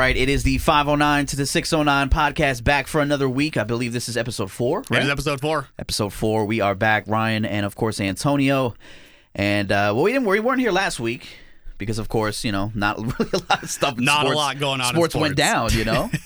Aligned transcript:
right, 0.00 0.16
it 0.16 0.28
is 0.30 0.44
the 0.44 0.56
509 0.58 1.26
to 1.26 1.36
the 1.36 1.44
609 1.44 2.08
podcast 2.08 2.64
back 2.64 2.86
for 2.86 3.02
another 3.02 3.28
week. 3.28 3.58
I 3.58 3.64
believe 3.64 3.92
this 3.92 4.08
is 4.08 4.16
episode 4.16 4.50
four. 4.50 4.80
It 4.80 4.90
Right? 4.90 5.02
is 5.02 5.10
episode 5.10 5.40
four. 5.42 5.68
episode 5.78 6.12
four. 6.14 6.46
We 6.46 6.60
are 6.62 6.74
back, 6.74 7.04
Ryan 7.06 7.44
and 7.44 7.66
of 7.66 7.74
course 7.76 8.00
Antonio. 8.00 8.74
And 9.34 9.70
uh, 9.70 9.92
well, 9.94 10.02
we 10.04 10.12
didn't 10.12 10.26
we 10.26 10.40
weren't 10.40 10.60
here 10.60 10.72
last 10.72 11.00
week 11.00 11.28
because 11.76 11.98
of 11.98 12.08
course 12.08 12.44
you 12.44 12.50
know 12.52 12.72
not 12.74 12.96
really 13.18 13.30
a 13.34 13.38
lot 13.50 13.62
of 13.62 13.70
stuff. 13.70 13.98
Not 13.98 14.24
a 14.26 14.30
lot 14.30 14.58
going 14.58 14.80
on 14.80 14.88
in 14.88 14.94
Sports 14.94 15.14
went 15.14 15.36
down, 15.36 15.70
you 15.72 15.84
know. 15.84 16.10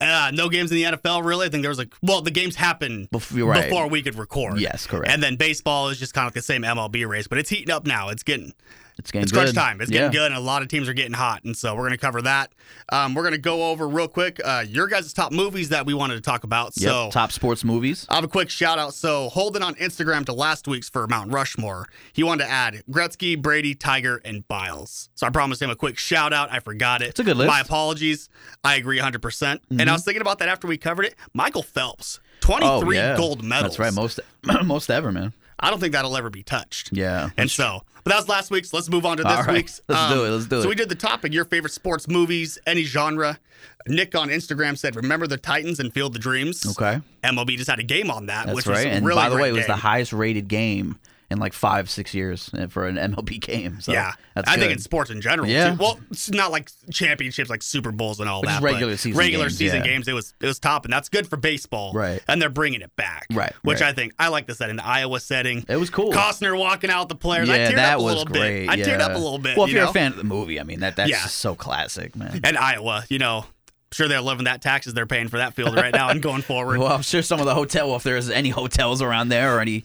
Uh, 0.00 0.32
no 0.34 0.48
games 0.48 0.72
in 0.72 0.76
the 0.76 0.82
NFL, 0.82 1.24
really. 1.24 1.46
I 1.46 1.48
think 1.50 1.62
there 1.62 1.70
was 1.70 1.78
like, 1.78 1.94
well, 2.02 2.20
the 2.20 2.32
games 2.32 2.56
happened 2.56 3.08
Bef- 3.10 3.34
you're 3.34 3.46
right. 3.48 3.70
before 3.70 3.88
we 3.88 4.02
could 4.02 4.18
record. 4.18 4.58
Yes, 4.58 4.86
correct. 4.88 5.10
And 5.10 5.22
then 5.22 5.36
baseball 5.36 5.88
is 5.88 5.98
just 6.00 6.12
kind 6.12 6.24
of 6.26 6.30
like 6.30 6.34
the 6.34 6.42
same 6.42 6.62
MLB 6.62 7.06
race, 7.08 7.28
but 7.28 7.38
it's 7.38 7.48
heating 7.48 7.70
up 7.70 7.86
now. 7.86 8.08
It's 8.08 8.24
getting 8.24 8.52
It's 8.98 9.10
getting 9.10 9.24
it's 9.24 9.32
crunch 9.32 9.52
time. 9.52 9.80
It's 9.80 9.90
yeah. 9.90 10.02
getting 10.02 10.12
good, 10.12 10.26
and 10.26 10.36
a 10.36 10.40
lot 10.40 10.62
of 10.62 10.68
teams 10.68 10.88
are 10.88 10.94
getting 10.94 11.12
hot, 11.12 11.44
and 11.44 11.56
so 11.56 11.74
we're 11.74 11.82
going 11.82 11.92
to 11.92 11.98
cover 11.98 12.22
that. 12.22 12.52
Um, 12.90 13.14
we're 13.14 13.22
going 13.22 13.32
to 13.32 13.38
go 13.38 13.70
over 13.70 13.88
real 13.88 14.08
quick 14.08 14.40
uh, 14.44 14.64
your 14.66 14.86
guys' 14.86 15.12
top 15.12 15.32
movies 15.32 15.70
that 15.70 15.84
we 15.86 15.94
wanted 15.94 16.14
to 16.14 16.20
talk 16.20 16.44
about. 16.44 16.72
Yep. 16.76 16.90
So 16.90 17.10
top 17.10 17.32
sports 17.32 17.64
movies. 17.64 18.06
I'll 18.08 18.16
have 18.16 18.24
a 18.24 18.28
quick 18.28 18.50
shout 18.50 18.78
out. 18.78 18.94
So 18.94 19.28
holding 19.30 19.62
on 19.62 19.74
Instagram 19.76 20.24
to 20.26 20.32
last 20.32 20.68
week's 20.68 20.88
for 20.88 21.06
Mount 21.06 21.32
Rushmore, 21.32 21.88
he 22.12 22.22
wanted 22.22 22.44
to 22.44 22.50
add 22.50 22.82
Gretzky, 22.90 23.40
Brady, 23.40 23.74
Tiger, 23.74 24.20
and 24.24 24.46
Biles. 24.46 25.08
So 25.14 25.26
I 25.26 25.30
promised 25.30 25.60
him 25.60 25.70
a 25.70 25.76
quick 25.76 25.98
shout 25.98 26.32
out. 26.32 26.52
I 26.52 26.60
forgot 26.60 27.02
it. 27.02 27.08
It's 27.08 27.20
a 27.20 27.24
good 27.24 27.36
list. 27.36 27.48
Mm-hmm. 27.48 27.56
My 27.56 27.60
apologies. 27.60 28.28
I 28.62 28.76
agree 28.76 28.98
100. 28.98 29.20
percent 29.20 29.62
And 29.70 29.88
I 29.88 29.92
was 29.92 30.04
thinking 30.04 30.20
about 30.20 30.38
that 30.38 30.48
after 30.48 30.66
we 30.66 30.76
covered 30.76 31.06
it. 31.06 31.14
Michael 31.32 31.62
Phelps, 31.62 32.20
23 32.40 32.68
Oh 32.68 32.90
yeah, 32.90 33.16
gold 33.16 33.42
medals. 33.42 33.76
That's 33.76 33.78
right, 33.78 33.92
most 33.92 34.20
most 34.64 34.90
ever, 34.90 35.10
man. 35.10 35.32
I 35.58 35.70
don't 35.70 35.80
think 35.80 35.92
that'll 35.92 36.16
ever 36.16 36.30
be 36.30 36.42
touched. 36.42 36.90
Yeah. 36.92 37.30
And 37.36 37.50
so, 37.50 37.84
but 38.04 38.10
that 38.10 38.16
was 38.16 38.28
last 38.28 38.50
week's. 38.50 38.72
Let's 38.72 38.88
move 38.88 39.04
on 39.04 39.16
to 39.16 39.22
this 39.22 39.32
right. 39.46 39.54
week's. 39.54 39.80
Um, 39.88 39.96
Let's 39.96 40.14
do 40.14 40.24
it. 40.24 40.28
Let's 40.30 40.46
do 40.46 40.60
So 40.62 40.66
it. 40.66 40.68
we 40.68 40.74
did 40.74 40.88
the 40.88 40.94
topic: 40.94 41.32
your 41.32 41.44
favorite 41.44 41.72
sports 41.72 42.06
movies, 42.06 42.58
any 42.66 42.84
genre. 42.84 43.38
Nick 43.86 44.14
on 44.14 44.28
Instagram 44.28 44.78
said, 44.78 44.94
"Remember 44.96 45.26
the 45.26 45.36
Titans 45.36 45.80
and 45.80 45.92
Field 45.92 46.12
the 46.12 46.18
Dreams." 46.18 46.66
Okay. 46.78 47.00
MLB 47.22 47.56
just 47.56 47.68
had 47.70 47.78
a 47.80 47.82
game 47.84 48.10
on 48.10 48.26
that, 48.26 48.46
That's 48.46 48.56
which 48.56 48.66
right. 48.66 48.86
was 48.86 48.96
and 48.96 49.04
really 49.06 49.16
by 49.16 49.28
the 49.28 49.36
way, 49.36 49.48
it 49.48 49.52
was 49.52 49.66
the 49.66 49.76
highest 49.76 50.12
rated 50.12 50.48
game 50.48 50.98
in 51.34 51.38
like 51.40 51.52
five, 51.52 51.90
six 51.90 52.14
years 52.14 52.48
uh, 52.54 52.66
for 52.68 52.86
an 52.86 52.96
MLB 52.96 53.38
game. 53.46 53.80
So 53.82 53.92
yeah, 53.92 54.12
I 54.34 54.56
think 54.56 54.72
in 54.72 54.78
sports 54.78 55.10
in 55.10 55.20
general. 55.20 55.46
Yeah. 55.48 55.72
too. 55.72 55.76
Well, 55.78 56.00
it's 56.10 56.30
not 56.30 56.50
like 56.50 56.70
championships, 56.90 57.50
like 57.50 57.62
Super 57.62 57.92
Bowls 57.92 58.20
and 58.20 58.28
all 58.28 58.40
But 58.40 58.48
that. 58.48 58.62
regular 58.62 58.96
season 58.96 59.18
regular 59.18 59.44
games, 59.46 59.58
season 59.58 59.78
yeah. 59.80 59.86
games. 59.90 60.08
It 60.08 60.14
was 60.14 60.32
it 60.40 60.46
was 60.46 60.58
top, 60.58 60.84
and 60.86 60.92
that's 60.92 61.10
good 61.10 61.26
for 61.28 61.36
baseball. 61.36 61.92
Right. 61.92 62.22
And 62.26 62.40
they're 62.40 62.48
bringing 62.48 62.80
it 62.80 62.94
back. 62.96 63.26
Right, 63.32 63.52
Which 63.62 63.80
right. 63.82 63.90
I 63.90 63.92
think 63.92 64.14
I 64.18 64.28
like 64.28 64.46
the 64.46 64.54
setting, 64.54 64.76
the 64.76 64.86
Iowa 64.86 65.20
setting. 65.20 65.64
It 65.68 65.76
was 65.76 65.90
cool. 65.90 66.12
Costner 66.12 66.58
walking 66.58 66.88
out 66.90 67.08
the 67.10 67.14
players. 67.14 67.50
I 67.50 67.56
yeah, 67.56 67.70
teared 67.72 67.74
that 67.76 67.94
up 67.94 68.00
a 68.00 68.02
was 68.02 68.14
little 68.14 68.32
great. 68.32 68.66
bit. 68.66 68.70
I 68.70 68.76
teared 68.78 69.00
up 69.00 69.10
a 69.12 69.18
little 69.18 69.38
bit. 69.38 69.56
Well, 69.56 69.66
if 69.66 69.70
you 69.72 69.76
you're 69.76 69.84
know? 69.84 69.90
a 69.90 69.94
fan 69.94 70.12
of 70.12 70.16
the 70.16 70.24
movie, 70.24 70.58
I 70.58 70.62
mean 70.62 70.80
that 70.80 70.96
that's 70.96 71.10
Yeah. 71.10 71.26
so 71.26 71.54
classic, 71.54 72.16
man. 72.16 72.40
and 72.44 72.56
Iowa, 72.56 73.04
you 73.08 73.18
know, 73.18 73.44
sure 73.92 74.08
they're 74.08 74.20
living 74.20 74.44
that 74.44 74.60
taxes 74.60 74.92
they're 74.94 75.06
paying 75.06 75.28
for 75.28 75.36
that 75.38 75.54
field 75.54 75.74
right 75.76 75.94
now 75.94 76.08
and 76.08 76.20
going 76.20 76.42
forward. 76.52 76.78
Well, 76.78 76.92
I'm 76.92 77.02
sure 77.02 77.22
some 77.22 77.38
of 77.40 77.46
the 77.46 77.54
hotel, 77.54 77.86
well, 77.88 77.96
if 77.96 78.02
there's 78.02 78.28
any 78.28 78.48
hotels 78.50 79.00
around 79.00 79.28
there 79.28 79.56
or 79.56 79.60
any, 79.60 79.84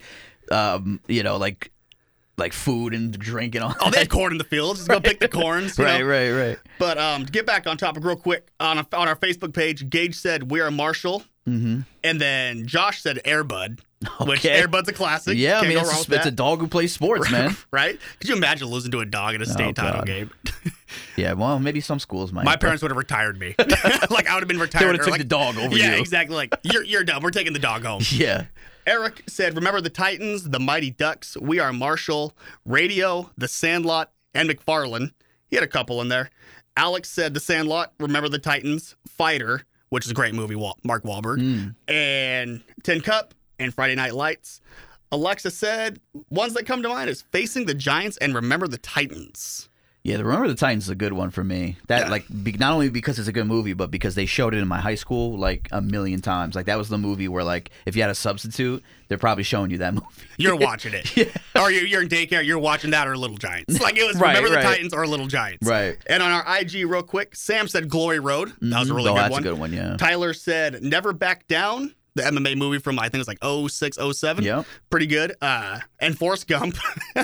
um, 0.52 1.00
you 1.08 1.23
know, 1.23 1.38
like 1.38 1.72
like 2.38 2.53
food 2.53 2.94
and 2.94 3.17
drink 3.17 3.55
and 3.55 3.64
all. 3.66 3.75
Oh, 3.81 3.86
they 3.86 3.92
that. 3.92 3.97
had 4.00 4.09
corn 4.09 4.31
in 4.31 4.38
the 4.38 4.44
fields. 4.45 4.80
Just 4.80 4.89
go 4.89 5.00
pick 5.02 5.19
the 5.19 5.28
corns. 5.30 5.78
right, 5.78 6.00
know? 6.00 6.05
right, 6.08 6.31
right. 6.31 6.58
But 6.78 6.97
um, 6.97 7.25
to 7.25 7.31
get 7.31 7.45
back 7.45 7.67
on 7.67 7.75
topic 7.78 8.03
real 8.03 8.16
quick, 8.16 8.47
on 8.59 8.77
on 8.77 9.08
our 9.08 9.16
Facebook 9.16 9.53
page, 9.53 9.89
Gage 9.89 10.16
said 10.16 10.50
we 10.52 10.59
are 10.61 10.72
Marshall, 10.72 11.23
Mm-hmm. 11.47 11.80
and 12.03 12.22
then 12.22 12.67
Josh 12.67 13.02
said 13.02 13.20
Airbud, 13.25 13.80
which 14.27 14.44
Airbud's 14.44 14.88
a 14.88 14.94
classic. 14.94 15.36
Yeah, 15.36 15.58
I 15.58 15.61
Can't 15.61 15.70
mean, 15.70 15.77
it's, 15.80 16.08
a, 16.08 16.14
it's 16.16 16.25
a 16.27 16.31
dog 16.31 16.59
who 16.59 16.67
plays 16.67 16.94
sports, 16.94 17.31
man. 17.31 17.58
right? 17.72 18.00
Could 18.20 18.30
you 18.30 18.36
imagine 18.36 18.67
losing 18.67 18.92
to 18.92 19.00
a 19.00 19.05
dog 19.05 19.33
in 19.33 19.42
a 19.42 19.47
state 19.47 19.75
title 19.75 20.02
God. 20.02 20.05
game? 20.05 20.30
yeah, 21.17 21.33
well, 21.33 21.58
maybe 21.59 21.81
some 21.81 21.97
schools 21.97 22.31
might. 22.31 22.45
My 22.45 22.53
but- 22.53 22.61
parents 22.61 22.83
would 22.83 22.92
have 22.92 22.97
retired 22.97 23.39
me. 23.39 23.55
like 23.58 24.27
I 24.27 24.36
would 24.36 24.42
have 24.42 24.47
been 24.47 24.59
retired. 24.59 24.81
They 24.83 24.86
would've 24.88 25.02
or 25.02 25.05
took 25.05 25.11
like- 25.14 25.22
the 25.22 25.25
dog 25.27 25.58
over 25.58 25.75
yeah, 25.75 25.95
you. 25.95 26.02
exactly. 26.02 26.36
Like 26.36 26.55
you're 26.64 26.83
you're 26.83 27.03
done. 27.03 27.23
We're 27.23 27.31
taking 27.31 27.53
the 27.53 27.59
dog 27.59 27.83
home. 27.83 28.03
Yeah. 28.11 28.45
Eric 28.90 29.22
said, 29.28 29.56
"Remember 29.56 29.82
the 29.82 29.90
Titans, 29.92 30.50
the 30.50 30.59
Mighty 30.59 30.90
Ducks, 30.90 31.38
We 31.39 31.60
Are 31.60 31.72
Marshall, 31.72 32.36
Radio, 32.66 33.30
The 33.38 33.48
Sandlot, 33.48 34.11
and 34.33 34.50
McFarland." 34.50 35.11
He 35.48 35.55
had 35.55 35.64
a 35.64 35.67
couple 35.67 36.02
in 36.02 36.08
there. 36.08 36.32
Alex 36.76 37.08
said, 37.08 37.36
"The 37.36 37.39
Sandlot, 37.39 37.94
Remember 37.99 38.30
the 38.30 38.39
Titans, 38.39 38.95
Fighter, 39.08 39.61
which 39.89 40.05
is 40.05 40.11
a 40.11 40.16
great 40.16 40.33
movie, 40.33 40.55
Mark 40.83 41.04
Wahlberg, 41.04 41.38
Mm. 41.39 41.76
and 41.88 42.64
Tin 42.82 43.02
Cup 43.02 43.36
and 43.60 43.72
Friday 43.72 43.94
Night 43.94 44.16
Lights." 44.16 44.60
Alexa 45.11 45.52
said, 45.52 45.99
"Ones 46.32 46.55
that 46.55 46.66
come 46.66 46.82
to 46.82 46.89
mind 46.89 47.11
is 47.11 47.22
Facing 47.32 47.67
the 47.67 47.76
Giants 47.76 48.17
and 48.17 48.33
Remember 48.33 48.67
the 48.67 48.78
Titans." 48.80 49.70
Yeah, 50.04 50.15
the 50.15 50.23
Remember 50.23 50.48
the 50.48 50.55
Titans 50.55 50.86
is 50.86 50.89
a 50.89 50.95
good 50.95 51.11
one 51.11 51.30
for 51.30 51.43
me. 51.43 51.77
That 51.87 52.05
Yeah. 52.05 52.10
like 52.10 52.26
be, 52.43 52.54
not 52.54 52.71
only 52.71 52.89
because 52.89 53.20
it's 53.20 53.27
a 53.27 53.33
good 53.33 53.48
movie, 53.48 53.73
but 53.73 53.92
because 53.92 54.15
they 54.15 54.26
showed 54.26 54.54
it 54.54 54.60
in 54.60 54.67
my 54.67 54.80
high 54.80 54.95
school 54.95 55.37
like 55.37 55.67
a 55.71 55.82
million 55.82 56.21
times. 56.21 56.55
Like 56.55 56.67
that 56.67 56.77
was 56.77 56.87
the 56.87 56.98
movie 56.98 57.27
where 57.27 57.43
like 57.43 57.70
if 57.86 57.95
you 57.95 58.02
had 58.02 58.10
a 58.10 58.15
substitute, 58.15 58.82
they're 59.10 59.17
probably 59.17 59.43
showing 59.43 59.71
you 59.71 59.77
that 59.80 59.93
movie. 59.95 60.05
You're 60.37 60.55
watching 60.55 60.93
it, 60.93 61.36
or 61.55 61.70
you're, 61.70 61.86
you're 61.86 62.02
in 62.02 62.08
daycare. 62.08 62.45
You're 62.45 62.60
watching 62.60 62.92
that 62.92 63.08
or 63.10 63.17
Little 63.17 63.37
Giants. 63.37 63.82
Like 63.82 63.98
it 63.98 64.05
was 64.08 64.15
Right, 64.20 64.37
Remember 64.37 64.55
right. 64.55 64.64
the 64.64 64.70
Titans 64.70 64.93
or 64.93 65.05
Little 65.05 65.27
Giants. 65.27 65.67
Right. 65.67 65.98
And 66.08 66.23
on 66.23 66.31
our 66.31 66.60
IG, 66.60 66.86
real 66.86 67.04
quick, 67.04 67.36
Sam 67.36 67.67
said 67.67 67.89
Glory 67.89 68.20
Road. 68.20 68.54
That 68.61 68.80
was 68.80 68.89
a 68.89 68.92
mm-hmm. 68.92 68.95
really 68.95 69.10
oh, 69.10 69.14
good 69.16 69.21
that's 69.21 69.31
one. 69.31 69.42
a 69.42 69.43
good 69.43 69.60
one. 69.60 69.73
Yeah. 69.73 69.98
Tyler 69.98 70.33
said 70.33 70.81
Never 70.81 71.11
Back 71.11 71.48
Down, 71.48 71.93
the 72.19 72.39
MMA 72.39 72.57
movie 72.57 72.80
from 72.80 72.99
I 72.99 73.03
think 73.03 73.15
it 73.15 73.27
was 73.27 73.27
like 73.27 73.69
06, 73.71 73.97
07. 74.17 74.43
Yep. 74.43 74.65
Pretty 74.89 75.07
good. 75.07 75.33
Uh, 75.41 75.80
and 75.99 76.17
Forrest 76.17 76.47
Gump. 76.47 76.75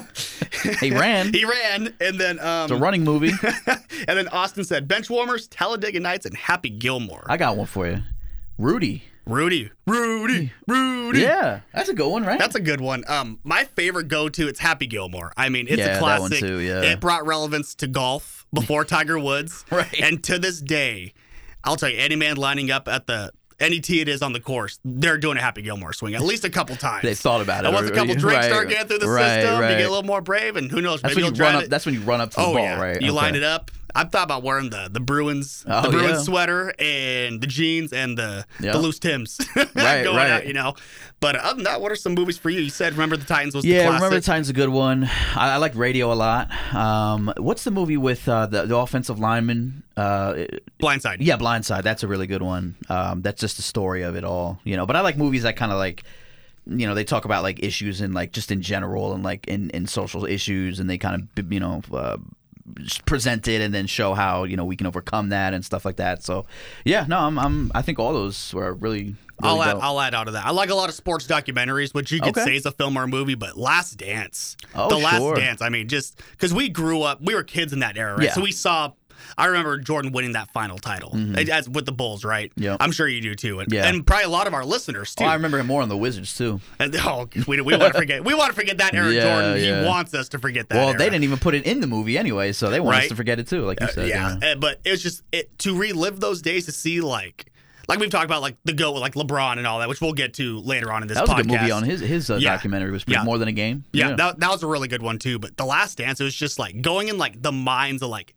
He 0.80 0.90
ran. 0.92 1.32
he 1.32 1.46
ran. 1.46 1.94
And 2.02 2.20
then 2.20 2.40
um, 2.40 2.64
It's 2.64 2.72
a 2.72 2.76
running 2.78 3.04
movie. 3.04 3.32
and 3.68 4.18
then 4.18 4.28
Austin 4.30 4.64
said 4.64 4.88
Benchwarmers, 4.88 5.48
Talladega 5.50 6.00
Nights, 6.00 6.26
and 6.26 6.36
Happy 6.36 6.70
Gilmore. 6.72 7.24
I 7.30 7.38
got 7.38 7.56
one 7.56 7.68
for 7.68 7.88
you. 7.88 8.00
Rudy. 8.58 9.04
Rudy. 9.28 9.70
Rudy. 9.86 10.52
Rudy. 10.68 11.20
Yeah, 11.22 11.62
that's 11.74 11.90
a 11.90 11.94
good 11.94 12.10
one, 12.10 12.24
right? 12.24 12.40
That's 12.40 12.56
a 12.56 12.60
good 12.60 12.82
one. 12.82 13.04
Um, 13.08 13.40
my 13.44 13.64
favorite 13.64 14.08
go-to, 14.08 14.48
it's 14.48 14.60
Happy 14.60 14.88
Gilmore. 14.88 15.34
I 15.38 15.50
mean, 15.50 15.68
it's 15.68 15.78
Yeah, 15.80 15.98
a 15.98 16.00
classic. 16.00 16.40
too, 16.40 16.60
yeah. 16.60 16.82
It 16.82 17.00
brought 17.00 17.26
relevance 17.28 17.74
to 17.76 17.88
golf 17.88 18.46
before 18.54 18.86
Tiger 18.86 19.20
Woods, 19.20 19.66
Right. 19.72 20.00
And 20.02 20.24
to 20.26 20.40
this 20.40 20.62
day, 20.62 21.14
I'll 21.64 21.76
tell 21.76 21.90
you, 21.90 21.98
any 22.00 22.16
man 22.16 22.38
lining 22.38 22.70
up 22.72 22.88
at 22.88 23.08
the 23.08 23.32
any 23.60 23.80
tee 23.80 24.02
it 24.02 24.08
is 24.10 24.22
on 24.22 24.34
the 24.34 24.40
course, 24.40 24.80
they're 24.84 25.18
doing 25.18 25.38
a 25.38 25.42
Happy 25.42 25.62
Gilmore 25.62 25.94
swing 25.94 26.14
at 26.16 26.22
least 26.22 26.44
a 26.46 26.50
couple 26.50 26.76
times. 26.76 27.04
they 27.04 27.16
thought 27.16 27.42
about 27.42 27.64
it. 27.64 27.68
And 27.68 27.76
once 27.76 27.90
a 27.90 27.94
couple 27.94 28.14
Right, 28.16 28.20
drinks 28.20 28.46
start 28.48 28.70
getting 28.70 28.88
through 28.88 29.00
the 29.00 29.08
right, 29.10 29.42
system, 29.42 29.60
right. 29.60 29.72
you 29.72 29.78
get 29.78 29.86
a 29.88 29.90
little 29.90 30.04
more 30.04 30.22
brave, 30.22 30.56
and 30.56 30.70
who 30.72 30.82
knows, 30.82 31.02
That's 31.02 31.16
maybe 31.16 31.24
when 31.24 31.34
you'll 31.34 31.38
you 31.38 31.44
run 31.44 31.54
try 31.54 31.64
up. 31.64 31.70
That's 31.70 31.86
when 31.86 31.96
you 31.96 32.02
run 32.02 32.22
up 32.22 32.32
to 32.32 32.36
the 32.38 32.42
Oh 32.44 32.54
ball, 32.54 32.64
yeah, 32.64 32.82
right? 32.82 33.02
you 33.02 33.12
line 33.12 33.36
it 33.36 33.44
up. 33.44 33.72
I 33.96 34.04
thought 34.04 34.24
about 34.26 34.44
wearing 34.44 34.70
the 34.70 34.90
the 34.92 35.00
Bruins 35.00 35.64
Oh, 35.68 35.82
the 35.84 35.90
Bruins 35.90 36.10
yeah. 36.12 36.18
sweater 36.24 36.74
and 36.80 37.40
the 37.42 37.48
jeans 37.48 37.94
and 37.94 38.18
the 38.18 38.46
Yeah. 38.60 38.74
the 38.74 38.80
loose 38.80 39.00
Tims. 39.00 39.40
Right, 39.56 40.04
going 40.04 40.18
right. 40.18 40.30
out, 40.32 40.48
you 40.48 40.54
know. 40.54 40.74
But 41.22 41.36
other 41.38 41.56
than 41.56 41.64
that, 41.64 41.82
what 41.82 41.92
are 41.92 41.96
some 41.96 42.14
movies 42.14 42.38
for 42.38 42.50
you? 42.50 42.60
You 42.62 42.70
said 42.70 42.94
Remember 42.94 43.18
the 43.18 43.26
Titans 43.26 43.56
was 43.56 43.64
the 43.64 43.70
Yeah, 43.72 43.84
classic. 43.84 43.96
remember 43.96 44.16
the 44.20 44.26
Titans 44.26 44.50
a 44.50 44.54
good 44.54 44.70
one. 44.70 45.06
I, 45.36 45.54
I 45.54 45.58
like 45.58 45.76
Radio 45.76 46.12
a 46.12 46.16
lot. 46.16 46.52
Um, 46.76 47.34
what's 47.38 47.64
the 47.64 47.72
movie 47.72 47.98
with 47.98 48.28
uh, 48.28 48.46
the 48.48 48.66
the 48.66 48.76
offensive 48.78 49.20
lineman? 49.20 49.84
Uh, 49.98 50.46
Blindside. 50.82 51.18
yeah, 51.20 51.38
Blindside. 51.38 51.84
That's 51.84 52.04
a 52.04 52.08
really 52.08 52.28
good 52.28 52.42
one. 52.42 52.76
Um, 52.90 53.22
that's 53.22 53.40
just 53.40 53.56
the 53.56 53.64
story 53.64 54.02
of 54.04 54.16
it 54.16 54.24
all, 54.26 54.60
you 54.66 54.76
know. 54.76 54.86
But 54.86 54.98
I 54.98 55.02
like 55.02 55.18
movies 55.18 55.44
that 55.44 55.56
kind 55.56 55.72
of 55.72 55.78
like, 55.78 56.04
you 56.68 56.86
know, 56.86 56.94
they 56.96 57.06
talk 57.06 57.24
about 57.26 57.44
like 57.44 57.64
issues 57.64 58.02
and 58.02 58.14
like 58.14 58.34
just 58.34 58.52
in 58.52 58.62
general 58.62 59.14
and 59.14 59.24
like 59.24 59.48
in 59.48 59.70
in 59.70 59.88
social 59.88 60.26
issues, 60.26 60.80
and 60.80 60.90
they 60.90 60.98
kind 60.98 61.30
of 61.38 61.52
you 61.54 61.60
know. 61.60 61.82
Uh, 61.94 62.18
present 63.06 63.48
it 63.48 63.62
and 63.62 63.74
then 63.74 63.88
show 63.88 64.14
how 64.14 64.44
you 64.44 64.58
know 64.58 64.66
we 64.66 64.76
can 64.76 64.88
overcome 64.88 65.30
that 65.30 65.54
and 65.54 65.64
stuff 65.64 65.86
like 65.86 65.98
that. 65.98 66.24
So, 66.24 66.46
yeah, 66.84 67.06
no, 67.08 67.20
I'm, 67.20 67.38
I'm 67.38 67.72
I 67.76 67.82
think 67.82 68.00
all 68.00 68.14
those 68.14 68.54
were 68.54 68.74
really. 68.74 69.04
really 69.04 69.16
I'll 69.44 69.62
add. 69.64 69.78
I'll 69.82 70.00
add 70.02 70.14
on 70.16 70.26
to 70.28 70.32
that. 70.34 70.46
I 70.46 70.52
like 70.52 70.70
a 70.70 70.76
lot 70.76 70.90
of 70.90 70.96
sports 70.96 71.28
documentaries, 71.28 71.94
which 71.94 72.12
you 72.12 72.20
could 72.20 72.30
Okay. 72.30 72.44
say 72.46 72.56
is 72.56 72.66
a 72.66 72.72
film 72.72 72.98
or 72.98 73.04
a 73.04 73.08
movie, 73.08 73.36
but 73.36 73.58
Last 73.58 73.98
Dance. 73.98 74.58
Oh, 74.74 74.90
the 74.90 74.98
Last 74.98 75.18
sure. 75.18 75.36
Dance. 75.36 75.62
I 75.62 75.70
mean, 75.70 75.88
just 75.88 76.22
because 76.32 76.54
we 76.54 76.70
grew 76.70 77.02
up, 77.02 77.22
we 77.22 77.36
were 77.36 77.44
kids 77.44 77.72
in 77.74 77.80
that 77.80 77.98
era, 77.98 78.16
right? 78.16 78.26
Yeah. 78.26 78.34
So 78.34 78.42
we 78.42 78.52
saw. 78.52 78.92
I 79.38 79.46
remember 79.48 79.78
Jordan 79.78 80.12
winning 80.12 80.34
that 80.34 80.52
final 80.52 80.78
title 80.78 81.16
as 81.52 81.68
with 81.70 81.86
the 81.86 81.92
Bulls, 81.92 82.24
right? 82.26 82.52
Yep. 82.56 82.78
I'm 82.80 82.92
sure 82.92 83.08
you 83.08 83.22
do 83.22 83.36
too, 83.36 83.60
and, 83.60 83.70
Mm-hmm. 83.70 83.74
Yeah. 83.76 83.88
and 83.88 84.06
probably 84.06 84.26
a 84.26 84.30
lot 84.30 84.48
of 84.48 84.54
our 84.54 84.64
listeners 84.66 85.14
too. 85.16 85.24
Oh, 85.24 85.28
I 85.28 85.34
remember 85.36 85.58
him 85.60 85.68
more 85.68 85.82
on 85.82 85.90
the 85.90 85.98
Wizards 85.98 86.36
too. 86.38 86.60
And, 86.80 86.96
oh, 87.00 87.28
we, 87.48 87.60
we 87.62 87.76
want 87.78 87.94
to 87.94 88.00
forget. 88.00 88.24
We 88.24 88.34
want 88.34 88.50
to 88.50 88.56
forget 88.56 88.78
that 88.80 88.94
era, 88.94 89.12
Yeah, 89.12 89.22
Jordan. 89.24 89.64
yeah. 89.64 89.82
He 89.82 89.88
wants 89.88 90.14
us 90.14 90.30
to 90.30 90.40
forget 90.40 90.70
that. 90.70 90.76
Well, 90.76 90.90
era. 90.90 90.98
they 90.98 91.06
didn't 91.10 91.24
even 91.24 91.40
put 91.40 91.56
it 91.56 91.66
in 91.66 91.80
the 91.82 91.88
movie 91.88 92.18
anyway, 92.18 92.52
so 92.52 92.70
they 92.70 92.80
want 92.80 92.98
us 92.98 93.08
to 93.10 93.16
forget 93.16 93.40
it 93.40 93.48
too, 93.48 93.62
like 93.66 93.80
you 93.82 93.88
said. 93.88 94.08
yeah, 94.10 94.38
uh, 94.44 94.56
but 94.56 94.80
it's 94.86 95.02
just 95.02 95.24
it 95.32 95.58
to 95.60 95.76
relive 95.78 96.20
those 96.20 96.42
days 96.42 96.66
to 96.66 96.72
see 96.72 97.02
like. 97.02 97.52
Like 97.88 98.00
we've 98.00 98.10
talked 98.10 98.26
about, 98.26 98.42
like 98.42 98.58
the 98.64 98.74
goat 98.74 98.94
with 98.94 99.02
like 99.02 99.14
LeBron 99.14 99.60
and 99.60 99.68
all 99.68 99.78
that, 99.78 99.88
which 99.88 100.02
we'll 100.02 100.14
get 100.14 100.34
to 100.36 100.58
later 100.62 100.92
on 100.92 101.04
in 101.04 101.08
this 101.08 101.18
That 101.18 101.28
was 101.28 101.30
podcast. 101.30 101.40
a 101.42 101.44
good 101.44 101.62
movie 101.62 101.72
on 101.72 101.84
his 101.84 102.00
his 102.02 102.32
uh, 102.32 102.38
Yeah. 102.38 102.50
documentary. 102.54 102.90
was 102.90 103.04
Yeah. 103.08 103.24
more 103.24 103.38
than 103.38 103.48
a 103.48 103.52
game. 103.52 103.84
Yeah, 103.94 104.16
That, 104.16 104.40
that 104.40 104.50
was 104.50 104.64
a 104.64 104.68
really 104.68 104.88
good 104.88 105.04
one 105.04 105.20
too. 105.20 105.38
But 105.38 105.56
The 105.56 105.66
Last 105.66 106.00
Dance, 106.00 106.20
it 106.20 106.24
was 106.24 106.34
just 106.34 106.58
like 106.58 106.82
going 106.82 107.10
in 107.10 107.20
like 107.20 107.44
the 107.44 107.52
minds 107.52 108.02
of 108.02 108.10
like 108.10 108.34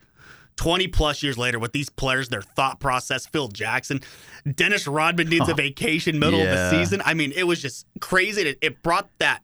20 0.59 0.89
plus 0.89 1.23
years 1.23 1.39
later 1.39 1.59
with 1.59 1.73
these 1.73 1.89
players, 1.89 2.29
their 2.29 2.43
thought 2.43 2.81
process. 2.81 3.27
Phil 3.27 3.49
Jackson, 3.49 4.01
Dennis 4.57 4.87
Rodman 4.87 5.29
needs 5.29 5.49
a 5.49 5.55
vacation 5.55 6.19
middle 6.19 6.41
of 6.41 6.49
the 6.49 6.71
season. 6.71 7.01
I 7.05 7.15
mean, 7.15 7.33
it 7.33 7.45
was 7.45 7.63
just 7.63 7.87
crazy. 8.01 8.43
It, 8.43 8.59
it 8.61 8.83
brought 8.83 9.09
that 9.19 9.43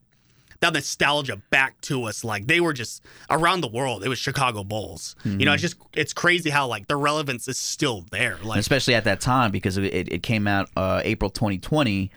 that 0.61 0.72
nostalgia 0.72 1.40
back 1.50 1.81
to 1.82 2.05
us. 2.05 2.25
Like 2.25 2.46
they 2.46 2.61
were 2.61 2.72
just 2.72 3.02
around 3.31 3.61
the 3.61 3.69
world. 3.69 4.05
It 4.05 4.08
was 4.08 4.19
Chicago 4.19 4.64
Bulls. 4.64 5.14
You 5.25 5.44
know, 5.46 5.52
it's 5.52 5.62
just 5.62 5.76
it's 5.94 6.12
crazy 6.12 6.50
how 6.50 6.66
like 6.66 6.88
the 6.88 6.96
relevance 6.96 7.46
is 7.49 7.58
still 7.58 8.05
there. 8.10 8.38
Like 8.43 8.58
especially 8.58 8.94
at 8.94 9.05
that 9.05 9.20
time 9.20 9.50
because 9.50 9.78
it, 9.78 9.84
it 10.12 10.22
came 10.22 10.46
out 10.46 10.69
uh, 10.76 11.00
April 11.05 11.31
2020, 11.31 12.10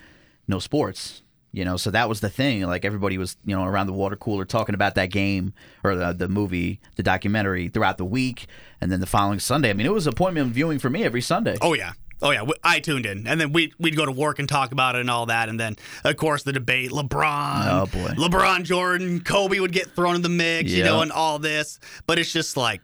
no 0.47 0.59
sports. 0.59 1.21
You 1.57 1.65
know, 1.65 1.75
so 1.75 1.89
that 1.91 2.07
was 2.07 2.19
the 2.21 2.29
thing. 2.29 2.61
Like 2.61 2.85
everybody 2.85 3.17
was, 3.17 3.35
you 3.43 3.55
know, 3.55 3.63
around 3.63 3.87
the 3.87 3.93
water 3.93 4.15
cooler 4.15 4.45
talking 4.45 4.75
about 4.75 4.93
that 4.95 5.07
game 5.09 5.53
or 5.83 5.95
the, 5.95 6.13
the 6.13 6.27
movie, 6.27 6.79
the 6.97 7.03
documentary 7.03 7.67
throughout 7.67 7.97
the 7.97 8.05
week, 8.05 8.45
and 8.79 8.91
then 8.91 8.99
the 8.99 9.07
following 9.07 9.39
Sunday. 9.39 9.71
I 9.71 9.73
mean, 9.73 9.87
it 9.87 9.91
was 9.93 10.05
appointment 10.05 10.47
of 10.49 10.53
viewing 10.53 10.77
for 10.77 10.89
me 10.91 11.03
every 11.03 11.21
Sunday. 11.21 11.57
Oh 11.61 11.73
yeah. 11.73 11.93
Oh 12.21 12.31
yeah, 12.31 12.45
I 12.63 12.79
tuned 12.79 13.05
in, 13.05 13.27
and 13.27 13.39
then 13.39 13.53
we 13.53 13.73
we'd 13.79 13.95
go 13.95 14.03
to 14.05 14.11
work 14.11 14.39
and 14.39 14.49
talk 14.49 14.71
about 14.71 14.95
it 14.95 15.01
and 15.01 15.09
all 15.09 15.27
that, 15.27 15.49
and 15.49 15.59
then 15.59 15.75
of 16.03 16.15
course 16.17 16.41
the 16.43 16.51
debate: 16.53 16.89
LeBron, 16.89 17.67
Oh, 17.69 17.85
boy. 17.85 18.09
LeBron, 18.17 18.63
Jordan, 18.63 19.19
Kobe 19.21 19.59
would 19.59 19.71
get 19.71 19.91
thrown 19.95 20.15
in 20.15 20.21
the 20.23 20.29
mix, 20.29 20.71
you 20.71 20.83
know, 20.83 21.01
and 21.01 21.11
all 21.11 21.37
this. 21.37 21.79
But 22.07 22.17
it's 22.17 22.31
just 22.33 22.57
like 22.57 22.81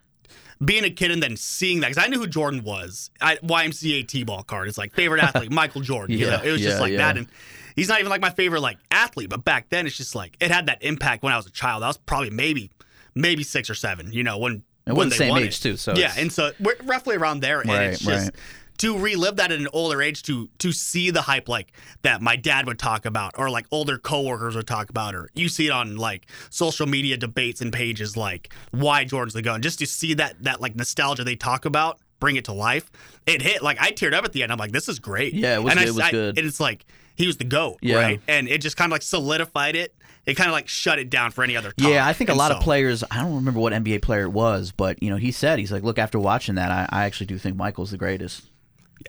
being 0.64 0.84
a 0.84 0.90
kid 0.92 1.10
and 1.10 1.22
then 1.22 1.36
seeing 1.36 1.80
that 1.80 1.90
because 1.90 2.04
I 2.04 2.08
knew 2.10 2.20
who 2.20 2.28
Jordan 2.28 2.64
was. 2.64 3.10
I, 3.22 3.38
YMCA 3.38 4.08
T-ball 4.08 4.44
card. 4.44 4.68
It's 4.68 4.78
like 4.78 4.94
favorite 4.94 5.22
athlete 5.24 5.52
Michael 5.62 5.82
Jordan. 5.82 6.16
you 6.18 6.26
Yeah, 6.28 6.38
know, 6.38 6.44
it 6.44 6.52
was 6.52 6.62
just 6.62 6.80
like 6.80 6.92
yeah. 6.92 6.98
that, 7.00 7.18
and 7.18 7.28
he's 7.76 7.90
not 7.90 8.00
even 8.00 8.10
like 8.10 8.22
my 8.22 8.30
favorite 8.30 8.62
like 8.62 8.78
athlete. 8.92 9.30
But 9.30 9.44
back 9.46 9.70
then, 9.70 9.86
it's 9.88 9.98
just 9.98 10.16
like 10.16 10.38
it 10.40 10.52
had 10.52 10.66
that 10.68 10.84
impact 10.84 11.24
when 11.24 11.34
I 11.34 11.38
was 11.38 11.46
a 11.46 11.52
child. 11.52 11.84
I 11.84 11.88
was 11.88 11.98
probably 11.98 12.30
maybe 12.30 12.72
maybe 13.16 13.44
six 13.44 13.70
or 13.70 13.76
seven. 13.76 14.12
You 14.12 14.24
know 14.24 14.38
when 14.38 14.64
And 14.86 14.98
when 14.98 15.10
the 15.10 15.14
they 15.16 15.18
same 15.30 15.38
age, 15.38 15.58
it. 15.58 15.62
too, 15.62 15.78
so 15.78 15.94
yeah, 15.96 16.14
and 16.18 16.32
so 16.32 16.52
we're 16.60 16.76
roughly 16.84 17.16
around 17.16 17.40
there, 17.42 17.62
and 17.62 17.70
Right, 17.70 17.84
it's 17.92 18.00
just 18.02 18.26
right. 18.28 18.36
to 18.80 18.98
relive 18.98 19.36
that 19.38 19.52
at 19.52 19.60
an 19.60 19.68
older 19.72 20.02
age 20.02 20.24
to 20.24 20.50
to 20.60 20.72
see 20.72 21.12
the 21.12 21.22
hype 21.22 21.48
like 21.48 21.72
that 22.02 22.22
my 22.22 22.36
dad 22.36 22.66
would 22.66 22.80
talk 22.80 23.06
about 23.06 23.34
or 23.38 23.50
like 23.50 23.66
older 23.72 23.98
coworkers 23.98 24.56
would 24.56 24.68
talk 24.68 24.90
about 24.90 25.14
or 25.16 25.30
you 25.36 25.48
see 25.48 25.68
it 25.68 25.72
on 25.72 25.96
like 25.96 26.26
social 26.50 26.88
media 26.88 27.16
debates 27.16 27.62
and 27.62 27.72
pages 27.72 28.18
like 28.18 28.52
why 28.72 29.06
Jordan's 29.06 29.36
the 29.36 29.42
gun 29.44 29.62
just 29.62 29.78
to 29.80 29.86
see 29.86 30.16
that 30.16 30.42
that 30.44 30.60
like 30.60 30.76
nostalgia 30.76 31.24
they 31.24 31.36
talk 31.36 31.66
about 31.66 32.00
bring 32.20 32.36
it 32.36 32.46
to 32.46 32.52
life 32.54 32.90
it 33.28 33.42
hit 33.44 33.62
like 33.62 33.80
I 33.80 33.92
teared 33.92 34.14
up 34.14 34.26
at 34.26 34.34
the 34.34 34.42
end 34.42 34.52
I'm 34.52 34.58
like 34.58 34.72
this 34.72 34.90
is 34.90 34.98
great 35.00 35.34
Yeah, 35.36 35.56
it 35.58 35.64
was 35.64 35.72
and 35.72 35.80
I- 35.80 35.86
was 35.86 36.00
I- 36.00 36.12
good. 36.12 36.38
and 36.40 36.48
it's 36.48 36.60
like 36.60 36.84
he 37.16 37.28
was 37.28 37.38
the 37.38 37.44
goat 37.44 37.78
Yeah. 37.82 37.96
right 37.98 38.22
and 38.28 38.48
it 38.48 38.60
just 38.62 38.76
kind 38.78 38.92
of 38.92 38.94
like 38.94 39.02
solidified 39.02 39.76
it 39.76 39.94
it 40.26 40.36
kind 40.36 40.48
of 40.48 40.54
like 40.54 40.68
shut 40.70 41.00
it 41.00 41.10
down 41.10 41.32
for 41.32 41.44
any 41.44 41.58
other 41.58 41.72
talk. 41.74 41.90
Yeah, 41.90 42.08
I 42.08 42.14
think 42.14 42.30
a 42.30 42.32
And 42.32 42.40
lot 42.40 42.52
of 42.54 42.62
players. 42.62 43.04
I 43.12 43.22
don't 43.22 43.36
remember 43.36 43.60
what 43.60 43.74
NBA 43.74 44.02
player 44.02 44.22
it 44.24 44.32
was, 44.32 44.72
but 44.72 45.04
you 45.04 45.10
know, 45.10 45.18
he 45.18 45.34
said 45.34 45.60
he's 45.60 45.70
like, 45.70 45.84
look, 45.84 46.00
after 46.00 46.18
watching 46.18 46.56
that, 46.56 46.72
I, 46.72 46.88
I 46.90 47.04
actually 47.04 47.26
do 47.26 47.38
think 47.38 47.58
Michael's 47.58 47.92
the 47.92 47.98
greatest. 47.98 48.50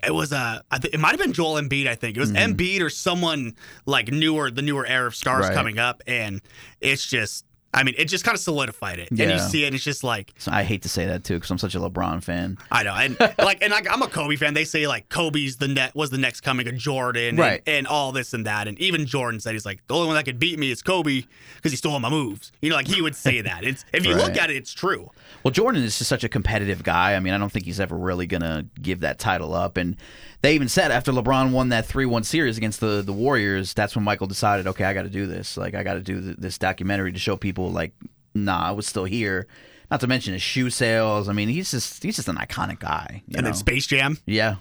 it 0.05 0.13
was 0.13 0.33
uh, 0.33 0.59
I 0.69 0.77
think 0.77 0.93
it 0.93 0.99
might 0.99 1.11
have 1.11 1.19
been 1.21 1.31
Joel 1.31 1.53
Embiid. 1.61 1.87
I 1.87 1.95
think 1.95 2.17
it 2.17 2.19
was 2.19 2.33
Embiid 2.33 2.81
or 2.81 2.89
someone 2.89 3.55
like 3.85 4.11
newer, 4.11 4.51
the 4.51 4.61
newer 4.61 4.85
era 4.85 5.07
of 5.07 5.15
stars. 5.15 5.45
Right. 5.45 5.53
coming 5.53 5.79
up, 5.79 6.01
and 6.05 6.41
it's 6.81 7.05
just, 7.07 7.44
I 7.75 7.83
mean, 7.83 7.93
it 7.97 8.05
just 8.05 8.23
kind 8.23 8.33
of 8.33 8.39
solidified 8.39 8.99
it. 8.99 9.09
And 9.11 9.19
you 9.19 9.37
see 9.37 9.63
it, 9.63 9.67
and 9.67 9.75
it's 9.75 9.83
just 9.83 10.03
like 10.03 10.33
So 10.37 10.51
I 10.51 10.63
hate 10.63 10.81
to 10.83 10.89
say 10.89 11.05
that 11.05 11.23
too, 11.23 11.35
because 11.35 11.51
I'm 11.51 11.57
such 11.57 11.75
a 11.75 11.79
LeBron 11.79 12.23
fan. 12.23 12.57
I 12.71 12.83
know, 12.83 12.95
and 12.95 13.19
like, 13.37 13.61
and 13.61 13.71
like 13.71 13.91
I'm 13.91 14.01
a 14.01 14.07
Kobe 14.07 14.37
fan. 14.37 14.53
They 14.53 14.63
say 14.63 14.87
like 14.87 15.09
Kobe's 15.09 15.57
the 15.57 15.67
net 15.67 15.93
was 15.93 16.09
the 16.09 16.17
next 16.17 16.41
coming 16.41 16.67
of 16.67 16.75
Jordan, 16.75 17.35
Right. 17.35 17.61
And 17.67 17.85
all 17.85 18.11
this 18.13 18.33
and 18.33 18.45
that, 18.45 18.67
and 18.67 18.79
even 18.79 19.05
Jordan 19.05 19.39
said 19.39 19.53
he's 19.53 19.65
like 19.65 19.85
the 19.87 19.93
only 19.93 20.07
one 20.07 20.15
that 20.15 20.23
could 20.23 20.39
beat 20.39 20.57
me 20.57 20.71
is 20.71 20.81
Kobe 20.81 21.23
because 21.57 21.71
he 21.71 21.75
stole 21.75 21.99
my 21.99 22.09
moves. 22.09 22.51
You 22.61 22.69
know, 22.69 22.77
like 22.77 22.87
he 22.87 23.01
would 23.01 23.15
say 23.15 23.41
that. 23.41 23.65
It's 23.65 23.83
if 23.93 24.05
you 24.05 24.15
look 24.15 24.37
at 24.37 24.49
it, 24.49 24.55
it's 24.55 24.73
true. 24.73 25.11
Well, 25.43 25.51
Jordan 25.51 25.83
is 25.83 25.97
just 25.97 26.09
such 26.09 26.23
a 26.23 26.29
competitive 26.29 26.81
guy. 26.81 27.15
I 27.15 27.19
mean, 27.19 27.33
I 27.33 27.37
don't 27.37 27.51
think 27.51 27.65
he's 27.65 27.79
ever 27.79 27.97
really 27.97 28.25
gonna 28.25 28.65
give 28.81 29.01
that 29.01 29.19
title 29.19 29.53
up. 29.53 29.75
And 29.77 29.97
they 30.45 30.55
even 30.55 30.69
said 30.69 30.91
after 30.91 31.11
LeBron 31.11 31.51
won 31.51 31.69
that 31.69 31.85
three-one 31.85 32.23
series 32.23 32.57
against 32.57 32.79
the 32.79 33.01
the 33.01 33.11
Warriors, 33.13 33.73
that's 33.73 33.95
when 33.95 34.05
Michael 34.05 34.27
decided, 34.27 34.67
okay, 34.67 34.83
I 34.83 34.93
got 34.93 35.03
to 35.03 35.09
do 35.09 35.25
this. 35.25 35.57
Like, 35.57 35.73
I 35.73 35.83
got 35.83 35.95
to 35.95 36.01
do 36.01 36.21
th- 36.21 36.37
this 36.37 36.57
documentary 36.57 37.11
to 37.11 37.19
show 37.19 37.35
people, 37.35 37.71
like, 37.71 37.93
nah, 38.33 38.61
I 38.69 38.71
was 38.71 38.85
still 38.87 39.05
here. 39.05 39.47
Not 39.91 39.99
to 40.01 40.07
mention 40.07 40.33
his 40.33 40.41
shoe 40.41 40.69
sales. 40.69 41.29
I 41.29 41.33
mean, 41.33 41.47
he's 41.49 41.71
just 41.71 42.01
he's 42.03 42.15
just 42.15 42.27
an 42.27 42.37
iconic 42.37 42.79
guy. 42.79 43.23
you 43.27 43.33
And 43.37 43.43
know? 43.43 43.49
then 43.49 43.53
Space 43.53 43.85
Jam. 43.87 44.17
yeah, 44.25 44.55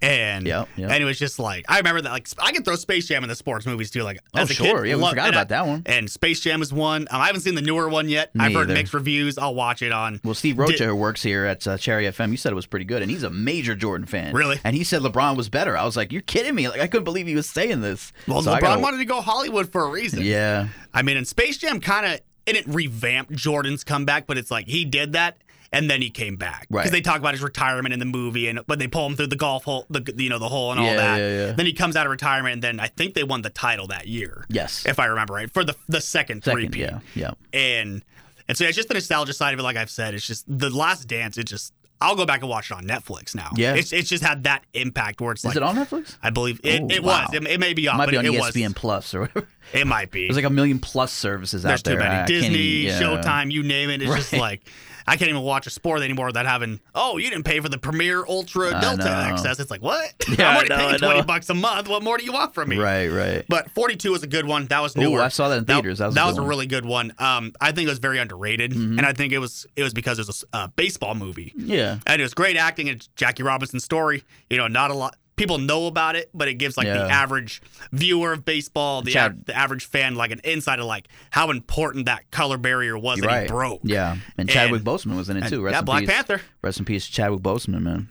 And 0.00 0.46
Yep, 0.46 0.68
yep. 0.76 0.90
and 0.92 1.02
it 1.02 1.06
was 1.06 1.18
just 1.18 1.38
like 1.40 1.64
I 1.68 1.78
remember 1.78 2.00
that 2.02 2.12
like 2.12 2.28
I 2.38 2.52
can 2.52 2.62
throw 2.62 2.76
Space 2.76 3.06
Jam 3.08 3.24
in 3.24 3.28
the 3.28 3.34
sports 3.34 3.66
movies 3.66 3.90
too. 3.90 4.02
Like 4.04 4.18
Oh, 4.34 4.38
as 4.40 4.50
a 4.50 4.54
sure. 4.54 4.82
kid, 4.82 4.90
Yeah, 4.90 4.96
we 4.96 5.08
forgot 5.08 5.26
and 5.28 5.36
I- 5.36 5.40
about 5.40 5.48
that 5.48 5.66
one. 5.66 5.82
And 5.86 6.08
Space 6.08 6.38
Jam 6.40 6.62
is 6.62 6.72
one. 6.72 7.08
Um, 7.10 7.20
I 7.20 7.26
haven't 7.26 7.40
seen 7.40 7.56
the 7.56 7.62
newer 7.62 7.88
one 7.88 8.08
yet. 8.08 8.32
Me 8.34 8.44
I've 8.44 8.52
heard 8.52 8.62
either. 8.70 8.74
mixed 8.74 8.94
reviews. 8.94 9.38
I'll 9.38 9.56
watch 9.56 9.82
it 9.82 9.90
on. 9.90 10.20
Well, 10.22 10.34
Steve 10.34 10.56
Rocha, 10.58 10.76
Di- 10.78 10.84
who 10.84 10.94
works 10.94 11.22
here 11.22 11.44
at 11.46 11.66
uh, 11.66 11.76
Cherry 11.78 12.04
FM, 12.04 12.30
you 12.30 12.36
said 12.36 12.52
it 12.52 12.54
was 12.54 12.66
pretty 12.66 12.84
good, 12.84 13.02
and 13.02 13.10
he's 13.10 13.24
a 13.24 13.30
major 13.30 13.74
Jordan 13.74 14.06
fan. 14.06 14.32
Really? 14.34 14.60
And 14.62 14.76
he 14.76 14.84
said 14.84 15.02
LeBron 15.02 15.36
was 15.36 15.48
better. 15.48 15.76
I 15.76 15.84
was 15.84 15.96
like, 15.96 16.12
"You're 16.12 16.22
kidding 16.22 16.54
me!" 16.54 16.68
Like 16.68 16.80
I 16.80 16.86
couldn't 16.86 17.04
believe 17.04 17.26
he 17.26 17.34
was 17.34 17.48
saying 17.48 17.80
this. 17.80 18.12
well, 18.28 18.42
So 18.42 18.52
LeBron 18.52 18.60
gotta- 18.60 18.80
wanted 18.80 18.98
to 18.98 19.04
go 19.04 19.20
Hollywood 19.20 19.72
for 19.72 19.82
a 19.84 19.90
reason. 19.90 20.22
Yeah, 20.22 20.68
I 20.94 21.02
mean, 21.02 21.16
and 21.16 21.26
Space 21.26 21.58
Jam 21.58 21.80
kind 21.80 22.06
of 22.06 22.20
it 22.46 22.52
didn't 22.52 22.72
revamp 22.72 23.30
Jordan's 23.32 23.84
comeback, 23.84 24.26
but 24.26 24.38
it's 24.38 24.50
like 24.50 24.66
he 24.68 24.84
did 24.84 25.12
that. 25.14 25.38
And 25.70 25.90
then 25.90 26.00
he 26.00 26.08
came 26.08 26.36
back 26.36 26.66
because 26.68 26.84
Right. 26.86 26.92
they 26.92 27.00
talk 27.02 27.18
about 27.18 27.34
his 27.34 27.42
retirement 27.42 27.92
in 27.92 27.98
the 27.98 28.06
movie, 28.06 28.48
and 28.48 28.60
but 28.66 28.78
they 28.78 28.88
pull 28.88 29.04
him 29.06 29.16
through 29.16 29.26
the 29.26 29.36
golf 29.36 29.64
hole, 29.64 29.84
the 29.90 30.02
you 30.16 30.30
know 30.30 30.38
the 30.38 30.48
hole 30.48 30.70
and 30.72 30.80
all 30.80 30.86
Yeah, 30.86 30.96
that. 30.96 31.16
yeah, 31.18 31.46
yeah. 31.46 31.52
Then 31.52 31.66
he 31.66 31.74
comes 31.74 31.94
out 31.94 32.06
of 32.06 32.10
retirement, 32.10 32.54
and 32.54 32.62
then 32.62 32.80
I 32.80 32.86
think 32.86 33.12
they 33.12 33.22
won 33.22 33.42
the 33.42 33.50
title 33.50 33.86
that 33.88 34.08
year. 34.08 34.46
Yes. 34.48 34.86
if 34.86 34.98
I 34.98 35.04
remember 35.06 35.34
right, 35.34 35.50
for 35.52 35.64
the 35.64 35.76
the 35.86 36.00
second, 36.00 36.42
second. 36.42 36.58
three-peat. 36.72 36.80
Yeah, 36.80 37.00
yeah. 37.14 37.30
and 37.52 38.02
and 38.48 38.56
so 38.56 38.64
it's 38.64 38.76
just 38.76 38.88
the 38.88 38.94
nostalgia 38.94 39.34
side 39.34 39.52
of 39.52 39.60
it. 39.60 39.62
Like 39.62 39.76
I've 39.76 39.90
said, 39.90 40.14
it's 40.14 40.26
just 40.26 40.46
the 40.48 40.70
Last 40.70 41.06
Dance. 41.06 41.36
It 41.36 41.44
just 41.44 41.74
I'll 42.00 42.16
go 42.16 42.24
back 42.24 42.40
and 42.40 42.48
watch 42.48 42.70
it 42.70 42.74
on 42.74 42.84
Netflix 42.86 43.34
now. 43.34 43.50
Yeah. 43.54 43.74
it's 43.74 43.92
it's 43.92 44.08
just 44.08 44.24
had 44.24 44.44
that 44.44 44.62
impact 44.72 45.20
where 45.20 45.32
it's 45.32 45.44
like 45.44 45.52
Is 45.52 45.56
it 45.58 45.62
on 45.62 45.76
Netflix? 45.76 46.16
I 46.22 46.30
believe 46.30 46.60
it, 46.64 46.80
Oh, 46.80 46.86
it 46.90 47.02
wow. 47.02 47.26
was. 47.28 47.34
It, 47.34 47.46
it 47.46 47.60
may 47.60 47.74
be 47.74 47.84
It 47.84 47.88
off, 47.88 47.98
might 47.98 48.06
but 48.06 48.12
be 48.12 48.16
on 48.16 48.24
it, 48.24 48.32
ESPN 48.32 48.68
was. 48.68 48.72
Plus 48.74 49.14
or 49.14 49.20
whatever. 49.22 49.46
It 49.74 49.86
might 49.86 50.10
be. 50.10 50.28
There's 50.28 50.36
like 50.36 50.44
a 50.46 50.50
million 50.50 50.78
plus 50.78 51.12
services 51.12 51.62
There's 51.64 51.80
out 51.80 51.84
there. 51.84 51.96
too 51.96 52.00
many. 52.00 52.14
I 52.14 52.24
Disney, 52.26 52.56
even- 52.56 52.94
yeah. 52.94 53.00
Showtime, 53.02 53.50
you 53.52 53.62
name 53.62 53.90
it. 53.90 54.00
It's 54.00 54.14
just 54.14 54.32
like 54.32 54.62
I 55.08 55.16
can't 55.16 55.30
even 55.30 55.42
watch 55.42 55.66
a 55.66 55.70
sport 55.70 56.02
anymore 56.02 56.26
without 56.26 56.46
having. 56.46 56.80
Oh, 56.94 57.16
you 57.16 57.30
didn't 57.30 57.44
pay 57.44 57.60
for 57.60 57.68
the 57.68 57.78
Premier 57.78 58.24
Ultra 58.26 58.76
I 58.76 58.80
Delta 58.80 59.04
know. 59.04 59.10
access. 59.10 59.58
It's 59.58 59.70
like 59.70 59.82
what? 59.82 60.12
Yeah, 60.38 60.46
I'm 60.50 60.52
I 60.52 60.54
already 60.56 60.68
know, 60.68 60.76
paying 60.76 60.98
twenty 60.98 61.22
bucks 61.22 61.48
a 61.50 61.54
month. 61.54 61.88
What 61.88 62.02
more 62.02 62.18
do 62.18 62.24
you 62.24 62.32
want 62.32 62.54
from 62.54 62.68
me? 62.68 62.76
Right, 62.78 63.08
right. 63.08 63.44
But 63.48 63.70
42 63.70 64.12
was 64.12 64.22
a 64.22 64.26
good 64.26 64.46
one. 64.46 64.66
That 64.66 64.80
was 64.80 64.94
Ooh. 64.96 65.16
I 65.16 65.28
saw 65.28 65.48
that 65.48 65.58
in 65.58 65.64
theaters. 65.64 65.98
That 65.98 66.06
was 66.08 66.16
a 66.16 66.20
good 66.20 66.28
a. 66.28 66.32
Mm-hmm. 66.40 66.48
really 66.48 66.66
good 66.66 66.84
one. 66.84 67.14
Um, 67.18 67.52
I 67.60 67.72
think 67.72 67.86
it 67.86 67.90
was 67.90 67.98
very 67.98 68.18
underrated, 68.18 68.72
and 68.74 69.00
I 69.00 69.12
think 69.14 69.32
it 69.32 69.38
was 69.38 69.66
it 69.74 69.82
was 69.82 69.94
because 69.94 70.18
it 70.18 70.26
was 70.26 70.44
a 70.52 70.56
uh, 70.56 70.66
baseball 70.76 71.14
movie, 71.14 71.52
Yeah. 71.56 71.98
and 72.06 72.20
it 72.20 72.24
was 72.24 72.34
great 72.34 72.56
acting. 72.56 72.88
It's 72.88 73.08
Jackie 73.16 73.42
Robinson's 73.42 73.84
story. 73.84 74.22
You 74.50 74.58
know, 74.58 74.68
not 74.68 74.90
a 74.90 74.94
lot 74.94 75.16
people 75.38 75.58
know 75.58 75.86
about 75.86 76.16
it, 76.16 76.30
but 76.34 76.48
it 76.48 76.54
gives 76.54 76.76
like 76.76 76.86
the 76.86 77.10
average 77.10 77.62
viewer 77.92 78.32
of 78.32 78.44
baseball, 78.44 79.02
the 79.02 79.16
av- 79.18 79.44
the 79.44 79.56
average 79.56 79.86
fan, 79.86 80.14
like 80.14 80.30
an 80.30 80.40
insight 80.44 80.78
of 80.78 80.86
like 80.86 81.08
how 81.30 81.50
important 81.50 82.06
that 82.06 82.30
color 82.30 82.58
barrier 82.58 82.98
was 82.98 83.18
You're 83.18 83.28
that 83.28 83.32
right. 83.32 83.42
he 83.42 83.48
broke. 83.48 83.80
Yeah. 83.84 84.16
And 84.36 84.48
Chadwick 84.48 84.82
Boseman 84.82 85.16
was 85.16 85.30
in 85.30 85.36
it 85.36 85.48
too. 85.48 85.62
Rest 85.62 85.74
yeah, 85.74 85.82
Black 85.82 86.00
peace. 86.00 86.10
Panther. 86.10 86.40
Rest 86.62 86.78
in 86.78 86.84
peace, 86.84 87.06
Chadwick 87.06 87.40
Boseman, 87.40 87.82
man. 87.82 88.08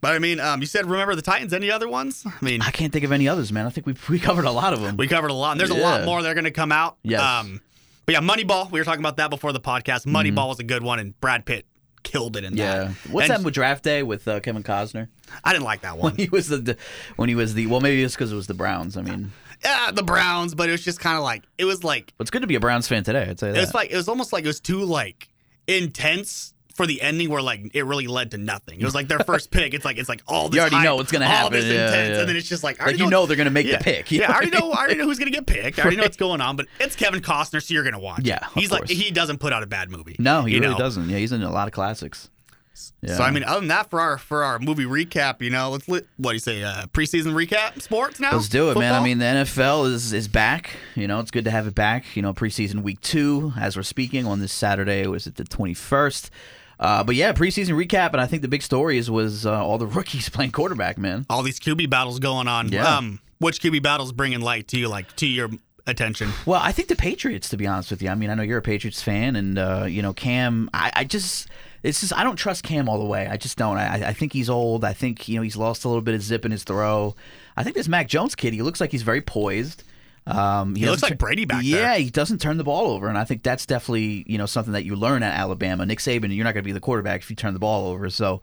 But 0.00 0.14
I 0.14 0.18
mean, 0.18 0.40
um, 0.40 0.60
you 0.60 0.66
said 0.66 0.86
remember 0.86 1.14
the 1.14 1.22
Titans. 1.22 1.52
Any 1.52 1.70
other 1.70 1.88
ones? 1.88 2.24
I 2.26 2.44
mean, 2.44 2.62
I 2.62 2.70
can't 2.70 2.92
think 2.92 3.04
of 3.04 3.12
any 3.12 3.28
others, 3.28 3.52
man. 3.52 3.66
I 3.66 3.70
think 3.70 3.86
we 3.86 3.94
we 4.08 4.18
covered 4.18 4.46
a 4.46 4.50
lot 4.50 4.72
of 4.72 4.80
them. 4.80 4.96
We 4.96 5.06
covered 5.06 5.30
a 5.30 5.34
lot. 5.34 5.52
And 5.52 5.60
there's 5.60 5.70
a 5.70 5.74
lot 5.74 6.04
more 6.04 6.22
that 6.22 6.28
are 6.28 6.34
going 6.34 6.44
to 6.44 6.50
come 6.50 6.72
out. 6.72 6.96
Yes. 7.02 7.20
Um, 7.20 7.60
but 8.06 8.14
yeah, 8.14 8.20
Moneyball. 8.20 8.70
We 8.70 8.80
were 8.80 8.84
talking 8.84 9.00
about 9.00 9.18
that 9.18 9.28
before 9.30 9.52
the 9.52 9.60
podcast. 9.60 10.06
Moneyball 10.06 10.48
was 10.48 10.58
a 10.58 10.64
good 10.64 10.82
one, 10.82 10.98
and 10.98 11.20
Brad 11.20 11.44
Pitt 11.44 11.66
killed 12.02 12.36
it 12.36 12.44
in 12.44 12.56
yeah. 12.56 12.84
that. 12.84 12.90
What's 13.10 13.28
And 13.28 13.38
that 13.38 13.44
with 13.44 13.54
Draft 13.54 13.84
Day 13.84 14.02
with 14.02 14.26
uh, 14.26 14.40
Kevin 14.40 14.62
Costner? 14.62 15.08
I 15.44 15.52
didn't 15.52 15.64
like 15.64 15.82
that 15.82 15.96
When 15.96 16.02
one. 16.12 16.16
he 16.16 16.28
was 16.28 16.48
the, 16.48 16.76
when 17.16 17.28
he 17.28 17.34
was 17.34 17.54
the 17.54 17.66
well, 17.66 17.80
maybe 17.80 18.02
it's 18.02 18.14
because 18.14 18.32
it 18.32 18.36
was 18.36 18.46
the 18.46 18.54
Browns. 18.54 18.96
I 18.96 19.02
mean, 19.02 19.32
yeah, 19.64 19.90
the 19.92 20.02
Browns, 20.02 20.54
but 20.54 20.68
it 20.68 20.72
was 20.72 20.82
just 20.84 21.00
kind 21.00 21.16
of 21.16 21.22
like 21.22 21.44
it 21.58 21.64
was 21.64 21.84
like 21.84 22.12
it's 22.18 22.30
good 22.30 22.42
to 22.42 22.48
be 22.48 22.54
a 22.54 22.60
Browns 22.60 22.88
fan 22.88 23.04
today. 23.04 23.26
I'd 23.28 23.38
say 23.38 23.52
that. 23.52 23.58
it 23.58 23.60
was 23.60 23.74
like 23.74 23.90
it 23.90 23.96
was 23.96 24.08
almost 24.08 24.32
like 24.32 24.44
it 24.44 24.48
was 24.48 24.60
too 24.60 24.80
like 24.84 25.28
intense. 25.66 26.54
For 26.74 26.86
the 26.86 27.02
ending, 27.02 27.28
where 27.30 27.42
like 27.42 27.70
it 27.74 27.84
really 27.84 28.06
led 28.06 28.30
to 28.30 28.38
nothing. 28.38 28.80
It 28.80 28.84
was 28.84 28.94
like 28.94 29.08
their 29.08 29.18
first 29.26 29.50
pick. 29.50 29.74
It's 29.74 29.84
like 29.84 29.98
it's 29.98 30.08
like 30.08 30.22
all 30.26 30.48
this. 30.48 30.56
You 30.56 30.60
already 30.60 30.76
hype, 30.76 30.84
know 30.84 30.96
what's 30.96 31.12
gonna 31.12 31.24
all 31.26 31.30
happen. 31.30 31.52
this 31.52 31.64
Yeah, 31.64 31.86
intense, 31.86 32.08
yeah. 32.14 32.20
and 32.20 32.28
then 32.28 32.36
it's 32.36 32.48
just 32.48 32.62
like 32.64 32.80
I 32.80 32.86
like 32.86 32.98
you 32.98 33.08
know 33.10 33.26
they're 33.26 33.36
gonna 33.36 33.50
make 33.50 33.66
yeah. 33.66 33.78
the 33.78 33.84
pick. 33.84 34.10
Yeah, 34.10 34.30
I 34.30 34.34
already 34.34 34.50
know. 34.50 34.70
I 34.72 34.78
already 34.78 34.96
know 34.96 35.04
who's 35.04 35.18
gonna 35.18 35.30
get 35.30 35.46
picked. 35.46 35.78
I 35.78 35.82
already 35.82 35.96
know 35.96 36.04
what's 36.04 36.16
going 36.16 36.40
on. 36.40 36.56
But 36.56 36.66
it's 36.78 36.96
Kevin 36.96 37.20
Costner, 37.20 37.62
so 37.62 37.74
you're 37.74 37.84
gonna 37.84 37.98
watch. 37.98 38.22
Yeah, 38.24 38.46
he's 38.54 38.70
like 38.70 38.88
he 38.88 39.10
doesn't 39.10 39.38
put 39.38 39.52
out 39.52 39.62
a 39.62 39.66
bad 39.66 39.90
movie. 39.90 40.16
No, 40.18 40.42
he 40.42 40.58
really 40.58 40.72
know? 40.72 40.78
doesn't. 40.78 41.08
Yeah, 41.08 41.18
he's 41.18 41.32
in 41.32 41.42
a 41.42 41.50
lot 41.50 41.68
of 41.68 41.72
classics. 41.74 42.30
Yeah. 43.02 43.16
So 43.16 43.22
I 43.24 43.30
mean, 43.30 43.44
other 43.44 43.60
than 43.60 43.68
that, 43.68 43.90
for 43.90 44.00
our 44.00 44.18
for 44.18 44.42
our 44.44 44.58
movie 44.58 44.84
recap, 44.84 45.42
you 45.42 45.50
know, 45.50 45.70
let's 45.70 45.88
li- 45.88 46.02
what 46.16 46.30
do 46.30 46.36
you 46.36 46.40
say? 46.40 46.62
Uh, 46.62 46.86
preseason 46.86 47.32
recap, 47.34 47.80
sports 47.82 48.20
now. 48.20 48.32
Let's 48.32 48.48
do 48.48 48.70
it, 48.70 48.78
man. 48.78 48.94
I 48.94 49.02
mean, 49.02 49.18
the 49.18 49.24
NFL 49.24 49.90
is 49.92 50.12
is 50.12 50.28
back. 50.28 50.70
You 50.94 51.06
know, 51.08 51.20
it's 51.20 51.30
good 51.30 51.44
to 51.44 51.50
have 51.50 51.66
it 51.66 51.74
back. 51.74 52.16
You 52.16 52.22
know, 52.22 52.32
preseason 52.32 52.82
week 52.82 53.00
two, 53.00 53.52
as 53.58 53.76
we're 53.76 53.82
speaking 53.82 54.26
on 54.26 54.40
this 54.40 54.52
Saturday, 54.52 55.06
was 55.06 55.26
it 55.26 55.36
the 55.36 55.44
twenty 55.44 55.74
first? 55.74 56.30
Uh, 56.80 57.04
but 57.04 57.14
yeah, 57.14 57.32
preseason 57.32 57.74
recap, 57.76 58.12
and 58.12 58.20
I 58.20 58.26
think 58.26 58.40
the 58.40 58.48
big 58.48 58.62
story 58.62 58.96
is 58.96 59.10
was 59.10 59.44
uh, 59.44 59.62
all 59.64 59.76
the 59.76 59.86
rookies 59.98 60.30
playing 60.30 60.52
quarterback, 60.52 60.96
man. 60.98 61.26
all 61.28 61.42
these 61.42 61.60
QB 61.60 61.90
battles 61.90 62.18
going 62.18 62.48
on. 62.48 62.72
Yeah. 62.72 62.96
Um, 62.96 63.20
which 63.38 63.60
QB 63.60 63.82
battles 63.82 64.12
bringing 64.12 64.40
light 64.40 64.68
to 64.68 64.78
you, 64.78 64.88
like 64.88 65.14
to 65.16 65.26
your 65.26 65.50
attention? 65.86 66.30
Well, 66.46 66.60
I 66.62 66.72
think 66.72 66.88
the 66.88 66.96
Patriots, 66.96 67.48
to 67.50 67.56
be 67.56 67.66
honest 67.66 67.90
with 67.90 68.02
you. 68.02 68.08
I 68.08 68.14
mean, 68.14 68.30
I 68.30 68.34
know 68.34 68.42
you're 68.42 68.58
a 68.58 68.62
Patriots 68.62 69.02
fan, 69.02 69.36
and 69.36 69.58
uh, 69.58 69.84
you 69.88 70.00
know 70.02 70.12
Cam. 70.12 70.70
I, 70.72 70.90
I 70.96 71.04
just, 71.04 71.48
it's 71.82 72.00
just, 72.00 72.14
I 72.16 72.22
don't 72.24 72.36
trust 72.36 72.64
Cam 72.64 72.88
all 72.88 72.98
the 72.98 73.04
way. 73.04 73.26
I 73.26 73.36
just 73.36 73.58
don't. 73.58 73.76
I, 73.76 74.08
I 74.08 74.12
think 74.14 74.32
he's 74.32 74.48
old. 74.48 74.84
I 74.84 74.92
think 74.94 75.28
you 75.28 75.36
know 75.36 75.42
he's 75.42 75.56
lost 75.56 75.84
a 75.84 75.88
little 75.88 76.02
bit 76.02 76.14
of 76.14 76.22
zip 76.22 76.44
in 76.44 76.50
his 76.50 76.64
throw. 76.64 77.14
I 77.56 77.62
think 77.62 77.76
this 77.76 77.88
Mac 77.88 78.08
Jones 78.08 78.34
kid, 78.34 78.54
he 78.54 78.62
looks 78.62 78.80
like 78.80 78.90
he's 78.90 79.02
very 79.02 79.20
poised. 79.20 79.84
Um, 80.26 80.74
He 80.76 80.86
looks 80.86 81.00
doesn't 81.00 81.14
like 81.14 81.18
Brady 81.18 81.44
back 81.44 81.62
yeah, 81.64 81.76
there. 81.94 81.98
he 81.98 82.10
doesn't 82.10 82.40
turn 82.40 82.56
the 82.58 82.64
ball 82.64 82.88
over, 82.92 83.08
and 83.08 83.16
I 83.18 83.24
think 83.24 83.42
that's 83.42 83.66
definitely 83.66 84.24
you 84.26 84.38
know 84.38 84.46
something 84.46 84.72
that 84.74 84.84
you 84.84 84.94
learn 84.96 85.22
at 85.22 85.34
Alabama. 85.38 85.86
Nick 85.86 85.98
Saban, 85.98 86.34
you're 86.34 86.44
not 86.44 86.54
going 86.54 86.62
to 86.62 86.68
be 86.68 86.72
the 86.72 86.80
quarterback 86.80 87.22
if 87.22 87.30
you 87.30 87.36
turn 87.36 87.54
the 87.54 87.60
ball 87.60 87.88
over. 87.88 88.10
So, 88.10 88.40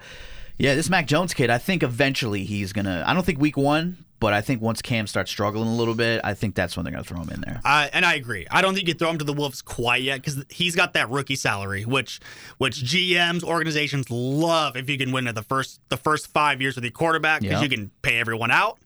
yeah, 0.57 0.75
this 0.75 0.89
Mac 0.89 1.07
Jones 1.07 1.33
kid, 1.33 1.49
I 1.49 1.57
think 1.59 1.83
eventually 1.83 2.43
he's 2.43 2.73
gonna. 2.73 3.03
I 3.05 3.13
don't 3.13 3.25
think 3.25 3.39
week 3.39 3.55
one, 3.57 4.03
but 4.19 4.33
I 4.33 4.41
think 4.41 4.61
once 4.61 4.81
Cam 4.81 5.05
starts 5.07 5.29
struggling 5.31 5.67
a 5.69 5.75
little 5.75 5.93
bit, 5.93 6.19
I 6.23 6.33
think 6.33 6.55
that's 6.55 6.75
when 6.75 6.83
they're 6.83 6.91
going 6.91 7.03
to 7.03 7.07
throw 7.07 7.21
him 7.21 7.29
in 7.29 7.41
there. 7.41 7.61
I, 7.63 7.89
and 7.93 8.03
I 8.03 8.15
agree. 8.15 8.47
I 8.49 8.63
don't 8.63 8.73
think 8.73 8.87
you 8.87 8.95
throw 8.95 9.11
him 9.11 9.19
to 9.19 9.25
the 9.25 9.33
Wolves 9.33 9.61
quite 9.61 10.01
yet 10.01 10.21
because 10.21 10.43
he's 10.49 10.75
got 10.75 10.93
that 10.93 11.09
rookie 11.11 11.35
salary, 11.35 11.85
which 11.85 12.19
which 12.57 12.83
GMs 12.83 13.43
organizations 13.43 14.09
love 14.09 14.75
if 14.75 14.89
you 14.89 14.97
can 14.97 15.11
win 15.11 15.27
at 15.27 15.35
the 15.35 15.43
first 15.43 15.79
the 15.89 15.97
first 15.97 16.27
five 16.33 16.59
years 16.59 16.75
with 16.75 16.83
the 16.83 16.91
quarterback 16.91 17.41
because 17.41 17.59
Yeah. 17.59 17.63
you 17.63 17.69
can 17.69 17.91
pay 18.01 18.19
everyone 18.19 18.49
out 18.49 18.79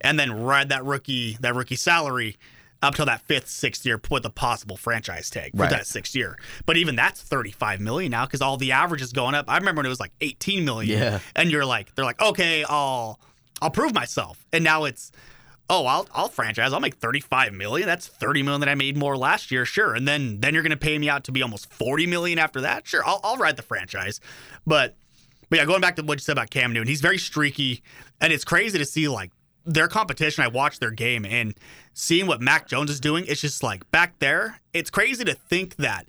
and 0.00 0.18
then 0.18 0.32
ride 0.32 0.68
that 0.70 0.84
rookie 0.84 1.36
that 1.40 1.54
rookie 1.54 1.76
salary 1.76 2.36
up 2.80 2.94
till 2.94 3.06
that 3.06 3.20
fifth 3.22 3.48
sixth 3.48 3.84
year 3.84 4.00
with 4.10 4.24
a 4.24 4.30
possible 4.30 4.76
franchise 4.76 5.28
tag 5.30 5.50
for 5.52 5.62
Right. 5.62 5.70
that 5.70 5.86
sixth 5.86 6.14
year. 6.14 6.38
But 6.66 6.76
even 6.76 6.94
that's 6.96 7.20
thirty 7.20 7.50
five 7.50 7.80
million 7.80 8.10
now 8.12 8.24
because 8.26 8.40
all 8.40 8.56
the 8.56 8.72
average 8.72 9.02
is 9.02 9.12
going 9.12 9.34
up. 9.34 9.46
I 9.48 9.56
remember 9.58 9.80
when 9.80 9.86
it 9.86 9.90
was 9.90 10.00
like 10.00 10.12
eighteen 10.20 10.64
million. 10.64 10.98
Yeah. 10.98 11.18
and 11.34 11.50
you're 11.50 11.66
like 11.66 11.94
they're 11.94 12.04
like 12.04 12.20
okay 12.22 12.64
I'll 12.68 13.18
I'll 13.60 13.70
prove 13.70 13.92
myself 13.94 14.44
and 14.52 14.62
now 14.62 14.84
it's 14.84 15.10
oh, 15.70 15.84
I'll 15.84 16.08
I'll 16.14 16.28
franchise. 16.28 16.72
I'll 16.72 16.80
make 16.80 16.94
35 16.94 17.52
million. 17.52 17.86
That's 17.86 18.06
30 18.06 18.42
million 18.42 18.60
that 18.60 18.70
I 18.70 18.74
made 18.74 18.96
more 18.96 19.18
last 19.18 19.50
year, 19.50 19.66
sure. 19.66 19.94
And 19.94 20.08
then 20.08 20.40
then 20.40 20.54
you're 20.54 20.62
going 20.62 20.70
to 20.70 20.78
pay 20.78 20.96
me 20.98 21.10
out 21.10 21.24
to 21.24 21.32
be 21.32 21.42
almost 21.42 21.70
40 21.74 22.06
million 22.06 22.38
after 22.38 22.62
that. 22.62 22.86
Sure, 22.86 23.04
I'll 23.04 23.20
I'll 23.22 23.36
ride 23.36 23.56
the 23.56 23.62
franchise. 23.62 24.18
But 24.66 24.96
but 25.50 25.58
yeah, 25.58 25.64
going 25.66 25.80
back 25.82 25.96
to 25.96 26.02
what 26.02 26.18
you 26.18 26.22
said 26.22 26.32
about 26.32 26.48
Cam 26.50 26.72
Newton, 26.72 26.88
he's 26.88 27.00
very 27.02 27.18
streaky 27.18 27.82
and 28.20 28.32
it's 28.32 28.44
crazy 28.44 28.78
to 28.78 28.84
see 28.86 29.08
like 29.08 29.30
their 29.68 29.86
competition. 29.88 30.42
I 30.42 30.48
watched 30.48 30.80
their 30.80 30.90
game 30.90 31.24
and 31.24 31.54
seeing 31.94 32.26
what 32.26 32.40
Mac 32.40 32.66
Jones 32.68 32.90
is 32.90 33.00
doing, 33.00 33.24
it's 33.28 33.40
just 33.40 33.62
like 33.62 33.88
back 33.90 34.18
there, 34.18 34.60
it's 34.72 34.90
crazy 34.90 35.24
to 35.24 35.34
think 35.34 35.76
that 35.76 36.08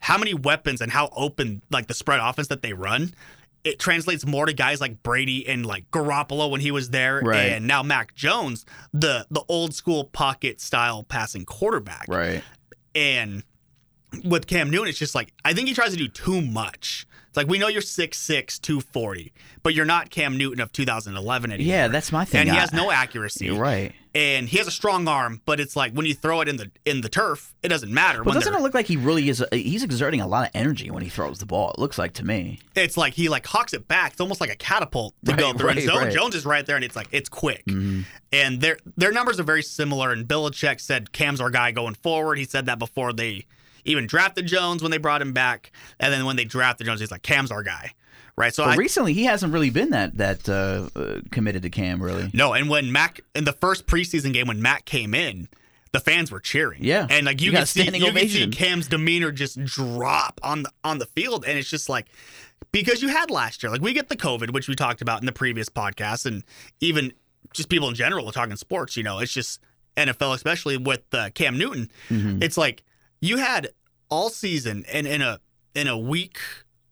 how 0.00 0.18
many 0.18 0.34
weapons 0.34 0.80
and 0.80 0.92
how 0.92 1.08
open 1.16 1.62
like 1.70 1.86
the 1.86 1.94
spread 1.94 2.20
offense 2.20 2.48
that 2.48 2.62
they 2.62 2.72
run 2.72 3.14
it 3.64 3.80
translates 3.80 4.24
more 4.24 4.46
to 4.46 4.52
guys 4.52 4.80
like 4.80 5.02
Brady 5.02 5.48
and 5.48 5.66
like 5.66 5.90
Garoppolo 5.90 6.48
when 6.48 6.60
he 6.60 6.70
was 6.70 6.90
there, 6.90 7.20
Right. 7.20 7.50
and 7.50 7.66
now 7.66 7.82
Mac 7.82 8.14
Jones, 8.14 8.64
the 8.92 9.26
the 9.28 9.42
old 9.48 9.74
school 9.74 10.04
pocket 10.04 10.60
style 10.60 11.02
passing 11.02 11.44
quarterback. 11.44 12.06
Right. 12.06 12.44
And 12.94 13.42
with 14.24 14.46
Cam 14.46 14.70
Newton, 14.70 14.88
it's 14.88 14.98
just 14.98 15.14
like 15.14 15.32
I 15.44 15.52
think 15.54 15.68
he 15.68 15.74
tries 15.74 15.90
to 15.92 15.96
do 15.96 16.08
too 16.08 16.40
much. 16.42 17.06
It's 17.28 17.36
like 17.36 17.48
we 17.48 17.58
know 17.58 17.68
you're 17.68 17.82
6'6", 17.82 18.60
240, 18.62 19.32
but 19.62 19.74
you're 19.74 19.84
not 19.84 20.08
Cam 20.08 20.38
Newton 20.38 20.58
of 20.60 20.72
2011 20.72 21.52
anymore. 21.52 21.70
Yeah, 21.70 21.88
that's 21.88 22.10
my 22.10 22.24
thing. 22.24 22.40
and 22.42 22.50
he 22.50 22.56
I- 22.56 22.60
has 22.60 22.72
no 22.72 22.90
accuracy. 22.90 23.46
You're 23.46 23.58
right. 23.60 23.92
And 24.14 24.48
he 24.48 24.56
has 24.56 24.66
a 24.66 24.70
strong 24.70 25.06
arm, 25.08 25.42
but 25.44 25.60
it's 25.60 25.76
like 25.76 25.92
when 25.92 26.06
you 26.06 26.14
throw 26.14 26.40
it 26.40 26.48
in 26.48 26.56
the 26.56 26.70
in 26.86 27.02
the 27.02 27.10
turf, 27.10 27.54
it 27.62 27.68
doesn't 27.68 27.92
matter. 27.92 28.22
When 28.22 28.34
doesn't 28.34 28.54
it 28.54 28.62
look 28.62 28.72
like 28.72 28.86
he 28.86 28.96
really 28.96 29.28
is? 29.28 29.44
He's 29.52 29.82
exerting 29.82 30.22
a 30.22 30.26
lot 30.26 30.46
of 30.46 30.50
energy 30.54 30.90
when 30.90 31.02
he 31.02 31.10
throws 31.10 31.38
the 31.38 31.44
ball. 31.44 31.72
It 31.72 31.78
looks 31.78 31.98
like 31.98 32.14
to 32.14 32.24
me. 32.24 32.60
it's 32.74 32.96
like 32.96 33.12
he 33.12 33.28
like 33.28 33.44
hawks 33.44 33.74
it 33.74 33.86
back. 33.86 34.12
It's 34.12 34.20
almost 34.22 34.40
like 34.40 34.48
a 34.50 34.56
catapult 34.56 35.14
to 35.26 35.32
Right, 35.32 35.38
go 35.38 35.52
through. 35.52 35.68
and 35.68 35.76
right, 35.80 35.86
Zone 35.86 35.96
right. 36.04 36.12
Jones 36.14 36.34
is 36.34 36.46
right 36.46 36.64
there, 36.64 36.76
and 36.76 36.84
it's 36.86 36.96
like 36.96 37.08
it's 37.12 37.28
quick. 37.28 37.66
Mm-hmm. 37.66 38.02
And 38.32 38.62
their 38.62 38.78
their 38.96 39.12
numbers 39.12 39.38
are 39.38 39.42
very 39.44 39.62
similar. 39.62 40.10
And 40.12 40.26
Belichick 40.26 40.80
said 40.80 41.12
Cam's 41.12 41.38
our 41.42 41.50
guy 41.50 41.72
going 41.72 41.94
forward. 41.96 42.38
He 42.38 42.44
said 42.46 42.64
that 42.64 42.78
before 42.78 43.12
they 43.12 43.44
even 43.86 44.06
drafted 44.06 44.46
Jones 44.46 44.82
when 44.82 44.90
they 44.90 44.98
brought 44.98 45.22
him 45.22 45.32
back, 45.32 45.72
and 46.00 46.12
then 46.12 46.24
when 46.26 46.36
they 46.36 46.44
drafted 46.44 46.86
Jones, 46.86 47.00
he's 47.00 47.10
like 47.10 47.22
Cam's 47.22 47.50
our 47.50 47.62
guy, 47.62 47.92
right? 48.36 48.54
So 48.54 48.64
I 48.64 48.74
recently, 48.76 49.12
he 49.12 49.24
hasn't 49.24 49.52
really 49.52 49.70
been 49.70 49.90
that 49.90 50.16
that 50.18 50.48
uh, 50.48 50.88
uh, 50.98 51.20
committed 51.30 51.62
to 51.62 51.70
Cam. 51.70 52.02
Really. 52.02 52.30
no. 52.34 52.52
And 52.52 52.68
when 52.68 52.92
Mac 52.92 53.20
in 53.34 53.44
the 53.44 53.52
first 53.52 53.86
preseason 53.86 54.32
game 54.32 54.46
when 54.46 54.60
Mac 54.62 54.84
came 54.84 55.14
in. 55.14 55.48
The 55.92 56.00
fans 56.00 56.30
were 56.30 56.40
cheering, 56.40 56.84
Yeah. 56.84 57.06
and 57.08 57.24
like 57.24 57.40
you, 57.40 57.52
You 57.52 57.56
can 57.56 57.64
see, 57.66 57.84
you 57.84 58.12
can 58.12 58.28
see. 58.28 58.48
Cam's 58.48 58.86
demeanor 58.86 59.32
just 59.32 59.64
drop 59.64 60.38
on 60.42 60.64
the 60.64 60.70
on 60.84 60.98
the 60.98 61.06
field, 61.06 61.46
and 61.46 61.56
it's 61.58 61.70
just 61.70 61.88
like 61.88 62.08
because 62.70 63.00
you 63.00 63.08
had 63.08 63.30
last 63.30 63.62
year. 63.62 63.72
Like 63.72 63.80
we 63.80 63.94
get 63.94 64.10
the 64.10 64.16
COVID, 64.16 64.52
which 64.52 64.68
we 64.68 64.74
talked 64.74 65.00
about 65.00 65.20
in 65.20 65.26
the 65.26 65.32
previous 65.32 65.70
podcast, 65.70 66.26
and 66.26 66.42
even 66.80 67.14
just 67.54 67.70
people 67.70 67.88
in 67.88 67.94
general 67.94 68.28
are 68.28 68.32
talking 68.32 68.56
sports. 68.56 68.98
You 68.98 69.04
know, 69.04 69.20
it's 69.20 69.32
just 69.32 69.60
NFL, 69.96 70.34
especially 70.34 70.76
with 70.76 71.02
uh, 71.14 71.30
Cam 71.34 71.56
Newton. 71.56 71.90
Mm-hmm. 72.10 72.42
It's 72.42 72.58
like 72.58 72.82
you 73.20 73.36
had 73.38 73.68
all 74.08 74.30
season 74.30 74.84
and 74.92 75.06
in 75.06 75.22
a 75.22 75.40
in 75.74 75.88
a 75.88 75.98
week 75.98 76.38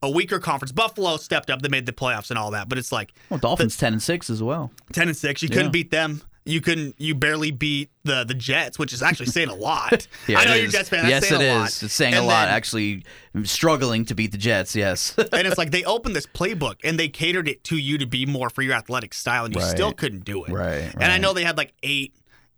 a 0.02 0.10
weaker 0.10 0.38
conference. 0.38 0.72
Buffalo 0.72 1.16
stepped 1.16 1.48
up; 1.48 1.62
they 1.62 1.68
made 1.68 1.86
the 1.86 1.92
playoffs 1.92 2.28
and 2.30 2.38
all 2.38 2.50
that. 2.50 2.68
But 2.68 2.76
it's 2.78 2.92
like 2.92 3.12
Well, 3.30 3.38
Dolphins 3.38 3.76
ten 3.76 3.92
and 3.94 4.02
six 4.02 4.28
as 4.28 4.42
well. 4.42 4.70
ten 4.92 5.08
and 5.08 5.16
six. 5.16 5.42
You 5.42 5.48
couldn't 5.48 5.66
Yeah. 5.66 5.70
beat 5.70 5.90
them. 5.90 6.22
You 6.46 6.60
couldn't. 6.60 7.00
You 7.00 7.14
barely 7.14 7.50
beat 7.52 7.90
the 8.02 8.22
the 8.24 8.34
Jets, 8.34 8.78
which 8.78 8.92
is 8.92 9.02
actually 9.02 9.26
saying 9.26 9.48
a 9.48 9.54
lot. 9.54 10.06
I 10.28 10.44
know 10.44 10.52
you're. 10.54 10.68
Jets 10.68 10.90
fan. 10.90 11.08
That's 11.08 11.10
Yes, 11.24 11.28
saying 11.30 11.40
it 11.40 11.44
a 11.46 11.48
is. 11.52 11.56
lot. 11.58 11.82
It's 11.82 11.94
saying 11.94 12.14
And 12.14 12.24
a 12.24 12.26
lot. 12.26 12.44
then- 12.46 12.54
Actually, 12.54 13.04
struggling 13.44 14.04
to 14.04 14.14
beat 14.14 14.32
the 14.32 14.36
Jets. 14.38 14.76
Yes. 14.76 15.14
and 15.32 15.46
it's 15.46 15.56
like 15.56 15.70
they 15.70 15.84
opened 15.84 16.14
this 16.14 16.26
playbook 16.26 16.76
and 16.84 16.98
they 16.98 17.08
catered 17.08 17.48
it 17.48 17.64
to 17.64 17.76
you 17.78 17.96
to 17.96 18.06
be 18.06 18.26
more 18.26 18.50
for 18.50 18.60
your 18.60 18.74
athletic 18.74 19.14
style, 19.14 19.46
and 19.46 19.54
you 19.54 19.60
Right. 19.62 19.70
still 19.70 19.92
couldn't 19.92 20.24
do 20.26 20.44
it. 20.44 20.52
Right, 20.52 20.92
And 20.94 21.04
I 21.10 21.16
know 21.18 21.32
they 21.32 21.44
had 21.44 21.56
like 21.56 21.72
eight 21.82 22.12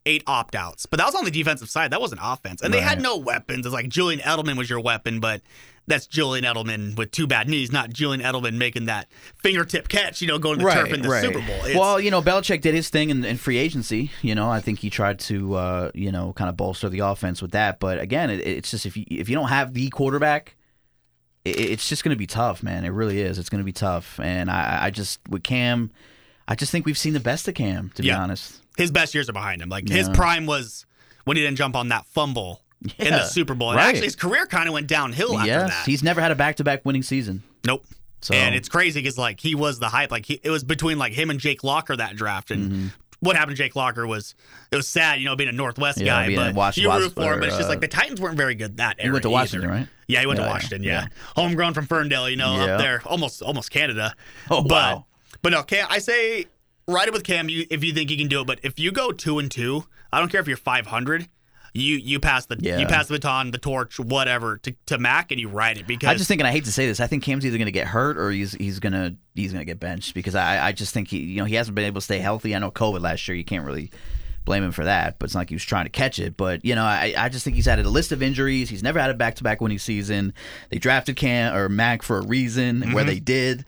eight 0.07 0.23
opt 0.27 0.55
outs, 0.55 0.87
but 0.87 0.97
that 0.99 1.07
was 1.07 1.15
on 1.15 1.25
the 1.27 1.31
defensive 1.31 1.69
side. 1.69 1.91
That 1.91 2.01
wasn't 2.01 2.21
offense, 2.25 2.63
and 2.63 2.73
they 2.73 2.81
had 2.81 3.03
no 3.03 3.17
weapons. 3.19 3.67
It's 3.67 3.73
like 3.75 3.89
Julian 3.89 4.21
Edelman 4.21 4.57
was 4.57 4.71
your 4.71 4.81
weapon, 4.81 5.21
but. 5.21 5.43
That's 5.89 6.09
Julian 6.09 6.45
Edelman 6.45 6.97
with 6.99 7.13
two 7.13 7.29
bad 7.29 7.49
knees, 7.49 7.71
not 7.71 7.91
Julian 7.91 8.21
Edelman 8.21 8.55
making 8.55 8.87
that 8.87 9.07
fingertip 9.41 9.87
catch, 9.87 10.21
you 10.21 10.27
know, 10.27 10.37
going 10.37 10.59
to 10.59 10.65
the 10.65 10.69
turf 10.83 10.93
in 10.93 11.03
the 11.03 11.09
Super 11.23 11.39
Bowl. 11.39 11.55
It's- 11.59 11.77
Well, 11.77 12.01
you 12.01 12.11
know, 12.11 12.21
Belichick 12.21 12.61
did 12.61 12.75
his 12.75 12.89
thing 12.89 13.11
in, 13.11 13.25
in 13.25 13.37
free 13.37 13.57
agency. 13.57 14.11
You 14.21 14.35
know, 14.35 14.51
I 14.51 14.61
think 14.61 14.81
he 14.81 14.91
tried 14.91 15.21
to, 15.21 15.55
uh, 15.55 15.91
you 15.95 16.11
know, 16.11 16.33
kind 16.33 16.51
of 16.51 16.57
bolster 16.57 16.89
the 16.89 16.99
offense 16.99 17.41
with 17.41 17.53
that. 17.53 17.79
But 17.79 18.01
again, 18.01 18.31
it, 18.31 18.41
it's 18.45 18.73
just 18.73 18.85
if 18.85 18.97
you 18.97 19.05
if 19.09 19.29
you 19.29 19.37
don't 19.37 19.47
have 19.49 19.75
the 19.75 19.89
quarterback, 19.91 20.57
it, 21.45 21.51
it's 21.57 21.89
just 21.89 22.03
going 22.03 22.17
to 22.17 22.19
be 22.19 22.27
tough, 22.27 22.65
man. 22.65 22.85
It 22.85 22.89
really 22.91 23.21
is. 23.21 23.39
It's 23.39 23.49
going 23.49 23.61
to 23.61 23.65
be 23.65 23.71
tough. 23.71 24.19
And 24.19 24.51
I, 24.51 24.87
I 24.87 24.91
just 24.91 25.21
with 25.29 25.45
Cam, 25.45 25.93
I 26.49 26.57
just 26.57 26.73
think 26.73 26.85
we've 26.85 26.99
seen 26.99 27.13
the 27.13 27.21
best 27.21 27.47
of 27.47 27.55
Cam. 27.55 27.93
To 27.95 28.03
be 28.03 28.09
honest, 28.19 28.61
his 28.77 28.91
best 28.91 29.15
years 29.15 29.29
are 29.29 29.33
behind 29.33 29.61
him. 29.63 29.69
Like 29.69 29.89
his 29.89 30.09
prime 30.11 30.47
was 30.47 30.87
when 31.25 31.37
he 31.37 31.43
didn't 31.43 31.57
jump 31.59 31.75
on 31.77 31.89
that 31.89 32.07
fumble 32.07 32.63
in 32.83 33.07
Yeah, 33.07 33.19
the 33.19 33.25
Super 33.25 33.55
Bowl. 33.55 33.71
And 33.71 33.79
right. 33.79 33.89
actually, 33.89 34.05
his 34.07 34.17
career 34.17 34.47
kind 34.47 34.69
of 34.69 34.75
went 34.75 34.87
downhill 34.87 35.37
after 35.39 35.47
yes, 35.49 35.71
that. 35.71 35.87
he's 35.87 36.03
never 36.03 36.21
had 36.21 36.31
a 36.31 36.37
back 36.37 36.57
to 36.57 36.65
back 36.65 36.85
winning 36.85 37.03
season. 37.03 37.43
Nope. 37.67 37.85
So- 38.21 38.35
And 38.35 38.55
it's 38.55 38.69
crazy 38.69 39.01
because 39.01 39.19
like 39.19 39.41
he 39.41 39.55
was 39.55 39.79
the 39.79 39.89
hype. 39.89 40.11
Like 40.11 40.27
he, 40.27 40.41
it 40.43 40.51
was 40.51 40.63
between 40.65 40.99
like 40.99 41.13
him 41.13 41.31
and 41.31 41.41
Jake 41.41 41.65
Locker 41.65 41.97
that 41.97 42.17
draft, 42.17 42.51
and 42.51 42.71
Mm-hmm. 42.73 42.87
what 43.21 43.35
happened 43.37 43.57
to 43.57 43.63
Jake 43.63 43.77
Locker 43.77 44.07
was 44.07 44.35
it 44.71 44.77
was 44.77 44.87
sad, 44.89 45.19
you 45.21 45.25
know, 45.27 45.37
being 45.37 45.49
a 45.49 45.53
Northwest 45.53 45.99
Yeah, 45.99 46.07
guy, 46.07 46.27
being 46.29 46.39
a 46.39 46.45
but 46.47 46.55
Wash- 46.55 46.77
you 46.77 46.93
root 46.93 47.15
for 47.15 47.35
him. 47.35 47.41
But 47.41 47.49
it's 47.49 47.57
just 47.57 47.67
or, 47.67 47.71
like 47.71 47.79
uh, 47.79 47.81
the 47.81 47.89
Titans 47.89 48.21
weren't 48.21 48.37
very 48.37 48.55
good 48.55 48.77
that 48.79 48.97
era. 48.99 49.07
You 49.07 49.13
went 49.13 49.23
to 49.23 49.29
either. 49.29 49.33
Washington, 49.35 49.71
right? 49.71 49.89
Yeah, 50.09 50.21
he 50.21 50.27
went 50.27 50.39
Yeah, 50.39 50.45
to 50.45 50.49
yeah, 50.49 50.53
Washington. 50.55 50.83
Yeah. 50.85 51.07
homegrown 51.35 51.75
from 51.75 51.87
Ferndale, 51.87 52.29
you 52.31 52.37
know, 52.37 52.57
Yeah. 52.57 52.75
up 52.75 52.81
there, 52.81 53.03
almost 53.07 53.43
almost 53.43 53.71
Canada. 53.71 54.15
Oh, 54.51 54.63
but, 54.63 54.71
wow. 54.71 55.07
But 55.43 55.53
no, 55.53 55.63
Cam, 55.63 55.87
I 55.91 55.99
say 55.99 56.47
ride 56.89 57.09
it 57.09 57.13
with 57.13 57.25
Cam 57.25 57.49
you, 57.49 57.67
if 57.71 57.83
you 57.85 57.93
think 57.93 58.11
you 58.11 58.17
can 58.17 58.29
do 58.29 58.41
it. 58.41 58.47
But 58.47 58.61
if 58.63 58.79
you 58.79 58.93
go 58.93 59.13
two 59.13 59.39
and 59.39 59.51
two, 59.51 59.85
I 60.13 60.19
don't 60.21 60.31
care 60.31 60.41
if 60.41 60.49
you're 60.49 60.57
500. 60.57 61.29
You 61.75 61.97
you 61.97 62.21
pass 62.21 62.47
the 62.47 62.57
Yeah. 62.59 62.79
you 62.79 62.87
pass 62.87 63.07
the 63.09 63.15
baton, 63.15 63.51
the 63.51 63.59
torch, 63.59 63.99
whatever 63.99 64.57
to, 64.59 64.75
to 64.87 64.97
Mac, 64.97 65.31
and 65.31 65.39
you 65.39 65.49
ride 65.49 65.77
it 65.77 65.87
because 65.87 66.09
I'm 66.09 66.17
just 66.17 66.27
thinking. 66.27 66.47
I 66.47 66.51
hate 66.51 66.65
to 66.65 66.73
say 66.73 66.87
this, 66.87 67.01
I 67.01 67.07
think 67.07 67.23
Cam's 67.23 67.45
either 67.45 67.59
going 67.59 67.67
to 67.67 67.73
get 67.73 67.87
hurt 67.87 68.17
or 68.17 68.31
he's 68.31 68.53
he's 68.55 68.79
gonna 68.81 69.15
he's 69.35 69.53
gonna 69.53 69.67
get 69.67 69.79
benched 69.79 70.15
because 70.15 70.35
I 70.35 70.69
I 70.69 70.73
just 70.73 70.95
think 70.95 71.09
he 71.09 71.19
you 71.19 71.39
know 71.39 71.45
he 71.45 71.55
hasn't 71.55 71.75
been 71.75 71.85
able 71.85 72.01
to 72.01 72.05
stay 72.05 72.19
healthy. 72.19 72.55
I 72.57 72.61
know 72.61 72.71
COVID 72.71 73.03
last 73.03 73.29
year, 73.29 73.37
you 73.37 73.45
can't 73.45 73.67
really 73.67 73.91
blame 74.47 74.63
him 74.63 74.73
for 74.73 74.85
that, 74.85 75.19
but 75.19 75.27
it's 75.27 75.35
not 75.35 75.41
like 75.41 75.51
he 75.51 75.55
was 75.55 75.65
trying 75.65 75.85
to 75.85 75.91
catch 75.91 76.19
it. 76.19 76.35
But 76.39 76.65
you 76.65 76.75
know, 76.75 76.85
I 76.85 77.13
I 77.19 77.29
just 77.29 77.45
think 77.45 77.57
he's 77.57 77.67
had 77.67 77.79
a 77.79 77.87
list 77.91 78.11
of 78.11 78.23
injuries. 78.23 78.71
He's 78.71 78.83
never 78.83 78.99
had 78.99 79.11
a 79.11 79.15
back 79.15 79.35
to 79.35 79.45
back 79.45 79.61
winning 79.61 79.79
season. 79.79 80.33
They 80.71 80.79
drafted 80.79 81.17
Cam 81.17 81.55
or 81.55 81.69
Mac 81.69 82.03
for 82.03 82.17
a 82.17 82.27
reason, 82.27 82.81
where 82.95 83.05
Mm-hmm. 83.05 83.07
they 83.07 83.21
did. 83.21 83.67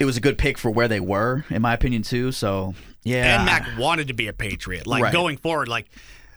It 0.00 0.06
was 0.06 0.16
a 0.16 0.20
good 0.20 0.38
pick 0.38 0.58
for 0.58 0.70
where 0.70 0.88
they 0.88 0.98
were, 0.98 1.44
in 1.50 1.62
my 1.62 1.74
opinion, 1.74 2.02
too. 2.02 2.32
So 2.32 2.74
yeah, 3.04 3.36
and 3.36 3.44
Mac 3.44 3.78
wanted 3.78 4.08
to 4.08 4.14
be 4.14 4.26
a 4.26 4.32
Patriot. 4.32 4.86
Like 4.86 5.02
Right. 5.04 5.12
going 5.12 5.36
forward, 5.36 5.68
like 5.68 5.90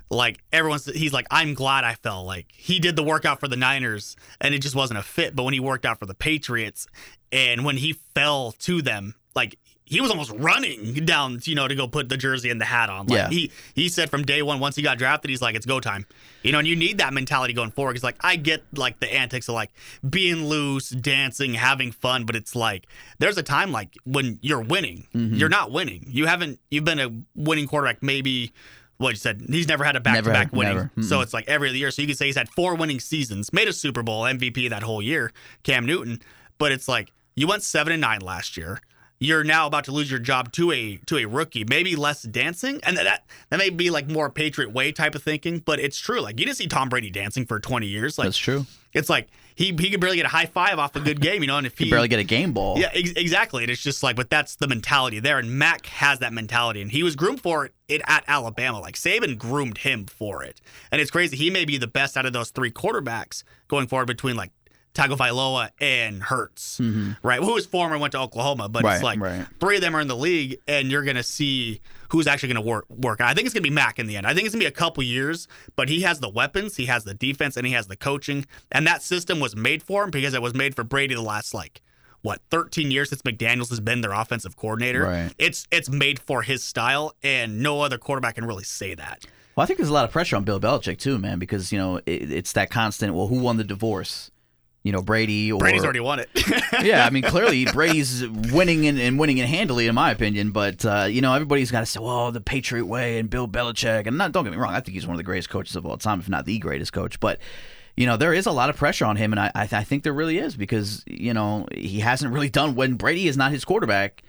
like 0.10 0.40
everyone's 0.52 0.86
he's 0.86 1.14
like, 1.14 1.28
I'm 1.32 1.54
glad 1.54 1.84
I 1.84 1.96
fell. 1.96 2.24
Like 2.24 2.48
he 2.54 2.80
did 2.80 2.96
the 2.96 3.04
workout 3.04 3.40
for 3.40 3.48
the 3.48 3.56
Niners 3.56 4.16
and 4.40 4.54
it 4.54 4.60
just 4.60 4.76
wasn't 4.76 5.00
a 5.00 5.04
fit. 5.04 5.36
But 5.36 5.44
when 5.44 5.54
he 5.54 5.60
worked 5.60 5.86
out 5.86 5.98
for 5.98 6.06
the 6.06 6.14
Patriots 6.14 6.88
and 7.32 7.66
when 7.66 7.78
he 7.78 7.94
fell 8.14 8.52
to 8.60 8.82
them, 8.82 9.16
like 9.36 9.58
he 9.94 10.02
was 10.02 10.12
almost 10.12 10.32
running 10.32 10.94
down, 11.06 11.40
you 11.44 11.56
know, 11.56 11.68
to 11.68 11.76
go 11.76 11.88
put 11.88 12.10
the 12.10 12.18
jersey 12.18 12.50
and 12.50 12.60
the 12.60 12.66
hat 12.66 12.90
on. 12.90 13.08
Like 13.08 13.18
Yeah. 13.18 13.30
he 13.30 13.52
he 13.76 13.90
said 13.90 14.10
from 14.10 14.24
day 14.24 14.42
one, 14.42 14.60
once 14.60 14.76
he 14.76 14.82
got 14.82 14.98
drafted, 14.98 15.30
he's 15.30 15.42
like, 15.42 15.56
it's 15.56 15.66
go 15.66 15.80
time. 15.80 16.06
You 16.44 16.52
know, 16.52 16.60
and 16.60 16.68
you 16.68 16.76
need 16.76 16.98
that 16.98 17.14
mentality 17.14 17.54
going 17.54 17.72
forward. 17.72 17.94
Because 17.94 18.04
like 18.04 18.18
I 18.22 18.36
get 18.36 18.64
like 18.76 19.00
the 19.00 19.12
antics 19.14 19.48
of 19.48 19.56
like 19.56 19.72
being 20.08 20.46
loose, 20.46 20.90
dancing, 20.90 21.54
having 21.54 21.92
fun, 21.92 22.26
but 22.26 22.36
it's 22.36 22.56
like 22.56 22.88
there's 23.20 23.38
a 23.38 23.44
time 23.44 23.72
like 23.72 23.96
when 24.04 24.40
you're 24.42 24.62
winning, 24.62 25.08
Mm-hmm. 25.16 25.36
you're 25.36 25.50
not 25.50 25.72
winning. 25.72 26.06
You 26.08 26.26
haven't 26.26 26.60
you've 26.72 26.84
been 26.86 27.00
a 27.00 27.10
winning 27.36 27.68
quarterback 27.68 28.04
maybe 28.04 28.52
what 28.98 29.10
you 29.10 29.16
said, 29.18 29.42
he's 29.50 29.68
never 29.68 29.84
had 29.84 29.96
a 29.96 30.00
back 30.00 30.24
to 30.24 30.30
back 30.30 30.54
winning. 30.54 30.76
never. 30.96 31.02
So 31.02 31.22
it's 31.22 31.34
like 31.34 31.46
every 31.50 31.68
other 31.70 31.78
year. 31.78 31.92
So 31.92 32.02
you 32.02 32.08
could 32.08 32.18
say 32.18 32.28
he's 32.28 32.38
had 32.38 32.48
four 32.50 32.76
winning 32.76 33.00
seasons, 33.00 33.52
made 33.52 33.68
a 33.68 33.74
Super 33.74 34.02
Bowl 34.04 34.22
MVP 34.24 34.70
that 34.70 34.84
whole 34.84 35.02
year, 35.02 35.34
Cam 35.64 35.86
Newton. 35.86 36.22
But 36.58 36.72
it's 36.72 36.88
like 36.88 37.12
you 37.36 37.48
went 37.48 37.64
seven 37.64 37.92
and 37.92 38.00
nine 38.02 38.22
last 38.22 38.56
year. 38.56 38.80
You're 39.26 39.44
now 39.44 39.68
about 39.68 39.86
to 39.86 39.92
lose 39.92 40.10
your 40.10 40.20
job 40.20 40.52
to 40.54 40.72
a 40.72 40.98
to 41.06 41.18
a 41.18 41.26
rookie. 41.26 41.64
Maybe 41.68 41.96
less 41.96 42.24
dancing, 42.24 42.80
and 42.84 42.98
that 42.98 43.24
that 43.50 43.58
may 43.58 43.70
be 43.70 43.90
like 43.90 44.08
more 44.10 44.30
Patriot 44.30 44.72
way 44.72 44.92
type 44.92 45.16
of 45.16 45.24
thinking, 45.24 45.60
but 45.60 45.80
it's 45.80 45.98
true. 46.00 46.22
Like 46.22 46.40
you 46.40 46.46
didn't 46.46 46.58
see 46.58 46.68
Tom 46.68 46.90
Brady 46.90 47.10
dancing 47.10 47.46
for 47.46 47.60
20 47.60 47.88
years. 47.88 48.18
Like 48.18 48.26
That's 48.28 48.38
true. 48.38 48.66
it's 48.94 49.10
like 49.10 49.28
he 49.56 49.68
he 49.80 49.90
could 49.92 50.00
barely 50.02 50.18
get 50.18 50.26
a 50.26 50.30
high 50.30 50.48
five 50.48 50.80
off 50.80 50.96
a 50.96 51.00
good 51.00 51.22
game, 51.22 51.42
you 51.44 51.48
know. 51.48 51.58
And 51.58 51.68
if 51.68 51.78
he 51.78 51.86
You 51.86 51.92
barely 51.92 52.08
get 52.08 52.20
a 52.20 52.24
game 52.24 52.54
ball. 52.54 52.80
yeah, 52.80 52.90
ex- 52.94 53.12
exactly. 53.12 53.64
And 53.64 53.72
it's 53.72 53.82
just 53.84 54.02
like, 54.04 54.16
but 54.16 54.30
that's 54.30 54.56
the 54.56 54.68
mentality 54.68 55.20
there. 55.20 55.38
And 55.40 55.52
Mac 55.52 55.86
has 55.88 56.20
that 56.20 56.34
mentality, 56.34 56.82
and 56.82 56.92
he 56.92 57.04
was 57.04 57.16
groomed 57.16 57.42
for 57.42 57.66
it, 57.66 57.74
it 57.88 58.02
at 58.08 58.24
Alabama. 58.28 58.80
Like 58.80 58.96
Saban 58.96 59.38
groomed 59.38 59.80
him 59.80 60.06
for 60.06 60.44
it, 60.44 60.60
and 60.92 61.00
it's 61.00 61.12
crazy. 61.12 61.38
He 61.38 61.50
may 61.50 61.66
be 61.66 61.78
the 61.78 61.88
best 61.88 62.18
out 62.18 62.26
of 62.26 62.34
those 62.34 62.50
three 62.50 62.72
quarterbacks 62.72 63.44
going 63.68 63.88
forward 63.88 64.08
between 64.08 64.36
like 64.36 64.52
Tagovailoa 64.94 65.70
and 65.80 66.22
Hurts, 66.22 66.80
mm-hmm. 66.80 67.12
right? 67.28 67.40
Who 67.40 67.54
was 67.54 67.66
former 67.66 67.98
went 67.98 68.12
to 68.12 68.20
Oklahoma, 68.20 68.70
but 68.70 68.84
Right, 68.84 68.96
it's 68.96 69.04
like 69.04 69.20
right. 69.20 69.46
three 69.60 69.76
of 69.76 69.82
them 69.82 69.96
are 69.96 70.02
in 70.02 70.08
the 70.08 70.16
league, 70.16 70.60
and 70.68 70.92
you're 70.92 71.04
gonna 71.04 71.24
see 71.24 71.82
who's 72.10 72.28
actually 72.28 72.54
gonna 72.54 72.62
work. 72.62 72.90
Work. 72.90 73.22
I 73.22 73.34
think 73.34 73.46
it's 73.46 73.54
gonna 73.54 73.64
be 73.64 73.70
Mac 73.70 73.98
in 74.00 74.08
the 74.08 74.16
end. 74.18 74.28
I 74.28 74.34
think 74.34 74.46
it's 74.46 74.54
gonna 74.54 74.64
be 74.64 74.68
a 74.68 74.72
couple 74.72 75.04
years, 75.04 75.48
but 75.76 75.90
he 75.90 76.02
has 76.02 76.20
the 76.20 76.30
weapons, 76.30 76.78
he 76.78 76.86
has 76.86 77.04
the 77.04 77.14
defense, 77.14 77.58
and 77.58 77.66
he 77.66 77.74
has 77.74 77.88
the 77.88 77.96
coaching, 77.96 78.46
and 78.72 78.86
that 78.86 79.02
system 79.02 79.40
was 79.40 79.56
made 79.56 79.82
for 79.82 80.04
him 80.04 80.12
because 80.12 80.34
it 80.34 80.42
was 80.42 80.54
made 80.54 80.76
for 80.76 80.84
Brady 80.84 81.16
the 81.16 81.22
last 81.22 81.54
like 81.54 81.82
what 82.22 82.40
13 82.52 82.90
years 82.90 83.10
since 83.10 83.22
McDaniels 83.22 83.70
has 83.70 83.80
been 83.80 84.02
their 84.02 84.14
offensive 84.14 84.56
coordinator. 84.56 85.04
Right. 85.04 85.34
It's 85.38 85.68
it's 85.72 85.90
made 85.90 86.20
for 86.20 86.42
his 86.44 86.64
style, 86.64 87.14
and 87.24 87.62
no 87.62 87.82
other 87.82 87.98
quarterback 87.98 88.36
can 88.36 88.46
really 88.46 88.64
say 88.64 88.96
that. 88.96 89.26
Well, 89.56 89.64
I 89.64 89.68
think 89.68 89.78
there's 89.78 89.90
a 89.90 89.94
lot 89.94 90.06
of 90.06 90.12
pressure 90.12 90.36
on 90.36 90.44
Bill 90.44 90.60
Belichick 90.60 90.98
too, 90.98 91.20
man, 91.20 91.38
because 91.38 91.72
you 91.72 91.78
know 91.78 91.98
it, 92.06 92.32
it's 92.32 92.54
that 92.54 92.72
constant. 92.72 93.14
Well, 93.14 93.28
who 93.28 93.40
won 93.40 93.58
the 93.58 93.64
divorce? 93.64 94.32
You 94.84 94.92
know, 94.92 95.02
Brady 95.02 95.50
or 95.50 95.60
Brady's 95.60 95.84
already 95.84 96.02
won 96.02 96.20
it. 96.20 96.30
yeah, 96.84 97.06
I 97.06 97.10
mean, 97.10 97.24
clearly 97.28 97.66
Brady's 97.66 98.28
winning 98.28 98.86
and, 98.86 99.00
and 99.00 99.18
winning 99.18 99.38
it 99.38 99.48
handily, 99.48 99.88
in 99.88 99.96
my 99.96 100.12
opinion. 100.12 100.52
But 100.52 100.86
uh, 100.86 101.08
you 101.10 101.22
know, 101.22 101.34
everybody's 101.34 101.72
got 101.72 101.80
to 101.80 101.86
say, 101.86 102.02
"Well, 102.02 102.32
the 102.34 102.42
Patriot 102.42 102.86
way" 102.86 103.18
and 103.18 103.30
Bill 103.30 103.48
Belichick. 103.48 104.08
And 104.08 104.18
not, 104.18 104.34
don't 104.34 104.44
get 104.44 104.52
me 104.52 104.58
wrong, 104.58 104.74
I 104.74 104.82
think 104.82 104.96
he's 104.96 105.08
one 105.08 105.14
of 105.16 105.20
the 105.20 105.24
greatest 105.24 105.50
coaches 105.50 105.78
of 105.78 105.86
all 105.86 105.98
time, 105.98 106.20
if 106.20 106.28
not 106.28 106.46
the 106.46 106.60
greatest 106.60 106.92
coach. 106.92 107.20
But 107.22 107.40
you 107.96 108.06
know, 108.06 108.18
there 108.18 108.34
is 108.34 108.46
a 108.46 108.52
lot 108.52 108.70
of 108.70 108.76
pressure 108.76 109.06
on 109.06 109.16
him, 109.16 109.32
and 109.32 109.40
I 109.40 109.52
I, 109.56 109.70
I 109.72 109.84
think 109.86 110.04
there 110.04 110.14
really 110.14 110.38
is 110.38 110.58
because 110.58 111.04
you 111.08 111.34
know 111.34 111.66
he 111.74 112.02
hasn't 112.02 112.34
really 112.34 112.50
done 112.50 112.76
when 112.76 112.96
Brady 112.96 113.30
is 113.30 113.38
not 113.38 113.52
his 113.52 113.64
quarterback. 113.64 114.22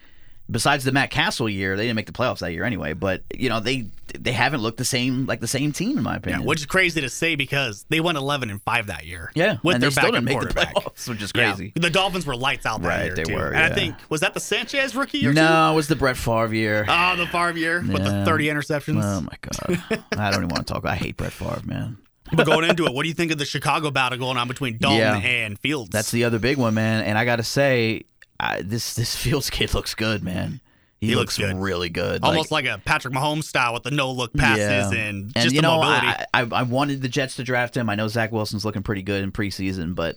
Besides 0.51 0.85
the 0.85 0.93
Matt 0.93 1.11
Cassel 1.11 1.49
year, 1.49 1.75
they 1.75 1.85
didn't 1.85 1.97
make 1.97 2.05
the 2.05 2.13
playoffs 2.13 2.41
that 2.41 2.53
year 2.53 2.65
anyway. 2.65 2.93
But 2.93 3.23
you 3.35 3.49
know, 3.49 3.61
they 3.61 3.87
they 4.19 4.33
haven't 4.33 4.61
looked 4.61 4.77
the 4.77 4.85
same 4.85 5.25
like 5.25 5.41
the 5.41 5.49
same 5.49 5.73
team, 5.73 5.97
in 5.97 6.05
my 6.05 6.13
yeah, 6.13 6.17
opinion. 6.19 6.45
which 6.45 6.61
is 6.61 6.67
crazy 6.67 7.01
to 7.01 7.09
say 7.09 7.35
because 7.35 7.87
they 7.89 7.99
won 7.99 8.15
11 8.17 8.51
and 8.51 8.61
five 8.63 8.89
that 8.89 9.07
year. 9.07 9.33
yeah, 9.35 9.57
with 9.63 9.75
and 9.77 9.83
their 9.83 9.89
they 9.89 9.93
still 9.95 10.03
backup 10.13 10.15
didn't 10.17 10.25
make 10.27 10.41
the 10.41 10.55
quarterback. 10.55 10.75
playoffs, 10.75 11.09
which 11.09 11.23
is 11.23 11.33
Yeah, 11.35 11.55
crazy. 11.55 11.73
the 11.77 11.89
Dolphins 11.89 12.27
were 12.27 12.37
lights 12.37 12.67
out 12.67 12.83
that 12.83 12.89
Right, 12.89 13.05
year 13.07 13.15
they 13.17 13.25
too. 13.25 13.35
were, 13.35 13.53
and 13.55 13.65
I 13.65 13.75
think 13.75 13.97
was 14.11 14.21
that 14.21 14.35
the 14.35 14.41
Sanchez 14.41 14.95
rookie 14.95 15.19
year? 15.21 15.33
No, 15.33 15.73
it 15.73 15.77
was 15.77 15.89
the 15.89 15.97
Brett 15.97 16.19
Favre 16.19 16.55
year. 16.55 16.85
Oh, 16.87 17.17
the 17.17 17.27
Favre 17.27 17.57
year 17.59 17.81
with 17.81 18.05
the 18.05 18.25
30 18.27 18.47
interceptions. 18.49 19.03
Oh 19.03 19.23
my 19.23 19.37
god, 19.41 20.05
I 20.19 20.31
don't 20.31 20.41
even 20.41 20.49
want 20.51 20.67
to 20.67 20.75
talk. 20.75 20.85
I 20.85 20.95
hate 20.97 21.17
Brett 21.17 21.33
Favre, 21.33 21.63
man. 21.65 21.97
but 22.33 22.45
going 22.47 22.69
into 22.69 22.85
it, 22.87 22.93
what 22.93 23.03
do 23.05 23.09
you 23.09 23.15
think 23.15 23.33
of 23.33 23.39
the 23.39 23.45
Chicago 23.47 23.91
battle 23.91 24.19
going 24.19 24.37
on 24.37 24.47
between 24.49 24.77
Dalton 24.77 24.99
Yeah. 24.99 25.17
and 25.17 25.59
Fields? 25.59 25.91
That's 25.91 26.11
the 26.11 26.25
other 26.25 26.39
big 26.39 26.59
one, 26.59 26.75
man. 26.75 27.03
And 27.05 27.17
I 27.17 27.25
got 27.25 27.37
to 27.37 27.43
say, 27.43 28.05
I, 28.45 28.63
this 28.63 28.95
this 28.95 29.15
Fields 29.23 29.51
kid 29.51 29.75
looks 29.75 29.95
good, 29.95 30.23
man. 30.23 30.61
He, 31.01 31.09
He 31.09 31.15
looks, 31.17 31.39
looks 31.39 31.53
good. 31.53 31.61
really 31.61 31.91
good. 31.91 32.23
almost 32.25 32.51
like, 32.51 32.65
a 32.65 32.81
Patrick 32.83 33.13
Mahomes 33.13 33.45
style 33.45 33.75
with 33.75 33.83
the 33.83 33.91
no 33.91 34.11
look 34.11 34.33
passes 34.33 34.93
Yeah. 34.93 35.07
and, 35.09 35.25
and 35.25 35.33
just 35.35 35.55
you 35.55 35.61
the 35.61 35.63
know, 35.69 35.77
mobility. 35.83 36.07
I, 36.07 36.27
I 36.33 36.49
I 36.53 36.63
wanted 36.63 37.03
the 37.03 37.09
Jets 37.09 37.37
to 37.37 37.43
draft 37.45 37.77
him. 37.77 37.91
I 37.91 37.95
know 37.95 38.09
Zach 38.09 38.33
Wilson's 38.33 38.65
looking 38.65 38.83
pretty 38.83 39.03
good 39.03 39.23
in 39.23 39.31
preseason, 39.33 39.95
but 39.95 40.17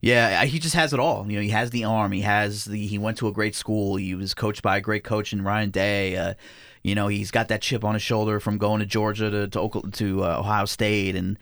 yeah, 0.00 0.44
he 0.46 0.58
just 0.58 0.74
has 0.74 0.92
it 0.92 0.98
all. 1.00 1.26
You 1.30 1.36
know, 1.36 1.42
he 1.42 1.50
has 1.50 1.70
the 1.70 1.84
arm. 1.84 2.10
He 2.12 2.22
has 2.22 2.64
the. 2.64 2.86
He 2.86 2.98
went 2.98 3.18
to 3.18 3.28
a 3.28 3.32
great 3.32 3.54
school. 3.54 3.96
He 3.96 4.14
was 4.14 4.34
coached 4.34 4.62
by 4.62 4.78
a 4.78 4.80
great 4.80 5.04
coach 5.04 5.32
in 5.32 5.42
Ryan 5.42 5.70
Day. 5.70 6.16
Uh, 6.16 6.34
you 6.82 6.94
know, 6.96 7.06
he's 7.08 7.30
got 7.30 7.46
that 7.48 7.62
chip 7.62 7.84
on 7.84 7.94
his 7.94 8.02
shoulder 8.02 8.40
from 8.40 8.58
going 8.58 8.80
to 8.80 8.86
Georgia 8.86 9.30
to 9.30 9.46
to, 9.48 9.60
Oklahoma, 9.60 9.92
to 9.92 10.24
uh, 10.24 10.38
Ohio 10.40 10.64
State, 10.64 11.14
and 11.14 11.38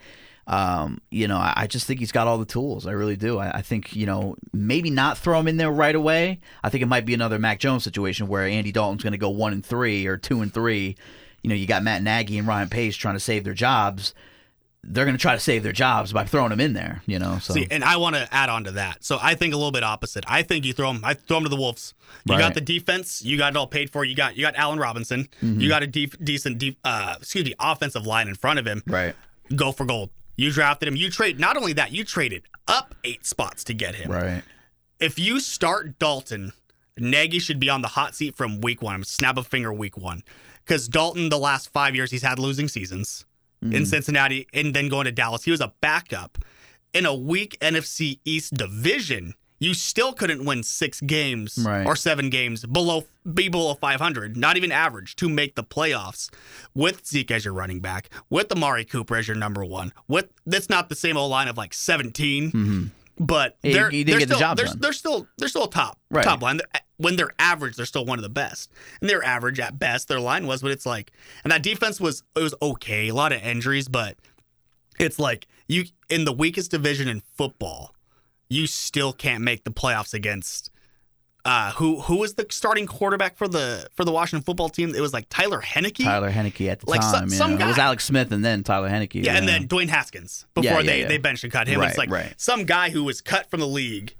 um, 0.51 0.99
you 1.09 1.29
know, 1.29 1.37
I, 1.37 1.53
I 1.55 1.67
just 1.67 1.87
think 1.87 2.01
he's 2.01 2.11
got 2.11 2.27
all 2.27 2.37
the 2.37 2.45
tools. 2.45 2.85
I 2.85 2.91
really 2.91 3.15
do. 3.15 3.39
I, 3.39 3.59
I 3.59 3.61
think 3.61 3.95
you 3.95 4.05
know 4.05 4.35
maybe 4.51 4.89
not 4.89 5.17
throw 5.17 5.39
him 5.39 5.47
in 5.47 5.55
there 5.55 5.71
right 5.71 5.95
away. 5.95 6.41
I 6.61 6.69
think 6.69 6.83
it 6.83 6.87
might 6.87 7.05
be 7.05 7.13
another 7.13 7.39
Mac 7.39 7.59
Jones 7.59 7.85
situation 7.85 8.27
where 8.27 8.45
Andy 8.45 8.73
Dalton's 8.73 9.01
going 9.01 9.13
to 9.13 9.17
go 9.17 9.29
one 9.29 9.53
and 9.53 9.65
three 9.65 10.05
or 10.07 10.17
two 10.17 10.41
and 10.41 10.53
three. 10.53 10.97
You 11.41 11.49
know, 11.49 11.55
you 11.55 11.67
got 11.67 11.83
Matt 11.83 12.03
Nagy 12.03 12.37
and 12.37 12.45
Ryan 12.45 12.67
Pace 12.67 12.97
trying 12.97 13.15
to 13.15 13.19
save 13.21 13.45
their 13.45 13.53
jobs. 13.53 14.13
They're 14.83 15.05
going 15.05 15.15
to 15.15 15.21
try 15.21 15.35
to 15.35 15.39
save 15.39 15.63
their 15.63 15.71
jobs 15.71 16.11
by 16.11 16.25
throwing 16.25 16.51
him 16.51 16.59
in 16.59 16.73
there. 16.73 17.01
You 17.05 17.17
know, 17.17 17.37
so 17.39 17.53
See, 17.53 17.67
and 17.71 17.81
I 17.81 17.95
want 17.95 18.17
to 18.17 18.27
add 18.29 18.49
on 18.49 18.65
to 18.65 18.71
that. 18.71 19.05
So 19.05 19.19
I 19.21 19.35
think 19.35 19.53
a 19.53 19.57
little 19.57 19.71
bit 19.71 19.83
opposite. 19.83 20.25
I 20.27 20.41
think 20.43 20.65
you 20.65 20.73
throw 20.73 20.89
him. 20.89 20.99
I 21.05 21.13
throw 21.13 21.37
him 21.37 21.43
to 21.43 21.49
the 21.49 21.55
Wolves. 21.55 21.93
You 22.25 22.37
got 22.37 22.55
the 22.55 22.61
defense. 22.61 23.23
You 23.23 23.37
got 23.37 23.53
it 23.53 23.57
all 23.57 23.67
paid 23.67 23.89
for. 23.89 24.03
You 24.03 24.15
got 24.15 24.35
you 24.35 24.41
got 24.41 24.55
Allen 24.57 24.79
Robinson. 24.79 25.29
Mm-hmm. 25.41 25.61
You 25.61 25.69
got 25.69 25.81
a 25.81 25.87
deep, 25.87 26.21
decent, 26.21 26.57
deep, 26.57 26.77
uh, 26.83 27.15
excuse 27.21 27.45
me, 27.45 27.53
offensive 27.57 28.05
line 28.05 28.27
in 28.27 28.35
front 28.35 28.59
of 28.59 28.65
him. 28.65 28.83
right, 28.85 29.15
Go 29.55 29.71
for 29.71 29.85
gold. 29.85 30.09
You 30.35 30.51
drafted 30.51 30.87
him. 30.87 30.95
You 30.95 31.09
trade. 31.09 31.39
Not 31.39 31.57
only 31.57 31.73
that, 31.73 31.91
you 31.91 32.03
traded 32.03 32.43
up 32.67 32.95
eight 33.03 33.25
spots 33.25 33.63
to 33.65 33.73
get 33.73 33.95
him. 33.95 34.11
right, 34.11 34.43
If 34.99 35.19
you 35.19 35.39
start 35.39 35.99
Dalton, 35.99 36.53
Nagy 36.97 37.39
should 37.39 37.59
be 37.59 37.69
on 37.69 37.81
the 37.81 37.87
hot 37.89 38.15
seat 38.15 38.35
from 38.35 38.61
week 38.61 38.81
one. 38.81 39.03
Snap 39.03 39.37
a 39.37 39.43
finger, 39.43 39.71
week 39.73 39.97
one, 39.97 40.23
because 40.65 40.87
Dalton, 40.87 41.29
the 41.29 41.37
last 41.39 41.71
five 41.71 41.95
years, 41.95 42.11
he's 42.11 42.23
had 42.23 42.39
losing 42.39 42.67
seasons 42.67 43.25
Mm-hmm. 43.63 43.75
in 43.75 43.85
Cincinnati 43.85 44.47
and 44.55 44.73
then 44.73 44.89
going 44.89 45.05
to 45.05 45.11
Dallas. 45.11 45.43
He 45.43 45.51
was 45.51 45.61
a 45.61 45.71
backup 45.81 46.39
in 46.95 47.05
a 47.05 47.13
weak 47.13 47.59
NFC 47.61 48.17
East 48.25 48.55
division. 48.55 49.35
You 49.61 49.73
still 49.75 50.11
couldn't 50.11 50.43
win 50.43 50.63
six 50.63 50.99
games 51.01 51.57
Right. 51.57 51.85
or 51.85 51.95
seven 51.95 52.29
games 52.31 52.65
below, 52.65 53.05
be 53.31 53.47
below 53.47 53.75
500, 53.75 54.35
not 54.35 54.57
even 54.57 54.71
average, 54.71 55.15
to 55.17 55.29
make 55.29 55.55
the 55.55 55.63
playoffs 55.63 56.29
with 56.73 57.05
Zeke 57.07 57.29
as 57.31 57.45
your 57.45 57.53
running 57.53 57.79
back, 57.79 58.09
with 58.29 58.51
Amari 58.51 58.83
Cooper 58.85 59.15
as 59.15 59.27
your 59.27 59.37
number 59.37 59.63
one. 59.63 59.93
With 60.07 60.29
that's 60.47 60.67
not 60.67 60.89
the 60.89 60.95
same 60.95 61.15
old 61.15 61.29
line 61.31 61.47
of 61.47 61.57
like 61.57 61.73
17, 61.75 62.51
mm-hmm. 62.51 62.83
but 63.23 63.55
Yeah, 63.61 63.73
they're, 63.73 63.89
didn't 63.91 64.07
they're 64.07 64.19
the 64.21 64.25
still, 64.25 64.39
job 64.39 64.57
they're, 64.57 64.67
they're 64.75 64.93
still 64.93 65.27
they're 65.37 65.47
still 65.47 65.67
top 65.67 65.99
Right. 66.09 66.23
top 66.25 66.41
line. 66.41 66.57
They're- 66.57 66.81
when 66.97 67.15
they're 67.15 67.33
average, 67.39 67.75
they're 67.77 67.87
still 67.87 68.05
one 68.05 68.19
of 68.19 68.23
the 68.23 68.29
best, 68.29 68.69
and 68.99 69.09
they're 69.09 69.23
average 69.23 69.59
at 69.59 69.79
best. 69.79 70.07
Their 70.07 70.19
line 70.19 70.45
was, 70.45 70.61
but 70.61 70.69
it's 70.69 70.85
like, 70.85 71.11
and 71.43 71.51
that 71.51 71.63
defense 71.63 71.99
was 71.99 72.21
it 72.35 72.41
was 72.43 72.53
okay. 72.61 73.07
A 73.07 73.13
lot 73.15 73.31
of 73.31 73.41
injuries, 73.41 73.87
but 73.87 74.17
it's 74.99 75.17
like 75.17 75.47
you 75.67 75.85
in 76.09 76.25
the 76.25 76.33
weakest 76.33 76.69
division 76.69 77.07
in 77.07 77.21
football, 77.35 77.95
you 78.51 78.67
still 78.67 79.13
can't 79.13 79.43
make 79.43 79.63
the 79.63 79.71
playoffs 79.71 80.13
against. 80.13 80.69
Uh, 81.43 81.71
who 81.71 82.01
who 82.01 82.17
was 82.17 82.35
the 82.35 82.45
starting 82.51 82.85
quarterback 82.85 83.35
for 83.35 83.47
the 83.47 83.87
for 83.95 84.05
the 84.05 84.11
Washington 84.11 84.43
football 84.43 84.69
team? 84.69 84.93
It 84.93 85.01
was 85.01 85.11
like 85.11 85.25
Tyler 85.29 85.59
Heinicke. 85.59 86.03
Tyler 86.03 86.31
Heinicke 86.31 86.69
at 86.69 86.81
the 86.81 86.89
Like, 86.89 87.01
so- 87.01 87.13
time. 87.13 87.29
yeah. 87.29 87.35
some 87.37 87.59
It 87.59 87.65
was 87.65 87.79
Alex 87.79 88.05
Smith 88.05 88.31
and 88.31 88.45
then 88.45 88.61
Tyler 88.63 88.89
Heinicke. 88.89 89.23
Yeah, 89.25 89.37
and 89.37 89.47
then 89.47 89.67
Dwayne 89.67 89.89
Haskins 89.89 90.45
before 90.53 90.69
Yeah, 90.69 90.77
yeah, 90.79 90.83
they, 90.85 91.01
yeah. 91.01 91.07
they 91.07 91.17
benched 91.17 91.43
and 91.43 91.51
cut 91.51 91.67
him. 91.67 91.79
Right, 91.79 91.89
it's 91.89 91.97
like 91.97 92.11
right. 92.11 92.33
some 92.37 92.65
guy 92.65 92.91
who 92.91 93.03
was 93.03 93.21
cut 93.21 93.49
from 93.49 93.59
the 93.59 93.67
league 93.67 94.13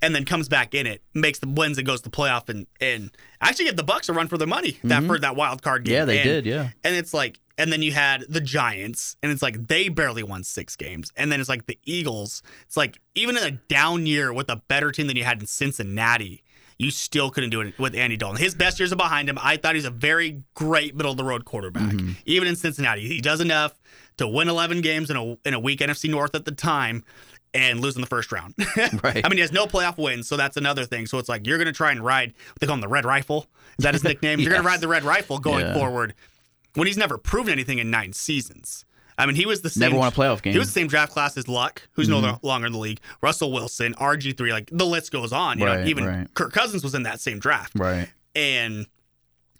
and 0.00 0.14
then 0.14 0.24
comes 0.24 0.48
back 0.48 0.72
in 0.72 0.86
it, 0.86 1.02
makes 1.14 1.40
the 1.40 1.48
wins 1.48 1.78
and 1.78 1.86
goes 1.86 2.00
to 2.02 2.10
playoff 2.10 2.48
and 2.48 2.68
and 2.80 3.10
actually 3.40 3.64
give 3.64 3.76
the 3.76 3.82
Bucs 3.82 4.08
a 4.08 4.12
run 4.12 4.28
for 4.28 4.38
their 4.38 4.46
money 4.46 4.78
that 4.84 5.02
for 5.02 5.18
that 5.18 5.34
wild 5.34 5.62
card 5.62 5.82
game. 5.84 5.94
Mm-hmm. 5.94 5.98
Yeah, 6.00 6.04
they 6.04 6.18
And- 6.20 6.44
did, 6.44 6.46
yeah. 6.46 6.68
And 6.84 6.94
it's 6.94 7.12
like 7.12 7.40
and 7.58 7.70
then 7.72 7.82
you 7.82 7.92
had 7.92 8.24
the 8.28 8.40
Giants, 8.40 9.16
and 9.22 9.30
it's 9.30 9.42
like 9.42 9.66
they 9.68 9.88
barely 9.88 10.22
won 10.22 10.44
six 10.44 10.76
games. 10.76 11.12
And 11.16 11.30
then 11.30 11.40
it's 11.40 11.48
like 11.48 11.66
the 11.66 11.78
Eagles. 11.84 12.42
It's 12.66 12.76
like 12.76 12.98
even 13.14 13.36
in 13.36 13.42
a 13.44 13.50
down 13.50 14.06
year 14.06 14.32
with 14.32 14.48
a 14.48 14.56
better 14.68 14.92
team 14.92 15.08
than 15.08 15.16
you 15.16 15.24
had 15.24 15.40
in 15.40 15.46
Cincinnati, 15.46 16.42
you 16.78 16.90
still 16.90 17.30
couldn't 17.30 17.50
do 17.50 17.60
it 17.60 17.76
with 17.78 17.94
Andy 17.94 18.16
Dalton. 18.16 18.40
His 18.40 18.54
best 18.54 18.78
years 18.78 18.92
are 18.92 18.96
behind 18.96 19.28
him. 19.28 19.36
I 19.42 19.56
thought 19.56 19.74
he's 19.74 19.84
a 19.84 19.90
very 19.90 20.42
great 20.54 20.94
middle 20.94 21.10
of 21.10 21.18
the 21.18 21.24
road 21.24 21.44
quarterback. 21.44 21.92
Mm-hmm. 21.92 22.12
Even 22.24 22.46
in 22.48 22.54
Cincinnati, 22.56 23.06
he 23.08 23.20
does 23.20 23.40
enough 23.40 23.74
to 24.18 24.28
win 24.28 24.48
11 24.48 24.80
games 24.80 25.10
in 25.10 25.16
a 25.16 25.36
in 25.44 25.54
a 25.54 25.58
weak 25.60 25.80
NFC 25.80 26.08
North 26.08 26.34
at 26.36 26.44
the 26.44 26.52
time 26.52 27.04
and 27.54 27.80
lose 27.80 27.96
in 27.96 28.00
the 28.02 28.06
first 28.06 28.30
round. 28.30 28.54
Right. 29.02 29.24
I 29.24 29.28
mean, 29.28 29.38
he 29.38 29.40
has 29.40 29.50
no 29.52 29.66
playoff 29.66 29.98
wins, 29.98 30.28
so 30.28 30.36
that's 30.36 30.56
another 30.56 30.84
thing. 30.84 31.06
So 31.06 31.18
it's 31.18 31.28
like 31.28 31.46
you're 31.46 31.58
going 31.58 31.66
to 31.66 31.72
try 31.72 31.90
and 31.90 32.04
ride. 32.04 32.34
They 32.60 32.66
call 32.66 32.74
him 32.74 32.80
the 32.80 32.88
Red 32.88 33.04
Rifle. 33.04 33.46
Is 33.78 33.82
that 33.84 33.94
his 33.94 34.04
nickname? 34.10 34.38
You're 34.38 34.50
going 34.50 34.62
to 34.62 34.66
ride 34.68 34.80
the 34.80 34.88
Red 34.88 35.02
Rifle 35.02 35.38
going 35.38 35.64
Yeah. 35.66 35.74
forward 35.74 36.14
when 36.74 36.86
he's 36.86 36.96
never 36.96 37.18
proven 37.18 37.52
anything 37.52 37.78
in 37.78 37.90
nine 37.90 38.12
seasons. 38.12 38.84
I 39.16 39.26
mean, 39.26 39.34
he 39.34 39.46
was 39.46 39.62
the 39.62 39.70
same. 39.70 39.80
Never 39.90 39.96
won 39.96 40.08
a 40.08 40.12
playoff 40.12 40.42
game. 40.42 40.52
He 40.52 40.58
was 40.60 40.68
the 40.68 40.72
same 40.80 40.86
draft 40.86 41.12
class 41.12 41.36
as 41.36 41.48
Luck, 41.48 41.82
who's 41.92 42.08
Mm-hmm. 42.08 42.24
no 42.26 42.38
longer 42.42 42.68
in 42.68 42.72
the 42.72 42.78
league. 42.78 43.00
Russell 43.20 43.50
Wilson, 43.50 43.94
RG 43.94 44.36
three, 44.38 44.52
like 44.52 44.70
the 44.72 44.86
list 44.86 45.10
goes 45.10 45.32
on. 45.32 45.58
You 45.58 45.64
know, 45.64 45.74
Right, 45.76 45.88
even 45.88 46.04
right. 46.04 46.34
Kirk 46.34 46.52
Cousins 46.52 46.84
was 46.84 46.94
in 46.94 47.02
that 47.02 47.20
same 47.20 47.38
draft 47.40 47.72
Right. 47.76 48.08
and 48.36 48.86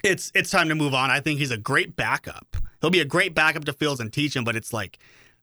it's 0.04 0.30
it's 0.34 0.50
time 0.50 0.68
to 0.68 0.76
move 0.76 0.94
on. 0.94 1.10
I 1.10 1.18
think 1.20 1.40
he's 1.40 1.50
a 1.50 1.56
great 1.56 1.96
backup. 1.96 2.56
He'll 2.80 2.90
be 2.90 3.00
a 3.00 3.04
great 3.04 3.34
backup 3.34 3.64
to 3.64 3.72
Fields 3.72 3.98
and 4.00 4.12
teach 4.12 4.36
him, 4.36 4.44
but 4.44 4.54
it's 4.54 4.72
like 4.72 4.98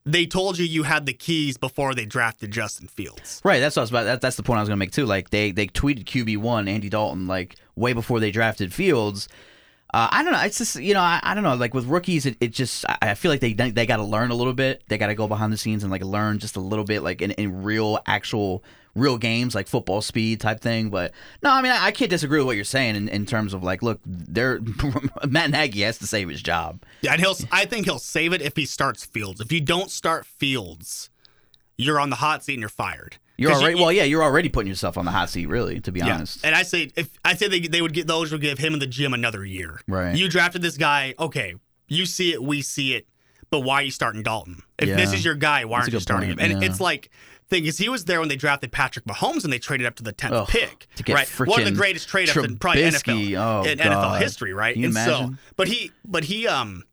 they 0.06 0.26
told 0.26 0.58
you 0.58 0.66
you 0.66 0.84
had 0.84 1.06
the 1.06 1.14
keys 1.14 1.58
before 1.58 1.94
they 1.94 2.06
drafted 2.06 2.52
Justin 2.52 2.88
Fields. 2.88 3.42
Right, 3.44 3.60
that's 3.60 3.76
what 3.76 3.82
I 3.82 3.84
was 3.84 3.90
about. 3.90 4.04
That, 4.06 4.22
that's 4.22 4.38
the 4.38 4.44
point 4.44 4.60
I 4.60 4.62
was 4.62 4.70
going 4.70 4.78
to 4.78 4.80
make 4.80 4.92
too. 4.92 5.06
Like 5.06 5.32
they 5.32 5.52
they 5.52 5.68
tweeted 5.68 6.06
QB 6.06 6.38
one 6.38 6.70
Andy 6.70 6.88
Dalton 6.88 7.28
like 7.28 7.58
way 7.76 7.92
before 7.92 8.22
they 8.22 8.32
drafted 8.32 8.74
Fields. 8.74 9.28
Uh, 9.96 10.10
I 10.12 10.24
don't 10.24 10.34
know. 10.34 10.42
It's 10.42 10.58
just 10.58 10.76
you 10.76 10.94
know 10.94 11.00
I, 11.00 11.22
I 11.24 11.34
don't 11.34 11.46
know. 11.46 11.56
Like 11.56 11.74
with 11.74 11.86
rookies, 11.86 12.26
it, 12.26 12.36
it 12.42 12.52
just 12.52 12.86
I, 12.90 12.98
I 13.02 13.14
feel 13.16 13.32
like 13.32 13.40
they 13.40 13.54
they 13.54 13.86
got 13.86 13.96
to 13.96 14.04
learn 14.04 14.30
a 14.30 14.36
little 14.36 14.52
bit. 14.52 14.84
They 14.90 14.98
got 14.98 15.08
to 15.08 15.16
go 15.16 15.26
behind 15.26 15.54
the 15.54 15.58
scenes 15.58 15.84
and 15.84 15.92
like 15.92 16.04
learn 16.04 16.40
just 16.40 16.58
a 16.58 16.60
little 16.60 16.84
bit, 16.84 17.02
like 17.02 17.22
in, 17.22 17.32
in 17.32 17.64
real 17.64 18.00
actual 18.06 18.62
real 18.94 19.18
games 19.18 19.56
like 19.56 19.70
football 19.70 20.02
speed 20.02 20.42
type 20.42 20.60
thing. 20.60 20.90
But 20.90 21.14
no, 21.42 21.50
I 21.50 21.62
mean 21.62 21.72
I, 21.72 21.86
I 21.86 21.92
can't 21.92 22.12
disagree 22.12 22.40
with 22.40 22.48
what 22.48 22.58
you're 22.58 22.66
saying 22.66 22.98
in, 22.98 23.08
in 23.08 23.26
terms 23.26 23.54
of 23.54 23.64
like, 23.64 23.82
look, 23.82 24.02
they're 24.06 24.60
Matt 25.30 25.52
Nagy 25.52 25.84
has 25.84 25.98
to 26.00 26.08
save 26.08 26.28
his 26.28 26.42
job. 26.42 26.84
Yeah, 27.00 27.14
and 27.14 27.22
he'll. 27.22 27.38
I 27.54 27.64
think 27.64 27.86
he'll 27.86 27.98
save 27.98 28.34
it 28.34 28.42
if 28.42 28.58
he 28.58 28.66
starts 28.66 29.06
Fields. 29.06 29.40
If 29.40 29.54
you 29.54 29.62
don't 29.62 29.90
start 29.90 30.26
Fields, 30.26 31.10
you're 31.78 32.02
on 32.02 32.10
the 32.10 32.18
hot 32.18 32.44
seat 32.44 32.56
and 32.56 32.62
you're 32.62 32.68
fired. 32.68 33.16
You're 33.38 33.52
'Cause 33.52 33.62
you- 33.62 33.66
already 33.68 33.82
well, 33.82 33.92
yeah, 33.92 34.04
you're 34.04 34.24
already 34.24 34.50
putting 34.50 34.70
yourself 34.70 34.98
on 34.98 35.06
the 35.06 35.12
hot 35.12 35.30
seat, 35.30 35.48
really, 35.48 35.80
to 35.82 35.92
be 35.92 36.00
Yeah. 36.00 36.16
honest. 36.16 36.40
And 36.46 36.56
I 36.56 36.64
say 36.64 36.92
if 36.96 37.10
I 37.26 37.36
say 37.36 37.48
they 37.48 37.60
they 37.62 37.82
would 37.82 37.94
get 37.94 38.08
those 38.08 38.32
would 38.32 38.42
give 38.42 38.58
him 38.60 38.74
and 38.74 38.82
the 38.82 38.88
gym 38.88 39.14
another 39.14 39.46
year. 39.46 39.82
Right. 39.88 40.16
You 40.16 40.30
drafted 40.30 40.62
this 40.62 40.78
guy. 40.78 41.14
Okay, 41.20 41.56
you 41.88 42.06
see 42.06 42.32
it, 42.34 42.42
we 42.44 42.62
see 42.62 42.94
it. 42.94 43.08
But 43.52 43.60
why 43.62 43.76
are 43.76 43.84
you 43.84 43.92
starting 43.92 44.24
Dalton? 44.24 44.64
If 44.80 44.96
this 44.96 45.14
is 45.14 45.24
your 45.24 45.36
guy, 45.36 45.66
why 45.66 45.78
That's 45.80 45.86
aren't 45.88 45.94
you 45.94 46.00
starting 46.00 46.30
point, 46.30 46.42
him? 46.42 46.52
And 46.52 46.62
yeah. 46.64 46.70
it's 46.70 46.80
like 46.82 47.10
thing 47.48 47.66
is 47.66 47.78
he 47.78 47.90
was 47.90 48.06
there 48.06 48.20
when 48.20 48.28
they 48.28 48.36
drafted 48.36 48.72
Patrick 48.72 49.06
Mahomes 49.06 49.44
and 49.44 49.54
they 49.54 49.60
traded 49.60 49.86
up 49.86 49.96
to 49.96 50.04
the 50.04 50.12
tenth 50.12 50.34
Ugh, 50.34 50.48
pick. 50.48 50.88
to 50.96 51.04
get 51.04 51.14
right. 51.14 51.30
One 51.48 51.60
of 51.60 51.66
the 51.66 51.72
greatest 51.72 52.10
trade 52.10 52.28
ups 52.30 52.38
in 52.38 52.58
probably 52.58 52.82
NFL 52.84 53.38
oh, 53.38 53.64
in 53.70 53.78
NFL 53.78 54.20
history, 54.20 54.52
right? 54.54 54.76
And 54.76 54.86
imagine? 54.86 55.14
so 55.34 55.36
but 55.56 55.68
he 55.68 55.92
but 56.04 56.24
he 56.26 56.48
um 56.48 56.84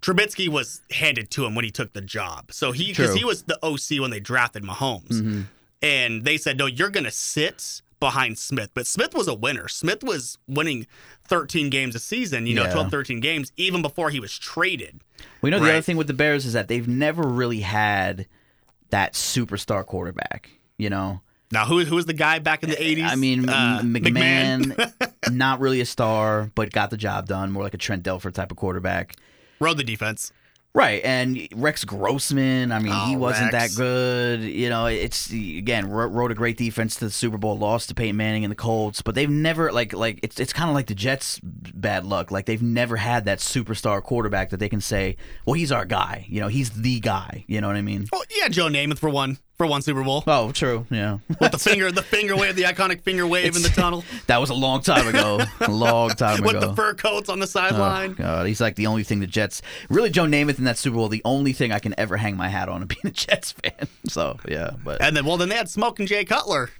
Trubisky 0.00 0.48
was 0.48 0.80
handed 0.92 1.30
to 1.32 1.44
him 1.44 1.54
when 1.54 1.64
he 1.64 1.70
took 1.70 1.92
the 1.92 2.00
job. 2.00 2.52
So 2.52 2.72
he 2.72 2.88
because 2.88 3.14
he 3.14 3.24
was 3.24 3.42
the 3.42 3.58
OC 3.64 4.00
when 4.00 4.10
they 4.10 4.20
drafted 4.20 4.62
Mahomes. 4.62 5.08
Mm-hmm. 5.08 5.42
And 5.82 6.24
they 6.24 6.36
said, 6.36 6.58
No, 6.58 6.66
you're 6.66 6.90
gonna 6.90 7.10
sit 7.10 7.82
behind 8.00 8.38
Smith. 8.38 8.70
But 8.74 8.86
Smith 8.86 9.14
was 9.14 9.26
a 9.28 9.34
winner. 9.34 9.66
Smith 9.68 10.02
was 10.04 10.38
winning 10.46 10.86
13 11.26 11.68
games 11.70 11.94
a 11.94 11.98
season, 11.98 12.46
you 12.46 12.54
know, 12.54 12.64
Yeah. 12.64 12.72
12, 12.72 12.90
13 12.90 13.20
games, 13.20 13.52
even 13.56 13.82
before 13.82 14.10
he 14.10 14.20
was 14.20 14.38
traded. 14.38 15.00
We 15.42 15.50
know 15.50 15.58
the 15.58 15.68
other 15.70 15.82
thing 15.82 15.96
with 15.96 16.06
the 16.06 16.14
Bears 16.14 16.46
is 16.46 16.52
that 16.52 16.68
they've 16.68 16.86
never 16.88 17.22
really 17.22 17.60
had 17.60 18.26
that 18.90 19.14
superstar 19.14 19.84
quarterback. 19.84 20.50
You 20.78 20.90
know, 20.90 21.20
Now, 21.50 21.64
who 21.64 21.84
who 21.84 21.96
was 21.96 22.06
the 22.06 22.12
guy 22.12 22.38
back 22.38 22.62
in 22.62 22.70
the 22.70 22.76
80s? 22.76 23.02
I 23.10 23.16
mean, 23.16 23.48
Uh, 23.48 23.78
M- 23.80 23.94
McMahon, 23.94 24.92
not 25.32 25.58
really 25.60 25.80
a 25.80 25.86
star, 25.86 26.50
but 26.54 26.70
got 26.72 26.90
the 26.90 26.96
job 26.96 27.26
done. 27.26 27.50
More 27.50 27.62
like 27.64 27.74
a 27.74 27.78
Trent 27.78 28.02
Dilfer 28.04 28.32
type 28.32 28.50
of 28.52 28.56
quarterback. 28.56 29.16
Rode 29.60 29.76
the 29.76 29.82
defense. 29.84 30.32
Right, 30.74 31.02
and 31.02 31.48
Rex 31.56 31.84
Grossman. 31.84 32.70
I 32.70 32.78
mean, 32.78 32.92
he 33.08 33.16
Oh, 33.16 33.18
wasn't 33.18 33.52
Rex. 33.52 33.74
that 33.74 33.80
good. 33.80 34.42
You 34.42 34.68
know, 34.68 34.86
it's 34.86 35.30
again 35.32 35.88
ro- 35.90 36.06
rode 36.06 36.30
a 36.30 36.34
great 36.34 36.56
defense 36.56 36.94
to 36.96 37.06
the 37.06 37.10
Super 37.10 37.36
Bowl, 37.38 37.58
lost 37.58 37.88
to 37.88 37.94
Peyton 37.94 38.16
Manning 38.16 38.44
and 38.44 38.50
the 38.50 38.54
Colts, 38.56 39.02
but 39.02 39.14
they've 39.14 39.30
never 39.30 39.72
like 39.72 39.92
like 39.92 40.20
it's 40.22 40.38
it's 40.38 40.52
kind 40.52 40.68
of 40.70 40.74
like 40.76 40.86
the 40.86 40.94
Jets' 40.94 41.40
bad 41.42 42.06
luck. 42.06 42.30
Like 42.30 42.46
they've 42.46 42.62
never 42.62 42.96
had 42.96 43.24
that 43.24 43.38
superstar 43.38 44.00
quarterback 44.02 44.50
that 44.50 44.58
they 44.58 44.68
can 44.68 44.80
say, 44.80 45.16
well, 45.46 45.54
he's 45.54 45.72
our 45.72 45.84
guy. 45.84 46.26
You 46.28 46.40
know, 46.40 46.48
he's 46.48 46.70
the 46.70 47.00
guy. 47.00 47.44
You 47.48 47.60
know 47.60 47.66
what 47.66 47.76
I 47.76 47.82
mean? 47.82 48.06
Oh, 48.12 48.22
yeah, 48.38 48.48
Joe 48.48 48.66
Namath 48.68 48.98
for 48.98 49.08
one 49.10 49.38
for 49.58 49.66
one 49.66 49.82
Super 49.82 50.02
Bowl. 50.04 50.22
Oh, 50.26 50.52
true. 50.52 50.86
Yeah, 50.88 51.18
With 51.40 51.50
the 51.52 51.58
finger, 51.58 51.90
the 51.92 52.02
finger 52.02 52.36
wave, 52.36 52.54
the 52.56 52.62
iconic 52.62 53.02
finger 53.02 53.26
wave 53.26 53.56
in 53.56 53.62
the 53.62 53.68
tunnel. 53.68 54.04
that 54.28 54.38
was 54.40 54.50
a 54.50 54.54
long 54.54 54.80
time 54.82 55.06
ago. 55.08 55.40
a 55.60 55.70
long 55.70 56.10
time 56.10 56.42
With 56.42 56.50
ago. 56.56 56.60
With 56.60 56.68
the 56.70 56.76
fur 56.76 56.94
coats 56.94 57.28
on 57.28 57.40
the 57.40 57.44
Oh, 57.44 57.46
sideline. 57.46 58.12
God, 58.14 58.46
he's 58.46 58.60
like 58.60 58.76
the 58.76 58.86
only 58.86 59.02
thing 59.02 59.18
the 59.20 59.26
Jets 59.26 59.60
really 59.90 60.10
Joe 60.10 60.24
Namath 60.24 60.58
in 60.58 60.64
that 60.64 60.78
Super 60.78 60.94
Bowl. 60.96 61.08
The 61.08 61.22
only 61.24 61.52
thing 61.52 61.72
I 61.72 61.80
can 61.80 61.94
ever 61.98 62.16
hang 62.16 62.36
my 62.36 62.48
hat 62.48 62.68
on 62.68 62.80
and 62.82 62.88
being 62.88 63.00
a 63.06 63.10
Jets 63.10 63.52
fan. 63.52 63.88
So 64.08 64.38
yeah, 64.48 64.70
but 64.82 65.02
And 65.02 65.14
then, 65.16 65.26
well, 65.26 65.36
then 65.36 65.48
they 65.50 65.56
had 65.56 65.68
Smokin' 65.68 66.06
Jay 66.06 66.24
Cutler 66.24 66.70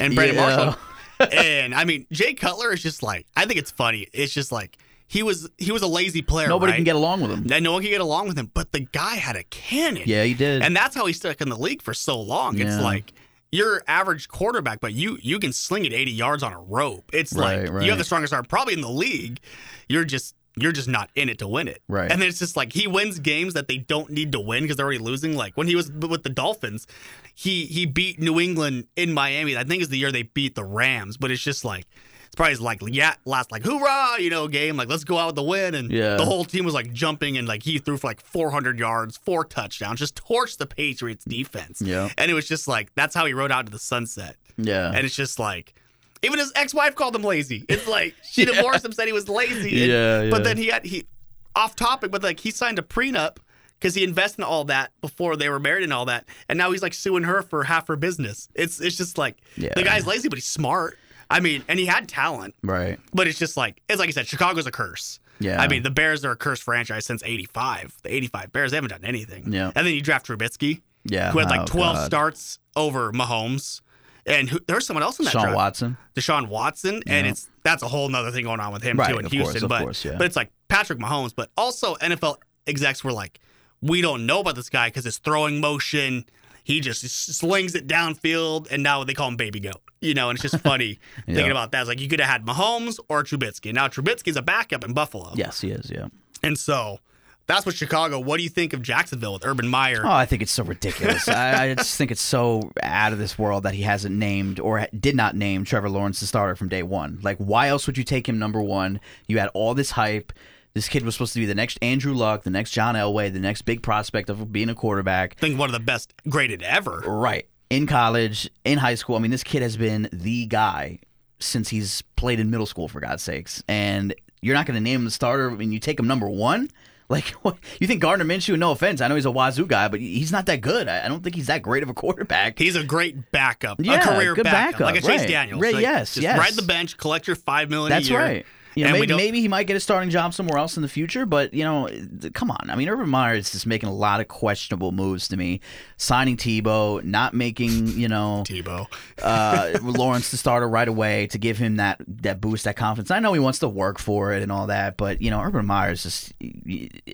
and 0.00 0.14
Brandon 0.14 0.36
Yeah. 0.36 0.56
Marshall. 0.56 1.28
and 1.30 1.74
I 1.74 1.84
mean, 1.84 2.06
Jay 2.10 2.34
Cutler 2.34 2.72
is 2.72 2.82
just 2.82 3.02
like 3.02 3.26
I 3.36 3.44
think 3.46 3.58
it's 3.60 3.70
funny. 3.70 4.08
It's 4.12 4.32
just 4.32 4.50
like 4.50 4.76
he 5.06 5.22
was 5.22 5.48
he 5.58 5.70
was 5.72 5.82
a 5.82 5.86
lazy 5.86 6.22
player. 6.22 6.48
nobody 6.48 6.72
right? 6.72 6.76
can 6.76 6.84
get 6.84 6.96
along 6.96 7.20
with 7.20 7.30
him. 7.30 7.46
And 7.52 7.64
no 7.64 7.72
one 7.72 7.82
can 7.82 7.90
get 7.90 8.00
along 8.00 8.28
with 8.28 8.38
him. 8.38 8.50
But 8.52 8.72
the 8.72 8.80
guy 8.80 9.16
had 9.16 9.36
a 9.36 9.44
cannon. 9.44 10.02
Yeah, 10.06 10.24
he 10.24 10.34
did. 10.34 10.62
And 10.62 10.74
that's 10.74 10.94
how 10.94 11.06
he 11.06 11.12
stuck 11.12 11.40
in 11.40 11.48
the 11.48 11.58
league 11.58 11.82
for 11.82 11.94
so 11.94 12.20
long. 12.20 12.58
It's 12.58 12.80
like 12.80 13.12
you're 13.52 13.82
average 13.86 14.28
quarterback, 14.28 14.80
but 14.80 14.92
you 14.94 15.18
you 15.22 15.38
can 15.38 15.52
sling 15.52 15.84
it 15.84 15.92
80 15.92 16.10
yards 16.12 16.42
on 16.42 16.52
a 16.52 16.60
rope. 16.60 17.10
It's 17.12 17.32
Right, 17.32 17.62
like 17.64 17.72
right. 17.72 17.84
you 17.84 17.90
have 17.90 17.98
the 17.98 18.04
strongest 18.04 18.32
arm 18.32 18.44
probably 18.46 18.74
in 18.74 18.80
the 18.80 18.90
league. 18.90 19.40
You're 19.88 20.04
just 20.04 20.34
you're 20.56 20.72
just 20.72 20.88
not 20.88 21.10
in 21.16 21.28
it 21.28 21.38
to 21.38 21.48
win 21.48 21.66
it. 21.66 21.82
Right. 21.88 22.10
And 22.10 22.20
then 22.22 22.28
it's 22.28 22.38
just 22.38 22.56
like 22.56 22.72
he 22.72 22.86
wins 22.86 23.18
games 23.18 23.54
that 23.54 23.66
they 23.68 23.78
don't 23.78 24.10
need 24.10 24.32
to 24.32 24.40
win 24.40 24.62
because 24.62 24.76
they're 24.76 24.86
already 24.86 25.00
losing. 25.02 25.36
Like 25.36 25.56
when 25.56 25.66
he 25.66 25.74
was 25.74 25.90
with 25.90 26.22
the 26.22 26.30
Dolphins, 26.30 26.86
he 27.34 27.66
he 27.66 27.86
beat 27.86 28.20
New 28.20 28.40
England 28.40 28.86
in 28.96 29.12
Miami. 29.12 29.56
I 29.56 29.64
think 29.64 29.82
is 29.82 29.88
the 29.88 29.98
year 29.98 30.12
they 30.12 30.22
beat 30.22 30.54
the 30.54 30.64
Rams. 30.64 31.16
But 31.16 31.30
it's 31.30 31.42
just 31.42 31.64
like 31.64 31.86
it's 32.34 32.36
probably 32.36 32.50
his, 32.50 32.60
like 32.60 32.80
yeah 32.88 33.14
last 33.24 33.52
like 33.52 33.62
hoorah 33.64 34.16
you 34.20 34.28
know 34.28 34.48
game 34.48 34.76
like 34.76 34.88
let's 34.88 35.04
go 35.04 35.16
out 35.18 35.26
with 35.28 35.36
the 35.36 35.42
win 35.42 35.74
and 35.76 35.90
Yeah. 35.92 36.16
the 36.16 36.24
whole 36.24 36.44
team 36.44 36.64
was 36.64 36.74
like 36.74 36.92
jumping 36.92 37.38
and 37.38 37.46
like 37.46 37.62
he 37.62 37.78
threw 37.78 37.96
for 37.96 38.08
like 38.08 38.20
400 38.20 38.76
yards, 38.78 39.16
four 39.16 39.44
touchdowns, 39.44 40.00
just 40.00 40.16
torched 40.16 40.58
the 40.58 40.66
Patriots 40.66 41.24
defense. 41.24 41.80
Yeah. 41.80 42.08
And 42.18 42.30
it 42.30 42.34
was 42.34 42.48
just 42.48 42.66
like 42.66 42.92
that's 42.96 43.14
how 43.14 43.24
he 43.26 43.32
rode 43.34 43.52
out 43.52 43.66
to 43.66 43.72
the 43.72 43.78
sunset. 43.78 44.34
yeah. 44.56 44.88
And 44.92 45.06
it's 45.06 45.14
just 45.14 45.38
like 45.38 45.74
even 46.22 46.38
his 46.40 46.50
ex-wife 46.56 46.96
called 46.96 47.14
him 47.14 47.22
lazy. 47.22 47.64
It's 47.68 47.86
like 47.86 48.14
she 48.24 48.44
Yeah. 48.44 48.54
divorced 48.54 48.84
him, 48.84 48.90
said 48.92 49.06
he 49.06 49.12
was 49.12 49.28
lazy. 49.28 49.82
And- 49.82 49.90
Yeah, 49.92 50.22
yeah. 50.22 50.30
But 50.30 50.42
then 50.42 50.56
he 50.56 50.66
had 50.66 50.84
he 50.84 51.06
off 51.54 51.76
topic, 51.76 52.10
but 52.10 52.22
like 52.24 52.40
he 52.40 52.50
signed 52.50 52.80
a 52.80 52.82
prenup 52.82 53.36
because 53.78 53.94
he 53.94 54.02
invested 54.02 54.40
in 54.40 54.44
all 54.44 54.64
that 54.64 54.90
before 55.00 55.36
they 55.36 55.48
were 55.48 55.60
married 55.60 55.84
and 55.84 55.92
all 55.92 56.06
that, 56.06 56.24
and 56.48 56.56
now 56.58 56.72
he's 56.72 56.82
like 56.82 56.94
suing 56.94 57.22
her 57.24 57.42
for 57.42 57.62
half 57.64 57.86
her 57.88 57.96
business. 57.96 58.48
It's 58.54 58.80
it's 58.80 58.96
just 58.96 59.18
like 59.18 59.36
Yeah. 59.56 59.72
the 59.76 59.84
guy's 59.84 60.04
lazy, 60.06 60.28
but 60.28 60.36
he's 60.38 60.46
smart. 60.46 60.98
I 61.34 61.40
mean, 61.40 61.62
and 61.68 61.78
he 61.78 61.86
had 61.86 62.08
talent, 62.08 62.54
right. 62.62 62.98
but 63.12 63.26
it's 63.26 63.38
just 63.38 63.56
like 63.56 63.80
it's 63.88 63.98
like 63.98 64.08
I 64.08 64.12
said, 64.12 64.26
Chicago's 64.26 64.66
a 64.66 64.70
curse. 64.70 65.18
Yeah. 65.40 65.60
I 65.60 65.66
mean, 65.68 65.82
the 65.82 65.90
Bears 65.90 66.24
are 66.24 66.30
a 66.32 66.36
cursed 66.36 66.62
franchise 66.62 67.04
since 67.06 67.22
'85. 67.24 67.96
The 68.02 68.14
'85 68.14 68.52
Bears 68.52 68.70
they 68.70 68.76
haven't 68.76 68.90
done 68.90 69.04
anything. 69.04 69.52
Yeah. 69.52 69.72
And 69.74 69.86
then 69.86 69.94
you 69.94 70.00
draft 70.00 70.26
Trubisky, 70.26 70.82
Yeah. 71.04 71.32
who 71.32 71.40
had 71.40 71.50
like 71.50 71.62
Oh, 71.62 71.66
12 71.66 71.96
God. 71.96 72.06
starts 72.06 72.58
over 72.76 73.12
Mahomes, 73.12 73.80
and 74.26 74.48
who, 74.48 74.60
there's 74.68 74.86
someone 74.86 75.02
else 75.02 75.18
in 75.18 75.24
that 75.24 75.32
Sean 75.32 75.42
draft. 75.42 75.56
Watson. 75.56 75.96
Deshaun 76.14 76.48
Watson, 76.48 77.02
and 77.08 77.26
it's 77.26 77.50
that's 77.64 77.82
a 77.82 77.88
whole 77.88 78.08
nother 78.08 78.30
thing 78.30 78.44
going 78.44 78.60
on 78.60 78.72
with 78.72 78.82
him 78.84 78.96
Right, 78.96 79.10
too 79.10 79.18
in 79.18 79.26
Houston. 79.26 79.60
course, 79.60 79.68
but 79.68 79.82
course, 79.82 80.04
yeah. 80.04 80.14
but 80.16 80.26
it's 80.26 80.36
like 80.36 80.50
Patrick 80.68 80.98
Mahomes, 81.00 81.32
but 81.34 81.50
also 81.56 81.96
NFL 81.96 82.36
execs 82.66 83.02
were 83.02 83.12
like, 83.12 83.40
we 83.82 84.00
don't 84.02 84.26
know 84.26 84.40
about 84.40 84.54
this 84.54 84.70
guy 84.70 84.86
because 84.88 85.04
his 85.04 85.18
throwing 85.18 85.60
motion, 85.60 86.24
he 86.62 86.80
just 86.80 87.02
slings 87.08 87.74
it 87.74 87.86
downfield, 87.88 88.68
and 88.70 88.82
now 88.84 89.02
they 89.04 89.14
call 89.14 89.28
him 89.28 89.36
Baby 89.36 89.60
Goat. 89.60 89.82
You 90.04 90.14
know, 90.14 90.30
and 90.30 90.36
it's 90.38 90.50
just 90.50 90.62
funny 90.62 90.98
Yeah. 91.26 91.34
thinking 91.34 91.50
about 91.50 91.72
that. 91.72 91.80
It's 91.80 91.88
like 91.88 92.00
you 92.00 92.08
could 92.08 92.20
have 92.20 92.30
had 92.30 92.44
Mahomes 92.46 92.98
or 93.08 93.22
Trubisky. 93.24 93.72
Now 93.72 93.88
Trubisky's 93.88 94.36
a 94.36 94.42
backup 94.42 94.84
in 94.84 94.92
Buffalo, 94.92 95.32
Yes, 95.34 95.60
he 95.60 95.70
is. 95.70 95.90
Yeah. 95.90 96.06
and 96.42 96.58
so 96.58 96.98
that's 97.46 97.66
what 97.66 97.74
Chicago. 97.74 98.18
What 98.20 98.38
do 98.38 98.42
you 98.42 98.48
think 98.48 98.72
of 98.72 98.80
Jacksonville 98.80 99.34
with 99.34 99.44
Urban 99.44 99.68
Meyer? 99.68 100.00
Oh, 100.02 100.10
I 100.10 100.24
think 100.24 100.40
it's 100.40 100.50
so 100.52 100.64
ridiculous. 100.64 101.28
I, 101.28 101.64
I 101.64 101.74
just 101.74 101.96
think 101.98 102.10
it's 102.10 102.22
so 102.22 102.70
out 102.82 103.12
of 103.12 103.18
this 103.18 103.38
world 103.38 103.64
that 103.64 103.74
he 103.74 103.82
hasn't 103.82 104.14
named 104.16 104.58
or 104.60 104.86
did 104.98 105.14
not 105.14 105.36
name 105.36 105.64
Trevor 105.64 105.90
Lawrence 105.90 106.20
the 106.20 106.26
starter 106.26 106.56
from 106.56 106.68
day 106.70 106.82
one. 106.82 107.18
Like, 107.22 107.36
why 107.36 107.68
else 107.68 107.86
would 107.86 107.98
you 107.98 108.04
take 108.04 108.26
him 108.26 108.38
number 108.38 108.62
one? 108.62 108.98
You 109.28 109.38
had 109.40 109.50
all 109.52 109.74
this 109.74 109.90
hype. 109.90 110.32
This 110.72 110.88
kid 110.88 111.04
was 111.04 111.14
supposed 111.14 111.34
to 111.34 111.38
be 111.40 111.44
the 111.46 111.54
next 111.54 111.78
Andrew 111.82 112.14
Luck, 112.14 112.44
the 112.44 112.50
next 112.50 112.70
John 112.70 112.94
Elway, 112.94 113.30
the 113.32 113.38
next 113.40 113.62
big 113.62 113.82
prospect 113.82 114.30
of 114.30 114.50
being 114.50 114.70
a 114.70 114.74
quarterback. 114.74 115.36
I 115.38 115.40
think 115.40 115.58
one 115.58 115.68
of 115.68 115.74
the 115.74 115.80
best 115.80 116.14
graded 116.28 116.62
ever. 116.62 117.02
Right. 117.06 117.46
In 117.70 117.86
college, 117.86 118.50
in 118.64 118.78
high 118.78 118.94
school. 118.94 119.16
I 119.16 119.18
mean, 119.18 119.30
this 119.30 119.42
kid 119.42 119.62
has 119.62 119.76
been 119.76 120.08
the 120.12 120.46
guy 120.46 120.98
since 121.40 121.68
he's 121.68 122.02
played 122.16 122.40
in 122.40 122.50
middle 122.50 122.66
school, 122.66 122.88
for 122.88 123.00
God's 123.00 123.22
sakes. 123.22 123.62
And 123.68 124.14
you're 124.42 124.54
not 124.54 124.66
going 124.66 124.76
to 124.76 124.80
name 124.80 125.00
him 125.00 125.04
the 125.04 125.10
starter. 125.10 125.50
Mean, 125.50 125.72
you 125.72 125.80
take 125.80 125.98
him 125.98 126.06
number 126.06 126.28
one. 126.28 126.68
Like, 127.06 127.26
what? 127.42 127.58
you 127.78 127.86
think 127.86 128.00
Gardner 128.00 128.24
Minshew? 128.24 128.58
No 128.58 128.70
offense, 128.70 129.02
I 129.02 129.08
know 129.08 129.14
he's 129.14 129.26
a 129.26 129.30
Wazzu 129.30 129.68
guy, 129.68 129.88
but 129.88 130.00
he's 130.00 130.32
not 130.32 130.46
that 130.46 130.62
good. 130.62 130.88
I 130.88 131.06
don't 131.06 131.22
think 131.22 131.36
he's 131.36 131.48
that 131.48 131.60
great 131.60 131.82
of 131.82 131.90
a 131.90 131.94
quarterback. 131.94 132.58
He's 132.58 132.76
a 132.76 132.82
great 132.82 133.30
backup, 133.30 133.78
Yeah, 133.78 134.00
a 134.00 134.02
career 134.02 134.34
backup, 134.34 134.44
backup, 134.52 134.80
like 134.80 134.96
a 134.96 135.00
Chase 135.02 135.20
right. 135.20 135.28
Daniels. 135.28 135.60
Right, 135.60 135.74
Like, 135.74 135.82
yes, 135.82 136.14
just 136.14 136.22
yes. 136.22 136.38
Ride 136.38 136.54
the 136.54 136.62
bench, 136.62 136.96
collect 136.96 137.26
your 137.26 137.36
five 137.36 137.68
million. 137.68 137.90
That's 137.90 138.06
a 138.08 138.10
year, 138.10 138.18
right. 138.18 138.46
You 138.74 138.84
know, 138.84 138.92
maybe, 138.92 139.14
maybe 139.14 139.40
he 139.40 139.48
might 139.48 139.66
get 139.66 139.76
a 139.76 139.80
starting 139.80 140.10
job 140.10 140.34
somewhere 140.34 140.58
else 140.58 140.76
in 140.76 140.82
the 140.82 140.88
future, 140.88 141.26
but 141.26 141.54
you 141.54 141.64
know, 141.64 141.88
come 142.32 142.50
on. 142.50 142.70
I 142.70 142.76
mean, 142.76 142.88
Urban 142.88 143.08
Meyer 143.08 143.34
is 143.34 143.52
just 143.52 143.66
making 143.66 143.88
a 143.88 143.94
lot 143.94 144.20
of 144.20 144.28
questionable 144.28 144.92
moves 144.92 145.28
to 145.28 145.36
me. 145.36 145.60
Signing 145.96 146.36
Tebow, 146.36 147.02
not 147.04 147.34
making 147.34 147.88
you 147.88 148.08
know 148.08 148.42
Tebow. 148.48 148.86
uh, 149.22 149.78
Lawrence 149.82 150.30
the 150.30 150.36
starter 150.36 150.68
right 150.68 150.88
away 150.88 151.26
to 151.28 151.38
give 151.38 151.58
him 151.58 151.76
that 151.76 152.00
that 152.06 152.40
boost, 152.40 152.64
that 152.64 152.76
confidence. 152.76 153.10
I 153.10 153.20
know 153.20 153.32
he 153.32 153.40
wants 153.40 153.60
to 153.60 153.68
work 153.68 153.98
for 153.98 154.32
it 154.32 154.42
and 154.42 154.50
all 154.50 154.66
that, 154.66 154.96
but 154.96 155.22
you 155.22 155.30
know, 155.30 155.40
Urban 155.40 155.66
Meyer 155.66 155.92
is 155.92 156.02
just. 156.02 156.32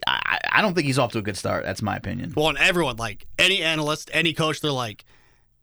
I, 0.07 0.39
I 0.53 0.63
don't 0.63 0.75
think 0.75 0.87
he's 0.87 0.99
off 0.99 1.13
to 1.13 1.19
a 1.19 1.23
good 1.23 1.37
start. 1.37 1.65
That's 1.65 1.83
my 1.83 1.97
opinion. 1.97 2.33
Well, 2.37 2.49
and 2.49 2.59
everyone, 2.59 2.97
like 2.97 3.27
any 3.39 3.63
analyst, 3.63 4.11
any 4.13 4.33
coach, 4.33 4.61
they're 4.61 4.71
like, 4.71 5.05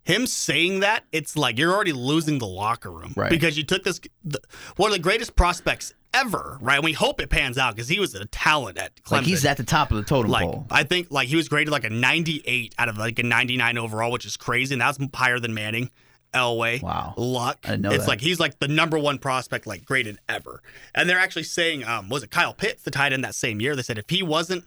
him 0.07 0.25
saying 0.25 0.79
that, 0.79 1.03
it's 1.11 1.35
like 1.35 1.59
you're 1.59 1.73
already 1.73 1.91
losing 1.91 2.39
the 2.39 2.47
locker 2.47 2.89
room. 2.89 3.13
Right. 3.15 3.29
Because 3.29 3.57
you 3.57 3.63
took 3.63 3.83
this, 3.83 3.99
the, 4.23 4.39
one 4.77 4.89
of 4.89 4.93
the 4.95 5.01
greatest 5.01 5.35
prospects 5.35 5.93
ever, 6.13 6.57
right? 6.61 6.75
And 6.75 6.83
we 6.85 6.93
hope 6.93 7.19
it 7.19 7.29
pans 7.29 7.57
out 7.57 7.75
because 7.75 7.89
he 7.89 7.99
was 7.99 8.15
a 8.15 8.25
talent 8.27 8.77
at 8.77 8.95
Clemson. 9.03 9.11
Like 9.11 9.25
he's 9.25 9.45
at 9.45 9.57
the 9.57 9.63
top 9.63 9.91
of 9.91 9.97
the 9.97 10.03
totem 10.03 10.31
Like 10.31 10.45
pole. 10.45 10.65
I 10.71 10.83
think 10.83 11.11
like 11.11 11.27
he 11.27 11.35
was 11.35 11.49
graded 11.49 11.71
like 11.71 11.83
a 11.83 11.89
98 11.89 12.73
out 12.77 12.87
of 12.87 12.97
like 12.97 13.19
a 13.19 13.23
99 13.23 13.77
overall, 13.77 14.11
which 14.11 14.25
is 14.25 14.37
crazy, 14.37 14.73
and 14.73 14.81
that's 14.81 14.97
higher 15.13 15.39
than 15.39 15.53
Manning, 15.53 15.89
Elway, 16.33 16.81
Wow. 16.81 17.13
Luck. 17.17 17.59
I 17.65 17.75
know 17.75 17.89
it's 17.91 18.05
that. 18.05 18.09
like 18.09 18.21
he's 18.21 18.39
like 18.39 18.59
the 18.59 18.67
number 18.69 18.97
one 18.97 19.17
prospect 19.17 19.67
like 19.67 19.83
graded 19.85 20.19
ever. 20.29 20.61
And 20.95 21.09
they're 21.09 21.19
actually 21.19 21.43
saying, 21.43 21.83
um, 21.83 22.07
was 22.09 22.23
it 22.23 22.31
Kyle 22.31 22.53
Pitts, 22.53 22.83
the 22.83 22.91
tight 22.91 23.11
end 23.11 23.23
that 23.25 23.35
same 23.35 23.59
year? 23.59 23.75
They 23.75 23.81
said 23.81 23.97
if 23.97 24.09
he 24.09 24.23
wasn't 24.23 24.63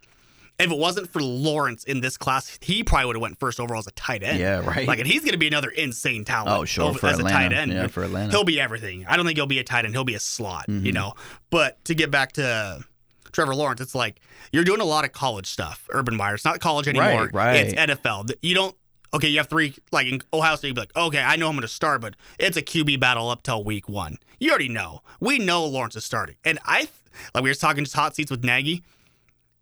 if 0.61 0.71
it 0.71 0.79
wasn't 0.79 1.09
for 1.13 1.23
Lawrence 1.23 1.85
in 1.85 2.01
this 2.01 2.17
class, 2.17 2.59
he 2.61 2.83
probably 2.85 3.07
would 3.07 3.17
have 3.17 3.23
went 3.23 3.39
first 3.39 3.61
overall 3.61 3.79
as 3.79 3.87
a 3.87 3.93
tight 3.93 4.23
end. 4.23 4.39
Yeah, 4.39 4.61
right. 4.67 4.87
Like, 4.87 4.99
and 4.99 5.07
he's 5.09 5.21
going 5.23 5.33
to 5.33 5.39
be 5.39 5.47
another 5.47 5.71
insane 5.71 6.25
talent. 6.25 6.51
Oh, 6.51 6.65
sure, 6.65 6.85
over- 6.91 6.99
for 6.99 7.07
as 7.07 7.19
a 7.19 7.23
tight 7.23 7.47
Atlanta. 7.47 7.57
end. 7.57 7.73
Yeah, 7.73 7.87
for 7.87 8.03
Atlanta. 8.05 8.31
he'll 8.31 8.45
be 8.45 8.61
everything. 8.61 9.05
I 9.09 9.17
don't 9.17 9.27
think 9.27 9.39
he'll 9.39 9.47
be 9.47 9.59
a 9.59 9.65
tight 9.65 9.85
end. 9.85 9.95
He'll 9.95 10.05
be 10.05 10.15
a 10.15 10.21
slot. 10.21 10.67
Mm-hmm. 10.69 10.87
You 10.87 10.93
know. 10.93 11.15
But 11.51 11.85
to 11.87 11.95
get 11.95 12.11
back 12.11 12.33
to 12.33 12.85
Trevor 13.33 13.55
Lawrence, 13.55 13.81
it's 13.81 13.95
like 13.95 14.21
you're 14.53 14.65
doing 14.65 14.81
a 14.81 14.85
lot 14.85 15.05
of 15.05 15.13
college 15.13 15.47
stuff. 15.47 15.87
Urban 15.91 16.17
Meyer, 16.17 16.35
it's 16.35 16.45
not 16.45 16.61
college 16.61 16.89
anymore. 16.89 17.31
Right, 17.33 17.35
right. 17.35 17.57
It's 17.57 17.75
NFL. 17.75 18.33
You 18.43 18.55
don't. 18.55 18.77
Okay, 19.13 19.29
you 19.29 19.39
have 19.39 19.49
three. 19.49 19.75
Like 19.91 20.07
in 20.07 20.21
Ohio 20.33 20.57
State, 20.57 20.69
you'd 20.69 20.75
be 20.75 20.83
like, 20.83 20.97
okay, 20.97 21.21
I 21.23 21.37
know 21.37 21.49
I'm 21.49 21.55
going 21.55 21.63
to 21.63 21.69
start, 21.69 22.01
but 22.01 22.15
it's 22.39 22.57
a 22.57 22.63
QB 22.63 23.01
battle 23.01 23.29
up 23.29 23.43
till 23.43 23.65
week 23.65 23.89
one. 23.89 24.19
You 24.39 24.51
already 24.51 24.69
know. 24.69 25.03
We 25.21 25.39
know 25.39 25.65
Lawrence 25.67 25.97
is 25.97 26.05
starting, 26.05 26.37
and 26.45 26.59
I 26.65 26.89
like 27.35 27.43
we 27.45 27.51
were 27.51 27.55
talking 27.55 27.85
just 27.85 27.97
hot 27.97 28.15
seats 28.15 28.31
with 28.31 28.45
Nagy. 28.45 28.83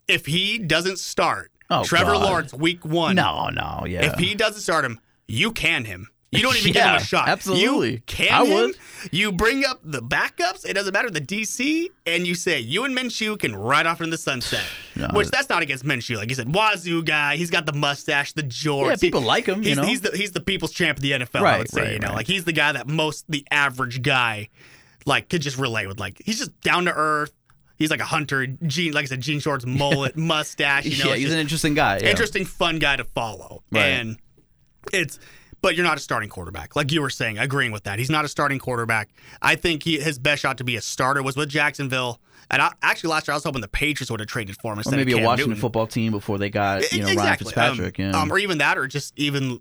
If 0.09 0.25
he 0.25 0.57
doesn't 0.57 0.99
start 0.99 1.51
Oh, 1.69 1.83
Trevor 1.83 2.13
God. 2.13 2.23
Lawrence 2.23 2.53
week 2.53 2.83
one, 2.83 3.15
No, 3.15 3.49
no, 3.49 3.85
yeah. 3.87 4.11
if 4.11 4.17
he 4.19 4.33
doesn't 4.33 4.61
start 4.61 4.83
him, 4.83 4.99
you 5.27 5.51
can 5.51 5.85
him. 5.85 6.09
You 6.31 6.41
don't 6.43 6.55
even 6.57 6.73
give 6.73 6.83
him 6.83 6.95
a 6.95 6.99
shot. 7.03 7.27
absolutely. 7.27 7.91
You 7.93 8.01
can 8.05 8.31
I 8.31 8.45
him. 8.45 8.53
would. 8.53 8.77
You 9.11 9.31
bring 9.31 9.65
up 9.65 9.79
the 9.83 9.99
backups. 10.01 10.63
It 10.63 10.73
doesn't 10.73 10.93
matter 10.93 11.09
the 11.09 11.21
DC, 11.21 11.87
and 12.05 12.27
you 12.27 12.35
say 12.35 12.59
you 12.59 12.83
and 12.85 12.95
Minshew 12.95 13.37
can 13.39 13.55
ride 13.55 13.87
off 13.87 13.99
into 13.99 14.11
the 14.11 14.17
sunset. 14.17 14.63
No. 14.95 15.07
Which 15.13 15.29
that's 15.29 15.47
not 15.47 15.61
against 15.63 15.85
Minshew. 15.85 16.17
Like 16.17 16.27
you 16.29 16.35
said, 16.35 16.47
Wazzu 16.49 17.05
guy. 17.05 17.37
He's 17.37 17.49
got 17.49 17.65
the 17.65 17.71
mustache, 17.71 18.33
the 18.33 18.43
jorts. 18.43 18.89
yeah, 18.89 18.95
people 18.97 19.21
like 19.21 19.45
him. 19.45 19.59
He's, 19.61 19.69
You 19.69 19.75
know, 19.77 19.83
he's 19.83 20.01
the 20.01 20.11
he's 20.13 20.31
the 20.33 20.41
people's 20.41 20.71
champ 20.73 20.97
of 20.97 21.01
the 21.01 21.11
NFL. 21.11 21.39
I 21.39 21.41
Right, 21.43 21.57
would 21.59 21.69
say, 21.71 21.81
right, 21.83 21.91
you 21.93 21.99
know, 21.99 22.07
right. 22.09 22.15
like 22.17 22.27
he's 22.27 22.43
the 22.43 22.51
guy 22.51 22.73
that 22.73 22.85
most 22.89 23.23
the 23.29 23.47
average 23.49 24.01
guy 24.01 24.49
like 25.05 25.29
could 25.29 25.41
just 25.41 25.57
relate 25.57 25.87
with. 25.87 25.99
Like 26.01 26.21
he's 26.25 26.37
just 26.39 26.59
down 26.61 26.83
to 26.85 26.93
earth. 26.93 27.31
He's 27.79 27.89
like 27.89 28.01
a 28.01 28.05
hunter, 28.05 28.45
jean, 28.45 28.91
like 28.93 29.03
I 29.03 29.05
said, 29.07 29.21
jean 29.21 29.39
shorts, 29.39 29.65
mullet, 29.65 30.15
mustache. 30.17 30.85
You 30.85 31.03
know, 31.03 31.09
yeah, 31.09 31.15
he's 31.15 31.25
just 31.25 31.33
an 31.33 31.39
interesting 31.39 31.73
guy. 31.73 31.97
Yeah. 31.99 32.09
interesting, 32.09 32.45
fun 32.45 32.77
guy 32.77 32.97
to 32.97 33.05
follow. 33.05 33.63
Right. 33.71 33.85
And 33.85 34.17
it's, 34.93 35.17
but 35.61 35.75
you're 35.75 35.85
not 35.85 35.97
a 35.97 36.01
starting 36.01 36.29
quarterback, 36.29 36.75
like 36.75 36.91
you 36.91 37.01
were 37.01 37.09
saying. 37.09 37.37
Agreeing 37.37 37.71
with 37.71 37.83
that, 37.85 37.97
he's 37.97 38.09
not 38.09 38.25
a 38.25 38.27
starting 38.27 38.59
quarterback. 38.59 39.09
I 39.41 39.55
think 39.55 39.83
he, 39.83 39.99
his 39.99 40.19
best 40.19 40.41
shot 40.41 40.57
to 40.59 40.63
be 40.63 40.75
a 40.75 40.81
starter 40.81 41.23
was 41.23 41.35
with 41.35 41.49
Jacksonville. 41.49 42.19
And 42.51 42.61
I, 42.61 42.73
actually, 42.81 43.11
last 43.11 43.27
year 43.27 43.33
I 43.33 43.37
was 43.37 43.43
hoping 43.43 43.61
the 43.61 43.67
Patriots 43.67 44.09
would 44.11 44.19
have 44.19 44.27
traded 44.27 44.57
for 44.61 44.73
him 44.73 44.79
Or 44.79 44.91
maybe 44.91 45.13
of 45.13 45.19
a 45.19 45.23
Washington 45.23 45.51
Newton. 45.51 45.61
football 45.61 45.87
team 45.87 46.11
before 46.11 46.37
they 46.37 46.49
got 46.49 46.91
you 46.91 47.03
know 47.03 47.13
Ryan 47.13 47.37
Fitzpatrick. 47.37 47.99
Um, 47.99 48.05
yeah. 48.05 48.21
um, 48.21 48.31
or 48.31 48.39
even 48.39 48.57
that, 48.57 48.77
or 48.77 48.87
just 48.87 49.13
even 49.17 49.59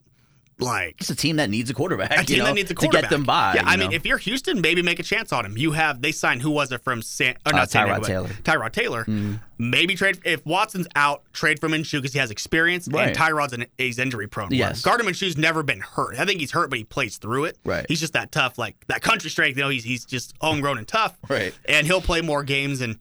like 0.61 0.97
it's 1.01 1.11
a 1.11 1.14
team 1.14 1.37
that 1.37 1.51
needs 1.51 1.71
a 1.71 1.75
quarterback. 1.75 2.11
a 2.16 2.21
you 2.21 2.25
team 2.27 2.38
know, 2.38 2.44
that 2.47 2.55
needs 2.55 2.71
a 2.71 2.75
quarterback 2.75 3.03
to 3.05 3.09
get 3.09 3.11
them 3.16 3.25
by. 3.25 3.55
Yeah, 3.55 3.62
I 3.64 3.75
you 3.75 3.79
mean, 3.81 3.92
if 3.92 4.05
you're 4.05 4.18
Houston, 4.18 4.61
maybe 4.61 4.83
make 4.83 4.99
a 4.99 5.03
chance 5.03 5.33
on 5.33 5.44
him. 5.47 5.57
You 5.57 5.73
have 5.73 6.03
they 6.03 6.12
signed 6.12 6.42
who 6.42 6.51
was 6.51 6.73
it 6.73 6.83
from 6.83 7.03
San? 7.03 7.37
Or 7.47 7.55
Uh, 7.55 7.59
not 7.59 7.71
San 7.71 7.87
Tyrod 7.87 8.05
Taylor. 8.05 8.29
Tyrod 8.29 8.73
Taylor. 8.73 9.05
Mm-hmm. 9.05 9.35
Maybe 9.61 9.94
trade 9.94 10.21
if 10.25 10.44
Watson's 10.47 10.87
out, 10.94 11.23
trade 11.33 11.59
for 11.61 11.68
Minshew 11.68 11.99
because 11.99 12.12
he 12.12 12.18
has 12.18 12.31
experience, 12.31 12.88
Right. 12.88 13.09
and 13.09 13.16
Tyrod's 13.16 13.53
an, 13.53 13.66
he's 13.77 13.99
injury 13.99 14.27
prone. 14.29 14.49
Yes. 14.53 14.83
Gardner 14.83 15.05
Minshew's 15.11 15.37
never 15.37 15.62
been 15.62 15.81
hurt. 15.81 16.18
I 16.18 16.25
think 16.25 16.40
he's 16.40 16.53
hurt, 16.53 16.71
but 16.71 16.79
he 16.79 16.85
plays 16.85 17.16
through 17.18 17.44
it. 17.47 17.59
Right. 17.64 17.85
He's 17.88 18.01
just 18.01 18.12
that 18.12 18.31
tough, 18.33 18.57
like 18.59 18.77
that 18.88 19.03
country 19.03 19.31
strength. 19.31 19.57
You 19.57 19.64
know, 19.64 19.68
he's 19.71 19.85
he's 19.85 20.05
just 20.05 20.35
homegrown 20.40 20.79
and 20.79 20.87
tough. 20.88 21.16
Right. 21.29 21.53
And 21.68 21.87
he'll 21.87 22.01
play 22.01 22.21
more 22.21 22.42
games, 22.42 22.81
and 22.81 22.99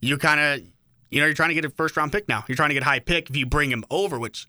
you 0.00 0.16
kind 0.18 0.38
of, 0.40 0.60
you 1.10 1.20
know, 1.20 1.26
you're 1.26 1.34
trying 1.34 1.48
to 1.48 1.54
get 1.54 1.64
a 1.64 1.70
first 1.70 1.96
round 1.96 2.12
pick 2.12 2.28
now. 2.28 2.44
You're 2.48 2.56
trying 2.56 2.68
to 2.70 2.74
get 2.74 2.82
a 2.82 2.86
high 2.86 3.00
pick 3.00 3.28
if 3.30 3.36
you 3.36 3.46
bring 3.46 3.70
him 3.70 3.84
over, 3.90 4.18
which 4.18 4.46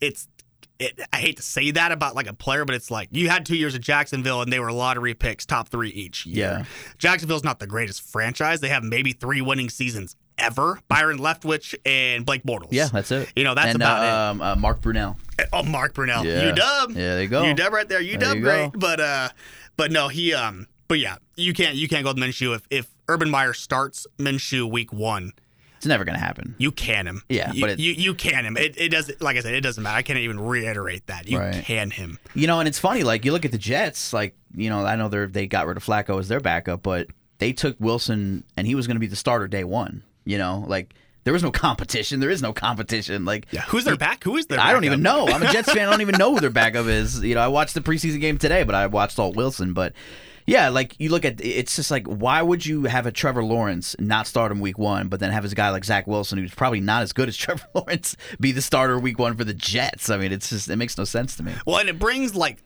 it's 0.00 0.28
it, 0.78 1.00
I 1.12 1.18
hate 1.18 1.36
to 1.38 1.42
say 1.42 1.70
that 1.72 1.92
about 1.92 2.14
like 2.14 2.26
a 2.26 2.34
player, 2.34 2.64
but 2.64 2.74
it's 2.74 2.90
like 2.90 3.08
you 3.10 3.28
had 3.28 3.46
two 3.46 3.56
years 3.56 3.74
at 3.74 3.80
Jacksonville 3.80 4.42
and 4.42 4.52
they 4.52 4.60
were 4.60 4.72
lottery 4.72 5.14
picks, 5.14 5.46
top 5.46 5.68
three 5.68 5.90
each 5.90 6.26
year. 6.26 6.36
Yeah. 6.58 6.64
Jacksonville's 6.98 7.44
not 7.44 7.58
the 7.58 7.66
greatest 7.66 8.02
franchise. 8.02 8.60
They 8.60 8.68
have 8.68 8.82
maybe 8.82 9.12
three 9.12 9.40
winning 9.40 9.70
seasons 9.70 10.16
ever. 10.38 10.78
Byron 10.88 11.18
Leftwich 11.18 11.74
and 11.86 12.26
Blake 12.26 12.42
Bortles. 12.44 12.68
yeah, 12.72 12.88
that's 12.92 13.10
it. 13.10 13.32
You 13.34 13.44
know, 13.44 13.54
that's 13.54 13.68
and, 13.68 13.76
about 13.76 14.02
uh, 14.04 14.30
Um, 14.32 14.42
uh, 14.42 14.56
Mark 14.56 14.80
Brunell. 14.82 15.16
Oh, 15.52 15.62
Mark 15.62 15.94
Brunell. 15.94 16.24
Yeah. 16.24 16.52
UW. 16.54 16.88
Yeah, 16.90 16.94
there 16.94 17.22
you 17.22 17.28
go. 17.28 17.42
UW 17.42 17.70
right 17.70 17.88
there. 17.88 18.00
UW 18.00 18.20
There 18.20 18.34
you 18.36 18.42
great. 18.42 18.72
go. 18.72 18.78
But 18.78 19.00
uh 19.00 19.28
but 19.76 19.90
no, 19.90 20.08
he 20.08 20.34
um 20.34 20.66
but 20.88 20.98
yeah, 20.98 21.16
you 21.36 21.52
can't 21.54 21.74
you 21.76 21.88
can't 21.88 22.04
go 22.04 22.10
with 22.10 22.18
Minshew 22.22 22.54
if 22.54 22.66
if 22.70 22.86
Urban 23.08 23.30
Meyer 23.30 23.52
starts 23.54 24.06
Minshew 24.18 24.70
week 24.70 24.92
one. 24.92 25.32
It's 25.86 25.88
never 25.88 26.04
gonna 26.04 26.18
happen. 26.18 26.56
You 26.58 26.72
can 26.72 27.06
him. 27.06 27.22
Yeah, 27.28 27.52
you, 27.52 27.60
but 27.60 27.70
it- 27.70 27.78
you 27.78 27.92
you 27.92 28.12
can 28.14 28.44
him. 28.44 28.56
It, 28.56 28.74
it 28.76 28.88
doesn't 28.88 29.22
like 29.22 29.36
I 29.36 29.40
said, 29.40 29.54
it 29.54 29.60
doesn't 29.60 29.80
matter. 29.84 29.96
I 29.96 30.02
can't 30.02 30.18
even 30.18 30.40
reiterate 30.40 31.06
that. 31.06 31.28
You 31.28 31.38
Right. 31.38 31.64
can 31.64 31.90
him. 31.92 32.18
You 32.34 32.48
know, 32.48 32.58
and 32.58 32.66
it's 32.66 32.80
funny. 32.80 33.04
Like 33.04 33.24
you 33.24 33.30
look 33.30 33.44
at 33.44 33.52
the 33.52 33.58
Jets. 33.58 34.12
Like 34.12 34.34
you 34.56 34.68
know, 34.68 34.84
I 34.84 34.96
know 34.96 35.08
they 35.08 35.26
they 35.26 35.46
got 35.46 35.68
rid 35.68 35.76
of 35.76 35.84
Flacco 35.84 36.18
as 36.18 36.26
their 36.26 36.40
backup, 36.40 36.82
but 36.82 37.06
they 37.38 37.52
took 37.52 37.76
Wilson, 37.78 38.42
and 38.56 38.66
he 38.66 38.74
was 38.74 38.88
going 38.88 38.96
to 38.96 39.00
be 39.00 39.06
the 39.06 39.14
starter 39.14 39.46
day 39.46 39.62
one. 39.62 40.02
You 40.24 40.38
know, 40.38 40.64
like 40.66 40.92
there 41.22 41.32
was 41.32 41.44
no 41.44 41.50
competition. 41.66 42.18
There 42.18 42.30
is 42.30 42.42
no 42.42 42.52
competition. 42.52 43.24
Like 43.24 43.46
Yeah. 43.52 43.60
Who's 43.68 43.84
their 43.84 43.96
back? 43.96 44.24
Who 44.24 44.36
is 44.36 44.46
their 44.46 44.58
I 44.58 44.72
don't 44.72 44.82
even 44.84 45.02
know. 45.02 45.28
I'm 45.28 45.42
a 45.42 45.52
Jets 45.52 45.72
fan. 45.72 45.86
I 45.86 45.90
don't 45.92 46.00
even 46.00 46.18
know 46.18 46.34
who 46.34 46.40
their 46.40 46.50
backup 46.62 46.86
is. 46.86 47.22
You 47.22 47.36
know, 47.36 47.40
I 47.42 47.48
watched 47.48 47.74
the 47.74 47.80
preseason 47.80 48.20
game 48.20 48.38
today, 48.38 48.64
but 48.64 48.74
I 48.74 48.88
watched 48.88 49.20
all 49.20 49.32
Wilson. 49.32 49.72
But 49.72 49.92
yeah, 50.46 50.68
like 50.68 50.94
you 50.98 51.10
look 51.10 51.24
at 51.24 51.40
it's 51.40 51.74
just 51.74 51.90
like 51.90 52.06
why 52.06 52.40
would 52.40 52.64
you 52.64 52.84
have 52.84 53.04
a 53.04 53.12
Trevor 53.12 53.42
Lawrence 53.42 53.96
not 53.98 54.28
start 54.28 54.52
him 54.52 54.60
week 54.60 54.78
one, 54.78 55.08
but 55.08 55.18
then 55.18 55.32
have 55.32 55.42
his 55.42 55.54
guy 55.54 55.70
like 55.70 55.84
Zach 55.84 56.06
Wilson, 56.06 56.38
who's 56.38 56.54
probably 56.54 56.80
not 56.80 57.02
as 57.02 57.12
good 57.12 57.28
as 57.28 57.36
Trevor 57.36 57.66
Lawrence, 57.74 58.16
be 58.38 58.52
the 58.52 58.62
starter 58.62 58.98
week 58.98 59.18
one 59.18 59.36
for 59.36 59.44
the 59.44 59.54
Jets? 59.54 60.08
I 60.08 60.16
mean, 60.16 60.32
it's 60.32 60.50
just 60.50 60.70
it 60.70 60.76
makes 60.76 60.96
no 60.96 61.04
sense 61.04 61.36
to 61.36 61.42
me. 61.42 61.52
Well, 61.66 61.78
and 61.78 61.88
it 61.88 61.98
brings 61.98 62.36
like 62.36 62.62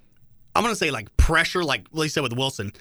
I'm 0.54 0.62
gonna 0.62 0.76
say 0.76 0.90
like 0.90 1.16
pressure, 1.16 1.64
like 1.64 1.86
you 1.92 2.08
said 2.08 2.22
with 2.22 2.34
Wilson. 2.34 2.72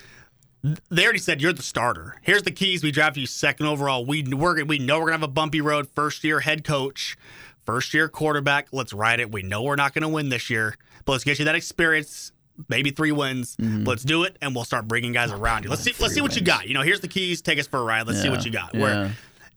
They 0.89 1.03
already 1.03 1.19
said 1.19 1.41
you're 1.41 1.53
the 1.53 1.63
starter. 1.63 2.17
Here's 2.21 2.43
the 2.43 2.51
keys. 2.51 2.83
We 2.83 2.91
draft 2.91 3.15
you 3.15 3.25
second 3.25 3.67
overall. 3.67 4.05
We 4.05 4.23
we're, 4.23 4.65
we 4.65 4.79
know 4.79 4.99
we're 4.99 5.05
gonna 5.05 5.19
have 5.19 5.23
a 5.23 5.29
bumpy 5.29 5.61
road. 5.61 5.87
First 5.95 6.25
year 6.25 6.41
head 6.41 6.65
coach, 6.65 7.17
first 7.65 7.93
year 7.93 8.09
quarterback. 8.09 8.67
Let's 8.73 8.91
ride 8.91 9.21
it. 9.21 9.31
We 9.31 9.43
know 9.43 9.63
we're 9.63 9.77
not 9.77 9.93
gonna 9.93 10.09
win 10.09 10.27
this 10.27 10.49
year, 10.49 10.75
but 11.05 11.13
let's 11.13 11.23
get 11.23 11.39
you 11.39 11.45
that 11.45 11.55
experience. 11.55 12.33
Maybe 12.67 12.91
three 12.91 13.11
wins. 13.11 13.55
Mm-hmm. 13.57 13.85
Let's 13.85 14.03
do 14.03 14.23
it, 14.23 14.37
and 14.41 14.53
we'll 14.53 14.65
start 14.65 14.87
bringing 14.87 15.13
guys 15.13 15.31
around 15.31 15.63
you. 15.63 15.69
Let's 15.69 15.83
see. 15.83 15.93
Let's 15.99 16.13
see 16.13 16.21
what 16.21 16.35
you 16.35 16.41
got. 16.41 16.67
You 16.67 16.73
know, 16.73 16.81
here's 16.81 16.99
the 16.99 17.07
keys. 17.07 17.41
Take 17.41 17.59
us 17.59 17.67
for 17.67 17.79
a 17.79 17.83
ride. 17.83 18.07
Let's 18.07 18.21
see 18.21 18.29
what 18.29 18.45
you 18.45 18.51
got. 18.51 18.73
yeah. 18.73 18.81
Where 18.81 19.11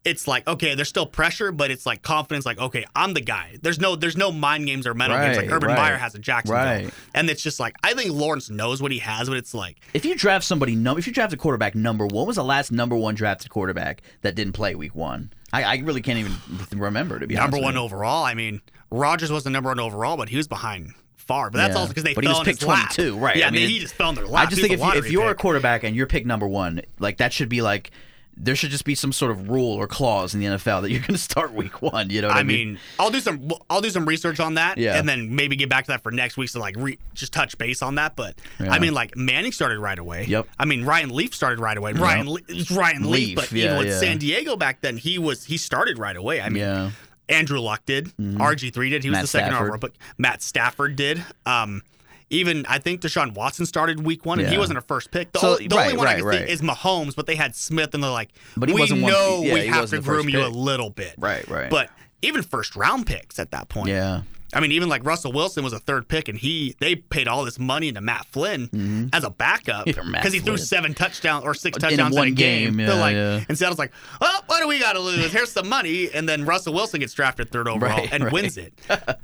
it's 0.04 0.26
like 0.26 0.46
okay, 0.48 0.74
there's 0.74 0.88
still 0.88 1.06
pressure, 1.06 1.52
but 1.52 1.70
it's 1.70 1.86
like 1.86 2.02
confidence. 2.02 2.44
Like 2.44 2.58
okay, 2.58 2.84
I'm 2.94 3.14
the 3.14 3.20
guy. 3.20 3.58
There's 3.62 3.80
no 3.80 3.96
there's 3.96 4.16
no 4.16 4.32
mind 4.32 4.66
games 4.66 4.86
or 4.86 4.94
mental 4.94 5.18
games 5.18 5.36
like 5.36 5.50
Urban 5.50 5.70
right. 5.70 5.78
Meyer 5.78 5.96
has 5.96 6.14
at 6.14 6.20
Jacksonville. 6.20 6.64
Right. 6.64 6.90
And 7.14 7.30
it's 7.30 7.42
just 7.42 7.60
like 7.60 7.76
I 7.82 7.94
think 7.94 8.12
Lawrence 8.12 8.50
knows 8.50 8.82
what 8.82 8.90
he 8.90 8.98
has, 8.98 9.28
but 9.28 9.36
it's 9.36 9.54
like 9.54 9.76
If 9.94 10.04
you 10.04 10.14
draft 10.14 10.44
somebody, 10.44 10.74
num- 10.74 10.98
if 10.98 11.06
you 11.06 11.12
draft 11.12 11.32
a 11.32 11.36
quarterback 11.36 11.74
number, 11.74 12.06
what 12.06 12.26
was 12.26 12.36
the 12.36 12.44
last 12.44 12.72
number 12.72 12.96
one 12.96 13.14
drafted 13.14 13.50
quarterback 13.50 14.02
that 14.22 14.34
didn't 14.34 14.54
play 14.54 14.74
week 14.74 14.94
one? 14.94 15.32
I, 15.52 15.64
I 15.64 15.76
really 15.78 16.02
can't 16.02 16.18
even 16.18 16.32
remember 16.74 17.18
to 17.18 17.26
be 17.26 17.34
number 17.34 17.58
one 17.60 17.76
overall. 17.76 18.24
I 18.24 18.34
mean, 18.34 18.62
Rodgers 18.90 19.30
was 19.30 19.44
the 19.44 19.50
number 19.50 19.70
one 19.70 19.78
overall, 19.78 20.16
but 20.16 20.30
he 20.30 20.36
was 20.36 20.48
behind 20.48 20.94
far. 21.22 21.50
But 21.50 21.58
that's 21.58 21.74
Yeah. 21.74 21.80
also 21.80 21.88
because 21.90 22.04
they 22.04 22.14
But 22.14 22.24
he 22.24 22.28
fell 22.28 22.40
was 22.40 22.46
in 22.48 22.50
his 22.52 22.58
picked 22.58 22.68
lap. 22.68 22.92
22, 22.94 23.18
right. 23.18 23.37
Yeah, 23.37 23.48
I 23.48 23.50
mean, 23.50 23.68
he 23.68 23.78
just 23.78 23.94
fell 23.94 24.11
in 24.11 24.14
their 24.14 24.26
lap. 24.26 24.46
I 24.46 24.50
just 24.50 24.61
He 24.61 24.68
think 24.68 24.80
if, 24.80 24.85
you, 24.87 24.92
if 25.00 25.11
you're 25.11 25.30
a 25.30 25.35
quarterback 25.35 25.82
and 25.85 25.96
you're 25.96 26.06
pick 26.06 26.26
number 26.26 26.46
one, 26.46 26.82
like 26.98 27.16
that 27.18 27.32
should 27.32 27.48
be 27.48 27.62
like 27.62 27.90
there 28.35 28.56
should 28.56 28.70
just 28.70 28.87
be 28.87 28.94
some 28.94 29.12
sort 29.12 29.30
of 29.30 29.50
rule 29.50 29.74
or 29.74 29.87
clause 29.87 30.32
in 30.32 30.40
the 30.40 30.46
NFL 30.46 30.80
that 30.80 30.90
you're 30.90 31.00
going 31.00 31.12
to 31.12 31.18
start 31.18 31.52
week 31.52 31.82
one. 31.82 32.08
You 32.08 32.22
know 32.22 32.28
what 32.28 32.38
I, 32.38 32.40
I 32.40 32.44
mean, 32.44 32.78
I'll 32.98 33.11
do 33.11 33.20
some 33.20 33.52
I'll 33.68 33.82
do 33.82 33.90
some 33.90 34.06
research 34.06 34.40
on 34.40 34.54
that, 34.54 34.78
Yeah. 34.78 34.96
and 34.98 35.06
then 35.06 35.37
maybe 35.37 35.54
get 35.54 35.68
back 35.68 35.85
to 35.85 35.90
that 35.90 36.02
for 36.02 36.11
next 36.11 36.38
week 36.38 36.50
to 36.52 36.58
like 36.58 36.74
re, 36.78 36.98
just 37.12 37.35
touch 37.35 37.58
base 37.58 37.82
on 37.82 37.96
that. 37.96 38.16
But 38.16 38.35
Yeah. 38.58 38.72
I 38.72 38.78
mean, 38.78 38.94
like 38.94 39.16
Manning 39.18 39.52
started 39.52 39.80
right 39.80 39.98
away. 39.98 40.24
Yep. 40.24 40.48
I 40.58 40.64
mean, 40.64 40.87
Ryan 40.87 41.11
Leaf 41.11 41.35
started 41.35 41.61
right 41.61 41.76
away. 41.76 41.92
Ryan 41.92 42.26
Le- 42.30 42.40
Ryan 42.70 43.11
Leaf, 43.11 43.12
Leaf, 43.12 43.37
but 43.37 43.52
yeah, 43.52 43.64
even 43.66 43.78
with. 43.78 43.98
San 44.00 44.16
Diego 44.16 44.56
back 44.56 44.80
then, 44.80 44.96
he 44.96 45.18
was 45.18 45.44
he 45.44 45.58
started 45.58 45.98
right 45.98 46.16
away. 46.16 46.40
I 46.40 46.48
mean, 46.48 46.62
yeah, 46.62 46.90
Andrew 47.33 47.61
Luck 47.61 47.85
did. 47.87 48.07
RG 48.18 48.73
three 48.73 48.90
did. 48.90 49.03
He 49.03 49.11
was 49.11 49.16
Matt 49.16 49.23
the 49.23 49.29
second 49.29 49.49
Stafford. 49.51 49.62
overall, 49.68 49.79
but 49.79 49.92
Matt 50.18 50.42
Stafford 50.42 50.97
did. 50.97 51.25
Um, 51.47 51.83
even 52.31 52.64
I 52.66 52.79
think 52.79 53.03
Deshaun 53.03 53.35
Watson 53.35 53.66
started 53.66 54.05
week 54.07 54.25
one, 54.25 54.40
and 54.40 54.49
he 54.49 54.57
wasn't 54.57 54.79
a 54.79 54.83
first 54.83 55.11
pick. 55.11 55.33
The, 55.33 55.38
So- 55.40 55.51
only, 55.53 55.66
the 55.68 55.75
only 55.77 55.88
right, 55.88 55.97
one 55.99 56.07
I 56.07 56.11
right, 56.12 56.16
can 56.18 56.27
right. 56.27 56.38
think 56.38 56.51
is 56.51 56.62
Mahomes, 56.62 57.14
but 57.14 57.27
they 57.27 57.35
had 57.35 57.55
Smith, 57.55 57.92
and 57.95 58.03
they're 58.03 58.11
like, 58.11 58.31
But 58.57 58.68
he 58.71 58.75
we 58.75 58.81
wasn't 58.81 59.03
one- 59.03 59.12
know 59.12 59.42
yeah, 59.42 59.55
we 59.55 59.61
have 59.66 59.75
to 59.75 59.81
wasn't 59.83 60.03
the 60.03 60.07
first 60.07 60.23
groom 60.25 60.29
you 60.31 60.47
a 60.47 60.49
little 60.49 60.88
bit. 60.90 61.14
right, 61.18 61.47
right. 61.49 61.68
But 61.71 61.90
even 62.23 62.42
first 62.42 62.75
round 62.77 63.07
picks 63.07 63.38
at 63.38 63.51
that 63.51 63.68
point. 63.68 63.88
yeah, 63.88 64.23
I 64.54 64.60
mean, 64.60 64.72
even 64.72 64.88
like 64.88 65.04
Russell 65.04 65.32
Wilson 65.32 65.64
was 65.64 65.72
a 65.72 65.78
third 65.78 66.08
pick, 66.08 66.28
and 66.28 66.36
he 66.38 66.76
they 66.78 66.94
paid 66.96 67.26
all 67.28 67.44
this 67.44 67.58
money 67.58 67.88
into 67.88 68.00
Matt 68.00 68.26
Flynn 68.26 69.10
as 69.12 69.24
a 69.24 69.30
backup 69.30 69.86
Mm-hmm. 69.86 70.12
Yeah, 70.12 70.20
because 70.20 70.32
he 70.32 70.40
threw 70.40 70.56
seven 70.56 70.92
touchdowns 70.94 71.44
or 71.44 71.54
six 71.54 71.78
touchdowns 71.78 72.14
in, 72.14 72.18
one 72.18 72.28
a 72.28 72.30
game. 72.30 72.76
game, 72.76 72.80
yeah, 72.80 72.94
like, 72.94 73.14
yeah. 73.14 73.44
and 73.48 73.56
Seattle's 73.58 73.78
like, 73.78 73.92
well, 74.20 74.42
what 74.46 74.60
do 74.60 74.68
we 74.68 74.78
got 74.78 74.92
to 74.94 75.00
lose? 75.00 75.32
Here's 75.32 75.50
some 75.50 75.68
money, 75.68 76.10
and 76.12 76.28
then 76.28 76.44
Russell 76.44 76.74
Wilson 76.74 77.00
gets 77.00 77.14
drafted 77.14 77.50
third 77.50 77.68
overall 77.68 77.98
Right, 77.98 78.12
and 78.12 78.24
right. 78.24 78.32
wins 78.32 78.56
it. 78.58 78.74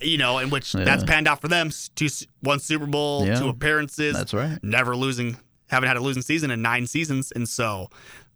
You 0.00 0.16
know, 0.18 0.38
in 0.38 0.50
which 0.50 0.74
Yeah. 0.74 0.84
that's 0.84 1.04
panned 1.04 1.28
out 1.28 1.40
for 1.40 1.48
them. 1.48 1.70
Two, 1.94 2.08
one 2.40 2.60
Super 2.60 2.86
Bowl, 2.86 3.26
two 3.26 3.48
appearances. 3.48 4.16
That's 4.16 4.32
right. 4.34 4.58
Never 4.62 4.96
losing, 4.96 5.36
haven't 5.68 5.88
had 5.88 5.96
a 5.96 6.00
losing 6.00 6.22
season 6.22 6.50
in 6.50 6.62
nine 6.62 6.86
seasons, 6.86 7.32
and 7.32 7.48
so. 7.48 7.88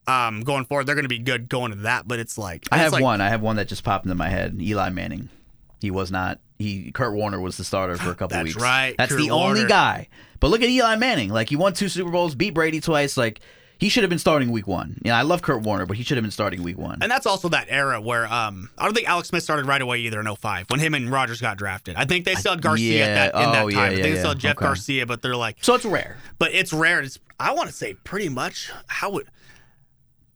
Um, 0.04 0.40
going 0.40 0.64
forward, 0.64 0.86
they're 0.86 0.96
going 0.96 1.04
to 1.04 1.08
be 1.08 1.20
good 1.20 1.48
going 1.48 1.70
to 1.70 1.78
that, 1.82 2.08
but 2.08 2.18
it's 2.18 2.36
like 2.36 2.66
I 2.72 2.76
it's 2.76 2.82
have 2.82 2.92
like, 2.92 3.04
one. 3.04 3.20
I 3.20 3.28
have 3.28 3.40
one 3.40 3.54
that 3.56 3.68
just 3.68 3.84
popped 3.84 4.04
into 4.04 4.16
my 4.16 4.28
head. 4.28 4.56
Eli 4.60 4.88
Manning. 4.90 5.28
He 5.80 5.92
was 5.92 6.10
not. 6.10 6.40
He 6.62 6.92
Kurt 6.92 7.12
Warner 7.14 7.40
was 7.40 7.56
the 7.56 7.64
starter 7.64 7.96
for 7.96 8.10
a 8.10 8.14
couple 8.14 8.36
That's 8.36 8.44
weeks. 8.54 8.62
right, 8.62 8.94
That's 8.96 9.12
Kurt 9.12 9.20
the 9.20 9.30
only 9.30 9.66
guy. 9.66 10.08
But 10.40 10.48
look 10.50 10.62
at 10.62 10.68
Eli 10.68 10.96
Manning. 10.96 11.28
Like 11.30 11.48
he 11.48 11.56
won 11.56 11.72
two 11.72 11.88
Super 11.88 12.10
Bowls, 12.10 12.34
beat 12.34 12.54
Brady 12.54 12.80
twice. 12.80 13.16
Like 13.16 13.40
he 13.78 13.88
should 13.88 14.04
have 14.04 14.10
been 14.10 14.18
starting 14.20 14.50
week 14.52 14.68
one. 14.68 14.98
Yeah, 15.02 15.18
I 15.18 15.22
love 15.22 15.42
Kurt 15.42 15.62
Warner, 15.62 15.86
but 15.86 15.96
he 15.96 16.04
should 16.04 16.16
have 16.16 16.22
been 16.22 16.30
starting 16.30 16.62
week 16.62 16.78
one. 16.78 16.98
And 17.00 17.10
that's 17.10 17.26
also 17.26 17.48
that 17.48 17.66
era 17.68 18.00
where 18.00 18.26
um, 18.32 18.70
I 18.78 18.84
don't 18.84 18.94
think 18.94 19.08
Alex 19.08 19.28
Smith 19.28 19.42
started 19.42 19.66
right 19.66 19.82
away 19.82 19.98
either 19.98 20.20
in 20.20 20.32
05 20.32 20.66
when 20.70 20.78
him 20.78 20.94
and 20.94 21.10
Rodgers 21.10 21.40
got 21.40 21.58
drafted. 21.58 21.96
I 21.96 22.04
think 22.04 22.24
they 22.24 22.36
still 22.36 22.52
had 22.52 22.62
Garcia 22.62 22.98
yeah, 22.98 23.04
at 23.06 23.32
that, 23.32 23.44
in 23.44 23.52
that 23.52 23.64
oh, 23.64 23.70
time. 23.70 23.78
yeah, 23.78 23.82
I 23.82 23.88
think 23.88 23.98
yeah, 23.98 24.12
they 24.12 24.18
still 24.18 24.30
had 24.30 24.38
Jeff 24.38 24.56
Okay. 24.56 24.66
Garcia, 24.66 25.06
but 25.06 25.20
they're 25.22 25.34
like, 25.36 25.56
so 25.62 25.74
it's 25.74 25.84
rare. 25.84 26.16
but 26.38 26.54
it's 26.54 26.72
rare. 26.72 27.00
It's, 27.00 27.18
I 27.40 27.54
want 27.54 27.70
to 27.70 27.74
say 27.74 27.94
pretty 27.94 28.28
much 28.28 28.70
how 28.86 29.10
would. 29.10 29.26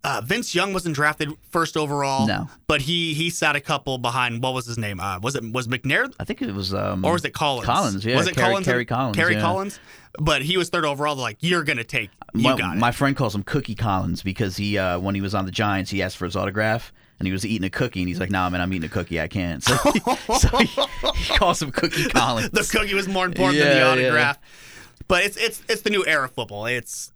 Uh, 0.07 0.21
Vince 0.21 0.55
Young 0.55 0.73
wasn't 0.73 0.95
drafted 0.95 1.33
first 1.51 1.77
overall. 1.77 2.29
No. 2.29 2.49
but 2.69 2.81
he 2.83 3.13
he 3.15 3.29
sat 3.29 3.57
a 3.57 3.61
couple 3.61 3.99
behind. 3.99 4.41
What 4.43 4.55
was 4.55 4.65
his 4.65 4.79
name? 4.79 5.01
Uh, 5.01 5.19
was 5.21 5.35
it 5.35 5.43
was 5.53 5.67
McNair 5.67 6.13
I 6.21 6.25
think 6.25 6.41
it 6.43 6.53
was. 6.55 6.73
Um, 6.73 7.05
or 7.05 7.13
was 7.15 7.25
it 7.25 7.35
Collins? 7.35 7.67
Collins, 7.67 8.05
yeah, 8.05 8.17
Was 8.17 8.29
it 8.29 8.35
Kerry- 8.37 8.47
Collins? 8.49 8.67
Kerry 8.67 8.85
Collins, 8.85 9.17
Kerry 9.17 9.35
yeah. 9.35 9.41
Collins. 9.41 9.81
But 10.19 10.43
he 10.43 10.57
was 10.57 10.69
third 10.69 10.85
overall. 10.85 11.17
They're 11.17 11.23
like, 11.25 11.39
you're 11.41 11.65
gonna 11.65 11.83
take. 11.85 12.11
You 12.35 12.43
my, 12.45 12.57
got 12.57 12.77
it. 12.77 12.79
my 12.79 12.93
friend 12.93 13.17
calls 13.17 13.35
him 13.35 13.43
Cookie 13.43 13.75
Collins 13.75 14.23
because 14.23 14.57
he 14.57 14.79
uh, 14.79 14.99
when 15.01 15.15
he 15.17 15.21
was 15.21 15.35
on 15.35 15.45
the 15.45 15.51
Giants, 15.51 15.91
he 15.91 16.03
asked 16.03 16.17
for 16.17 16.25
his 16.25 16.37
autograph. 16.37 16.93
And 17.19 17.27
he 17.27 17.33
was 17.33 17.47
eating 17.47 17.65
a 17.67 17.71
cookie, 17.71 18.01
and 18.01 18.09
he's 18.09 18.21
like, 18.21 18.31
"Nah, 18.31 18.51
man, 18.51 18.61
I'm 18.61 18.71
eating 18.75 18.85
a 18.85 18.93
cookie. 18.93 19.19
I 19.21 19.27
can't." 19.27 19.63
So, 19.65 19.75
he, 19.91 20.01
so 20.39 20.59
he, 20.59 20.67
he 21.15 21.37
calls 21.39 21.63
him 21.63 21.71
Cookie 21.73 22.05
Collins. 22.11 22.51
the 22.51 22.63
cookie 22.71 22.95
was 22.95 23.09
more 23.09 23.25
important 23.25 23.59
than 23.59 23.69
Yeah, 23.69 23.95
the 23.95 24.01
yeah. 24.03 24.07
autograph. 24.09 24.39
But 25.09 25.25
it's 25.25 25.37
it's 25.39 25.63
it's 25.69 25.81
the 25.83 25.89
new 25.91 26.05
era 26.07 26.27
of 26.27 26.33
football. 26.33 26.67
It's 26.67 27.13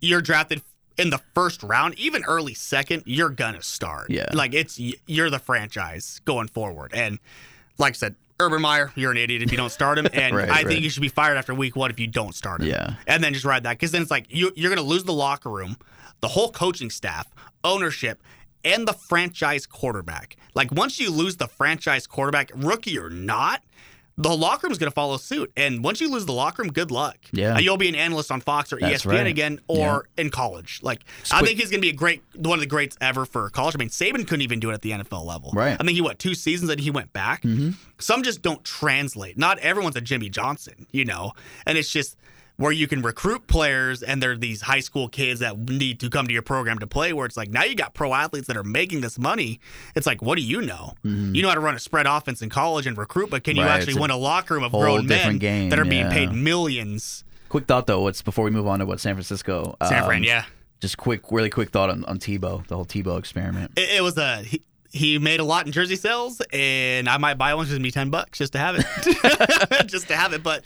you're 0.00 0.20
drafted 0.20 0.62
in 1.00 1.10
the 1.10 1.20
first 1.34 1.62
round, 1.62 1.98
even 1.98 2.24
early 2.24 2.54
second, 2.54 3.02
you're 3.06 3.30
gonna 3.30 3.62
start. 3.62 4.10
Yeah. 4.10 4.26
like 4.32 4.54
it's 4.54 4.78
you're 5.06 5.30
the 5.30 5.38
franchise 5.38 6.20
going 6.24 6.48
forward. 6.48 6.92
And 6.94 7.18
like 7.78 7.94
I 7.94 7.96
said, 7.96 8.14
Urban 8.38 8.62
Meyer, 8.62 8.92
you're 8.94 9.10
an 9.10 9.16
idiot 9.18 9.42
if 9.42 9.50
you 9.50 9.56
don't 9.58 9.70
start 9.72 9.98
him, 9.98 10.06
and 10.12 10.34
Right, 10.34 10.48
I 10.48 10.52
right. 10.52 10.66
think 10.66 10.82
you 10.82 10.90
should 10.90 11.02
be 11.02 11.08
fired 11.08 11.36
after 11.36 11.52
week 11.54 11.76
one 11.76 11.90
if 11.90 11.98
you 12.00 12.06
don't 12.06 12.34
start 12.34 12.60
him. 12.62 12.68
Yeah. 12.68 12.94
and 13.06 13.22
then 13.22 13.32
just 13.34 13.44
ride 13.44 13.64
that 13.64 13.72
because 13.74 13.90
then 13.92 14.02
it's 14.02 14.10
like 14.10 14.26
you 14.28 14.52
you're 14.56 14.70
gonna 14.70 14.86
lose 14.86 15.04
the 15.04 15.12
locker 15.12 15.50
room, 15.50 15.76
the 16.20 16.28
whole 16.28 16.50
coaching 16.50 16.90
staff, 16.90 17.26
ownership. 17.64 18.22
And 18.62 18.86
the 18.86 18.92
franchise 18.92 19.64
quarterback. 19.64 20.36
Like 20.54 20.70
once 20.70 21.00
you 21.00 21.10
lose 21.10 21.38
the 21.38 21.48
franchise 21.48 22.06
quarterback, 22.06 22.50
rookie 22.54 22.98
or 22.98 23.08
not, 23.08 23.62
the 24.16 24.36
locker 24.36 24.66
room's 24.66 24.78
going 24.78 24.90
to 24.90 24.94
follow 24.94 25.16
suit. 25.16 25.52
And 25.56 25.82
once 25.82 26.00
you 26.00 26.10
lose 26.10 26.26
the 26.26 26.32
locker 26.32 26.62
room, 26.62 26.72
good 26.72 26.90
luck. 26.90 27.16
Yeah. 27.32 27.54
Uh, 27.54 27.58
You'll 27.60 27.76
be 27.76 27.88
an 27.88 27.94
analyst 27.94 28.30
on 28.30 28.40
Fox 28.40 28.72
or 28.72 28.78
That's 28.78 29.04
ESPN 29.04 29.10
right. 29.10 29.26
again 29.26 29.60
or 29.66 30.08
in 30.18 30.30
college. 30.30 30.80
Like, 30.82 31.04
I 31.30 31.42
think 31.42 31.58
he's 31.58 31.70
going 31.70 31.80
to 31.80 31.86
be 31.86 31.90
a 31.90 31.96
great, 31.96 32.22
one 32.34 32.58
of 32.58 32.60
the 32.60 32.66
greats 32.66 32.96
ever 33.00 33.24
for 33.24 33.48
college. 33.50 33.74
I 33.74 33.78
mean, 33.78 33.88
Saban 33.88 34.26
couldn't 34.26 34.42
even 34.42 34.60
do 34.60 34.70
it 34.70 34.74
at 34.74 34.82
the 34.82 34.90
NFL 34.90 35.24
level. 35.24 35.52
Right. 35.54 35.72
Mm-hmm. 35.72 35.82
I 35.82 35.84
think 35.84 35.94
he, 35.96 36.00
what, 36.02 36.18
two 36.18 36.34
seasons 36.34 36.70
and 36.70 36.80
he 36.80 36.90
went 36.90 37.12
back? 37.12 37.44
Some 37.98 38.22
just 38.22 38.42
don't 38.42 38.62
translate. 38.64 39.38
Not 39.38 39.58
everyone's 39.60 39.96
a 39.96 40.00
Jimmy 40.00 40.28
Johnson, 40.28 40.86
you 40.90 41.04
know? 41.04 41.32
And 41.66 41.78
it's 41.78 41.90
just 41.90 42.16
where 42.60 42.72
you 42.72 42.86
can 42.86 43.00
recruit 43.00 43.46
players 43.46 44.02
and 44.02 44.22
they're 44.22 44.36
these 44.36 44.60
high 44.60 44.80
school 44.80 45.08
kids 45.08 45.40
that 45.40 45.58
need 45.58 45.98
to 45.98 46.10
come 46.10 46.26
to 46.26 46.32
your 46.32 46.42
program 46.42 46.78
to 46.78 46.86
play 46.86 47.12
where 47.12 47.24
it's 47.24 47.36
like 47.36 47.48
now 47.48 47.64
you 47.64 47.74
got 47.74 47.94
pro 47.94 48.12
athletes 48.12 48.46
that 48.46 48.56
are 48.56 48.62
making 48.64 49.00
this 49.00 49.18
money 49.18 49.58
it's 49.94 50.06
like 50.06 50.20
what 50.20 50.36
do 50.36 50.42
you 50.42 50.60
know 50.60 50.92
you 51.02 51.40
know 51.40 51.48
how 51.48 51.54
to 51.54 51.60
run 51.60 51.74
a 51.74 51.78
spread 51.78 52.06
offense 52.06 52.42
in 52.42 52.50
college 52.50 52.86
and 52.86 52.98
recruit 52.98 53.30
but 53.30 53.42
can 53.42 53.56
you 53.56 53.60
Mm-hmm. 53.60 53.68
Actually 53.70 54.00
win 54.00 54.10
a 54.10 54.16
locker 54.16 54.54
room 54.54 54.64
of 54.64 54.72
grown 54.72 55.06
men 55.06 55.38
game, 55.38 55.70
that 55.70 55.78
are 55.78 55.84
being 55.84 56.08
paid 56.10 56.32
millions 56.32 57.24
Quick 57.48 57.66
thought 57.66 57.86
though, 57.86 58.02
what's 58.02 58.22
before 58.22 58.44
we 58.44 58.50
move 58.50 58.66
on 58.66 58.78
to 58.78 58.86
what 58.86 59.00
San 59.00 59.14
Francisco? 59.14 59.76
San 59.82 60.02
um, 60.02 60.06
Fran 60.06 60.22
yeah 60.24 60.44
Just 60.80 60.96
quick, 60.96 61.30
really 61.30 61.50
quick 61.50 61.70
thought 61.70 61.90
on, 61.90 62.04
on 62.04 62.18
Tebow, 62.18 62.66
the 62.66 62.76
whole 62.76 62.84
Tebow 62.84 63.18
experiment. 63.18 63.72
it, 63.76 63.96
it 63.96 64.02
was 64.02 64.16
a 64.18 64.42
he, 64.42 64.62
he 64.92 65.18
made 65.18 65.40
a 65.40 65.44
lot 65.44 65.66
in 65.66 65.72
jersey 65.72 65.94
sales 65.96 66.40
and 66.52 67.08
i 67.08 67.16
might 67.16 67.34
buy 67.34 67.54
one 67.54 67.64
just 67.64 67.76
to 67.76 67.82
be 67.82 67.90
10 67.92 68.10
bucks 68.10 68.38
just 68.38 68.52
to 68.52 68.58
have 68.58 68.76
it 68.76 69.86
just 69.86 70.08
to 70.08 70.16
have 70.16 70.32
it 70.32 70.42
but 70.42 70.64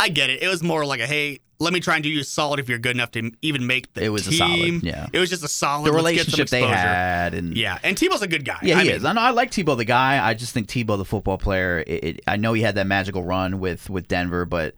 i 0.00 0.08
get 0.08 0.30
it 0.30 0.42
it 0.42 0.48
was 0.48 0.62
more 0.62 0.84
like 0.84 1.00
a 1.00 1.06
hey 1.06 1.40
let 1.60 1.72
me 1.72 1.80
try 1.80 1.94
and 1.94 2.02
do 2.02 2.10
you 2.10 2.20
a 2.20 2.24
solid 2.24 2.58
if 2.58 2.68
you're 2.68 2.78
good 2.78 2.96
enough 2.96 3.12
to 3.12 3.30
even 3.40 3.66
make 3.66 3.92
the 3.94 4.04
It 4.04 4.08
was 4.08 4.26
a 4.26 4.32
solid, 4.32 4.82
yeah. 4.82 5.06
it 5.12 5.18
was 5.20 5.30
just 5.30 5.44
a 5.44 5.48
solid 5.48 5.86
The 5.86 5.92
let's 5.92 6.16
get 6.16 6.26
some 6.26 6.38
relationship 6.38 6.48
they 6.48 6.62
had, 6.62 7.32
and 7.34 7.56
yeah 7.56 7.78
and 7.84 7.96
tebow's 7.96 8.22
a 8.22 8.26
good 8.26 8.44
guy 8.44 8.58
Yeah, 8.62 8.76
I 8.76 8.82
he 8.82 8.88
mean, 8.88 8.96
is. 8.96 9.04
I 9.04 9.12
know. 9.12 9.20
I 9.20 9.30
like 9.30 9.50
Tebow 9.52 9.76
the 9.76 9.84
guy. 9.84 10.24
I 10.26 10.34
just 10.34 10.52
think 10.52 10.66
Tebow 10.66 10.98
the 10.98 11.04
football 11.04 11.38
player. 11.38 11.82
It, 11.86 12.04
it, 12.04 12.20
I 12.26 12.36
know 12.36 12.52
he 12.54 12.62
had 12.62 12.74
that 12.74 12.86
magical 12.88 13.22
run 13.22 13.60
with 13.60 13.88
with 13.88 14.08
Denver, 14.08 14.44
but 14.44 14.74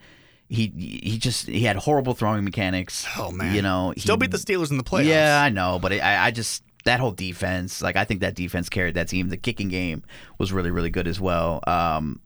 he 0.49 0.67
he 0.77 1.19
just 1.19 1.47
he 1.47 1.63
had 1.63 1.77
horrible 1.77 2.15
throwing 2.15 2.45
mechanics. 2.45 3.07
Oh, 3.19 3.31
man. 3.31 3.55
you 3.55 3.63
know, 3.63 3.93
he, 3.95 4.01
still 4.01 4.17
beat 4.19 4.31
the 4.31 4.37
steelers 4.37 4.71
in 4.71 4.77
the 4.77 4.85
playoffs 4.85 5.07
Yeah, 5.07 5.41
I 5.43 5.49
know, 5.49 5.79
but 5.81 5.93
it, 5.93 6.01
I 6.01 6.27
I 6.27 6.31
just 6.31 6.63
that 6.85 7.01
whole 7.01 7.11
defense. 7.11 7.81
Like 7.83 7.97
I 7.97 8.05
think 8.05 8.21
that 8.21 8.35
defense 8.35 8.69
carried 8.69 8.95
that 8.95 9.09
team. 9.09 9.29
The 9.29 9.37
kicking 9.39 9.69
game 9.69 10.03
was 10.39 10.53
really 10.53 10.71
really 10.71 10.91
good 10.91 11.09
as 11.09 11.21
well. 11.21 11.63
Um, 11.67 12.21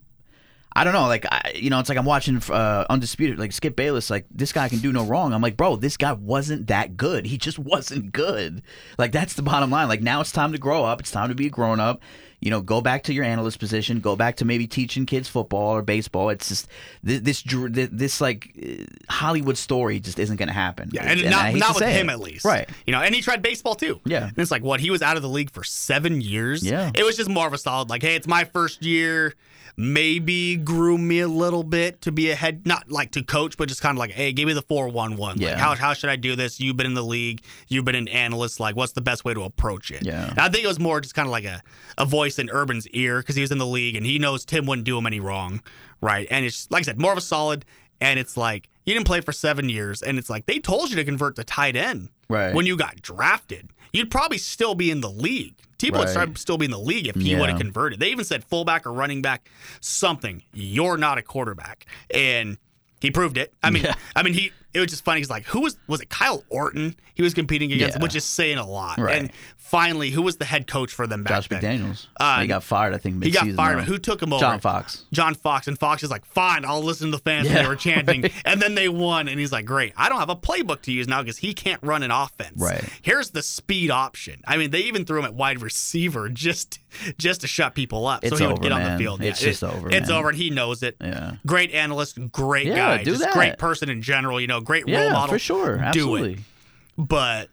I 0.75 0.85
don't 0.85 0.93
know, 0.93 1.09
like 1.09 1.27
I, 1.31 1.53
you 1.57 1.69
know, 1.69 1.81
it's 1.81 1.89
like 1.89 1.99
I'm 1.99 2.05
watching 2.05 2.41
uh, 2.49 2.87
Undisputed, 2.89 3.39
like 3.39 3.53
Skip 3.53 3.75
Bayless, 3.75 4.09
like 4.09 4.27
this 4.31 4.53
guy 4.53 4.69
can 4.69 4.79
do 4.79 4.93
no 4.93 5.05
wrong. 5.05 5.33
I'm 5.33 5.43
like, 5.43 5.57
bro, 5.57 5.77
this 5.77 5.97
guy 5.97 6.13
wasn't 6.13 6.69
that 6.69 6.97
good. 6.97 7.27
He 7.27 7.39
just 7.39 7.59
wasn't 7.59 8.13
good. 8.13 8.63
Like 8.97 9.11
that's 9.11 9.35
the 9.35 9.43
bottom 9.43 9.71
line. 9.71 9.89
Like 9.89 10.01
now 10.01 10.21
it's 10.21 10.31
time 10.31 10.53
to 10.53 10.59
grow 10.59 10.85
up. 10.85 11.01
It's 11.01 11.11
time 11.11 11.29
to 11.31 11.35
be 11.35 11.47
a 11.47 11.51
grown 11.51 11.81
up. 11.81 12.03
You 12.41 12.51
know, 12.51 12.63
go 12.63 12.81
back 12.81 13.03
to 13.03 13.13
your 13.13 13.25
analyst 13.25 13.59
position. 13.59 14.01
Go 14.01 14.17
back 14.17 14.37
to 14.37 14.47
maybe 14.47 14.67
teaching 14.67 15.05
kids 15.05 15.29
football 15.29 15.75
or 15.75 15.83
baseball. 15.83 16.31
It's 16.31 16.49
just 16.49 16.69
this 17.03 17.21
this, 17.21 17.43
this, 17.43 17.89
this 17.93 18.21
like 18.21 18.51
uh, 18.63 18.85
Hollywood 19.11 19.59
story 19.59 20.01
just 20.01 20.19
isn't 20.19 20.37
going 20.37 20.49
to 20.49 20.55
happen. 20.55 20.91
Yeah, 20.93 21.03
and, 21.03 21.21
I 21.35 21.53
not, 21.53 21.59
not 21.59 21.75
with 21.75 21.85
him 21.85 22.09
it. 22.09 22.13
at 22.13 22.21
least. 22.21 22.45
Right. 22.45 22.67
You 22.87 22.93
know, 22.93 23.03
and 23.03 23.15
he 23.15 23.21
tried 23.21 23.43
baseball 23.43 23.75
too. 23.75 24.01
Yeah. 24.07 24.29
And 24.29 24.39
it's 24.39 24.51
like 24.53 24.63
what 24.63 24.81
he 24.81 24.91
was 24.91 25.03
out 25.03 25.17
of 25.17 25.23
the 25.23 25.29
league 25.29 25.51
for 25.51 25.65
seven 25.65 26.21
years. 26.21 26.65
Yeah. 26.65 26.93
It 26.95 27.03
was 27.03 27.17
just 27.17 27.29
more 27.29 27.47
of 27.47 27.53
a 27.53 27.59
solid 27.59 27.91
like, 27.91 28.03
hey, 28.03 28.15
it's 28.15 28.29
my 28.29 28.45
first 28.45 28.83
year. 28.85 29.35
Maybe 29.83 30.57
groom 30.57 31.09
me 31.09 31.21
a 31.21 31.27
little 31.29 31.63
bit 31.63 32.03
to 32.03 32.13
be 32.13 32.31
a 32.31 32.35
head, 32.35 32.67
not 32.67 32.91
like 32.91 33.13
to 33.13 33.23
coach, 33.23 33.57
but 33.57 33.67
just 33.67 33.81
kind 33.81 33.97
of 33.97 33.99
like, 33.99 34.11
hey, 34.11 34.31
give 34.31 34.47
me 34.47 34.53
the 34.53 34.61
four 34.61 34.89
one 34.89 35.17
one. 35.17 35.37
Like, 35.39 35.41
Yeah. 35.41 35.57
how 35.59 35.75
how 35.75 35.95
should 35.95 36.11
I 36.11 36.17
do 36.17 36.37
this? 36.37 36.61
You've 36.61 36.77
been 36.77 36.85
in 36.85 36.93
the 36.93 37.03
league. 37.03 37.43
You've 37.69 37.87
been 37.87 37.95
an 37.95 38.07
analyst. 38.09 38.61
Like, 38.61 38.77
what's 38.77 38.93
the 38.93 39.01
best 39.01 39.25
way 39.25 39.33
to 39.33 39.41
approach 39.43 39.91
it? 39.91 40.05
Yeah. 40.05 40.29
And 40.29 40.39
I 40.39 40.51
think 40.51 40.65
it 40.65 40.67
was 40.69 40.79
more 40.79 41.01
just 41.01 41.15
kind 41.15 41.27
of 41.27 41.31
like 41.33 41.45
a 41.47 41.63
a 41.97 42.05
voice 42.05 42.39
in 42.39 42.51
Urban's 42.51 42.87
ear 42.89 43.21
because 43.21 43.37
he 43.37 43.41
was 43.41 43.51
in 43.51 43.57
the 43.57 43.67
league 43.67 43.97
and 43.97 44.05
he 44.05 44.19
knows 44.19 44.45
Tim 44.45 44.67
wouldn't 44.67 44.85
do 44.85 44.99
him 44.99 45.07
any 45.07 45.19
wrong, 45.19 45.63
right? 46.03 46.29
And 46.31 46.45
it's 46.45 46.71
like 46.71 46.83
I 46.83 46.85
said, 46.85 47.01
more 47.01 47.13
of 47.13 47.19
a 47.19 47.23
solid. 47.23 47.65
And 48.03 48.19
it's 48.19 48.37
like 48.37 48.69
you 48.85 48.93
didn't 48.93 49.07
play 49.07 49.23
for 49.23 49.33
seven 49.33 49.71
years, 49.71 50.03
and 50.03 50.19
it's 50.19 50.29
like 50.29 50.45
they 50.45 50.59
told 50.59 50.91
you 50.91 50.97
to 50.97 51.05
convert 51.05 51.37
to 51.37 51.45
tight 51.45 51.75
end 51.77 52.11
Right. 52.29 52.55
when 52.55 52.67
you 52.67 52.77
got 52.77 53.01
drafted. 53.01 53.71
You'd 53.95 54.11
probably 54.11 54.39
still 54.39 54.75
be 54.75 54.91
in 54.91 55.01
the 55.01 55.11
league. 55.11 55.55
Tebow 55.81 55.93
would 55.93 55.99
Right. 56.01 56.09
start- 56.11 56.39
still 56.39 56.59
be 56.59 56.67
in 56.67 56.71
the 56.71 56.79
league 56.79 57.07
if 57.07 57.15
he 57.17 57.31
Yeah. 57.33 57.41
would 57.41 57.49
have 57.49 57.59
converted. 57.59 58.01
They 58.01 58.11
even 58.11 58.25
said 58.25 58.45
fullback 58.45 58.87
or 58.87 58.93
running 58.93 59.23
back, 59.23 59.49
something. 59.81 60.43
You're 60.53 60.97
not 60.99 61.17
a 61.19 61.23
quarterback, 61.23 61.87
and 62.13 62.59
he 63.01 63.11
proved 63.11 63.39
it. 63.39 63.55
I 63.63 63.71
mean, 63.71 63.85
Yeah. 63.85 63.95
I 64.15 64.23
mean, 64.23 64.35
he. 64.35 64.53
It 64.73 64.81
was 64.81 64.91
just 64.91 65.05
funny. 65.05 65.21
He's 65.21 65.31
like, 65.31 65.45
who 65.47 65.61
was 65.63 65.77
was 65.87 66.01
it? 66.01 66.09
Kyle 66.11 66.45
Orton. 66.49 66.95
He 67.15 67.23
was 67.23 67.35
competing 67.35 67.71
against, 67.73 67.97
Yeah. 67.97 68.03
which 68.03 68.15
is 68.17 68.25
saying 68.25 68.57
a 68.57 68.67
lot. 68.67 68.97
Right. 68.99 69.19
And 69.19 69.31
finally, 69.59 70.09
who 70.11 70.23
was 70.23 70.39
the 70.39 70.47
head 70.47 70.67
coach 70.67 70.91
for 70.93 71.07
them 71.07 71.23
back 71.23 71.33
Josh 71.45 71.49
then? 71.49 71.61
McDaniels. 71.61 72.07
Uh, 72.19 72.41
he 72.41 72.47
got 72.47 72.63
fired, 72.63 72.95
I 72.95 72.99
think. 72.99 73.23
He 73.23 73.31
got 73.31 73.43
mid-season, 73.45 73.57
fired. 73.59 73.79
though. 73.81 73.83
Who 73.83 73.99
took 73.99 74.23
him 74.23 74.33
over? 74.33 74.41
John 74.41 74.59
Fox. 74.61 75.05
John 75.13 75.35
Fox. 75.35 75.69
And 75.69 75.79
Fox 75.79 76.03
is 76.03 76.11
like, 76.11 76.25
fine, 76.25 76.65
I'll 76.65 76.83
listen 76.83 77.11
to 77.11 77.17
the 77.19 77.23
fans 77.23 77.47
when 77.47 77.57
Yeah, 77.57 77.63
they 77.65 77.69
were 77.69 77.77
chanting. 77.77 78.23
right. 78.23 78.33
And 78.47 78.63
then 78.63 78.75
they 78.75 78.89
won. 78.89 79.29
And 79.29 79.39
he's 79.39 79.53
like, 79.53 79.67
great. 79.67 79.93
I 79.99 80.09
don't 80.09 80.19
have 80.19 80.31
a 80.31 80.37
playbook 80.37 80.81
to 80.83 80.93
use 80.93 81.07
now 81.09 81.21
because 81.23 81.37
he 81.39 81.53
can't 81.53 81.83
run 81.83 82.03
an 82.03 82.11
offense. 82.11 82.55
Right. 82.57 82.83
Here's 83.03 83.31
the 83.31 83.43
speed 83.43 83.91
option. 83.91 84.41
I 84.47 84.57
mean, 84.57 84.71
they 84.71 84.81
even 84.81 85.05
threw 85.05 85.19
him 85.19 85.27
at 85.27 85.35
wide 85.35 85.61
receiver 85.61 86.31
just 86.31 86.79
just 87.19 87.43
to 87.43 87.47
shut 87.47 87.75
people 87.75 88.07
up 88.07 88.23
so 88.25 88.29
It's 88.29 88.39
he 88.41 88.47
would 88.47 88.53
over, 88.55 88.63
get 88.63 88.73
on 88.73 88.83
the 88.93 88.99
field. 88.99 89.21
It's 89.23 89.41
just 89.41 89.63
over, 89.63 89.91
It's 89.91 90.09
man. 90.09 90.19
over, 90.19 90.29
and 90.31 90.39
he 90.39 90.51
knows 90.51 90.83
it. 90.83 90.97
Yeah. 91.01 91.35
Great 91.47 91.71
analyst, 91.73 92.19
great 92.33 92.67
Yeah, 92.67 92.97
guy, 92.97 93.05
do 93.05 93.11
just 93.13 93.23
that. 93.23 93.33
great 93.33 93.59
person 93.59 93.89
in 93.91 94.01
general. 94.03 94.41
You 94.41 94.47
know, 94.49 94.60
great 94.61 94.89
role 94.89 95.11
model. 95.11 95.29
for 95.35 95.39
sure. 95.39 95.85
Do 95.93 96.17
it, 96.17 96.39
but 96.97 97.49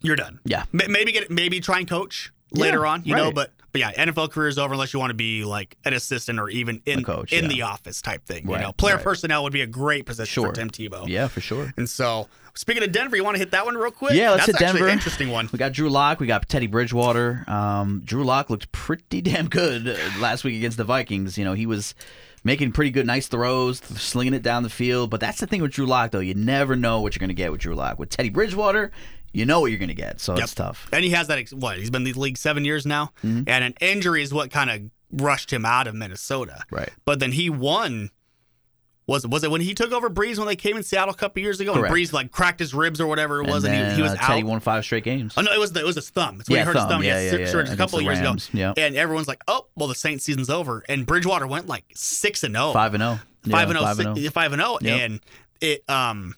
you're 0.00 0.16
done. 0.16 0.40
Yeah. 0.44 0.64
Maybe 0.72 1.12
get 1.12 1.30
maybe 1.30 1.60
try 1.60 1.78
and 1.78 1.88
coach 1.88 2.32
Yeah, 2.52 2.62
later 2.62 2.86
on. 2.86 3.02
You 3.04 3.14
know, 3.16 3.32
but 3.32 3.52
but 3.72 3.80
yeah, 3.80 3.92
NFL 3.92 4.30
career 4.32 4.48
is 4.48 4.58
over 4.58 4.74
unless 4.74 4.92
you 4.92 5.00
want 5.00 5.10
to 5.10 5.14
be 5.14 5.44
like 5.44 5.76
an 5.84 5.94
assistant 5.94 6.38
or 6.38 6.50
even 6.50 6.82
in 6.84 7.04
coach, 7.04 7.32
in 7.32 7.44
yeah. 7.44 7.48
the 7.48 7.62
office 7.62 8.02
type 8.02 8.24
thing. 8.26 8.46
You 8.48 8.58
know, 8.58 8.72
player 8.72 8.96
right. 8.96 9.04
personnel 9.04 9.42
would 9.44 9.52
be 9.52 9.62
a 9.62 9.66
great 9.66 10.04
position 10.04 10.30
Sure. 10.42 10.48
for 10.50 10.54
Tim 10.54 10.68
Tebow. 10.70 11.08
Yeah, 11.08 11.28
for 11.28 11.40
sure. 11.40 11.72
And 11.78 11.88
so, 11.88 12.28
speaking 12.54 12.82
of 12.82 12.92
Denver, 12.92 13.16
you 13.16 13.24
want 13.24 13.36
to 13.36 13.38
hit 13.38 13.52
that 13.52 13.64
one 13.64 13.74
real 13.76 13.90
quick? 13.90 14.12
Yeah, 14.12 14.32
let's 14.32 14.44
That's 14.44 14.58
hit 14.58 14.66
Denver. 14.66 14.86
an 14.88 14.92
interesting 14.92 15.30
one. 15.30 15.48
We 15.52 15.58
got 15.58 15.72
Drew 15.72 15.88
Lock. 15.88 16.20
We 16.20 16.26
got 16.26 16.46
Teddy 16.50 16.66
Bridgewater. 16.66 17.44
Um, 17.46 18.02
Drew 18.04 18.24
Lock 18.24 18.50
looked 18.50 18.70
pretty 18.72 19.20
damn 19.22 19.48
good 19.48 19.88
uh, 19.88 19.96
last 20.20 20.44
week 20.44 20.56
against 20.56 20.76
the 20.76 20.84
Vikings. 20.84 21.38
You 21.38 21.46
know, 21.46 21.54
he 21.54 21.64
was 21.64 21.94
making 22.44 22.72
pretty 22.72 22.90
good, 22.90 23.06
nice 23.06 23.28
throws, 23.28 23.78
slinging 23.78 24.34
it 24.34 24.42
down 24.42 24.62
the 24.62 24.68
field. 24.70 25.10
But 25.10 25.20
that's 25.20 25.40
the 25.40 25.46
thing 25.46 25.62
with 25.62 25.72
Drew 25.72 25.86
Lock, 25.86 26.10
though. 26.10 26.20
You 26.20 26.34
never 26.34 26.76
know 26.76 27.00
what 27.00 27.14
you're 27.14 27.20
going 27.20 27.28
to 27.28 27.34
get 27.34 27.52
with 27.52 27.60
Drew 27.60 27.74
Lock. 27.74 27.98
With 27.98 28.08
Teddy 28.10 28.30
Bridgewater, 28.30 28.90
you 29.32 29.46
know 29.46 29.60
what 29.60 29.70
you're 29.70 29.78
going 29.78 29.88
to 29.88 29.94
get. 29.94 30.20
So 30.20 30.34
Yep. 30.34 30.44
it's 30.44 30.54
tough. 30.54 30.88
And 30.92 31.04
he 31.04 31.10
has 31.10 31.28
that. 31.28 31.38
Ex- 31.38 31.52
what? 31.54 31.78
He's 31.78 31.90
been 31.90 32.06
in 32.06 32.12
the 32.12 32.18
league 32.20 32.36
seven 32.38 32.64
years 32.64 32.84
now, 32.86 33.12
Mm-hmm. 33.24 33.44
and 33.46 33.64
an 33.64 33.74
injury 33.80 34.22
is 34.22 34.32
what 34.34 34.50
kind 34.50 34.70
of 34.70 34.82
rushed 35.22 35.52
him 35.52 35.64
out 35.64 35.86
of 35.86 35.94
Minnesota. 35.94 36.64
Right. 36.70 36.90
But 37.04 37.20
then 37.20 37.32
he 37.32 37.48
won. 37.50 38.10
Was 39.08 39.26
was 39.26 39.42
it 39.42 39.50
when 39.50 39.60
he 39.60 39.74
took 39.74 39.90
over 39.92 40.08
Brees 40.08 40.38
when 40.38 40.46
they 40.46 40.54
came 40.54 40.76
in 40.76 40.82
Seattle 40.84 41.12
a 41.12 41.16
couple 41.16 41.42
years 41.42 41.58
ago? 41.58 41.72
And 41.72 41.80
Correct. 41.80 41.94
Brees 41.94 42.12
like 42.12 42.30
cracked 42.30 42.60
his 42.60 42.72
ribs 42.72 43.00
or 43.00 43.08
whatever 43.08 43.42
it 43.42 43.48
was, 43.48 43.64
and 43.64 43.74
and, 43.74 43.90
he, 43.90 43.96
he 43.96 44.02
was 44.02 44.12
uh, 44.12 44.14
out. 44.20 44.20
Teddy 44.28 44.44
won 44.44 44.60
five 44.60 44.84
straight 44.84 45.02
games. 45.02 45.34
Oh 45.36 45.42
no, 45.42 45.52
it 45.52 45.58
was 45.58 45.72
the, 45.72 45.80
it 45.80 45.86
was 45.86 45.96
his 45.96 46.08
thumb. 46.10 46.38
It's 46.40 46.48
when 46.48 46.56
Yeah, 46.58 46.62
he 46.62 46.66
hurt 46.66 46.74
his 46.76 46.82
thumb. 46.82 46.88
thumb. 46.90 47.02
Yeah, 47.02 47.20
Yeah, 47.20 47.32
yeah, 47.38 47.52
yeah, 47.64 47.72
a 47.72 47.76
couple 47.76 47.98
of 47.98 48.04
years 48.04 48.20
ago. 48.20 48.36
Yeah. 48.52 48.74
And 48.76 48.94
everyone's 48.96 49.26
like, 49.26 49.42
oh, 49.48 49.66
well, 49.74 49.88
the 49.88 49.96
Saints 49.96 50.24
season's 50.24 50.50
over. 50.50 50.84
And 50.88 51.04
Bridgewater 51.04 51.48
went 51.48 51.66
like 51.66 51.84
six 51.94 52.44
and 52.44 52.54
zero, 52.54 52.72
Five 52.72 52.94
and 52.94 53.02
zero. 53.02 53.18
five 53.50 53.68
and 53.70 53.78
zero, 53.78 53.84
five 53.84 53.98
and 53.98 54.16
zero. 54.16 54.30
five 54.30 54.52
and 54.52 54.62
zero, 54.62 54.78
and 54.84 55.20
it 55.60 55.82
um 55.90 56.34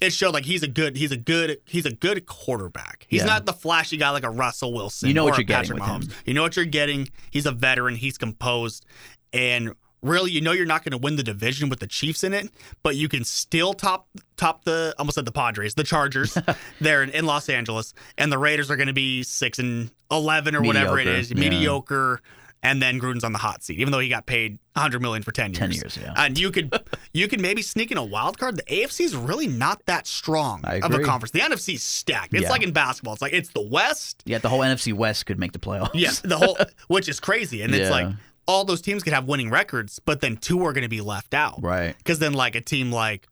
it 0.00 0.12
showed 0.12 0.34
like 0.34 0.44
he's 0.44 0.62
a 0.62 0.68
good 0.68 0.96
he's 0.98 1.12
a 1.12 1.16
good 1.16 1.58
he's 1.64 1.86
a 1.86 1.92
good 1.94 2.26
quarterback. 2.26 3.06
He's 3.08 3.20
Yeah. 3.22 3.26
not 3.28 3.46
the 3.46 3.52
flashy 3.54 3.96
guy 3.96 4.10
like 4.10 4.24
a 4.24 4.30
Russell 4.30 4.74
Wilson. 4.74 5.08
You 5.08 5.14
know 5.14 5.22
or 5.22 5.30
what 5.30 5.38
you're 5.38 5.44
getting 5.44 5.78
Patrick 5.78 6.02
with 6.02 6.10
him. 6.10 6.16
You 6.26 6.34
know 6.34 6.42
what 6.42 6.56
you're 6.56 6.64
getting. 6.66 7.08
He's 7.30 7.46
a 7.46 7.52
veteran. 7.52 7.94
He's 7.96 8.18
composed, 8.18 8.84
and 9.32 9.72
really, 10.02 10.30
you 10.30 10.40
know 10.40 10.52
you're 10.52 10.66
not 10.66 10.84
going 10.84 10.92
to 10.92 10.98
win 10.98 11.16
the 11.16 11.22
division 11.22 11.68
with 11.68 11.80
the 11.80 11.86
Chiefs 11.86 12.24
in 12.24 12.34
it, 12.34 12.50
but 12.82 12.96
you 12.96 13.08
can 13.08 13.24
still 13.24 13.72
top 13.72 14.08
top 14.36 14.64
the 14.64 14.94
almost 14.98 15.14
said 15.14 15.24
the 15.24 15.32
Padres, 15.32 15.74
the 15.74 15.84
Chargers, 15.84 16.36
there 16.80 17.02
in, 17.02 17.10
in 17.10 17.24
Los 17.24 17.48
Angeles, 17.48 17.94
and 18.18 18.30
the 18.32 18.38
Raiders 18.38 18.70
are 18.70 18.76
going 18.76 18.88
to 18.88 18.92
be 18.92 19.22
six 19.22 19.58
and 19.58 19.90
eleven 20.10 20.54
or 20.56 20.62
whatever 20.62 20.98
it 20.98 21.06
is, 21.06 21.30
Mediocre, 21.30 21.42
yeah. 21.42 21.50
mediocre. 21.50 22.22
And 22.64 22.80
then 22.80 23.00
Gruden's 23.00 23.24
on 23.24 23.32
the 23.32 23.40
hot 23.40 23.64
seat, 23.64 23.80
even 23.80 23.90
though 23.90 23.98
he 23.98 24.08
got 24.08 24.24
paid 24.24 24.56
100 24.74 25.02
million 25.02 25.24
for 25.24 25.32
10 25.32 25.50
years. 25.50 25.58
10 25.58 25.72
years, 25.72 25.98
yeah. 26.00 26.14
And 26.16 26.38
you 26.38 26.52
could 26.52 26.72
you 27.12 27.26
could 27.26 27.40
maybe 27.40 27.60
sneak 27.60 27.90
in 27.90 27.98
a 27.98 28.04
wild 28.04 28.38
card. 28.38 28.56
The 28.56 28.62
AFC 28.62 29.00
is 29.00 29.16
really 29.16 29.48
not 29.48 29.84
that 29.86 30.06
strong 30.06 30.64
of 30.64 30.94
a 30.94 31.02
conference. 31.02 31.32
The 31.32 31.40
NFC 31.40 31.74
is 31.74 31.82
stacked. 31.82 32.34
It's 32.34 32.44
Yeah. 32.44 32.50
like 32.50 32.62
in 32.62 32.70
basketball. 32.70 33.14
It's 33.14 33.22
like 33.22 33.32
it's 33.32 33.48
the 33.50 33.66
West, 33.66 34.22
Yeah, 34.26 34.38
the 34.38 34.48
whole 34.48 34.60
NFC 34.60 34.92
West 34.92 35.26
could 35.26 35.40
make 35.40 35.50
the 35.50 35.58
playoffs. 35.58 35.90
yeah, 35.94 36.12
the 36.22 36.38
whole 36.38 36.56
which 36.86 37.08
is 37.08 37.18
crazy. 37.18 37.62
And 37.62 37.74
it's 37.74 37.90
like 37.90 38.06
all 38.46 38.64
those 38.64 38.80
teams 38.80 39.02
could 39.02 39.12
have 39.12 39.26
winning 39.26 39.50
records, 39.50 39.98
but 39.98 40.20
then 40.20 40.36
two 40.36 40.64
are 40.64 40.72
going 40.72 40.82
to 40.82 40.88
be 40.88 41.00
left 41.00 41.34
out. 41.34 41.62
Right. 41.62 41.96
Because 41.98 42.18
then 42.18 42.32
like 42.32 42.54
a 42.54 42.60
team 42.60 42.90
like 42.90 43.28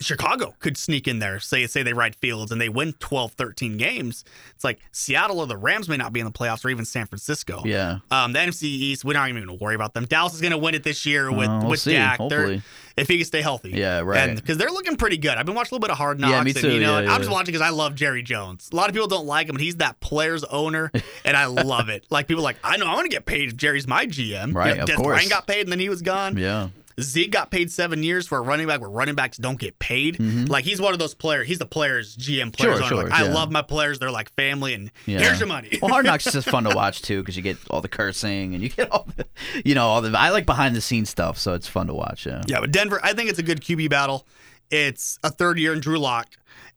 Chicago 0.00 0.54
could 0.60 0.76
sneak 0.76 1.06
in 1.06 1.18
there, 1.18 1.38
say 1.40 1.66
say 1.66 1.82
they 1.82 1.92
ride 1.92 2.16
fields 2.16 2.50
and 2.52 2.60
they 2.60 2.68
win 2.68 2.94
12, 3.00 3.32
13 3.32 3.76
games. 3.76 4.24
It's 4.54 4.64
like 4.64 4.78
Seattle 4.92 5.40
or 5.40 5.46
the 5.46 5.56
Rams 5.56 5.88
may 5.88 5.96
not 5.96 6.12
be 6.12 6.20
in 6.20 6.26
the 6.26 6.32
playoffs 6.32 6.64
or 6.64 6.70
even 6.70 6.84
San 6.84 7.06
Francisco. 7.06 7.62
Yeah. 7.64 7.98
Um, 8.10 8.32
the 8.32 8.38
NFC 8.38 8.62
East, 8.64 9.04
we're 9.04 9.12
not 9.12 9.28
even 9.28 9.44
going 9.44 9.58
to 9.58 9.62
worry 9.62 9.74
about 9.74 9.94
them. 9.94 10.06
Dallas 10.06 10.34
is 10.34 10.40
going 10.40 10.52
to 10.52 10.58
win 10.58 10.74
it 10.74 10.82
this 10.84 11.04
year 11.04 11.30
with 11.30 11.48
Uh, 11.48 11.58
we'll 11.60 11.70
with 11.70 11.80
see, 11.80 11.92
Dak. 11.92 12.18
Hopefully. 12.18 12.62
if 12.96 13.08
he 13.08 13.16
can 13.18 13.26
stay 13.26 13.42
healthy. 13.42 13.70
Yeah, 13.70 14.00
right. 14.00 14.34
Because 14.34 14.56
they're 14.58 14.70
looking 14.70 14.96
pretty 14.96 15.18
good. 15.18 15.36
I've 15.36 15.46
been 15.46 15.54
watching 15.54 15.72
a 15.72 15.74
little 15.74 15.80
bit 15.86 15.90
of 15.90 15.98
Hard 15.98 16.18
Knocks. 16.18 16.32
Yeah, 16.32 16.42
me 16.44 16.50
and, 16.52 16.58
too, 16.60 16.72
you 16.72 16.80
know, 16.80 16.98
yeah, 17.00 17.12
I'm 17.12 17.20
just 17.20 17.30
watching 17.30 17.52
because 17.52 17.60
I 17.66 17.70
love 17.70 17.94
Jerry 17.94 18.22
Jones. 18.22 18.70
A 18.72 18.76
lot 18.76 18.88
of 18.88 18.94
people 18.94 19.08
don't 19.08 19.26
like 19.26 19.48
him, 19.48 19.54
but 19.54 19.62
he's 19.62 19.76
that 19.76 20.00
player's 20.00 20.44
owner, 20.44 20.90
and 21.24 21.36
I 21.36 21.44
love 21.46 21.88
it. 21.90 22.06
Like 22.10 22.26
people 22.26 22.42
are 22.42 22.44
like, 22.44 22.56
I 22.64 22.76
know 22.78 22.86
I 22.86 22.94
want 22.94 23.04
to 23.04 23.14
get 23.14 23.26
paid 23.26 23.48
if 23.50 23.56
Jerry's 23.56 23.86
my 23.86 24.06
GM. 24.06 24.54
Right, 24.54 24.70
You 24.70 24.74
know, 24.76 24.82
of 24.82 24.86
Des 24.88 24.94
course. 24.96 25.06
Bryant 25.06 25.30
got 25.30 25.46
paid 25.46 25.60
and 25.62 25.72
then 25.72 25.78
he 25.78 25.88
was 25.88 26.02
gone. 26.02 26.36
Yeah. 26.36 26.68
Zeke 27.02 27.30
got 27.30 27.50
paid 27.50 27.70
seven 27.70 28.02
years 28.02 28.26
for 28.26 28.38
a 28.38 28.40
running 28.40 28.66
back 28.66 28.80
where 28.80 28.90
running 28.90 29.14
backs 29.14 29.36
don't 29.36 29.58
get 29.58 29.78
paid. 29.78 30.18
Like 30.48 30.64
he's 30.64 30.80
one 30.80 30.92
of 30.92 30.98
those 30.98 31.14
players. 31.14 31.46
He's 31.48 31.58
the 31.58 31.66
players 31.66 32.16
GM 32.16 32.52
players. 32.52 32.80
Mm-hmm. 32.80 32.88
Sure, 32.88 32.98
sure, 32.98 33.04
like, 33.04 33.12
I 33.12 33.24
yeah. 33.24 33.32
love 33.34 33.50
my 33.50 33.62
players. 33.62 33.98
They're 33.98 34.10
like 34.10 34.30
family, 34.34 34.74
and 34.74 34.90
Yeah. 35.06 35.20
here's 35.20 35.38
your 35.38 35.48
money. 35.48 35.78
well, 35.80 35.90
Hard 35.90 36.06
Knocks 36.06 36.26
is 36.26 36.32
just 36.32 36.48
fun 36.48 36.64
to 36.64 36.70
watch 36.74 37.02
too 37.02 37.20
because 37.20 37.36
you 37.36 37.42
get 37.42 37.56
all 37.70 37.80
the 37.80 37.88
cursing 37.88 38.54
and 38.54 38.62
you 38.62 38.68
get 38.70 38.90
all 38.90 39.06
the, 39.16 39.26
you 39.64 39.74
know, 39.74 39.86
all 39.86 40.00
the. 40.02 40.16
I 40.18 40.30
like 40.30 40.46
behind 40.46 40.74
the 40.76 40.80
scenes 40.80 41.10
stuff, 41.10 41.38
so 41.38 41.54
it's 41.54 41.66
fun 41.68 41.86
to 41.88 41.94
watch. 41.94 42.26
Yeah. 42.26 42.42
Yeah, 42.46 42.60
but 42.60 42.70
Denver, 42.72 43.00
I 43.02 43.12
think 43.14 43.30
it's 43.30 43.38
a 43.38 43.42
good 43.42 43.60
QB 43.60 43.90
battle. 43.90 44.26
It's 44.70 45.18
a 45.24 45.30
third 45.30 45.58
year 45.58 45.72
in 45.72 45.80
Drew 45.80 45.98
Lock, 45.98 46.28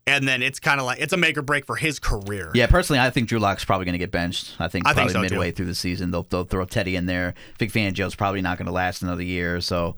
and 0.05 0.27
then 0.27 0.41
it's 0.41 0.59
kind 0.59 0.79
of 0.79 0.85
like 0.85 0.99
it's 0.99 1.13
a 1.13 1.17
make 1.17 1.37
or 1.37 1.41
break 1.41 1.65
for 1.65 1.75
his 1.75 1.99
career. 1.99 2.51
Yeah, 2.53 2.67
personally, 2.67 2.99
I 2.99 3.09
think 3.09 3.29
Drew 3.29 3.39
Lock's 3.39 3.63
probably 3.65 3.85
going 3.85 3.93
to 3.93 3.99
get 3.99 4.11
benched. 4.11 4.55
I 4.59 4.67
think 4.67 4.85
I 4.87 4.93
think 4.93 5.11
probably 5.11 5.13
so, 5.13 5.29
too. 5.29 5.35
midway 5.35 5.51
through 5.51 5.67
the 5.67 5.75
season 5.75 6.11
they'll 6.11 6.23
they'll 6.23 6.43
throw 6.43 6.65
Teddy 6.65 6.95
in 6.95 7.05
there. 7.05 7.33
Vic 7.57 7.71
Fangio's 7.71 8.15
probably 8.15 8.41
not 8.41 8.57
going 8.57 8.65
to 8.65 8.71
last 8.73 9.01
another 9.01 9.23
year. 9.23 9.61
So, 9.61 9.95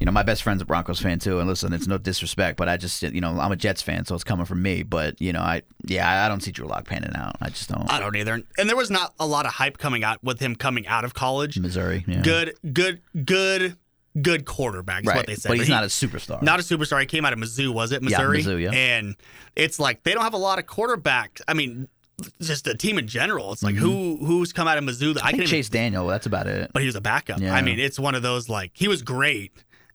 you 0.00 0.06
know, 0.06 0.12
my 0.12 0.22
best 0.22 0.42
friend's 0.42 0.60
a 0.62 0.64
Broncos 0.66 1.00
fan 1.00 1.18
too. 1.18 1.38
And 1.40 1.48
listen, 1.48 1.72
it's 1.72 1.86
no 1.86 1.96
disrespect, 1.98 2.56
but 2.58 2.68
I 2.68 2.76
just 2.76 3.02
you 3.02 3.20
know 3.20 3.38
I'm 3.40 3.50
a 3.52 3.56
Jets 3.56 3.80
fan, 3.82 4.04
so 4.04 4.14
it's 4.14 4.22
coming 4.24 4.44
from 4.44 4.60
me. 4.62 4.82
But 4.82 5.20
you 5.20 5.32
know, 5.32 5.40
I 5.40 5.62
yeah, 5.84 6.08
I- 6.08 6.26
I 6.26 6.28
don't 6.28 6.42
see 6.42 6.50
Drew 6.52 6.66
Lock 6.66 6.86
panning 6.86 7.14
out. 7.16 7.36
I 7.40 7.48
just 7.48 7.68
don't. 7.70 7.90
I 7.90 7.98
don't 8.00 8.14
either. 8.16 8.42
And 8.58 8.68
there 8.68 8.76
was 8.76 8.90
not 8.90 9.14
a 9.18 9.26
lot 9.26 9.46
of 9.46 9.52
hype 9.52 9.78
coming 9.78 10.04
out 10.04 10.22
with 10.22 10.40
him 10.40 10.56
coming 10.56 10.86
out 10.86 11.04
of 11.04 11.14
college. 11.14 11.58
Missouri, 11.58 12.04
yeah. 12.06 12.20
Good, 12.20 12.54
good, 12.72 13.00
good, 13.24 13.76
good 14.20 14.44
quarterback 14.44 15.02
is 15.02 15.06
right? 15.08 15.16
what 15.16 15.26
they 15.26 15.34
said. 15.34 15.48
but 15.48 15.58
he's 15.58 15.66
he- 15.66 15.72
not 15.72 15.84
a 15.84 15.88
superstar. 15.88 16.42
not 16.42 16.58
a 16.60 16.62
superstar. 16.62 17.00
He 17.00 17.06
came 17.06 17.24
out 17.24 17.32
of 17.32 17.38
Mizzou, 17.38 17.72
was 17.72 17.92
it? 17.92 18.02
Yeah, 18.02 18.18
Mizzou, 18.20 18.60
yeah. 18.60 18.70
And 18.70 19.16
it's 19.56 19.78
like 19.78 20.02
they 20.02 20.12
don't 20.14 20.24
have 20.24 20.34
a 20.34 20.38
lot 20.38 20.58
of 20.58 20.66
quarterbacks. 20.66 21.40
I 21.46 21.54
mean, 21.54 21.88
just 22.40 22.64
the 22.64 22.74
team 22.74 22.98
in 22.98 23.06
general. 23.06 23.52
It's 23.52 23.62
like 23.62 23.76
who 23.76 24.16
who's 24.24 24.52
come 24.52 24.66
out 24.66 24.76
of 24.78 24.84
Mizzou 24.84 25.14
that 25.14 25.24
I, 25.24 25.28
I 25.28 25.30
can 25.30 25.38
think 25.40 25.48
even 25.48 25.58
Chase 25.58 25.68
Daniel. 25.68 26.06
That's 26.06 26.26
about 26.26 26.46
it. 26.48 26.70
but 26.72 26.82
he 26.82 26.86
was 26.86 26.96
a 26.96 27.00
backup. 27.00 27.40
Yeah. 27.40 27.54
I 27.54 27.62
mean, 27.62 27.78
it's 27.78 27.98
one 27.98 28.14
of 28.14 28.22
those 28.22 28.48
like 28.48 28.72
he 28.74 28.88
was 28.88 29.02
great, 29.02 29.52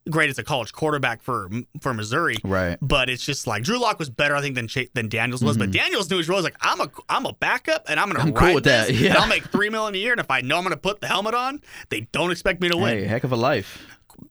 great 0.09 0.30
as 0.30 0.38
a 0.39 0.43
college 0.43 0.72
quarterback 0.72 1.22
for 1.22 1.49
for 1.82 1.93
Missouri. 1.93 2.38
Right. 2.45 2.78
But 2.82 3.09
it's 3.09 3.26
just 3.26 3.45
like 3.45 3.64
Drew 3.64 3.78
Lock 3.78 3.99
was 3.99 4.09
better, 4.09 4.38
I 4.38 4.41
think, 4.41 4.55
than 4.55 4.70
than 4.93 5.09
Daniels 5.09 5.43
was. 5.43 5.57
But 5.57 5.72
Daniels 5.72 6.09
knew 6.09 6.18
his 6.18 6.30
role. 6.30 6.38
He 6.38 6.43
was 6.43 6.53
like, 6.53 6.55
I'm 6.61 6.80
a 6.80 6.89
I'm 7.09 7.26
a 7.26 7.34
backup, 7.34 7.88
and 7.89 7.99
I'm 7.99 8.07
gonna 8.07 8.20
Mm-hmm. 8.20 8.28
I'm 8.30 8.34
ride 8.36 8.45
cool 8.45 8.55
with 8.55 8.64
that, 8.66 8.93
yeah. 8.93 9.18
I'll 9.18 9.28
make 9.28 9.43
three 9.45 9.70
million 9.70 9.95
a 9.95 9.97
year. 9.97 10.14
And 10.14 10.22
if 10.22 10.32
I 10.32 10.39
know 10.39 10.55
I'm 10.57 10.64
gonna 10.64 10.78
put 10.78 11.01
the 11.01 11.07
helmet 11.07 11.34
on, 11.34 11.59
they 11.89 12.01
don't 12.14 12.32
expect 12.32 12.61
me 12.61 12.70
to 12.70 12.78
win. 12.78 12.99
Hey, 12.99 13.03
heck 13.03 13.26
of 13.26 13.34
a 13.34 13.36
life. 13.36 13.86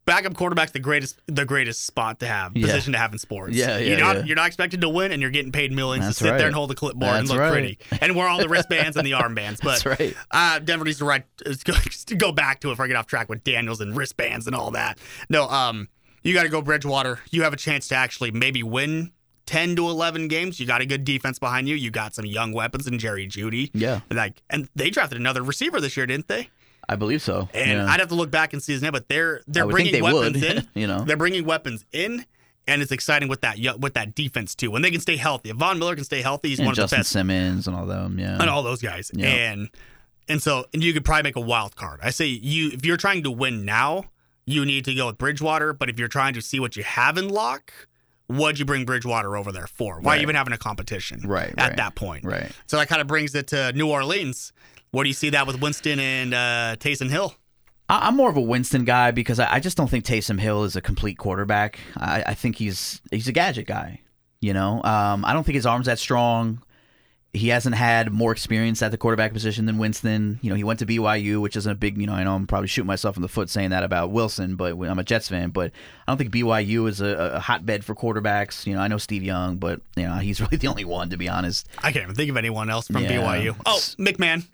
Backup 0.04 0.34
quarterback's 0.34 0.72
the 0.72 0.80
greatest 0.80 1.20
the 1.26 1.44
greatest 1.44 1.86
spot 1.86 2.18
to 2.20 2.26
have, 2.26 2.56
Yeah. 2.56 2.66
position 2.66 2.92
to 2.94 2.98
have 2.98 3.12
in 3.12 3.18
sports. 3.18 3.54
Yeah, 3.54 3.78
yeah, 3.78 3.90
You're 3.90 4.00
not 4.00 4.16
yeah. 4.16 4.24
you're 4.24 4.36
not 4.36 4.48
expected 4.48 4.80
to 4.80 4.88
win, 4.88 5.12
and 5.12 5.22
you're 5.22 5.30
getting 5.30 5.52
paid 5.52 5.70
millions 5.72 6.06
That's 6.06 6.18
to 6.18 6.24
sit 6.24 6.30
right. 6.30 6.38
there 6.38 6.46
and 6.48 6.56
hold 6.56 6.70
the 6.70 6.74
clipboard 6.74 7.14
and 7.16 7.28
look 7.28 7.38
right. 7.38 7.52
pretty, 7.52 7.78
and 8.00 8.16
wear 8.16 8.26
all 8.26 8.38
the 8.38 8.48
wristbands 8.48 8.96
and 8.96 9.06
the 9.06 9.12
armbands. 9.12 9.58
But 9.62 9.82
That's 9.82 10.00
right. 10.00 10.16
uh, 10.32 10.58
Denver 10.58 10.84
needs 10.84 10.98
to 10.98 11.04
write 11.04 11.24
to 11.38 11.56
go, 11.64 11.72
to 12.06 12.14
go 12.16 12.32
back 12.32 12.60
to 12.60 12.68
it 12.68 12.72
before 12.72 12.86
I 12.86 12.88
get 12.88 12.96
off 12.96 13.06
track 13.06 13.28
with 13.28 13.44
Daniels 13.44 13.80
and 13.80 13.96
wristbands 13.96 14.46
and 14.48 14.56
all 14.56 14.72
that. 14.72 14.98
No, 15.30 15.48
um, 15.48 15.88
you 16.22 16.34
got 16.34 16.42
to 16.44 16.48
go 16.48 16.62
Bridgewater. 16.62 17.20
You 17.30 17.42
have 17.44 17.52
a 17.52 17.56
chance 17.56 17.88
to 17.88 17.94
actually 17.94 18.30
maybe 18.32 18.62
win. 18.62 19.12
10 19.46 19.74
to 19.74 19.88
11 19.88 20.28
games 20.28 20.60
you 20.60 20.66
got 20.66 20.80
a 20.80 20.86
good 20.86 21.02
defense 21.04 21.36
behind 21.40 21.68
you 21.68 21.74
you 21.74 21.90
got 21.90 22.14
some 22.14 22.24
young 22.24 22.52
weapons 22.52 22.86
in 22.86 22.96
Jerry 22.96 23.26
Jeudy 23.26 23.70
Yeah. 23.74 24.00
like 24.08 24.40
and 24.48 24.68
they 24.76 24.88
drafted 24.88 25.18
another 25.18 25.42
receiver 25.42 25.80
this 25.80 25.96
year 25.96 26.06
didn't 26.06 26.28
they 26.28 26.48
I 26.88 26.96
believe 26.96 27.22
so. 27.22 27.48
and 27.54 27.70
yeah. 27.78 27.86
i'd 27.86 28.00
have 28.00 28.08
to 28.08 28.14
look 28.14 28.30
back 28.30 28.52
and 28.52 28.62
see 28.62 28.72
his 28.72 28.82
name 28.82 28.92
but 28.92 29.08
they're 29.08 29.40
they're 29.46 29.66
bringing 29.66 29.92
they 29.92 30.02
weapons 30.02 30.40
would, 30.40 30.44
in 30.58 30.68
you 30.74 30.86
know. 30.86 31.00
they're 31.04 31.16
bringing 31.16 31.44
weapons 31.44 31.84
in 31.92 32.24
and 32.68 32.82
it's 32.82 32.92
exciting 32.92 33.28
with 33.28 33.40
that 33.40 33.56
with 33.80 33.94
that 33.94 34.14
defense 34.14 34.54
too 34.54 34.70
when 34.70 34.82
they 34.82 34.90
can 34.90 35.00
stay 35.00 35.16
healthy 35.16 35.50
if 35.50 35.56
von 35.56 35.78
miller 35.78 35.94
can 35.94 36.04
stay 36.04 36.22
healthy 36.22 36.48
he's 36.50 36.58
and 36.58 36.66
one 36.66 36.78
of 36.78 36.90
the 36.90 36.96
best 36.96 37.10
Simmons 37.10 37.66
and 37.66 37.76
all 37.76 37.86
them. 37.86 38.18
Yeah. 38.18 38.38
and 38.40 38.48
all 38.50 38.62
those 38.62 38.80
guys. 38.82 39.10
Yeah. 39.14 39.26
And 39.28 39.68
and 40.28 40.40
so 40.42 40.66
and 40.72 40.82
you 40.84 40.92
could 40.92 41.04
probably 41.04 41.24
make 41.24 41.36
a 41.36 41.40
wild 41.40 41.74
card. 41.76 41.98
I 42.02 42.10
say 42.10 42.26
you 42.26 42.68
if 42.70 42.86
you're 42.86 42.96
trying 42.96 43.24
to 43.24 43.30
win 43.30 43.64
now, 43.64 44.04
you 44.46 44.64
need 44.64 44.84
to 44.84 44.94
go 44.94 45.06
with 45.08 45.18
Bridgewater. 45.18 45.72
But 45.72 45.90
if 45.90 45.98
you're 45.98 46.08
trying 46.08 46.34
to 46.34 46.40
see 46.42 46.60
what 46.60 46.76
you 46.76 46.84
have 46.84 47.18
in 47.18 47.28
lock, 47.28 47.72
what'd 48.28 48.58
you 48.60 48.64
bring 48.64 48.84
Bridgewater 48.84 49.36
over 49.36 49.50
there 49.50 49.66
for? 49.66 50.00
Why 50.00 50.12
Right. 50.14 50.22
even 50.22 50.36
having 50.36 50.52
a 50.52 50.58
competition? 50.58 51.22
Right, 51.26 51.52
At 51.58 51.68
right. 51.70 51.76
that 51.76 51.94
point. 51.96 52.24
Right. 52.24 52.50
So 52.66 52.76
that 52.78 52.88
kind 52.88 53.00
of 53.00 53.08
brings 53.08 53.34
it 53.34 53.48
to 53.48 53.72
New 53.72 53.90
Orleans. 53.90 54.52
What 54.92 55.04
do 55.04 55.08
you 55.08 55.14
see 55.14 55.30
that 55.30 55.46
with 55.46 55.58
Winston 55.58 55.98
and 55.98 56.34
uh, 56.34 56.76
Taysom 56.78 57.08
Hill? 57.08 57.34
I'm 57.88 58.14
more 58.14 58.28
of 58.28 58.36
a 58.36 58.42
Winston 58.42 58.84
guy 58.84 59.10
because 59.10 59.40
I, 59.40 59.54
I 59.54 59.58
just 59.60 59.74
don't 59.76 59.88
think 59.88 60.04
Taysom 60.04 60.38
Hill 60.38 60.64
is 60.64 60.76
a 60.76 60.82
complete 60.82 61.16
quarterback. 61.16 61.78
I, 61.96 62.22
I 62.28 62.34
think 62.34 62.56
he's 62.56 63.00
he's 63.10 63.26
a 63.26 63.32
gadget 63.32 63.66
guy. 63.66 64.00
You 64.42 64.52
know, 64.52 64.82
um, 64.82 65.24
I 65.24 65.32
don't 65.32 65.44
think 65.44 65.54
his 65.54 65.64
arm's 65.64 65.86
that 65.86 65.98
strong. 65.98 66.62
He 67.32 67.48
hasn't 67.48 67.74
had 67.74 68.12
more 68.12 68.32
experience 68.32 68.82
at 68.82 68.90
the 68.90 68.98
quarterback 68.98 69.32
position 69.32 69.64
than 69.64 69.78
Winston. 69.78 70.38
You 70.42 70.50
know, 70.50 70.56
he 70.56 70.64
went 70.64 70.78
to 70.80 70.86
BYU, 70.86 71.40
which 71.40 71.56
isn't 71.56 71.72
a 71.72 71.74
big. 71.74 71.96
You 71.96 72.06
know, 72.06 72.12
I 72.12 72.24
know 72.24 72.34
I'm 72.34 72.46
probably 72.46 72.68
shooting 72.68 72.86
myself 72.86 73.16
in 73.16 73.22
the 73.22 73.28
foot 73.28 73.48
saying 73.48 73.70
that 73.70 73.84
about 73.84 74.10
Wilson, 74.10 74.56
but 74.56 74.72
I'm 74.72 74.98
a 74.98 75.04
Jets 75.04 75.28
fan. 75.30 75.50
But 75.50 75.72
I 76.06 76.12
don't 76.12 76.18
think 76.18 76.32
BYU 76.34 76.86
is 76.86 77.00
a, 77.00 77.32
a 77.36 77.40
hotbed 77.40 77.82
for 77.82 77.94
quarterbacks. 77.94 78.66
You 78.66 78.74
know, 78.74 78.80
I 78.82 78.88
know 78.88 78.98
Steve 78.98 79.22
Young, 79.22 79.56
but 79.56 79.80
you 79.96 80.02
know 80.02 80.16
he's 80.16 80.38
really 80.42 80.58
the 80.58 80.68
only 80.68 80.84
one 80.84 81.08
to 81.08 81.16
be 81.16 81.30
honest. 81.30 81.66
I 81.78 81.92
can't 81.92 82.02
even 82.02 82.14
think 82.14 82.28
of 82.30 82.36
anyone 82.36 82.68
else 82.68 82.88
from 82.88 83.02
Yeah. 83.04 83.12
BYU. 83.22 83.56
Oh, 83.64 83.80
McMahon 83.98 84.44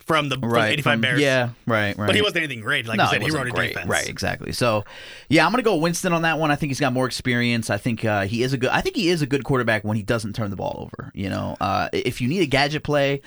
from 0.00 0.28
the 0.28 0.36
from 0.36 0.50
Right, 0.50 0.72
85 0.72 0.92
from- 0.94 1.00
Bears. 1.00 1.20
Yeah, 1.20 1.50
right, 1.66 1.96
right. 1.96 2.06
But 2.06 2.14
he 2.16 2.22
wasn't 2.22 2.38
anything 2.38 2.60
great. 2.60 2.86
Like 2.86 2.96
no, 2.98 3.04
you 3.04 3.10
said, 3.10 3.22
it 3.22 3.24
he 3.26 3.30
wrote 3.30 3.46
a 3.46 3.50
great. 3.50 3.68
defense. 3.74 3.88
Right, 3.88 4.08
exactly. 4.08 4.52
So, 4.52 4.84
yeah, 5.28 5.44
I'm 5.46 5.52
gonna 5.52 5.62
go 5.62 5.76
Winston 5.76 6.12
on 6.12 6.22
that 6.22 6.38
one. 6.38 6.50
I 6.50 6.56
think 6.56 6.70
he's 6.70 6.80
got 6.80 6.92
more 6.92 7.06
experience. 7.06 7.70
I 7.70 7.76
think 7.78 8.04
uh, 8.04 8.22
he 8.26 8.42
is 8.42 8.52
a 8.52 8.58
good. 8.58 8.70
I 8.70 8.80
think 8.80 8.96
he 8.96 9.08
is 9.08 9.22
a 9.22 9.26
good 9.26 9.44
quarterback 9.44 9.84
when 9.84 9.96
he 9.96 10.02
doesn't 10.02 10.34
turn 10.34 10.50
the 10.50 10.56
ball 10.56 10.76
over. 10.78 11.10
You 11.14 11.28
know, 11.30 11.56
uh, 11.60 11.88
if 11.92 12.20
you 12.20 12.28
need 12.28 12.40
a 12.42 12.46
gadget 12.46 12.82
play, 12.82 13.20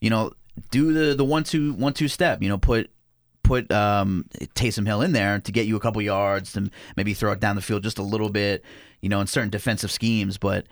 you 0.00 0.08
know, 0.10 0.32
do 0.70 0.92
the 0.92 1.14
the 1.14 1.24
one 1.24 1.44
two 1.44 1.74
one 1.74 1.92
two 1.92 2.08
step. 2.08 2.42
You 2.42 2.48
know, 2.48 2.58
put 2.58 2.90
put 3.42 3.70
um, 3.72 4.26
Taysom 4.54 4.86
Hill 4.86 5.02
in 5.02 5.12
there 5.12 5.40
to 5.40 5.52
get 5.52 5.66
you 5.66 5.76
a 5.76 5.80
couple 5.80 6.00
yards 6.02 6.56
and 6.56 6.70
maybe 6.96 7.14
throw 7.14 7.32
it 7.32 7.40
down 7.40 7.56
the 7.56 7.62
field 7.62 7.82
just 7.82 7.98
a 7.98 8.02
little 8.02 8.30
bit. 8.30 8.64
You 9.02 9.08
know, 9.08 9.20
in 9.20 9.26
certain 9.26 9.50
defensive 9.50 9.90
schemes, 9.90 10.38
but. 10.38 10.66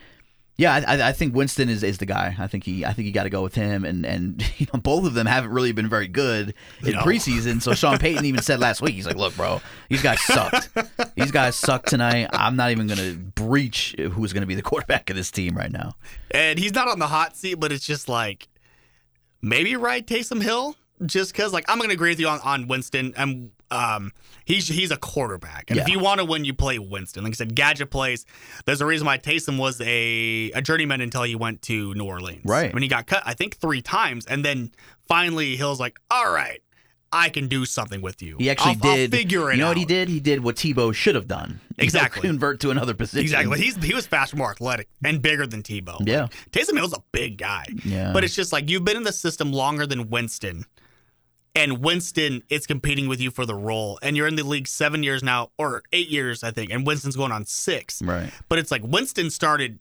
Yeah, 0.59 0.83
I, 0.89 1.09
I- 1.09 1.13
think 1.13 1.37
Winston 1.37 1.69
is, 1.69 1.85
is 1.85 1.99
the 1.99 2.05
guy. 2.07 2.35
I 2.37 2.49
think 2.49 2.65
he 2.65 2.85
I 2.85 2.93
think 2.93 3.07
you 3.07 3.13
got 3.13 3.23
to 3.23 3.31
go 3.31 3.43
with 3.43 3.55
him, 3.55 3.85
and 3.85 4.05
and 4.05 4.45
you 4.61 4.67
know 4.75 4.81
both 4.81 5.07
of 5.07 5.15
them 5.15 5.27
haven't 5.27 5.51
really 5.53 5.71
been 5.73 5.89
very 5.89 6.09
good 6.09 6.53
in 6.85 6.93
No. 6.95 7.01
preseason. 7.03 7.63
So 7.63 7.75
Sean 7.75 7.97
Payton 8.01 8.25
even 8.25 8.43
said 8.43 8.59
last 8.59 8.83
week, 8.83 8.95
he's 8.95 9.07
like, 9.07 9.15
"Look, 9.17 9.37
bro, 9.37 9.61
these 9.89 10.03
guys 10.03 10.21
sucked. 10.21 10.69
these 11.15 11.31
guys 11.31 11.55
suck 11.55 11.87
tonight. 11.87 12.29
I'm 12.33 12.57
not 12.57 12.73
even 12.73 12.89
gonna 12.89 13.15
breach 13.15 13.95
who's 14.13 14.33
gonna 14.33 14.47
be 14.47 14.57
the 14.57 14.63
quarterback 14.63 15.09
of 15.11 15.17
this 15.17 15.31
team 15.31 15.57
right 15.57 15.71
now." 15.71 15.95
And 16.33 16.59
he's 16.59 16.75
not 16.75 16.89
on 16.89 16.99
the 16.99 17.07
hot 17.07 17.37
seat, 17.37 17.55
but 17.55 17.71
it's 17.71 17.87
just 17.87 18.09
like 18.09 18.49
maybe 19.41 19.77
ride 19.77 20.07
Taysom 20.09 20.43
Hill 20.43 20.75
just 21.07 21.33
because 21.33 21.53
like 21.53 21.65
I'm 21.69 21.79
gonna 21.79 21.93
agree 21.93 22.11
with 22.11 22.19
you 22.21 22.27
on, 22.29 22.41
on 22.43 22.67
Winston. 22.67 23.15
And 23.17 23.51
um 23.71 24.13
he's 24.45 24.69
he's 24.69 24.91
a 24.91 24.97
quarterback. 24.97 25.71
And 25.71 25.79
if 25.79 25.89
you 25.89 25.99
want 25.99 26.21
to 26.21 26.25
win, 26.25 26.45
you 26.45 26.55
play 26.55 26.79
Winston. 26.79 27.25
Like 27.25 27.33
I 27.33 27.35
said, 27.35 27.55
gadget 27.55 27.91
plays. 27.91 28.25
There's 28.65 28.81
a 28.81 28.87
reason 28.87 29.07
why 29.07 29.19
Taysom 29.19 29.59
was 29.59 29.81
a, 29.81 30.51
a 30.55 30.63
journeyman 30.63 31.01
until 31.01 31.23
he 31.23 31.35
went 31.35 31.63
to 31.63 31.95
New 31.95 32.05
Orleans. 32.05 32.43
Right. 32.45 32.73
When 32.73 32.83
he 32.83 32.89
got 32.89 33.07
cut, 33.07 33.23
I 33.27 33.35
think 33.35 33.57
three 33.57 33.83
times. 33.83 34.27
And 34.27 34.45
then 34.45 34.73
finally 35.07 35.57
Hill's 35.57 35.81
like, 35.81 35.99
all 36.11 36.33
right. 36.33 36.61
I 37.11 37.31
can 37.31 37.49
do 37.49 37.65
something 37.65 38.03
with 38.03 38.21
you. 38.21 38.37
He 38.39 38.51
actually 38.51 38.77
I'll, 38.83 38.97
did. 38.97 39.15
I'll 39.15 39.19
figure 39.19 39.51
it 39.51 39.55
you 39.55 39.63
know 39.63 39.69
out. 39.69 39.71
what 39.71 39.77
he 39.79 39.87
did? 39.87 40.11
He 40.11 40.21
did 40.21 40.45
what 40.45 40.57
Tebow 40.57 40.95
should 40.95 41.15
have 41.15 41.27
done. 41.27 41.61
Exactly. 41.81 42.23
convert 42.23 42.59
to 42.61 42.71
another 42.71 42.93
position. 42.93 43.21
Exactly. 43.21 43.61
He's 43.61 43.77
he 43.77 43.95
was 43.95 44.05
faster, 44.05 44.37
more 44.37 44.51
athletic, 44.51 44.89
and 45.05 45.23
bigger 45.23 45.47
than 45.47 45.63
Tebow. 45.63 45.97
Yeah. 46.05 46.23
Like, 46.23 46.33
Taysom 46.51 46.75
Hill's 46.75 46.93
a 46.93 47.03
big 47.13 47.39
guy. 47.39 47.67
Yeah. 47.85 48.13
But 48.13 48.25
it's 48.25 48.35
just 48.35 48.53
like 48.53 48.69
you've 48.69 48.85
been 48.85 48.97
in 48.97 49.05
the 49.05 49.13
system 49.13 49.53
longer 49.53 49.87
than 49.87 50.11
Winston. 50.11 50.65
And 51.55 51.81
Winston 51.81 52.43
is 52.49 52.67
competing 52.67 53.09
with 53.09 53.21
you 53.21 53.31
for 53.31 53.45
the 53.45 53.55
role. 53.55 53.99
And 54.03 54.17
you're 54.17 54.29
in 54.29 54.37
the 54.37 54.45
league 54.45 54.69
seven 54.69 55.03
years 55.03 55.23
now, 55.23 55.51
or 55.59 55.83
eight 55.93 56.09
years, 56.09 56.45
I 56.45 56.51
think. 56.51 56.71
And 56.71 56.87
Winston's 56.87 57.17
going 57.17 57.33
on 57.33 57.45
six. 57.47 58.01
Right. 58.03 58.31
But 58.49 58.59
it's 58.59 58.71
like 58.71 58.83
Winston 58.85 59.31
started 59.31 59.79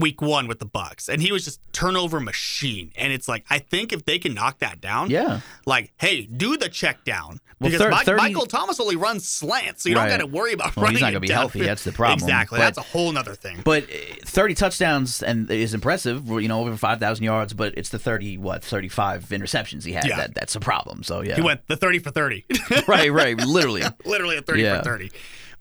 week 0.00 0.20
one 0.20 0.46
with 0.48 0.58
the 0.58 0.66
Bucs, 0.66 1.08
and 1.08 1.20
he 1.22 1.30
was 1.32 1.44
just 1.44 1.60
turnover 1.72 2.18
machine. 2.20 2.90
And 2.96 3.12
it's 3.12 3.28
like 3.28 3.44
I 3.50 3.58
think 3.58 3.92
if 3.92 4.04
they 4.04 4.18
can 4.18 4.34
knock 4.34 4.58
that 4.60 4.80
down, 4.80 5.10
Yeah. 5.10 5.40
like 5.66 5.92
hey, 5.98 6.22
do 6.26 6.56
the 6.56 6.68
check 6.68 7.04
down 7.04 7.40
Well, 7.60 7.70
because 7.70 7.80
thir- 7.80 7.90
Mi- 7.90 7.96
30 8.04 8.16
Michael 8.22 8.46
Thomas 8.46 8.80
only 8.80 8.96
runs 8.96 9.28
slants, 9.28 9.82
so 9.82 9.88
you 9.88 9.96
Right. 9.96 10.08
don't 10.08 10.18
got 10.20 10.24
to 10.24 10.26
worry 10.26 10.52
about 10.52 10.74
Well, 10.76 10.84
running. 10.84 10.96
he's 10.96 11.02
not 11.02 11.08
gonna 11.10 11.20
be 11.20 11.28
healthy. 11.30 11.60
That's 11.62 11.84
the 11.84 11.92
problem. 11.92 12.28
Exactly, 12.28 12.58
But- 12.58 12.64
that's 12.64 12.78
a 12.78 12.82
whole 12.82 13.12
nother 13.12 13.34
thing. 13.34 13.60
But 13.64 13.84
uh, 13.84 13.96
30 14.24 14.54
touchdowns 14.54 15.22
and 15.22 15.50
is 15.50 15.74
impressive. 15.74 16.26
You 16.28 16.48
know, 16.48 16.60
over 16.60 16.76
5,000 16.76 17.24
yards. 17.24 17.52
But 17.52 17.74
it's 17.76 17.90
the 17.90 17.98
30 17.98 18.38
what 18.38 18.64
35 18.64 19.26
interceptions 19.30 19.84
he 19.84 19.92
had. 19.92 20.06
Yeah. 20.06 20.16
That 20.16 20.34
that's 20.34 20.56
a 20.56 20.60
problem. 20.60 21.02
So 21.02 21.20
yeah. 21.22 21.34
He 21.36 21.42
went 21.42 21.66
the 21.68 21.76
thirty 21.76 21.98
for 21.98 22.10
thirty, 22.10 22.44
right. 22.88 23.12
Right. 23.12 23.36
Literally. 23.38 23.82
literally 24.04 24.36
a 24.36 24.42
thirty 24.42 24.62
Yeah. 24.62 24.78
for 24.78 24.84
thirty. 24.84 25.10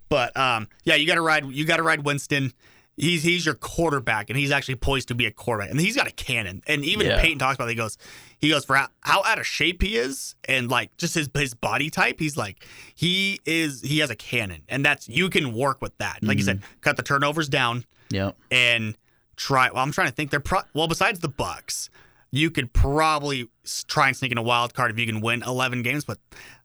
But 0.09 0.35
um, 0.37 0.67
yeah, 0.85 0.95
you 0.95 1.05
got 1.05 1.15
to 1.15 1.21
ride. 1.21 1.45
You 1.45 1.65
got 1.65 1.77
to 1.77 1.83
ride 1.83 2.03
Winston. 2.05 2.53
He's 3.00 3.24
he's 3.24 3.45
your 3.45 3.56
quarterback, 3.56 4.30
and 4.30 4.38
he's 4.38 4.52
actually 4.52 4.76
poised 4.76 5.08
to 5.08 5.16
be 5.16 5.26
a 5.26 5.32
quarterback, 5.32 5.72
and 5.72 5.80
he's 5.80 5.95
got 5.95 6.08
a 6.08 6.12
cannon. 6.12 6.62
And 6.68 6.84
even 6.84 7.08
Yeah. 7.08 7.22
Payton 7.22 7.39
talks 7.39 7.56
about. 7.56 7.68
It, 7.70 7.72
he 7.72 7.76
goes, 7.78 7.97
he 8.39 8.50
goes 8.50 8.66
for 8.66 8.76
how, 8.76 8.88
how 9.02 9.24
out 9.24 9.39
of 9.39 9.47
shape 9.47 9.82
he 9.82 9.95
is, 9.95 10.36
and 10.47 10.70
like 10.70 10.95
just 10.97 11.16
his 11.16 11.30
his 11.34 11.54
body 11.54 11.89
type. 11.89 12.18
He's 12.20 12.36
like 12.36 12.66
he 12.93 13.39
is 13.45 13.82
he 13.82 14.00
has 14.00 14.10
a 14.10 14.16
cannon, 14.16 14.64
and 14.68 14.84
that's 14.86 15.08
you 15.08 15.30
can 15.30 15.54
work 15.54 15.82
with 15.82 15.97
that. 16.00 16.20
Like 16.22 16.38
you 16.38 16.43
said, 16.43 16.58
Mm-hmm. 16.58 16.80
cut 16.82 16.97
the 16.97 17.04
turnovers 17.04 17.47
down 17.47 17.86
Yeah. 18.10 18.32
and 18.52 18.97
try. 19.38 19.70
Well, 19.72 19.82
I'm 19.82 19.91
trying 19.93 20.08
to 20.10 20.14
think. 20.14 20.30
They're 20.32 20.39
pro, 20.41 20.60
well 20.74 20.88
besides 20.89 21.20
the 21.20 21.30
Bucs, 21.30 21.88
you 22.32 22.52
could 22.52 22.74
probably 22.74 23.50
try 23.88 24.08
and 24.10 24.18
sneak 24.18 24.32
in 24.34 24.38
a 24.38 24.43
wild 24.43 24.74
card 24.74 24.91
if 24.91 25.00
you 25.00 25.06
can 25.06 25.22
win 25.22 25.41
11 25.41 25.84
games. 25.84 26.04
But 26.04 26.18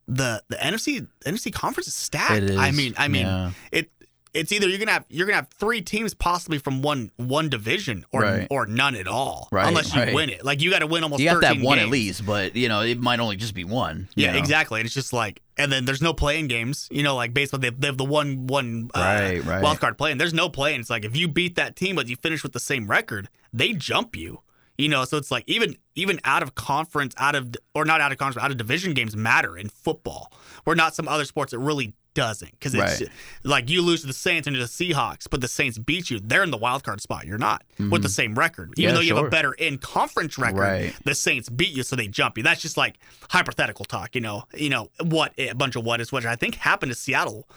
the 0.08 0.42
the 0.48 0.56
NFC 0.56 1.06
NFC 1.24 1.52
conference 1.52 1.86
is 1.86 1.94
stacked. 1.94 2.50
It 2.50 2.58
I 2.58 2.72
mean, 2.72 2.94
I 2.98 3.08
mean, 3.08 3.26
yeah. 3.26 3.50
it. 3.72 3.90
It's 4.34 4.50
either 4.50 4.68
you're 4.68 4.78
gonna 4.78 4.90
have 4.90 5.04
you're 5.08 5.26
gonna 5.26 5.36
have 5.36 5.48
three 5.48 5.80
teams 5.80 6.12
possibly 6.12 6.58
from 6.58 6.82
one 6.82 7.10
one 7.16 7.48
division 7.48 8.04
or 8.12 8.22
Right. 8.22 8.46
or 8.50 8.66
none 8.66 8.96
at 8.96 9.06
all 9.06 9.48
Right, 9.52 9.68
unless 9.68 9.94
you 9.94 10.00
right. 10.00 10.12
win 10.14 10.28
it. 10.28 10.44
Like 10.44 10.60
you 10.60 10.70
got 10.70 10.80
to 10.80 10.86
win 10.88 11.04
almost. 11.04 11.22
You 11.22 11.28
have 11.28 11.40
13 11.40 11.62
one 11.62 11.78
at 11.78 11.88
least, 11.88 12.26
but 12.26 12.56
you 12.56 12.68
know 12.68 12.80
it 12.80 12.98
might 12.98 13.20
only 13.20 13.36
just 13.36 13.54
be 13.54 13.62
one. 13.64 14.08
Yeah, 14.16 14.32
know? 14.32 14.38
exactly. 14.38 14.80
And 14.80 14.86
it's 14.86 14.94
just 14.94 15.12
like, 15.12 15.40
and 15.56 15.70
then 15.70 15.84
there's 15.84 16.02
no 16.02 16.12
playing 16.12 16.48
games. 16.48 16.88
You 16.90 17.04
know, 17.04 17.14
like 17.14 17.32
baseball, 17.32 17.60
they, 17.60 17.70
they 17.70 17.86
have 17.86 17.96
the 17.96 18.04
one 18.04 18.48
one 18.48 18.90
uh, 18.94 19.38
Right, 19.44 19.62
wild 19.62 19.78
card 19.78 19.96
play, 19.96 20.10
and 20.10 20.20
there's 20.20 20.34
no 20.34 20.48
play. 20.48 20.74
And 20.74 20.80
it's 20.80 20.90
like 20.90 21.04
if 21.04 21.16
you 21.16 21.28
beat 21.28 21.54
that 21.54 21.76
team, 21.76 21.94
but 21.94 22.08
you 22.08 22.16
finish 22.16 22.42
with 22.42 22.52
the 22.52 22.60
same 22.60 22.88
record, 22.88 23.28
they 23.52 23.72
jump 23.72 24.16
you. 24.16 24.40
You 24.76 24.88
know, 24.88 25.04
so 25.04 25.16
it's 25.16 25.30
like 25.30 25.44
even 25.46 25.76
even 25.94 26.18
out 26.24 26.42
of 26.42 26.56
conference, 26.56 27.14
out 27.18 27.36
of 27.36 27.54
or 27.76 27.84
not 27.84 28.00
out 28.00 28.10
of 28.10 28.18
conference, 28.18 28.44
out 28.44 28.50
of 28.50 28.56
division 28.56 28.92
games 28.94 29.14
matter 29.16 29.56
in 29.56 29.68
football. 29.68 30.32
Where 30.64 30.74
not 30.74 30.96
some 30.96 31.06
other 31.06 31.24
sports 31.24 31.52
that 31.52 31.60
really 31.60 31.94
doesn't 32.14 32.50
because 32.52 32.74
it's 32.74 33.00
Right. 33.00 33.10
like 33.42 33.68
you 33.70 33.82
lose 33.82 34.00
to 34.02 34.06
the 34.06 34.12
Saints 34.12 34.46
and 34.46 34.54
to 34.54 34.60
the 34.60 34.68
Seahawks, 34.68 35.26
but 35.30 35.40
the 35.40 35.48
Saints 35.48 35.78
beat 35.78 36.10
you. 36.10 36.20
They're 36.20 36.42
in 36.44 36.50
the 36.50 36.56
wild 36.56 36.84
card 36.84 37.00
spot. 37.00 37.26
You're 37.26 37.38
not 37.38 37.62
with 37.78 38.02
the 38.02 38.08
same 38.08 38.34
record, 38.34 38.72
even 38.76 38.76
Mm-hmm. 38.76 38.82
Yeah, 38.82 38.92
though 38.94 39.00
you 39.00 39.16
have 39.16 39.26
a 39.26 39.30
better 39.30 39.52
in 39.52 39.78
conference 39.78 40.38
record. 40.38 40.58
Right. 40.60 40.94
The 41.04 41.14
Saints 41.14 41.48
beat 41.48 41.70
you, 41.76 41.82
so 41.82 41.96
they 41.96 42.08
jump 42.08 42.36
you. 42.38 42.44
That's 42.44 42.62
just 42.62 42.76
like 42.76 42.98
hypothetical 43.30 43.84
talk, 43.84 44.14
you 44.14 44.20
know. 44.20 44.44
You 44.54 44.70
know 44.70 44.90
what 45.02 45.32
a 45.38 45.52
bunch 45.52 45.76
of 45.76 45.84
what 45.84 46.00
is, 46.00 46.10
which 46.12 46.24
I 46.24 46.36
think 46.36 46.54
happened 46.56 46.90
to 46.92 46.96
Seattle. 46.96 47.48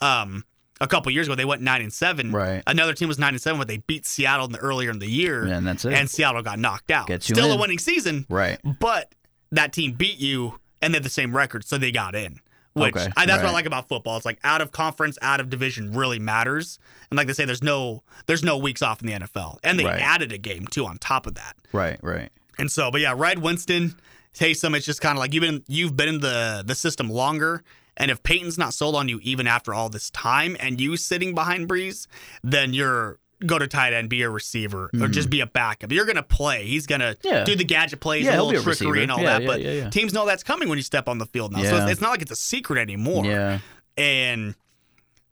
Um, 0.00 0.44
a 0.80 0.86
couple 0.88 1.12
years 1.12 1.26
ago, 1.26 1.34
they 1.34 1.44
went 1.44 1.60
nine 1.62 1.82
and 1.82 1.92
seven. 1.92 2.32
Right. 2.32 2.62
Another 2.66 2.94
team 2.94 3.08
was 3.08 3.18
nine 3.18 3.34
and 3.34 3.40
seven, 3.40 3.58
but 3.58 3.68
they 3.68 3.78
beat 3.78 4.06
Seattle 4.06 4.46
in 4.46 4.52
the 4.52 4.58
earlier 4.58 4.90
in 4.90 4.98
the 4.98 5.06
year. 5.10 5.46
Yeah, 5.46 5.58
and 5.58 5.66
that's 5.66 5.84
it. 5.84 5.92
And 5.92 6.08
Seattle 6.08 6.42
got 6.42 6.58
knocked 6.58 6.90
out. 6.90 7.10
Still 7.22 7.52
a 7.52 7.56
winning 7.58 7.78
season, 7.78 8.24
Right. 8.30 8.58
but 8.80 9.14
that 9.52 9.72
team 9.74 9.92
beat 9.92 10.18
you, 10.18 10.58
and 10.80 10.94
they 10.94 10.96
had 10.96 11.02
the 11.04 11.10
same 11.10 11.36
record, 11.36 11.64
so 11.66 11.76
they 11.76 11.92
got 11.92 12.14
in. 12.14 12.40
Which 12.74 12.94
Okay, 12.96 13.08
I, 13.16 13.26
that's 13.26 13.42
what 13.42 13.50
I 13.50 13.52
like 13.52 13.66
about 13.66 13.88
football. 13.88 14.16
It's 14.16 14.24
like 14.26 14.38
out 14.44 14.60
of 14.60 14.70
conference, 14.70 15.18
out 15.22 15.40
of 15.40 15.50
division 15.50 15.92
really 15.92 16.18
matters. 16.20 16.78
And 17.10 17.16
like 17.16 17.26
they 17.26 17.32
say, 17.32 17.44
there's 17.44 17.62
no 17.62 18.02
there's 18.26 18.44
no 18.44 18.56
weeks 18.58 18.80
off 18.82 19.00
in 19.02 19.08
the 19.08 19.12
NFL, 19.14 19.58
and 19.64 19.78
they 19.78 19.84
Right. 19.84 20.00
added 20.00 20.30
a 20.32 20.38
game 20.38 20.66
too 20.68 20.86
on 20.86 20.98
top 20.98 21.26
of 21.26 21.34
that. 21.34 21.56
Right. 21.72 21.98
Right. 22.02 22.30
And 22.58 22.70
so, 22.70 22.90
but 22.90 23.00
yeah, 23.00 23.14
Red 23.16 23.40
Winston, 23.40 23.96
Taysom, 24.34 24.76
it's 24.76 24.86
just 24.86 25.00
kind 25.00 25.16
of 25.16 25.20
like 25.20 25.34
you've 25.34 25.42
been 25.42 25.64
you've 25.66 25.96
been 25.96 26.08
in 26.08 26.20
the 26.20 26.62
the 26.64 26.74
system 26.76 27.10
longer. 27.10 27.64
And 27.96 28.10
if 28.10 28.22
Payton's 28.22 28.56
not 28.56 28.72
sold 28.72 28.94
on 28.94 29.08
you 29.08 29.18
even 29.22 29.46
after 29.46 29.74
all 29.74 29.88
this 29.88 30.08
time 30.10 30.56
and 30.60 30.80
you 30.80 30.96
sitting 30.96 31.34
behind 31.34 31.68
Brees, 31.68 32.06
then 32.44 32.72
you're 32.72 33.18
go 33.46 33.58
to 33.58 33.66
tight 33.66 33.92
end, 33.92 34.08
be 34.10 34.22
a 34.22 34.30
receiver, 34.30 34.90
or 35.00 35.08
just 35.08 35.30
be 35.30 35.40
a 35.40 35.46
backup. 35.46 35.92
You're 35.92 36.06
gonna 36.06 36.22
play. 36.22 36.66
He's 36.66 36.86
gonna 36.86 37.14
Mm-hmm. 37.14 37.26
Yeah. 37.28 37.44
do 37.44 37.56
the 37.56 37.64
gadget 37.64 38.00
plays, 38.00 38.24
Yeah, 38.24 38.40
a 38.40 38.42
little 38.42 38.62
trickery 38.62 38.88
receiver. 38.88 39.02
and 39.02 39.10
all 39.12 39.20
Yeah, 39.20 39.38
that. 39.38 39.46
but 39.84 39.92
teams 39.92 40.12
know 40.12 40.26
that's 40.26 40.42
coming 40.42 40.68
when 40.68 40.78
you 40.78 40.82
step 40.84 41.08
on 41.08 41.18
the 41.18 41.26
field 41.26 41.52
now. 41.52 41.62
So 41.62 41.76
it's, 41.82 41.92
it's 41.92 42.00
not 42.00 42.10
like 42.10 42.22
it's 42.22 42.30
a 42.30 42.36
secret 42.36 42.78
anymore. 42.80 43.24
Yeah. 43.24 43.58
And 43.96 44.54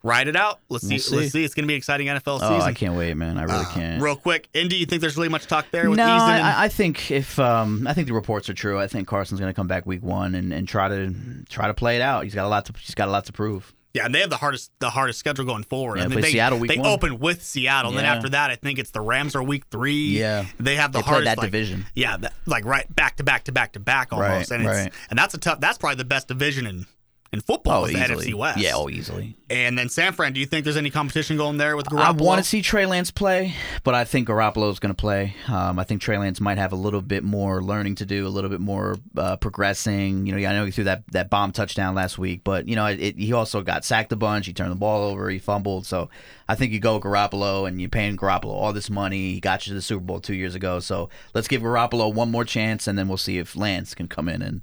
ride 0.01 0.27
it 0.29 0.35
out. 0.35 0.59
Let's 0.69 0.85
see. 0.87 0.93
We'll 0.95 0.99
see. 0.99 1.15
Let's 1.17 1.31
see. 1.33 1.43
It's 1.43 1.53
gonna 1.53 1.67
be 1.67 1.73
an 1.73 1.77
exciting 1.79 2.07
NFL 2.07 2.39
Oh, 2.41 2.55
season. 2.55 2.61
I 2.69 2.73
can't 2.73 2.95
wait, 2.95 3.15
man. 3.17 3.37
I 3.37 3.43
really 3.43 3.65
can't. 3.73 4.01
Real 4.01 4.15
quick, 4.15 4.47
Indy, 4.53 4.77
you 4.77 4.85
think 4.85 5.01
there's 5.01 5.17
really 5.17 5.29
much 5.29 5.45
talk 5.47 5.67
there 5.71 5.89
with 5.89 5.97
no, 5.97 6.03
and- 6.05 6.13
I, 6.45 6.65
I 6.65 6.67
think 6.69 7.11
if 7.11 7.37
um, 7.39 7.85
I 7.87 7.93
think 7.93 8.07
the 8.07 8.13
reports 8.13 8.49
are 8.49 8.53
true. 8.53 8.79
I 8.79 8.87
think 8.87 9.07
Carson's 9.07 9.39
going 9.39 9.51
to 9.51 9.55
come 9.55 9.67
back 9.67 9.85
week 9.85 10.01
one 10.03 10.35
and, 10.35 10.53
and 10.53 10.67
try 10.67 10.87
to 10.87 11.13
try 11.49 11.67
to 11.67 11.73
play 11.73 11.95
it 11.97 12.01
out. 12.01 12.23
He's 12.23 12.33
got 12.35 12.45
a 12.45 12.49
lot 12.49 12.65
to 12.65 12.73
he's 12.79 12.95
got 12.95 13.07
a 13.07 13.11
lot 13.11 13.25
to 13.25 13.33
prove. 13.33 13.73
Yeah, 13.93 14.05
and 14.05 14.13
they 14.13 14.19
have 14.19 14.29
the 14.29 14.37
hardest 14.37 14.71
the 14.79 14.91
hardest 14.91 15.17
schedule 15.19 15.45
going 15.45 15.63
forward. 15.63 15.97
Yeah, 15.97 16.05
I 16.05 16.07
they 16.09 16.15
mean, 16.15 16.21
they, 16.21 16.31
Seattle 16.31 16.59
week 16.59 16.69
they 16.69 16.77
one. 16.77 16.87
open 16.87 17.17
with 17.19 17.43
Seattle, 17.43 17.89
and 17.89 17.97
then 17.97 18.05
after 18.05 18.29
that, 18.29 18.51
I 18.51 18.55
think 18.55 18.77
it's 18.77 18.91
the 18.91 19.01
Rams 19.01 19.35
are 19.35 19.41
week 19.41 19.63
three. 19.71 20.09
Yeah. 20.19 20.45
they 20.59 20.75
have 20.75 20.91
the 20.91 20.99
They 20.99 21.03
hardest 21.05 21.25
that 21.25 21.37
like- 21.39 21.47
division. 21.47 21.85
Yeah, 21.95 22.17
that, 22.17 22.33
like 22.45 22.65
right 22.65 22.85
back 22.95 23.15
to 23.17 23.23
back 23.23 23.45
to 23.45 23.51
back 23.51 23.73
to 23.73 23.79
back 23.79 24.13
almost, 24.13 24.51
Right, 24.51 24.59
and 24.59 24.67
it's, 24.69 24.77
right. 24.77 24.93
and 25.09 25.17
that's 25.17 25.33
a 25.33 25.39
tough. 25.39 25.59
That's 25.59 25.77
probably 25.79 25.95
the 25.95 26.05
best 26.05 26.27
division 26.27 26.67
in 26.67 26.85
in 27.31 27.41
football 27.41 27.83
Oh, 27.83 27.85
is 27.85 27.93
the 27.93 28.03
easily. 28.03 28.31
NFC 28.31 28.33
West. 28.33 28.57
Yeah, 28.59 28.71
oh, 28.75 28.89
easily. 28.89 29.35
and 29.51 29.77
then 29.77 29.87
San 29.89 30.13
Fran. 30.13 30.33
Do 30.33 30.39
you 30.39 30.45
think 30.47 30.63
there's 30.63 30.77
any 30.77 30.89
competition 30.89 31.37
going 31.37 31.57
there 31.57 31.75
with 31.75 31.85
Garoppolo? 31.85 31.99
I 32.01 32.11
want 32.11 32.39
to 32.43 32.43
see 32.43 32.61
Trey 32.63 32.85
Lance 32.87 33.11
play, 33.11 33.53
but 33.83 33.93
I 33.93 34.03
think 34.05 34.27
Garoppolo 34.27 34.71
is 34.71 34.79
going 34.79 34.93
to 34.93 34.99
play. 34.99 35.35
Um, 35.47 35.77
I 35.77 35.83
think 35.83 36.01
Trey 36.01 36.17
Lance 36.17 36.41
might 36.41 36.57
have 36.57 36.71
a 36.71 36.75
little 36.75 37.01
bit 37.03 37.23
more 37.23 37.61
learning 37.61 37.95
to 37.95 38.05
do, 38.05 38.25
a 38.25 38.29
little 38.29 38.49
bit 38.49 38.59
more 38.61 38.97
uh, 39.15 39.35
progressing. 39.37 40.25
You 40.25 40.35
know, 40.35 40.49
I 40.49 40.53
know 40.53 40.65
he 40.65 40.71
threw 40.71 40.85
that, 40.85 41.03
that 41.11 41.29
bomb 41.29 41.51
touchdown 41.51 41.93
last 41.93 42.17
week, 42.17 42.41
but 42.43 42.67
you 42.67 42.75
know, 42.75 42.85
it, 42.87 43.15
he 43.17 43.31
also 43.33 43.61
got 43.61 43.85
sacked 43.85 44.11
a 44.11 44.15
bunch. 44.15 44.47
He 44.47 44.53
turned 44.53 44.71
the 44.71 44.75
ball 44.75 45.03
over. 45.03 45.29
He 45.29 45.37
fumbled. 45.39 45.85
So 45.85 46.09
I 46.47 46.55
think 46.55 46.71
you 46.71 46.79
go 46.79 46.99
Garoppolo, 46.99 47.67
and 47.67 47.79
you're 47.79 47.89
paying 47.91 48.17
Garoppolo 48.17 48.45
all 48.53 48.73
this 48.73 48.89
money. 48.89 49.33
He 49.33 49.39
got 49.39 49.67
you 49.67 49.71
to 49.71 49.75
the 49.75 49.81
Super 49.83 50.03
Bowl 50.03 50.19
two 50.19 50.33
years 50.35 50.55
ago. 50.55 50.79
So 50.79 51.09
let's 51.35 51.47
give 51.47 51.61
Garoppolo 51.61 52.11
one 52.11 52.31
more 52.31 52.43
chance, 52.45 52.87
and 52.87 52.97
then 52.97 53.07
we'll 53.07 53.17
see 53.17 53.37
if 53.37 53.55
Lance 53.55 53.93
can 53.93 54.07
come 54.07 54.27
in 54.27 54.41
and 54.41 54.61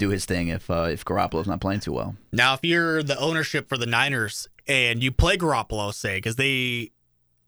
do 0.00 0.08
his 0.08 0.24
thing 0.24 0.48
if 0.48 0.68
uh, 0.68 0.88
if 0.90 1.04
Garoppolo's 1.04 1.46
not 1.46 1.60
playing 1.60 1.80
too 1.80 1.92
well. 1.92 2.16
Now, 2.32 2.54
if 2.54 2.60
you're 2.64 3.04
the 3.04 3.18
ownership 3.18 3.68
for 3.68 3.76
the 3.76 3.86
Niners 3.86 4.48
and 4.66 5.02
you 5.02 5.12
play 5.12 5.36
Garoppolo, 5.36 5.94
say, 5.94 6.16
because 6.16 6.34
they, 6.36 6.90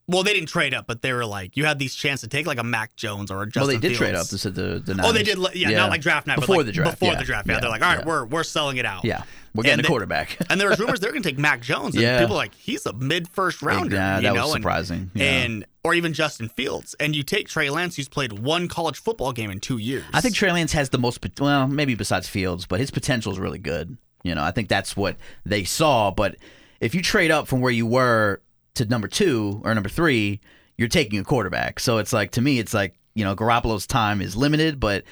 well, 0.08 0.22
they 0.24 0.32
didn't 0.34 0.48
trade 0.48 0.74
up, 0.74 0.86
but 0.86 1.00
they 1.00 1.12
were 1.12 1.24
like, 1.24 1.56
you 1.56 1.64
had 1.64 1.78
these 1.78 1.94
chance 1.94 2.20
to 2.22 2.28
take 2.28 2.46
like 2.46 2.58
a 2.58 2.64
Mac 2.64 2.96
Jones 2.96 3.30
or 3.30 3.42
a 3.42 3.46
Justin 3.46 3.60
well, 3.62 3.80
they 3.80 3.88
did 3.88 3.96
trade 3.96 4.14
up. 4.14 4.26
This 4.26 4.44
is 4.44 4.52
the 4.54 4.82
the 4.84 5.00
Oh, 5.02 5.12
they 5.12 5.22
did. 5.22 5.38
li- 5.38 5.50
Yeah, 5.54 5.70
not 5.70 5.90
like 5.90 6.00
draft 6.00 6.26
night, 6.26 6.36
before 6.40 6.56
but 6.56 6.58
like 6.58 6.66
the 6.66 6.72
draft. 6.72 6.98
Before 6.98 7.12
yeah. 7.12 7.18
the 7.18 7.24
draft, 7.24 7.48
yeah. 7.48 7.60
They're 7.60 7.70
like, 7.70 7.82
all 7.82 7.96
right, 7.96 8.04
we're 8.04 8.24
we're 8.26 8.42
selling 8.42 8.76
it 8.78 8.84
out. 8.84 9.04
yeah, 9.04 9.22
we're 9.54 9.62
getting 9.62 9.74
And 9.74 9.80
a 9.80 9.82
they- 9.84 9.88
quarterback. 9.88 10.36
And 10.50 10.60
there 10.60 10.68
was 10.68 10.78
rumors 10.80 10.98
they're 11.00 11.12
going 11.12 11.22
to 11.22 11.28
take 11.28 11.38
Mac 11.38 11.62
Jones, 11.62 11.94
and 11.94 12.02
Yeah. 12.02 12.18
people 12.20 12.34
are 12.34 12.38
like, 12.38 12.54
he's 12.54 12.84
a 12.84 12.92
mid 12.92 13.28
first 13.28 13.62
rounder. 13.62 13.94
Yeah, 13.96 14.16
you 14.16 14.22
that 14.24 14.34
know? 14.34 14.42
was 14.46 14.54
and- 14.54 14.62
surprising. 14.62 15.10
Yeah. 15.14 15.24
And 15.24 15.66
or 15.84 15.94
even 15.94 16.12
Justin 16.12 16.48
Fields, 16.48 16.94
and 17.00 17.14
you 17.16 17.22
take 17.22 17.48
Trey 17.48 17.70
Lance, 17.70 17.96
who's 17.96 18.08
played 18.08 18.32
one 18.32 18.68
college 18.68 18.98
football 19.00 19.32
game 19.32 19.50
in 19.50 19.58
two 19.60 19.78
years. 19.78 20.04
I 20.12 20.20
think 20.20 20.34
Trey 20.34 20.52
Lance 20.52 20.72
has 20.72 20.90
the 20.90 20.98
most, 20.98 21.18
well, 21.40 21.66
maybe 21.68 21.94
besides 21.96 22.28
Fields, 22.28 22.66
but 22.66 22.78
his 22.80 22.90
potential 22.90 23.32
is 23.32 23.38
really 23.40 23.58
good. 23.58 23.96
You 24.24 24.34
know, 24.36 24.42
I 24.44 24.50
think 24.52 24.68
that's 24.68 24.96
what 24.96 25.16
they 25.44 25.64
saw. 25.64 26.10
But 26.12 26.36
if 26.80 26.94
you 26.94 27.02
trade 27.02 27.30
up 27.32 27.48
from 27.48 27.60
where 27.60 27.72
you 27.72 27.86
were 27.86 28.40
to 28.74 28.84
number 28.86 29.08
two 29.08 29.60
or 29.64 29.74
number 29.74 29.88
three, 29.88 30.40
you're 30.76 30.88
taking 30.88 31.18
a 31.18 31.24
quarterback. 31.24 31.80
So 31.80 31.98
it's 31.98 32.12
like, 32.12 32.32
to 32.32 32.40
me, 32.40 32.58
it's 32.58 32.74
like, 32.74 32.94
you 33.14 33.24
know, 33.24 33.36
Garoppolo's 33.36 33.86
time 33.86 34.20
is 34.20 34.36
limited, 34.36 34.80
but 34.80 35.04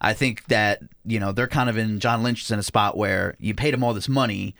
I 0.00 0.12
think 0.12 0.46
that, 0.46 0.80
you 1.04 1.18
know, 1.18 1.32
they're 1.32 1.48
kind 1.48 1.68
of 1.68 1.76
in, 1.76 1.98
John 2.00 2.22
Lynch 2.22 2.44
is 2.44 2.50
in 2.50 2.58
a 2.58 2.62
spot 2.62 2.96
where 2.96 3.34
you 3.38 3.54
paid 3.54 3.74
him 3.74 3.82
all 3.82 3.94
this 3.94 4.08
money. 4.08 4.54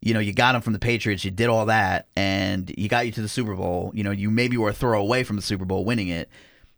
You 0.00 0.14
know, 0.14 0.20
you 0.20 0.32
got 0.32 0.54
him 0.54 0.60
from 0.60 0.74
the 0.74 0.78
Patriots, 0.78 1.24
you 1.24 1.30
did 1.30 1.48
all 1.48 1.66
that, 1.66 2.08
and 2.14 2.72
you 2.76 2.88
got 2.88 3.06
you 3.06 3.12
to 3.12 3.22
the 3.22 3.28
Super 3.28 3.54
Bowl. 3.54 3.90
You 3.94 4.04
know, 4.04 4.10
you 4.10 4.30
maybe 4.30 4.56
were 4.56 4.68
a 4.68 4.74
throw 4.74 5.00
away 5.00 5.24
from 5.24 5.36
the 5.36 5.42
Super 5.42 5.64
Bowl 5.64 5.84
winning 5.84 6.08
it 6.08 6.28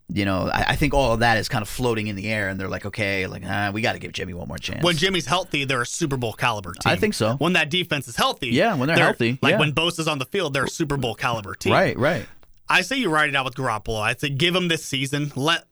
you 0.08 0.24
know, 0.24 0.48
I, 0.52 0.64
I 0.68 0.76
think 0.76 0.94
all 0.94 1.12
of 1.12 1.20
that 1.20 1.36
is 1.38 1.48
kind 1.48 1.62
of 1.62 1.68
floating 1.68 2.06
in 2.06 2.16
the 2.16 2.28
air, 2.28 2.48
and 2.48 2.58
they're 2.60 2.68
like, 2.68 2.86
okay, 2.86 3.26
like 3.26 3.42
ah, 3.46 3.70
we 3.72 3.80
got 3.82 3.94
to 3.94 3.98
give 3.98 4.12
Jimmy 4.12 4.34
one 4.34 4.46
more 4.48 4.58
chance. 4.58 4.84
when 4.84 4.96
Jimmy's 4.96 5.26
healthy, 5.26 5.64
they're 5.64 5.82
a 5.82 5.86
Super 5.86 6.16
Bowl 6.16 6.32
caliber 6.32 6.72
team. 6.72 6.92
I 6.92 6.96
think 6.96 7.14
so. 7.14 7.34
When 7.36 7.54
that 7.54 7.70
defense 7.70 8.06
is 8.08 8.16
healthy, 8.16 8.48
Yeah, 8.48 8.74
when 8.74 8.86
they're 8.88 8.96
healthy, 8.96 9.38
like 9.42 9.52
yeah. 9.52 9.58
when 9.58 9.72
Bosa's 9.72 10.06
on 10.08 10.18
the 10.18 10.26
field, 10.26 10.54
they're 10.54 10.64
a 10.64 10.68
Super 10.70 10.96
Bowl 10.96 11.14
caliber 11.14 11.54
team. 11.54 11.72
right, 11.72 11.98
right, 11.98 12.26
I 12.68 12.82
say 12.82 12.96
you 12.96 13.10
ride 13.10 13.28
it 13.30 13.36
out 13.36 13.44
with 13.44 13.54
Garoppolo. 13.54 14.00
I 14.00 14.14
say 14.14 14.28
give 14.28 14.54
him 14.54 14.68
this 14.68 14.84
season. 14.84 15.32
Let 15.36 15.64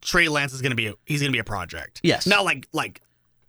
Trey 0.00 0.28
Lance 0.28 0.52
is 0.52 0.62
going 0.62 0.70
to 0.70 0.76
be 0.76 0.86
a, 0.88 0.94
he's 1.06 1.20
going 1.20 1.30
to 1.32 1.36
be 1.36 1.40
a 1.40 1.44
project. 1.44 2.00
Yes. 2.02 2.26
Not 2.26 2.44
like 2.44 2.68
like 2.72 3.00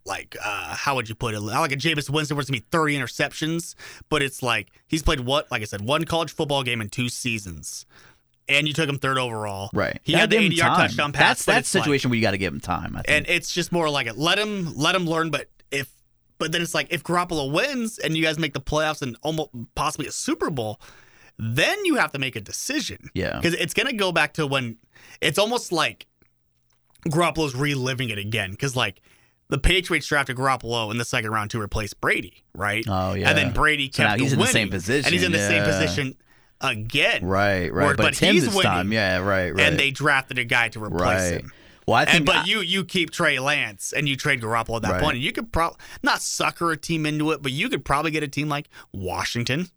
like 0.06 0.36
uh, 0.44 0.76
how 0.76 0.96
would 0.96 1.08
you 1.08 1.16
put 1.16 1.34
it? 1.34 1.39
Not 1.41 1.62
like 1.62 1.72
a 1.72 1.78
Jameis 1.78 2.10
Winston 2.10 2.36
where 2.36 2.41
it's 2.41 2.50
gonna 2.50 2.60
be 2.60 2.66
30 2.72 2.98
interceptions, 2.98 3.76
but 4.10 4.22
it's 4.22 4.44
like 4.44 4.68
he's 4.88 5.02
played 5.04 5.22
what, 5.22 5.50
like 5.52 5.62
I 5.62 5.66
said, 5.66 5.82
one 5.82 6.04
college 6.06 6.34
football 6.34 6.64
game 6.64 6.82
in 6.82 6.89
two 6.89 7.08
seasons, 7.08 7.86
and 8.50 8.68
you 8.68 8.74
took 8.74 8.89
him 8.89 8.98
third 9.00 9.18
overall. 9.18 9.70
Right. 9.74 10.00
He 10.04 10.14
had 10.14 10.30
the 10.30 10.36
give 10.36 10.44
him 10.44 10.52
80 10.52 10.56
yard 10.56 10.78
touchdown 10.78 11.12
pass. 11.14 11.22
That's 11.22 11.46
that 11.46 11.60
it's 11.60 11.74
like- 11.76 11.84
situation 11.84 12.10
where 12.10 12.16
you 12.18 12.22
got 12.22 12.32
to 12.32 12.38
give 12.38 12.54
him 12.54 12.60
time. 12.60 12.96
I 12.96 13.02
think. 13.02 13.10
and 13.18 13.28
it's 13.28 13.54
just 13.54 13.72
more 13.72 13.89
like 13.89 14.08
it. 14.08 14.18
Let 14.18 14.38
him 14.39 14.76
let 14.76 14.96
him 14.96 15.06
learn. 15.06 15.30
But 15.30 15.50
if 15.72 15.89
but 16.39 16.52
then 16.52 16.62
it's 16.62 16.74
like 16.74 16.88
if 16.91 17.04
Garoppolo 17.04 17.52
wins 17.52 18.00
and 18.00 18.18
you 18.18 18.24
guys 18.24 18.38
make 18.38 18.54
the 18.54 18.62
playoffs 18.62 19.02
and 19.02 19.16
almost 19.22 19.50
possibly 19.76 20.08
a 20.08 20.12
Super 20.12 20.50
Bowl, 20.50 20.80
then 21.39 21.86
you 21.86 21.96
have 21.96 22.12
to 22.12 22.20
make 22.20 22.36
a 22.36 22.41
decision. 22.41 23.10
Yeah. 23.14 23.38
because 23.38 23.54
it's 23.54 23.74
gonna 23.74 23.94
go 23.94 24.12
back 24.12 24.34
to 24.34 24.46
when 24.48 24.78
it's 25.22 25.38
almost 25.39 25.72
like 25.72 26.08
Garoppolo's 27.08 27.56
reliving 27.56 28.10
it 28.10 28.18
again. 28.18 28.52
Because 28.52 28.76
like 28.76 29.02
the 29.50 29.58
Patriots 29.58 30.08
drafted 30.08 30.36
Garoppolo 30.38 30.89
in 30.91 30.98
the 30.98 31.06
second 31.06 31.32
round 31.32 31.52
to 31.52 31.62
replace 31.62 31.94
Brady, 31.94 32.44
right? 32.56 32.84
Oh, 32.88 33.14
yeah. 33.14 33.30
and 33.30 33.38
then 33.38 33.54
Brady 33.54 33.91
So 33.91 34.04
kept 34.04 34.18
now 34.18 34.24
he's 34.24 34.34
in 34.34 34.39
the 34.39 34.48
same 34.48 34.70
position, 34.70 35.06
and 35.06 35.14
he's 35.14 35.24
in 35.24 35.32
the 35.32 35.38
same 35.38 35.64
position 35.64 36.16
again. 36.64 37.26
right, 37.26 37.72
right. 37.72 37.86
Where- 37.86 37.95
but 37.95 38.03
but 38.03 38.16
he's 38.16 38.45
this 38.45 38.55
winning, 38.55 38.72
time. 38.72 38.91
Yeah, 38.93 39.18
right, 39.20 39.51
right. 39.51 39.59
And 39.59 39.78
they 39.80 39.91
drafted 39.91 40.39
a 40.39 40.43
guy 40.45 40.70
to 40.70 40.84
replace 40.84 41.01
right. 41.32 41.41
him. 41.41 41.51
Well, 41.86 41.97
I 41.97 42.05
think. 42.05 42.16
And, 42.18 42.26
but 42.26 42.36
I- 42.38 42.43
you 42.45 42.61
you 42.61 42.86
keep 42.86 43.11
Trey 43.11 43.38
Lance 43.39 43.93
and 43.93 44.07
you 44.07 44.16
trade 44.16 44.41
Garoppolo 44.41 44.78
at 44.78 44.82
that 44.84 44.91
Right. 44.93 45.01
point, 45.01 45.16
and 45.16 45.24
you 45.24 45.32
could 45.34 45.51
probably 45.51 45.78
not 46.01 46.22
sucker 46.22 46.72
a 46.72 46.78
team 46.78 47.05
into 47.05 47.32
it, 47.32 47.41
but 47.41 47.51
you 47.51 47.70
could 47.70 47.84
probably 47.84 48.11
get 48.11 48.24
a 48.24 48.28
team 48.28 48.47
like 48.49 48.70
Washington 48.93 49.68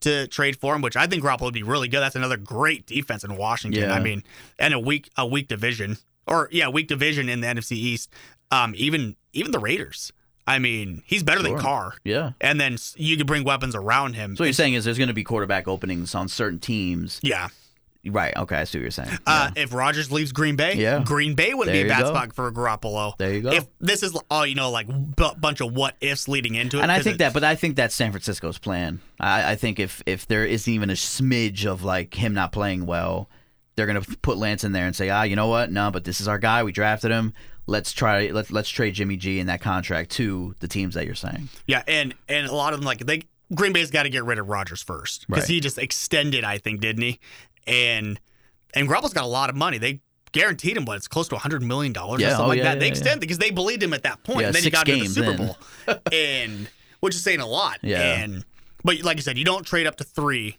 to 0.00 0.26
trade 0.28 0.56
for 0.60 0.74
him, 0.76 0.82
which 0.82 0.96
I 0.96 1.06
think 1.06 1.24
Garoppolo 1.24 1.42
would 1.46 1.54
be 1.54 1.62
really 1.62 1.88
good. 1.88 2.00
That's 2.00 2.14
another 2.16 2.36
great 2.36 2.86
defense 2.86 3.24
in 3.24 3.34
Washington. 3.36 3.82
Yeah. 3.84 3.94
I 3.94 4.00
mean, 4.00 4.22
and 4.58 4.74
a 4.74 4.78
weak 4.78 5.10
a 5.16 5.26
weak 5.26 5.48
division, 5.48 5.98
or 6.26 6.48
yeah, 6.52 6.68
weak 6.68 6.86
division 6.86 7.28
in 7.28 7.40
the 7.40 7.46
NFC 7.48 7.72
East. 7.72 8.10
Um, 8.52 8.74
even 8.76 9.16
even 9.32 9.50
the 9.50 9.58
Raiders. 9.58 10.12
I 10.46 10.58
mean, 10.58 11.02
he's 11.06 11.22
better 11.22 11.40
Sure. 11.40 11.50
than 11.50 11.58
Carr. 11.58 11.94
yeah. 12.04 12.32
And 12.40 12.60
then 12.60 12.76
you 12.96 13.16
could 13.16 13.26
bring 13.26 13.42
weapons 13.44 13.74
around 13.74 14.14
him. 14.14 14.36
So 14.36 14.42
what 14.42 14.46
you're 14.46 14.52
saying 14.52 14.74
is 14.74 14.84
there's 14.84 14.98
going 14.98 15.08
to 15.08 15.14
be 15.14 15.24
quarterback 15.24 15.66
openings 15.66 16.14
on 16.14 16.28
certain 16.28 16.60
teams. 16.60 17.18
yeah. 17.22 17.48
Right. 18.08 18.36
Okay. 18.36 18.54
I 18.54 18.62
see 18.62 18.78
what 18.78 18.82
you're 18.82 18.90
saying. 18.92 19.18
Uh, 19.26 19.50
if 19.56 19.74
Rodgers 19.74 20.12
leaves 20.12 20.30
Green 20.30 20.54
Bay, 20.54 20.74
Yeah. 20.76 21.02
Green 21.04 21.34
Bay 21.34 21.54
wouldn't 21.54 21.72
be 21.74 21.80
a 21.80 21.88
bad 21.88 22.02
go. 22.02 22.10
spot 22.10 22.32
for 22.36 22.52
Garoppolo. 22.52 23.18
There 23.18 23.34
you 23.34 23.40
go. 23.40 23.50
If 23.50 23.66
this 23.80 24.04
is 24.04 24.16
all 24.30 24.46
you 24.46 24.54
know, 24.54 24.70
like 24.70 24.86
b- 24.86 25.32
bunch 25.40 25.60
of 25.60 25.72
what 25.72 25.96
ifs 26.00 26.28
leading 26.28 26.54
into 26.54 26.78
it, 26.78 26.82
and 26.82 26.92
I 26.92 27.02
think 27.02 27.18
that, 27.18 27.32
but 27.32 27.42
I 27.42 27.56
think 27.56 27.74
that's 27.74 27.96
San 27.96 28.12
Francisco's 28.12 28.58
plan. 28.58 29.00
I, 29.18 29.50
I 29.52 29.56
think 29.56 29.80
if 29.80 30.04
if 30.06 30.28
there 30.28 30.46
isn't 30.46 30.72
even 30.72 30.88
a 30.88 30.92
smidge 30.92 31.66
of 31.66 31.82
like 31.82 32.14
him 32.14 32.32
not 32.32 32.52
playing 32.52 32.86
well, 32.86 33.28
they're 33.74 33.86
gonna 33.86 34.02
put 34.22 34.38
Lance 34.38 34.62
in 34.62 34.70
there 34.70 34.86
and 34.86 34.94
say, 34.94 35.10
ah, 35.10 35.24
you 35.24 35.34
know 35.34 35.48
what? 35.48 35.72
No, 35.72 35.90
but 35.90 36.04
this 36.04 36.20
is 36.20 36.28
our 36.28 36.38
guy. 36.38 36.62
We 36.62 36.70
drafted 36.70 37.10
him. 37.10 37.34
Let's 37.66 37.92
try. 37.92 38.28
Let's 38.28 38.50
let's 38.52 38.68
trade 38.68 38.94
Jimmy 38.94 39.16
G 39.16 39.40
in 39.40 39.46
that 39.48 39.60
contract 39.60 40.10
to 40.12 40.54
the 40.60 40.68
teams 40.68 40.94
that 40.94 41.04
you're 41.06 41.14
saying. 41.14 41.48
yeah, 41.66 41.82
and 41.88 42.14
and 42.28 42.46
a 42.46 42.54
lot 42.54 42.72
of 42.72 42.78
them 42.80 42.86
like 42.86 43.00
they 43.00 43.22
Green 43.54 43.72
Bay's 43.72 43.90
got 43.90 44.04
to 44.04 44.08
get 44.08 44.24
rid 44.24 44.38
of 44.38 44.48
Rodgers 44.48 44.82
first 44.82 45.26
because 45.28 45.42
Right. 45.44 45.48
he 45.50 45.60
just 45.60 45.78
extended, 45.78 46.44
I 46.44 46.58
think, 46.58 46.80
didn't 46.80 47.02
he? 47.02 47.20
And 47.66 48.20
and 48.74 48.88
Garoppolo's 48.88 49.12
got 49.12 49.24
a 49.24 49.28
lot 49.28 49.50
of 49.50 49.56
money. 49.56 49.78
They 49.78 50.00
guaranteed 50.32 50.76
him, 50.76 50.84
but 50.84 50.96
it's 50.96 51.08
close 51.08 51.28
to 51.28 51.36
hundred 51.36 51.62
million 51.62 51.92
dollars 51.92 52.20
Yeah, 52.20 52.28
or 52.28 52.30
something 52.30 52.44
oh, 52.44 52.48
like 52.48 52.58
yeah, 52.58 52.64
that. 52.64 52.74
yeah, 52.74 52.80
they 52.80 52.88
extended 52.88 53.20
because 53.20 53.38
they 53.38 53.50
believed 53.50 53.82
him 53.82 53.94
at 53.94 54.02
that 54.04 54.22
point. 54.22 54.40
Yeah, 54.40 54.46
and 54.46 54.54
then 54.54 54.62
he 54.62 54.70
got 54.70 54.88
into 54.88 55.04
the 55.04 55.08
Super. 55.10 55.36
Bowl, 55.36 55.56
and 56.12 56.68
which 57.00 57.14
is 57.14 57.22
saying 57.22 57.40
a 57.40 57.46
lot. 57.46 57.78
Yeah. 57.82 58.00
And 58.22 58.44
but 58.84 59.02
like 59.02 59.16
you 59.16 59.22
said, 59.22 59.38
you 59.38 59.44
don't 59.44 59.66
trade 59.66 59.86
up 59.88 59.96
to 59.96 60.04
three 60.04 60.58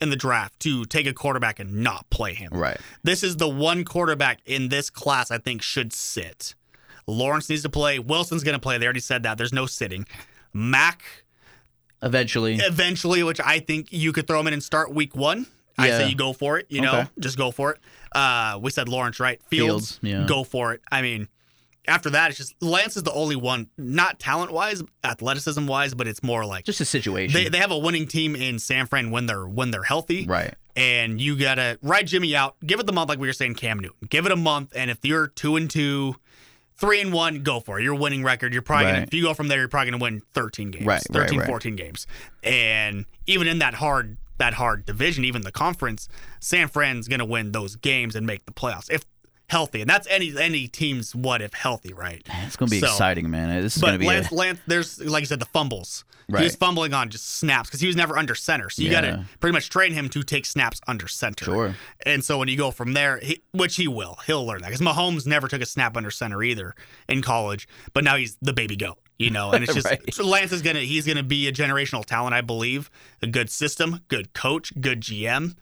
in 0.00 0.10
the 0.10 0.16
draft 0.16 0.60
to 0.60 0.84
take 0.84 1.06
a 1.06 1.12
quarterback 1.14 1.58
and 1.58 1.76
not 1.82 2.08
play 2.10 2.34
him. 2.34 2.50
Right. 2.52 2.76
This 3.02 3.22
is 3.22 3.36
the 3.36 3.48
one 3.48 3.84
quarterback 3.84 4.40
in 4.44 4.68
this 4.68 4.90
class 4.90 5.30
I 5.30 5.38
think 5.38 5.62
should 5.62 5.92
sit. 5.92 6.54
Lawrence 7.06 7.48
needs 7.48 7.62
to 7.62 7.68
play. 7.68 7.98
Wilson's 7.98 8.42
going 8.44 8.54
to 8.54 8.60
play. 8.60 8.78
They 8.78 8.84
already 8.84 9.00
said 9.00 9.22
that. 9.22 9.38
There's 9.38 9.52
no 9.52 9.66
sitting. 9.66 10.06
Mac 10.52 11.02
Eventually. 12.02 12.56
eventually, 12.56 13.22
which 13.22 13.40
I 13.40 13.58
think 13.60 13.88
you 13.92 14.12
could 14.12 14.26
throw 14.26 14.40
him 14.40 14.46
in 14.48 14.52
and 14.52 14.62
start 14.62 14.92
week 14.92 15.14
one. 15.16 15.46
I 15.78 15.88
Yeah. 15.88 15.98
say 15.98 16.08
you 16.08 16.16
go 16.16 16.32
for 16.32 16.58
it. 16.58 16.66
You 16.68 16.80
know, 16.82 17.00
Okay. 17.00 17.10
just 17.20 17.36
go 17.36 17.50
for 17.50 17.72
it. 17.72 17.78
Uh, 18.12 18.58
we 18.60 18.70
said 18.70 18.88
Lawrence, 18.88 19.20
right? 19.20 19.40
Fields, 19.50 19.98
Fields, 19.98 20.00
yeah. 20.02 20.26
go 20.26 20.42
for 20.44 20.72
it. 20.72 20.80
I 20.90 21.02
mean, 21.02 21.28
after 21.88 22.10
that, 22.10 22.30
it's 22.30 22.38
just 22.38 22.60
Lance 22.62 22.96
is 22.96 23.02
the 23.02 23.12
only 23.12 23.36
one, 23.36 23.68
not 23.78 24.18
talent 24.18 24.52
wise, 24.52 24.82
athleticism 25.04 25.66
wise, 25.66 25.94
but 25.94 26.06
it's 26.06 26.22
more 26.22 26.44
like 26.44 26.64
just 26.64 26.80
a 26.80 26.84
situation. 26.84 27.32
they, 27.32 27.48
they 27.48 27.58
have 27.58 27.70
a 27.70 27.78
winning 27.78 28.06
team 28.06 28.34
in 28.34 28.58
San 28.58 28.86
Fran 28.86 29.10
when 29.10 29.26
they're 29.26 29.46
when 29.46 29.70
they're 29.70 29.82
healthy 29.82 30.26
right. 30.26 30.54
and 30.74 31.20
you 31.20 31.36
gotta 31.36 31.78
ride 31.82 32.06
Jimmy 32.06 32.34
out. 32.34 32.56
Give 32.64 32.80
it 32.80 32.86
the 32.86 32.92
month, 32.92 33.08
like 33.08 33.18
we 33.18 33.26
were 33.26 33.32
saying, 33.32 33.54
Cam 33.54 33.78
Newton. 33.78 34.08
Give 34.08 34.26
it 34.26 34.32
a 34.32 34.36
month, 34.36 34.72
and 34.74 34.90
if 34.90 35.04
you're 35.04 35.28
two 35.28 35.56
and 35.56 35.70
two, 35.70 36.16
three 36.76 37.00
and 37.00 37.12
one, 37.12 37.42
go 37.42 37.60
for 37.60 37.78
it. 37.78 37.84
Your 37.84 37.94
winning 37.94 38.22
record. 38.22 38.52
You're 38.52 38.62
probably 38.62 38.86
gonna, 38.86 39.02
if 39.02 39.14
you 39.14 39.22
go 39.22 39.34
from 39.34 39.48
there, 39.48 39.58
you're 39.58 39.68
probably 39.68 39.92
gonna 39.92 40.02
win 40.02 40.22
13 40.34 40.70
games, 40.70 40.86
Right, 40.86 41.02
right, 41.10 41.22
13, 41.28 41.40
right. 41.40 41.48
14 41.48 41.76
games, 41.76 42.06
and 42.42 43.04
even 43.26 43.46
in 43.48 43.58
that 43.60 43.74
hard 43.74 44.18
that 44.38 44.54
hard 44.54 44.84
division, 44.84 45.24
even 45.24 45.42
the 45.42 45.52
conference, 45.52 46.08
San 46.40 46.68
Fran's 46.68 47.08
gonna 47.08 47.24
win 47.24 47.52
those 47.52 47.76
games 47.76 48.14
and 48.14 48.26
make 48.26 48.44
the 48.44 48.52
playoffs 48.52 48.90
if 48.90 49.04
healthy. 49.48 49.80
And 49.80 49.88
that's 49.90 50.06
any 50.08 50.36
any 50.38 50.68
team's 50.68 51.14
what 51.14 51.40
if 51.42 51.52
healthy, 51.54 51.92
right? 51.92 52.22
It's 52.44 52.56
gonna 52.56 52.70
be 52.70 52.80
So- 52.80 52.86
exciting, 52.86 53.30
man. 53.30 53.60
This 53.62 53.76
is 53.76 53.82
gonna 53.82 53.94
But 53.94 54.00
be. 54.00 54.06
Lance, 54.06 54.30
a, 54.30 54.34
Lance, 54.34 54.60
there's 54.66 54.98
like 55.00 55.22
you 55.22 55.26
said, 55.26 55.40
the 55.40 55.46
fumbles. 55.46 56.04
He 56.28 56.42
was 56.42 56.56
fumbling 56.56 56.92
on 56.92 57.08
just 57.08 57.36
snaps 57.36 57.68
because 57.68 57.80
he 57.80 57.86
was 57.86 57.94
never 57.94 58.18
under 58.18 58.34
center. 58.34 58.68
So 58.68 58.82
you 58.82 58.90
got 58.90 59.02
to 59.02 59.24
pretty 59.38 59.52
much 59.52 59.70
train 59.70 59.92
him 59.92 60.08
to 60.08 60.24
take 60.24 60.44
snaps 60.44 60.80
under 60.88 61.06
center. 61.06 61.44
Sure. 61.44 61.76
And 62.04 62.24
so 62.24 62.36
when 62.36 62.48
you 62.48 62.56
go 62.56 62.72
from 62.72 62.94
there, 62.94 63.20
he, 63.20 63.42
which 63.52 63.76
he 63.76 63.86
will, 63.86 64.18
he'll 64.26 64.44
learn 64.44 64.60
that 64.62 64.70
because 64.72 64.80
Mahomes 64.80 65.24
never 65.24 65.46
took 65.46 65.62
a 65.62 65.66
snap 65.66 65.96
under 65.96 66.10
center 66.10 66.42
either 66.42 66.74
in 67.08 67.22
college, 67.22 67.68
but 67.92 68.02
now 68.02 68.16
he's 68.16 68.36
the 68.42 68.52
baby 68.52 68.74
goat. 68.74 68.98
You 69.20 69.30
know, 69.30 69.52
and 69.52 69.62
it's 69.62 69.72
just 69.80 69.86
Right. 69.86 70.12
so 70.12 70.26
Lance 70.26 70.50
is 70.50 70.62
gonna 70.62 70.80
he's 70.80 71.06
gonna 71.06 71.22
be 71.22 71.46
a 71.46 71.52
generational 71.52 72.04
talent, 72.04 72.34
I 72.34 72.40
believe. 72.40 72.90
A 73.22 73.28
good 73.28 73.48
system, 73.48 74.00
good 74.08 74.34
coach, 74.34 74.72
good 74.80 75.00
GM, 75.02 75.54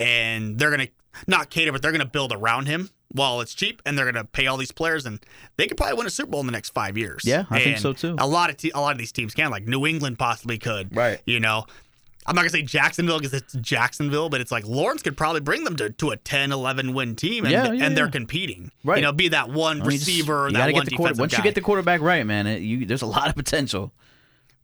and 0.00 0.58
they're 0.58 0.70
gonna 0.72 0.88
not 1.28 1.48
cater, 1.48 1.70
but 1.70 1.80
they're 1.80 1.92
gonna 1.92 2.04
build 2.06 2.32
around 2.32 2.66
him 2.66 2.90
while 3.12 3.40
it's 3.40 3.54
cheap, 3.54 3.80
and 3.86 3.96
they're 3.96 4.04
gonna 4.10 4.24
pay 4.24 4.46
all 4.46 4.56
these 4.56 4.72
players, 4.72 5.06
and 5.06 5.18
they 5.56 5.66
could 5.66 5.76
probably 5.76 5.96
win 5.96 6.06
a 6.06 6.10
Super 6.10 6.30
Bowl 6.30 6.40
in 6.40 6.46
the 6.46 6.52
next 6.52 6.70
five 6.70 6.98
years. 6.98 7.22
Yeah, 7.24 7.44
I 7.50 7.60
think 7.60 7.78
so, 7.78 7.92
too. 7.92 8.16
A 8.18 8.26
lot 8.26 8.50
of 8.50 8.56
te- 8.58 8.70
a 8.74 8.80
lot 8.80 8.92
of 8.92 8.98
these 8.98 9.12
teams 9.12 9.34
can, 9.34 9.50
like 9.50 9.66
New 9.66 9.86
England 9.86 10.18
possibly 10.18 10.58
could. 10.58 10.94
Right. 10.94 11.20
You 11.24 11.40
know, 11.40 11.64
I'm 12.26 12.34
not 12.34 12.42
gonna 12.42 12.50
say 12.50 12.62
Jacksonville 12.62 13.18
because 13.18 13.32
it's 13.32 13.54
Jacksonville, 13.54 14.28
but 14.28 14.42
it's 14.42 14.52
like 14.52 14.66
Lawrence 14.66 15.00
could 15.02 15.16
probably 15.16 15.40
bring 15.40 15.64
them 15.64 15.76
to, 15.76 15.88
to 15.90 16.10
a 16.10 16.16
10, 16.18 16.52
11 16.52 16.92
win 16.92 17.16
team, 17.16 17.44
and, 17.46 17.52
Yeah, 17.52 17.72
yeah, 17.72 17.84
and 17.86 17.96
they're 17.96 18.04
yeah. 18.04 18.10
competing. 18.10 18.70
Right. 18.84 18.98
You 18.98 19.02
know, 19.02 19.12
be 19.12 19.28
that 19.28 19.48
one 19.50 19.78
I 19.78 19.84
mean, 19.84 19.88
receiver, 19.98 20.44
or 20.44 20.48
you 20.48 20.52
that 20.52 20.58
gotta 20.58 20.72
one 20.74 20.82
get 20.84 20.90
the 20.90 20.96
quarter, 20.96 21.14
Once 21.18 21.32
guy. 21.32 21.38
you 21.38 21.44
get 21.44 21.54
the 21.54 21.62
quarterback 21.62 22.02
right, 22.02 22.26
man, 22.26 22.46
it, 22.46 22.60
you 22.60 22.84
there's 22.84 23.00
a 23.02 23.06
lot 23.06 23.28
of 23.28 23.34
potential. 23.36 23.92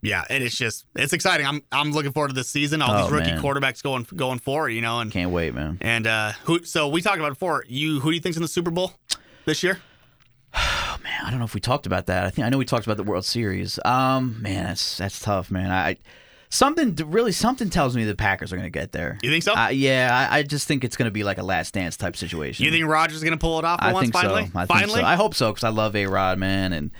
Yeah, 0.04 0.22
and 0.30 0.44
it's 0.44 0.54
just 0.56 0.84
it's 0.94 1.12
exciting. 1.12 1.46
I'm 1.46 1.62
I'm 1.72 1.90
looking 1.92 2.12
forward 2.12 2.28
to 2.28 2.34
this 2.34 2.48
season. 2.48 2.82
All 2.82 2.94
Oh, 2.94 3.02
these 3.04 3.10
rookie 3.12 3.30
man. 3.32 3.42
quarterbacks 3.42 3.82
going 3.82 4.06
going 4.14 4.38
forward. 4.38 4.68
You 4.70 4.82
know, 4.82 5.00
and 5.00 5.10
Can't 5.10 5.30
wait, 5.30 5.54
man. 5.54 5.78
and 5.80 6.06
uh, 6.06 6.32
who? 6.44 6.62
So 6.64 6.88
we 6.88 7.00
talked 7.02 7.16
about 7.18 7.28
it 7.28 7.34
before. 7.34 7.64
You 7.68 8.00
who 8.00 8.10
do 8.10 8.14
you 8.14 8.20
think's 8.20 8.36
in 8.36 8.42
the 8.42 8.48
Super 8.48 8.70
Bowl 8.70 8.92
this 9.46 9.62
year? 9.62 9.80
Man, 11.02 11.20
I 11.24 11.30
don't 11.30 11.38
know 11.38 11.44
if 11.44 11.54
we 11.54 11.60
talked 11.60 11.86
about 11.86 12.06
that. 12.06 12.24
I 12.24 12.30
think 12.30 12.46
I 12.46 12.48
know 12.50 12.58
we 12.58 12.64
talked 12.64 12.86
about 12.86 12.96
the 12.96 13.02
World 13.02 13.24
Series. 13.24 13.78
Um, 13.84 14.40
man, 14.40 14.64
that's 14.64 14.96
that's 14.98 15.20
tough, 15.20 15.50
man. 15.50 15.70
I 15.70 15.96
something 16.50 16.94
really 17.10 17.32
something 17.32 17.68
tells 17.70 17.96
me 17.96 18.04
the 18.04 18.14
Packers 18.14 18.52
are 18.52 18.56
going 18.56 18.66
to 18.66 18.70
get 18.70 18.92
there. 18.92 19.18
You 19.22 19.30
think 19.30 19.42
so? 19.42 19.54
Uh, 19.54 19.68
yeah, 19.68 20.28
I, 20.30 20.38
I 20.38 20.42
just 20.44 20.68
think 20.68 20.84
it's 20.84 20.96
going 20.96 21.06
to 21.06 21.12
be 21.12 21.24
like 21.24 21.38
a 21.38 21.42
last 21.42 21.74
dance 21.74 21.96
type 21.96 22.16
situation. 22.16 22.64
you 22.64 22.70
think 22.70 22.86
Rodgers 22.86 23.16
is 23.18 23.24
gonna 23.24 23.36
pull 23.36 23.58
it 23.58 23.64
off 23.64 23.80
for 23.80 23.86
I 23.86 23.92
once? 23.92 24.04
think 24.04 24.14
finally, 24.14 24.44
so. 24.46 24.58
I 24.58 24.66
finally. 24.66 24.86
think 24.94 24.98
so. 25.00 25.04
I 25.04 25.16
hope 25.16 25.34
so 25.34 25.50
because 25.50 25.64
I 25.64 25.70
love 25.70 25.96
A 25.96 26.06
Rod, 26.06 26.38
man, 26.38 26.72
and 26.72 26.90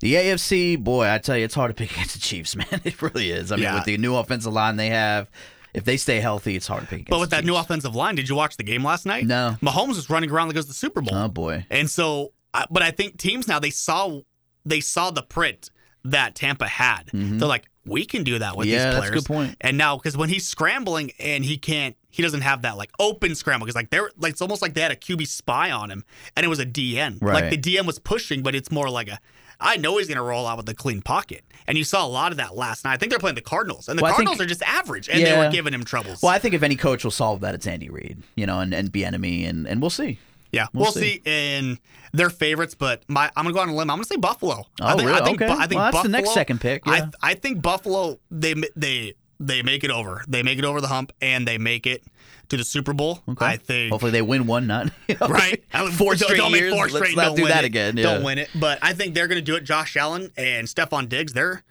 the 0.00 0.14
AFC. 0.14 0.82
Boy, 0.82 1.08
I 1.10 1.18
tell 1.18 1.36
you, 1.36 1.44
it's 1.44 1.54
hard 1.54 1.70
to 1.70 1.74
pick 1.74 1.92
against 1.96 2.14
the 2.14 2.20
Chiefs, 2.20 2.56
man. 2.56 2.66
It 2.84 3.00
really 3.02 3.30
is. 3.30 3.52
I 3.52 3.56
mean, 3.56 3.64
Yeah. 3.64 3.74
with 3.76 3.84
the 3.84 3.96
new 3.98 4.14
offensive 4.16 4.52
line 4.52 4.76
they 4.76 4.88
have, 4.90 5.30
if 5.74 5.84
they 5.84 5.96
stay 5.96 6.20
healthy, 6.20 6.56
it's 6.56 6.66
hard 6.66 6.82
to 6.82 6.86
pick 6.86 7.00
against. 7.00 7.10
but 7.10 7.20
with 7.20 7.30
that 7.30 7.44
new 7.44 7.56
offensive 7.56 7.94
line, 7.94 8.14
did 8.14 8.28
you 8.28 8.34
watch 8.34 8.56
the 8.56 8.62
game 8.64 8.82
last 8.84 9.04
night? 9.06 9.26
No. 9.26 9.56
Mahomes 9.62 9.88
was 9.96 10.08
running 10.10 10.30
around 10.30 10.48
like 10.48 10.56
it 10.56 10.60
was 10.60 10.68
the 10.68 10.74
Super 10.74 11.00
Bowl. 11.02 11.14
oh 11.16 11.28
boy, 11.28 11.66
And 11.70 11.88
so, 11.90 12.32
but 12.70 12.82
I 12.82 12.90
think 12.90 13.18
teams 13.18 13.46
now 13.48 13.58
they 13.58 13.70
saw 13.70 14.20
they 14.64 14.80
saw 14.80 15.10
the 15.10 15.22
print 15.22 15.70
that 16.04 16.34
Tampa 16.34 16.66
had. 16.66 17.10
They're 17.12 17.46
like, 17.48 17.66
we 17.84 18.04
can 18.04 18.24
do 18.24 18.38
that 18.38 18.56
with 18.56 18.66
Mm-hmm. 18.68 18.72
Yeah, 18.74 18.84
these 18.86 18.94
that's 18.94 18.96
a 18.96 19.10
players. 19.10 19.14
good 19.24 19.26
point. 19.26 19.56
And 19.60 19.76
now, 19.78 19.96
because 19.96 20.16
when 20.16 20.28
he's 20.28 20.46
scrambling 20.46 21.12
and 21.20 21.44
he 21.44 21.56
can't, 21.58 21.94
he 22.10 22.22
doesn't 22.22 22.40
have 22.40 22.62
that 22.62 22.76
like 22.76 22.90
open 22.98 23.34
scramble. 23.34 23.64
Because 23.66 23.76
like 23.76 23.90
they're 23.90 24.10
like 24.16 24.32
it's 24.32 24.40
almost 24.42 24.62
like 24.62 24.74
they 24.74 24.80
had 24.80 24.90
a 24.92 24.96
QB 24.96 25.26
spy 25.26 25.70
on 25.70 25.90
him, 25.90 26.04
and 26.36 26.44
it 26.44 26.48
was 26.48 26.58
a 26.58 26.66
DN. 26.66 27.20
Like 27.22 27.50
the 27.50 27.58
DN 27.58 27.86
was 27.86 27.98
pushing, 27.98 28.42
but 28.42 28.54
it's 28.54 28.70
more 28.72 28.88
like 28.88 29.08
a. 29.08 29.20
I 29.60 29.76
know 29.76 29.98
he's 29.98 30.06
going 30.08 30.16
to 30.16 30.22
roll 30.22 30.46
out 30.46 30.56
with 30.58 30.68
a 30.68 30.74
clean 30.74 31.00
pocket, 31.02 31.42
and 31.66 31.78
you 31.78 31.84
saw 31.84 32.04
a 32.04 32.08
lot 32.08 32.30
of 32.32 32.38
that 32.38 32.54
last 32.54 32.84
night. 32.84 32.92
I 32.92 32.96
think 32.96 33.10
they're 33.10 33.18
playing 33.18 33.36
the 33.36 33.40
Cardinals, 33.40 33.88
and 33.88 33.98
the 33.98 34.02
Well, 34.02 34.12
I 34.12 34.16
think- 34.16 34.28
Cardinals 34.28 34.44
are 34.44 34.48
just 34.48 34.62
average, 34.62 35.08
and 35.08 35.24
they 35.24 35.36
were 35.36 35.50
giving 35.50 35.72
him 35.72 35.84
troubles. 35.84 36.22
well, 36.22 36.32
I 36.32 36.38
think 36.38 36.54
if 36.54 36.62
any 36.62 36.76
coach 36.76 37.04
will 37.04 37.10
solve 37.10 37.40
that, 37.40 37.54
it's 37.54 37.66
Andy 37.66 37.88
Reid, 37.88 38.22
you 38.36 38.46
know, 38.46 38.60
and 38.60 38.74
and 38.74 38.92
Bieniemy, 38.92 39.48
and 39.48 39.66
and 39.66 39.80
we'll 39.80 39.90
see. 39.90 40.18
Yeah, 40.52 40.68
We'll 40.72 40.84
we'll, 40.84 40.92
see. 40.92 41.00
see. 41.16 41.22
And 41.26 41.78
they're 42.12 42.30
favorites, 42.30 42.74
but 42.74 43.02
my 43.08 43.30
I'm 43.36 43.44
gonna 43.44 43.52
go 43.54 43.60
on 43.60 43.68
a 43.68 43.74
limb. 43.74 43.90
I'm 43.90 43.96
gonna 43.96 44.04
say 44.04 44.16
Buffalo. 44.16 44.64
I 44.80 44.92
Oh, 44.92 44.96
think, 44.96 45.08
really? 45.08 45.20
I 45.20 45.24
think, 45.24 45.42
Okay. 45.42 45.52
I 45.52 45.66
think 45.66 45.78
Well, 45.80 45.90
that's 45.92 46.02
the 46.04 46.08
next 46.08 46.32
second 46.34 46.60
pick, 46.60 46.86
yeah. 46.86 47.08
I 47.22 47.30
I 47.32 47.34
think 47.34 47.60
Buffalo 47.62 48.20
they 48.30 48.54
they 48.76 49.14
they 49.40 49.62
make 49.62 49.84
it 49.84 49.90
over. 49.90 50.24
They 50.28 50.42
make 50.42 50.58
it 50.58 50.64
over 50.64 50.80
the 50.80 50.86
hump 50.86 51.12
and 51.20 51.46
they 51.46 51.58
make 51.58 51.86
it 51.86 52.04
to 52.48 52.56
the 52.56 52.64
Super 52.64 52.92
Bowl. 52.92 53.20
Okay. 53.28 53.44
I 53.44 53.56
think 53.56 53.90
Hopefully 53.90 54.12
they 54.12 54.22
win 54.22 54.46
one, 54.46 54.66
not 54.66 54.90
you 55.08 55.16
know, 55.20 55.28
right. 55.28 55.62
Four 55.92 56.14
Don't- 56.14 56.18
straight 56.18 56.36
don't 56.38 56.52
make 56.52 56.60
years. 56.60 56.72
Four 56.72 56.84
Let's 56.84 56.96
straight. 56.96 57.16
not 57.16 57.24
don't 57.26 57.36
do 57.36 57.42
win 57.42 57.50
that 57.50 57.64
it. 57.64 57.68
again. 57.68 57.96
Don't 57.96 58.22
win 58.22 58.38
it. 58.38 58.48
But 58.54 58.78
I 58.82 58.92
think 58.92 59.14
they're 59.14 59.28
going 59.28 59.38
to 59.38 59.42
do 59.44 59.56
it. 59.56 59.64
Josh 59.64 59.96
Allen 59.96 60.30
and 60.36 60.66
Stefon 60.66 61.08
Diggs. 61.08 61.32
They're 61.32 61.62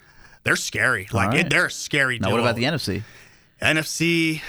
they're 0.44 0.56
scary. 0.56 1.08
Like 1.12 1.28
right. 1.30 1.40
it, 1.40 1.50
they're 1.50 1.66
a 1.66 1.70
scary. 1.70 2.18
Now 2.18 2.30
what 2.30 2.40
about 2.40 2.56
the 2.56 2.64
NFC? 2.64 3.02
NFC? 3.60 4.40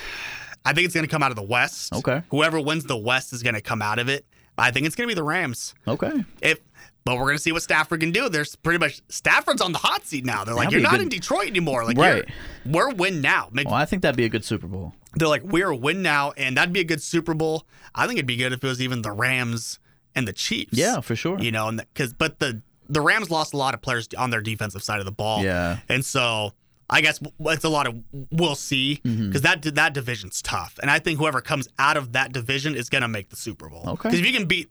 I 0.66 0.74
think 0.74 0.86
it's 0.86 0.94
going 0.94 1.06
to 1.06 1.12
come 1.12 1.24
out 1.24 1.32
of 1.32 1.38
the 1.38 1.44
West. 1.44 1.94
Okay. 1.94 2.22
Whoever 2.30 2.60
wins 2.60 2.84
the 2.84 2.98
West 2.98 3.32
is 3.34 3.42
going 3.42 3.56
to 3.56 3.62
come 3.62 3.82
out 3.82 4.00
of 4.00 4.10
it. 4.10 4.26
I 4.58 4.72
think 4.72 4.86
it's 4.86 4.96
going 4.96 5.08
to 5.08 5.12
be 5.12 5.16
the 5.16 5.24
Rams. 5.24 5.74
Okay. 5.88 6.26
If 6.42 6.60
but 7.08 7.18
we're 7.18 7.28
gonna 7.28 7.40
see 7.40 7.52
what 7.52 7.64
Stafford 7.64 8.02
can 8.02 8.12
do. 8.12 8.28
There's 8.30 8.56
pretty 8.56 8.80
much 8.80 9.02
Stafford's 9.10 9.62
on 9.62 9.72
the 9.72 9.78
hot 9.78 10.06
seat 10.06 10.26
now. 10.26 10.44
They're 10.44 10.54
like, 10.54 10.66
That'd 10.66 10.74
you're 10.82 10.82
not 10.82 10.92
good- 10.98 11.02
in 11.04 11.10
Detroit 11.10 11.48
anymore. 11.48 11.86
Like, 11.86 11.98
Right. 11.98 12.26
we're 12.66 12.90
win 12.94 13.22
now. 13.22 13.50
Make- 13.52 13.68
Well, 13.68 13.76
I 13.76 13.86
think 13.86 14.02
that'd 14.02 14.18
be 14.18 14.26
a 14.26 14.30
good 14.30 14.44
Super 14.46 14.68
Bowl. 14.68 14.94
They're 15.16 15.28
like, 15.28 15.44
we're 15.44 15.74
win 15.74 16.02
now, 16.02 16.34
and 16.38 16.58
that'd 16.58 16.74
be 16.74 16.82
a 16.82 16.84
good 16.84 17.02
Super 17.02 17.34
Bowl. 17.34 17.66
I 17.96 18.06
think 18.06 18.18
it'd 18.18 18.28
be 18.28 18.36
good 18.36 18.52
if 18.54 18.64
it 18.64 18.68
was 18.68 18.82
even 18.82 19.02
the 19.02 19.12
Rams 19.12 19.80
and 20.16 20.28
the 20.28 20.34
Chiefs. 20.34 20.74
Yeah, 20.74 21.00
for 21.00 21.16
sure. 21.16 21.40
You 21.40 21.52
know, 21.52 21.72
because 21.72 22.14
but 22.14 22.40
the 22.40 22.62
the 22.90 23.02
Rams 23.02 23.30
lost 23.30 23.54
a 23.54 23.58
lot 23.58 23.74
of 23.74 23.82
players 23.82 24.08
on 24.18 24.30
their 24.30 24.42
defensive 24.42 24.84
side 24.84 25.00
of 25.00 25.06
the 25.06 25.12
ball. 25.12 25.44
Yeah. 25.44 25.78
and 25.90 26.06
so. 26.06 26.54
I 26.90 27.02
guess 27.02 27.20
it's 27.42 27.66
a 27.66 27.70
lot 27.70 27.86
of 27.86 27.96
we'll 28.32 28.56
see 28.56 29.02
because 29.04 29.42
Mm-hmm. 29.42 29.62
that 29.64 29.76
that 29.76 29.94
division's 29.94 30.42
tough, 30.42 30.80
and 30.82 30.90
I 30.90 31.00
think 31.00 31.20
whoever 31.20 31.42
comes 31.42 31.68
out 31.78 31.98
of 31.98 32.14
that 32.14 32.32
division 32.32 32.76
is 32.76 32.88
going 32.88 33.02
to 33.02 33.10
make 33.10 33.28
the 33.28 33.36
Super 33.36 33.68
Bowl. 33.68 33.84
Okay. 33.86 34.08
Because 34.08 34.20
if 34.22 34.26
you 34.26 34.32
can 34.32 34.46
beat, 34.46 34.70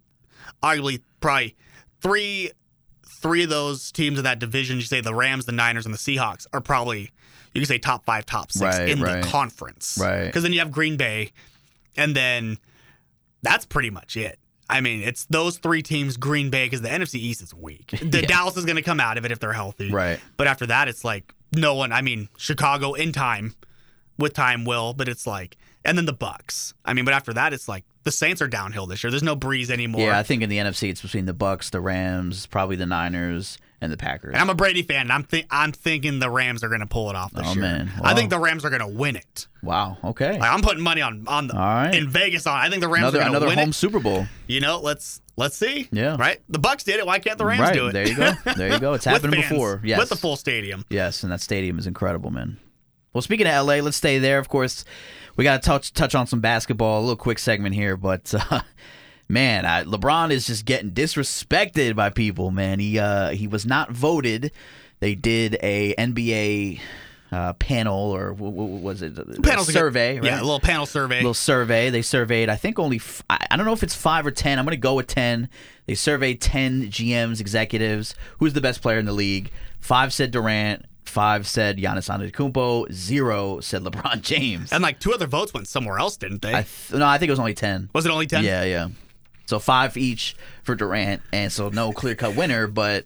arguably, 0.63 1.03
probably 1.21 1.57
three 2.01 2.51
three 3.09 3.43
of 3.45 3.51
those 3.51 3.91
teams 3.93 4.19
in 4.19 4.25
that 4.25 4.39
division, 4.39 4.77
you 4.77 4.83
say 4.83 5.01
the 5.01 5.15
Rams, 5.15 5.47
the 5.47 5.53
Niners, 5.53 5.85
and 5.87 5.95
the 5.95 5.99
Seahawks 5.99 6.47
are 6.53 6.61
probably 6.61 7.11
you 7.55 7.61
can 7.63 7.67
say 7.67 7.79
top 7.79 8.05
five, 8.05 8.27
top 8.27 8.53
six 8.53 8.79
Right, 8.79 8.89
in 8.89 9.01
right. 9.01 9.23
the 9.23 9.29
conference. 9.29 9.99
Right. 10.01 10.27
Because 10.27 10.43
then 10.43 10.53
you 10.53 10.59
have 10.59 10.71
Green 10.71 10.97
Bay, 10.97 11.33
and 11.97 12.15
then 12.15 12.59
that's 13.43 13.65
pretty 13.65 13.91
much 13.91 14.17
it. 14.17 14.39
I 14.69 14.81
mean, 14.81 15.01
it's 15.03 15.25
those 15.27 15.59
three 15.59 15.81
teams, 15.81 16.17
Green 16.17 16.51
Bay, 16.51 16.67
because 16.67 16.83
the 16.83 16.89
NFC 16.89 17.15
East 17.15 17.41
is 17.41 17.55
weak. 17.55 17.91
The 18.03 18.21
Yeah. 18.21 18.27
Dallas 18.27 18.57
is 18.57 18.65
going 18.65 18.77
to 18.77 18.83
come 18.83 18.99
out 19.01 19.17
of 19.17 19.25
it 19.25 19.31
if 19.33 19.39
they're 19.39 19.53
healthy. 19.53 19.91
Right. 19.93 20.19
But 20.37 20.49
after 20.49 20.67
that, 20.67 20.89
it's 20.89 21.05
like 21.05 21.33
no 21.53 21.75
one. 21.77 21.93
I 21.93 22.03
mean, 22.03 22.29
Chicago 22.37 22.93
in 22.95 23.13
time, 23.13 23.55
with 24.19 24.35
time 24.35 24.65
will, 24.65 24.93
but 24.93 25.09
it's 25.09 25.27
like, 25.27 25.57
and 25.87 25.97
then 25.97 26.05
the 26.05 26.15
Bucs. 26.15 26.75
I 26.85 26.93
mean, 26.93 27.05
but 27.05 27.15
after 27.15 27.33
that, 27.35 27.53
it's 27.53 27.69
like 27.69 27.85
the 28.05 28.11
Saints 28.13 28.43
are 28.43 28.49
downhill 28.49 28.87
this 28.87 29.03
year. 29.03 29.11
There's 29.11 29.23
no 29.23 29.37
Brees 29.37 29.71
anymore. 29.71 30.03
Yeah, 30.03 30.19
I 30.19 30.23
think 30.23 30.43
in 30.43 30.49
the 30.51 30.59
NFC 30.59 30.91
it's 30.91 31.03
between 31.03 31.25
the 31.27 31.35
Bucs, 31.35 31.71
the 31.71 31.81
Rams, 31.81 32.47
probably 32.47 32.77
the 32.77 32.87
Niners, 32.87 33.59
and 33.81 33.93
the 33.93 33.97
Packers. 33.97 34.33
And 34.33 34.41
I'm 34.41 34.51
a 34.51 34.55
Brady 34.55 34.83
fan. 34.83 35.03
And 35.03 35.13
I'm 35.13 35.23
think 35.23 35.47
I'm 35.51 35.73
thinking 35.73 36.19
the 36.19 36.31
Rams 36.31 36.65
are 36.65 36.69
going 36.69 36.81
to 36.81 36.87
pull 36.87 37.11
it 37.11 37.17
off 37.17 37.33
this 37.33 37.47
Oh, 37.47 37.53
year. 37.53 37.63
man. 37.63 37.93
I 38.03 38.15
think 38.15 38.31
the 38.31 38.39
Rams 38.39 38.65
are 38.65 38.71
going 38.71 38.81
to 38.81 38.89
win 38.89 39.17
it. 39.17 39.47
Wow. 39.63 39.99
Okay. 40.03 40.39
Like, 40.39 40.53
I'm 40.53 40.63
putting 40.63 40.83
money 40.83 41.03
on 41.03 41.25
on 41.27 41.49
the 41.49 41.55
All 41.55 41.61
right. 41.61 41.95
in 41.95 42.09
Vegas 42.09 42.47
on. 42.47 42.59
I 42.59 42.69
think 42.71 42.81
the 42.81 42.89
Rams 42.89 43.15
Another 43.15 43.19
are 43.19 43.21
going 43.23 43.33
to 43.33 43.39
win 43.41 43.43
another 43.49 43.61
home 43.61 43.71
it. 43.71 43.75
Super 43.75 44.01
Bowl. 44.01 44.27
You 44.47 44.61
know, 44.61 44.81
let's 44.81 45.21
let's 45.37 45.57
see. 45.57 45.89
Yeah. 45.93 46.17
Right. 46.19 46.41
The 46.49 46.59
Bucs 46.59 46.85
did 46.85 47.01
it. 47.01 47.07
Why 47.07 47.19
can't 47.19 47.39
the 47.39 47.45
Rams 47.47 47.61
right. 47.61 47.75
do 47.75 47.89
it? 47.89 47.93
There 47.93 48.09
you 48.09 48.17
go. 48.17 48.33
There 48.57 48.73
you 48.73 48.81
go. 48.81 48.95
It's 48.95 49.05
happened 49.05 49.35
fans, 49.35 49.49
before. 49.49 49.81
Yes. 49.85 49.99
With 49.99 50.09
the 50.09 50.17
full 50.17 50.37
stadium. 50.37 50.85
Yes, 50.89 51.23
and 51.23 51.33
that 51.33 51.41
stadium 51.41 51.79
is 51.79 51.87
incredible, 51.87 52.31
man. 52.31 52.59
Well, 53.13 53.23
speaking 53.23 53.47
of 53.47 53.67
LA, 53.67 53.77
let's 53.77 53.97
stay 53.97 54.19
there. 54.19 54.39
Of 54.39 54.49
course, 54.49 54.85
we 55.37 55.45
got 55.45 55.63
to 55.63 55.67
touch 55.67 55.93
touch 55.93 56.15
on 56.15 56.27
some 56.27 56.41
basketball. 56.41 57.01
A 57.01 57.03
little 57.03 57.17
quick 57.17 57.39
segment 57.39 57.75
here, 57.75 57.97
but 57.97 58.33
uh, 58.51 58.61
man, 59.29 59.65
I, 59.67 59.85
LeBron 59.85 60.31
is 60.31 60.47
just 60.47 60.65
getting 60.65 60.91
disrespected 60.93 61.95
by 61.97 62.11
people. 62.11 62.51
Man, 62.51 62.79
he 62.79 62.99
uh, 62.99 63.31
he 63.31 63.47
was 63.47 63.67
not 63.67 63.91
voted. 63.93 64.53
They 65.01 65.15
did 65.15 65.59
a 65.63 65.95
NBA 65.97 66.81
uh, 67.33 67.53
panel 67.55 68.13
or 68.13 68.33
what, 68.33 68.53
was 68.53 69.03
it? 69.03 69.19
A 69.19 69.23
a 69.23 69.25
good- 69.25 69.59
survey, 69.67 70.17
right? 70.17 70.25
Yeah, 70.25 70.41
a 70.41 70.43
little 70.43 70.61
panel 70.61 70.87
survey. 70.87 71.17
little 71.17 71.35
survey. 71.35 71.91
They 71.91 72.03
surveyed, 72.03 72.49
I 72.49 72.57
think, 72.57 72.79
only 72.79 72.97
f- 72.97 73.23
I 73.29 73.57
don't 73.57 73.67
know 73.67 73.73
if 73.73 73.83
it's 73.83 73.95
five 73.95 74.27
or 74.27 74.31
ten. 74.31 74.59
I'm 74.59 74.65
going 74.65 74.73
to 74.77 74.81
go 74.81 74.95
with 74.95 75.07
ten. 75.09 75.49
They 75.87 75.95
surveyed 75.95 76.41
ten 76.41 76.85
GMs, 76.85 77.41
executives. 77.41 78.15
Who's 78.39 78.53
the 78.55 78.61
best 78.61 78.81
player 78.81 78.99
in 78.99 79.05
the 79.05 79.13
league? 79.13 79.51
Five 79.81 80.13
said 80.15 80.31
Durant. 80.31 80.87
Five 81.09 81.47
said 81.47 81.79
Giannis 81.79 82.09
Antetokounmpo. 82.11 82.93
Zero 82.93 83.61
said 83.61 83.83
LeBron 83.83 84.21
James. 84.23 84.73
and 84.73 84.83
like 84.83 85.01
two 85.01 85.13
other 85.13 85.27
votes 85.27 85.55
went 85.55 85.67
somewhere 85.69 85.99
else, 85.99 86.17
didn't 86.17 86.43
they? 86.43 86.51
I 86.55 86.63
th- 86.63 86.99
no, 86.99 87.07
I 87.07 87.19
think 87.19 87.29
it 87.29 87.33
was 87.33 87.39
only 87.39 87.55
ten. 87.55 87.89
Was 87.95 88.05
it 88.07 88.11
only 88.11 88.27
ten? 88.27 88.45
Yeah, 88.45 88.65
yeah. 88.65 88.89
So 89.47 89.59
five 89.59 89.97
each 89.97 90.35
for 90.65 90.75
Durant, 90.75 91.23
and 91.33 91.53
so 91.53 91.69
no 91.69 91.93
clear 91.93 92.15
cut 92.17 92.35
winner. 92.35 92.67
But 92.67 93.05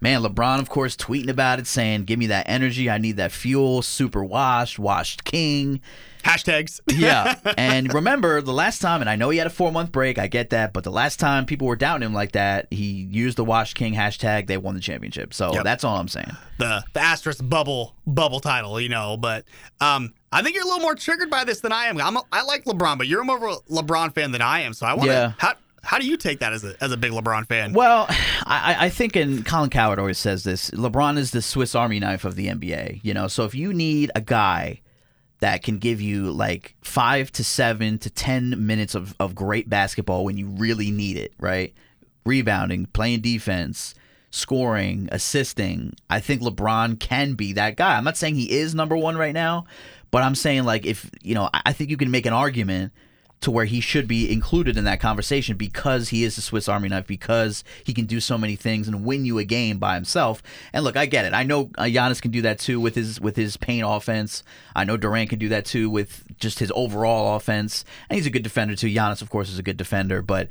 man, 0.00 0.22
LeBron, 0.22 0.58
of 0.60 0.68
course, 0.68 0.96
tweeting 0.96 1.28
about 1.30 1.58
it, 1.58 1.66
saying, 1.66 2.04
"Give 2.04 2.18
me 2.18 2.26
that 2.28 2.48
energy. 2.48 2.88
I 2.90 2.98
need 2.98 3.16
that 3.16 3.32
fuel. 3.32 3.82
Super 3.82 4.24
washed, 4.24 4.78
washed 4.78 5.24
king." 5.24 5.80
Hashtags. 6.24 6.80
Yeah. 6.88 7.36
and 7.56 7.94
remember 7.94 8.42
the 8.42 8.52
last 8.52 8.80
time, 8.80 9.00
and 9.00 9.08
I 9.08 9.14
know 9.16 9.30
he 9.30 9.38
had 9.38 9.46
a 9.46 9.50
four 9.50 9.70
month 9.70 9.92
break, 9.92 10.18
I 10.18 10.26
get 10.26 10.50
that, 10.50 10.72
but 10.72 10.82
the 10.84 10.90
last 10.90 11.18
time 11.20 11.46
people 11.46 11.66
were 11.68 11.76
doubting 11.76 12.04
him 12.04 12.12
like 12.12 12.32
that, 12.32 12.66
he 12.70 12.84
used 12.84 13.38
the 13.38 13.44
Wash 13.44 13.72
King 13.72 13.94
hashtag, 13.94 14.46
they 14.48 14.56
won 14.56 14.74
the 14.74 14.80
championship. 14.80 15.32
So 15.32 15.52
Yep. 15.54 15.64
that's 15.64 15.84
all 15.84 15.96
I'm 15.96 16.08
saying. 16.08 16.36
the 16.58 16.82
the 16.92 17.00
asterisk 17.00 17.48
bubble 17.48 17.94
bubble 18.06 18.40
title, 18.40 18.80
you 18.80 18.88
know. 18.88 19.16
But 19.16 19.44
um, 19.80 20.12
I 20.32 20.42
think 20.42 20.56
you're 20.56 20.64
a 20.64 20.66
little 20.66 20.82
more 20.82 20.96
triggered 20.96 21.30
by 21.30 21.44
this 21.44 21.60
than 21.60 21.72
I 21.72 21.84
am. 21.86 21.98
I'm 22.00 22.16
a, 22.16 22.22
I 22.32 22.42
like 22.42 22.64
LeBron, 22.64 22.98
but 22.98 23.06
you're 23.06 23.22
more 23.24 23.36
of 23.36 23.42
a 23.44 23.72
LeBron 23.72 24.12
fan 24.12 24.32
than 24.32 24.42
I 24.42 24.60
am. 24.62 24.74
So 24.74 24.86
I 24.86 24.94
want 24.94 25.06
to. 25.08 25.12
Yeah. 25.14 25.32
How 25.38 25.54
how 25.82 25.98
do 25.98 26.06
you 26.06 26.16
take 26.16 26.40
that 26.40 26.52
as 26.52 26.64
a 26.64 26.74
as 26.82 26.92
a 26.92 26.96
big 26.96 27.12
LeBron 27.12 27.46
fan? 27.46 27.72
Well, 27.72 28.06
I, 28.44 28.76
I 28.80 28.88
think, 28.88 29.16
and 29.16 29.44
Colin 29.44 29.70
Cowherd 29.70 29.98
always 29.98 30.18
says 30.18 30.44
this 30.44 30.70
LeBron 30.70 31.18
is 31.18 31.30
the 31.30 31.42
Swiss 31.42 31.74
Army 31.74 32.00
knife 32.00 32.24
of 32.24 32.34
the 32.34 32.48
NBA, 32.48 33.00
you 33.02 33.14
know? 33.14 33.28
So 33.28 33.44
if 33.44 33.54
you 33.54 33.72
need 33.72 34.10
a 34.14 34.20
guy 34.20 34.80
that 35.40 35.62
can 35.62 35.78
give 35.78 36.00
you 36.00 36.30
like 36.32 36.74
five 36.82 37.30
to 37.32 37.44
seven 37.44 37.98
to 37.98 38.10
10 38.10 38.66
minutes 38.66 38.94
of, 38.94 39.14
of 39.20 39.34
great 39.34 39.68
basketball 39.68 40.24
when 40.24 40.36
you 40.36 40.48
really 40.48 40.90
need 40.90 41.16
it, 41.16 41.32
right? 41.38 41.72
Rebounding, 42.24 42.86
playing 42.86 43.20
defense, 43.20 43.94
scoring, 44.30 45.08
assisting. 45.12 45.94
I 46.10 46.20
think 46.20 46.42
LeBron 46.42 46.98
can 46.98 47.34
be 47.34 47.52
that 47.52 47.76
guy. 47.76 47.96
I'm 47.96 48.04
not 48.04 48.16
saying 48.16 48.34
he 48.34 48.50
is 48.50 48.74
number 48.74 48.96
one 48.96 49.16
right 49.16 49.34
now, 49.34 49.66
but 50.10 50.22
I'm 50.22 50.34
saying 50.34 50.64
like 50.64 50.84
if, 50.84 51.08
you 51.22 51.34
know, 51.34 51.48
I 51.54 51.62
I 51.66 51.72
think 51.72 51.90
you 51.90 51.96
can 51.96 52.10
make 52.10 52.26
an 52.26 52.32
argument 52.32 52.92
to 53.40 53.50
where 53.50 53.66
he 53.66 53.80
should 53.80 54.08
be 54.08 54.30
included 54.30 54.76
in 54.76 54.84
that 54.84 55.00
conversation 55.00 55.56
because 55.56 56.08
he 56.08 56.24
is 56.24 56.36
the 56.36 56.42
Swiss 56.42 56.68
Army 56.68 56.88
knife, 56.88 57.06
because 57.06 57.62
he 57.84 57.94
can 57.94 58.04
do 58.04 58.18
so 58.20 58.36
many 58.36 58.56
things 58.56 58.88
and 58.88 59.04
win 59.04 59.24
you 59.24 59.38
a 59.38 59.44
game 59.44 59.78
by 59.78 59.94
himself. 59.94 60.42
And 60.72 60.84
look, 60.84 60.96
I 60.96 61.06
get 61.06 61.24
it. 61.24 61.34
I 61.34 61.44
know 61.44 61.70
uh, 61.78 61.84
Giannis 61.84 62.20
can 62.20 62.30
do 62.30 62.42
that 62.42 62.58
too 62.58 62.80
with 62.80 62.94
his 62.94 63.20
with 63.20 63.36
his 63.36 63.56
paint 63.56 63.84
offense. 63.86 64.42
I 64.74 64.84
know 64.84 64.96
Durant 64.96 65.30
can 65.30 65.38
do 65.38 65.48
that 65.50 65.64
too 65.64 65.88
with 65.88 66.24
just 66.38 66.58
his 66.58 66.72
overall 66.74 67.36
offense, 67.36 67.84
and 68.10 68.16
he's 68.16 68.26
a 68.26 68.30
good 68.30 68.42
defender 68.42 68.74
too. 68.74 68.88
Giannis, 68.88 69.22
of 69.22 69.30
course, 69.30 69.48
is 69.48 69.58
a 69.58 69.64
good 69.64 69.76
defender, 69.76 70.22
but. 70.22 70.48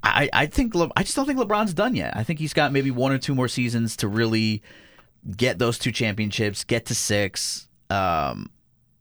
I, 0.00 0.30
I 0.32 0.46
think 0.46 0.76
Le- 0.76 0.92
I 0.96 1.02
just 1.02 1.16
don't 1.16 1.26
think 1.26 1.40
LeBron's 1.40 1.74
done 1.74 1.96
yet. 1.96 2.16
I 2.16 2.22
think 2.22 2.38
he's 2.38 2.54
got 2.54 2.70
maybe 2.70 2.92
one 2.92 3.10
or 3.10 3.18
two 3.18 3.34
more 3.34 3.48
seasons 3.48 3.96
to 3.96 4.06
really 4.06 4.62
get 5.36 5.58
those 5.58 5.76
two 5.76 5.90
championships, 5.90 6.62
get 6.62 6.86
to 6.86 6.94
six. 6.94 7.68
Um, 7.90 8.48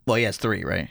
well, 0.07 0.15
he 0.15 0.23
has 0.23 0.37
three, 0.37 0.63
right? 0.63 0.89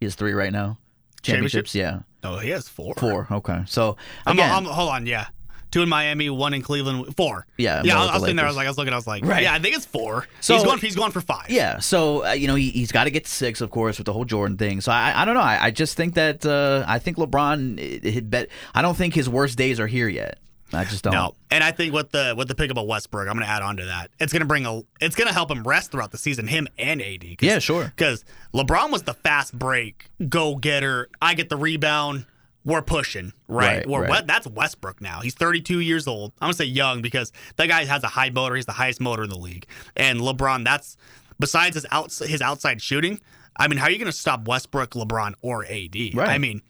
He 0.00 0.06
has 0.06 0.14
three 0.14 0.32
right 0.32 0.50
now. 0.50 0.78
Championships? 1.22 1.72
Championships, 1.72 1.74
yeah. 1.74 2.00
oh, 2.30 2.38
he 2.38 2.50
has 2.50 2.68
four. 2.68 2.94
Four. 2.94 3.26
Okay. 3.30 3.62
So 3.66 3.96
I'm, 4.26 4.38
I'm, 4.38 4.64
hold 4.64 4.90
on, 4.90 5.06
yeah. 5.06 5.26
Two 5.70 5.82
in 5.82 5.88
Miami, 5.90 6.30
one 6.30 6.54
in 6.54 6.62
Cleveland, 6.62 7.14
four. 7.14 7.46
Yeah, 7.58 7.82
yeah. 7.84 8.00
I, 8.00 8.14
was 8.14 8.22
sitting 8.22 8.36
there. 8.36 8.46
I 8.46 8.48
was 8.48 8.56
like, 8.56 8.66
I 8.66 8.70
was 8.70 8.78
looking. 8.78 8.94
I 8.94 8.96
was 8.96 9.06
like, 9.06 9.22
Right. 9.22 9.42
yeah, 9.42 9.52
I 9.52 9.58
think 9.58 9.76
it's 9.76 9.84
four. 9.84 10.26
So- 10.40 10.54
he's 10.54 10.64
going. 10.64 10.78
He's 10.78 10.96
going 10.96 11.12
for 11.12 11.20
five. 11.20 11.50
yeah. 11.50 11.78
So 11.78 12.24
uh, 12.24 12.32
you 12.32 12.46
know 12.46 12.54
he 12.54 12.70
he's 12.70 12.90
got 12.90 13.04
to 13.04 13.10
get 13.10 13.26
six, 13.26 13.60
of 13.60 13.70
course, 13.70 13.98
with 13.98 14.06
the 14.06 14.14
whole 14.14 14.24
Jordan 14.24 14.56
thing. 14.56 14.80
So 14.80 14.90
I 14.92 15.12
I 15.14 15.24
don't 15.26 15.34
know. 15.34 15.40
I, 15.42 15.66
I 15.66 15.70
just 15.70 15.94
think 15.94 16.14
that 16.14 16.46
uh, 16.46 16.84
I 16.88 16.98
think 16.98 17.18
LeBron. 17.18 17.78
It, 17.78 18.04
it 18.06 18.30
bet. 18.30 18.48
I 18.74 18.80
don't 18.80 18.96
think 18.96 19.12
his 19.14 19.28
worst 19.28 19.58
days 19.58 19.78
are 19.78 19.86
here 19.86 20.08
yet. 20.08 20.38
I 20.72 20.84
just 20.84 21.02
don't. 21.04 21.12
No, 21.14 21.34
and 21.50 21.64
I 21.64 21.70
think 21.70 21.94
with 21.94 22.10
the 22.10 22.34
with 22.36 22.48
the 22.48 22.54
pick 22.54 22.70
of 22.70 22.76
Westbrook, 22.86 23.26
I'm 23.28 23.34
going 23.34 23.46
to 23.46 23.50
add 23.50 23.62
on 23.62 23.76
to 23.78 23.86
that. 23.86 24.10
It's 24.20 24.32
going 24.32 24.40
to 24.42 24.46
bring 24.46 24.66
a. 24.66 24.82
It's 25.00 25.16
going 25.16 25.28
to 25.28 25.32
help 25.34 25.50
him 25.50 25.62
rest 25.62 25.90
throughout 25.92 26.10
the 26.10 26.18
season, 26.18 26.46
him 26.46 26.68
and 26.78 27.00
AD. 27.00 27.20
'cause- 27.38 27.46
Yeah, 27.48 27.58
sure. 27.58 27.84
Because 27.96 28.24
LeBron 28.54 28.90
was 28.90 29.02
the 29.04 29.14
fast 29.14 29.58
break, 29.58 30.10
go 30.28 30.56
getter. 30.56 31.08
I 31.22 31.34
get 31.34 31.48
the 31.48 31.56
rebound. 31.56 32.26
We're 32.64 32.82
pushing, 32.82 33.32
right? 33.46 33.78
Right, 33.78 33.88
We're, 33.88 34.06
right. 34.06 34.26
That's 34.26 34.46
Westbrook 34.46 35.00
now. 35.00 35.20
He's 35.20 35.32
32 35.34 35.80
years 35.80 36.06
old. 36.06 36.32
I'm 36.40 36.46
gonna 36.48 36.54
say 36.54 36.64
young 36.66 37.00
because 37.00 37.32
that 37.56 37.66
guy 37.68 37.86
has 37.86 38.02
a 38.04 38.08
high 38.08 38.28
motor. 38.28 38.56
He's 38.56 38.66
the 38.66 38.72
highest 38.72 39.00
motor 39.00 39.22
in 39.22 39.30
the 39.30 39.38
league. 39.38 39.64
And 39.96 40.20
LeBron, 40.20 40.64
that's 40.64 40.98
besides 41.40 41.76
his 41.76 41.86
outs 41.90 42.18
his 42.18 42.42
outside 42.42 42.82
shooting. 42.82 43.20
I 43.56 43.68
mean, 43.68 43.78
how 43.78 43.86
are 43.86 43.90
you 43.90 43.98
gonna 43.98 44.12
stop 44.12 44.46
Westbrook, 44.46 44.90
LeBron, 44.90 45.34
or 45.40 45.64
AD? 45.64 45.96
Right. 46.14 46.28
I 46.28 46.36
mean, 46.36 46.60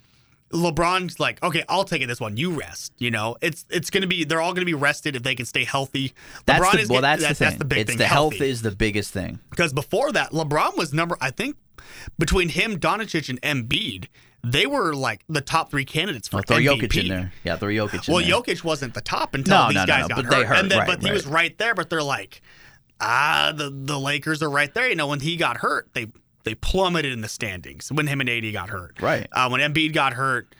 LeBron's 0.52 1.20
like, 1.20 1.42
okay, 1.42 1.62
I'll 1.68 1.84
take 1.84 2.00
it 2.02 2.06
this 2.06 2.20
one. 2.20 2.36
You 2.36 2.52
rest. 2.52 2.92
You 2.98 3.10
know, 3.10 3.36
it's 3.42 3.64
it's 3.68 3.90
gonna 3.90 4.06
be 4.06 4.24
they're 4.24 4.40
all 4.40 4.54
gonna 4.54 4.64
be 4.64 4.74
rested 4.74 5.14
if 5.16 5.22
they 5.22 5.34
can 5.34 5.46
stay 5.46 5.64
healthy. 5.64 6.14
That's 6.46 6.64
LeBron 6.64 6.72
the, 6.72 6.78
is 6.80 6.88
well. 6.88 7.02
That's, 7.02 7.22
that- 7.22 7.28
the 7.28 7.34
thing. 7.34 7.46
That's 7.46 7.58
the 7.58 7.64
big 7.64 7.78
it's 7.78 7.90
thing. 7.90 7.98
the 7.98 8.06
healthy. 8.06 8.36
health 8.38 8.48
is 8.48 8.62
the 8.62 8.70
biggest 8.70 9.12
thing. 9.12 9.40
Because 9.50 9.72
before 9.72 10.12
that, 10.12 10.32
LeBron 10.32 10.76
was 10.76 10.92
number, 10.94 11.16
I 11.20 11.30
think, 11.30 11.56
between 12.18 12.48
him, 12.48 12.78
Doncic, 12.78 13.28
and 13.28 13.40
Embiid, 13.42 14.06
they 14.44 14.66
were 14.66 14.94
like 14.94 15.24
the 15.28 15.40
top 15.40 15.70
three 15.70 15.84
candidates 15.84 16.28
for 16.28 16.38
Oh, 16.38 16.42
throw 16.46 16.56
MVP. 16.56 16.80
Jokic 16.80 17.02
in 17.02 17.08
there. 17.08 17.32
Yeah, 17.44 17.56
throw 17.56 17.68
Jokic 17.68 17.94
in 17.94 18.00
there. 18.06 18.14
Well, 18.14 18.24
there. 18.24 18.54
Jokic 18.54 18.64
wasn't 18.64 18.94
the 18.94 19.00
top 19.00 19.34
until 19.34 19.58
No, 19.58 19.68
these 19.68 19.74
no, 19.74 19.80
no, 19.82 19.86
guys 19.86 20.02
no, 20.02 20.08
got 20.08 20.16
but 20.16 20.24
hurt. 20.24 20.30
they 20.30 20.44
hurt, 20.44 20.58
and 20.58 20.70
then, 20.70 20.78
right, 20.78 20.86
but 20.86 21.00
he 21.00 21.06
right. 21.06 21.14
was 21.14 21.26
right 21.26 21.58
there. 21.58 21.74
But 21.74 21.90
they're 21.90 22.02
like, 22.02 22.40
ah, 23.00 23.52
the 23.54 23.70
the 23.70 23.98
Lakers 23.98 24.42
are 24.42 24.50
right 24.50 24.72
there. 24.72 24.88
You 24.88 24.96
know, 24.96 25.08
when 25.08 25.20
he 25.20 25.36
got 25.36 25.58
hurt, 25.58 25.88
they 25.92 26.06
they 26.48 26.54
plummeted 26.54 27.12
in 27.12 27.20
the 27.20 27.28
standings 27.28 27.92
when 27.92 28.06
him 28.06 28.20
and 28.20 28.28
AD 28.30 28.50
got 28.52 28.70
hurt. 28.70 29.00
Right. 29.02 29.26
Uh, 29.32 29.48
when 29.48 29.60
Embiid 29.60 29.92
got 29.92 30.14
hurt, 30.14 30.54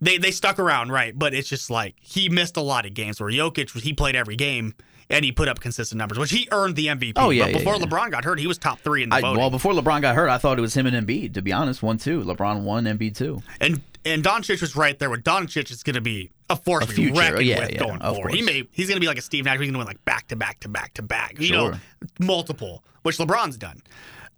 they 0.00 0.18
they 0.18 0.30
stuck 0.30 0.58
around, 0.58 0.90
right? 0.90 1.16
But 1.18 1.34
it's 1.34 1.48
just 1.48 1.70
like 1.70 1.94
he 2.00 2.28
missed 2.28 2.56
a 2.56 2.62
lot 2.62 2.86
of 2.86 2.94
games 2.94 3.20
where 3.20 3.30
Jokic 3.30 3.78
he 3.80 3.92
played 3.92 4.16
every 4.16 4.36
game 4.36 4.74
and 5.08 5.24
he 5.24 5.30
put 5.32 5.48
up 5.48 5.60
consistent 5.60 5.98
numbers, 5.98 6.18
which 6.18 6.30
he 6.32 6.48
earned 6.50 6.74
the 6.76 6.86
MVP. 6.88 7.12
Oh, 7.16 7.30
yeah, 7.30 7.44
but 7.44 7.50
yeah, 7.52 7.58
before 7.58 7.76
yeah. 7.76 7.84
LeBron 7.84 8.10
got 8.10 8.24
hurt, 8.24 8.40
he 8.40 8.46
was 8.48 8.58
top 8.58 8.80
three 8.80 9.02
in 9.04 9.08
the 9.10 9.16
I, 9.16 9.20
voting. 9.20 9.38
well, 9.38 9.50
before 9.50 9.72
LeBron 9.72 10.00
got 10.02 10.16
hurt, 10.16 10.28
I 10.28 10.38
thought 10.38 10.58
it 10.58 10.62
was 10.62 10.74
him 10.74 10.86
and 10.86 11.06
Embiid. 11.06 11.34
To 11.34 11.42
be 11.42 11.52
honest, 11.52 11.82
one 11.82 11.98
two. 11.98 12.22
LeBron 12.24 12.62
one, 12.62 12.84
Embiid 12.84 13.14
two. 13.16 13.42
and 13.60 13.80
and 14.04 14.22
Doncic 14.22 14.60
was 14.60 14.76
right 14.76 14.98
there. 14.98 15.10
With 15.10 15.24
Doncic 15.24 15.70
is 15.70 15.82
going 15.82 15.94
to 15.94 16.00
be 16.00 16.30
a 16.48 16.56
force 16.56 16.84
A 16.84 16.88
future, 16.88 17.40
yeah, 17.42 17.60
with 17.60 17.72
yeah, 17.72 17.78
going 17.78 18.00
forward. 18.00 18.32
He 18.34 18.42
may 18.42 18.68
he's 18.72 18.88
going 18.88 18.96
to 18.96 19.00
be 19.00 19.06
like 19.08 19.18
a 19.18 19.22
Steve 19.22 19.44
Nash. 19.44 19.54
He's 19.58 19.66
going 19.66 19.72
to 19.74 19.78
win 19.78 19.86
like 19.86 20.04
back 20.04 20.28
to 20.28 20.36
back 20.36 20.60
to 20.60 20.68
back 20.68 20.94
to 20.94 21.02
back. 21.02 21.40
You 21.40 21.52
know, 21.52 21.70
Sure. 21.70 21.80
multiple, 22.20 22.84
which 23.02 23.18
LeBron's 23.18 23.56
done. 23.56 23.82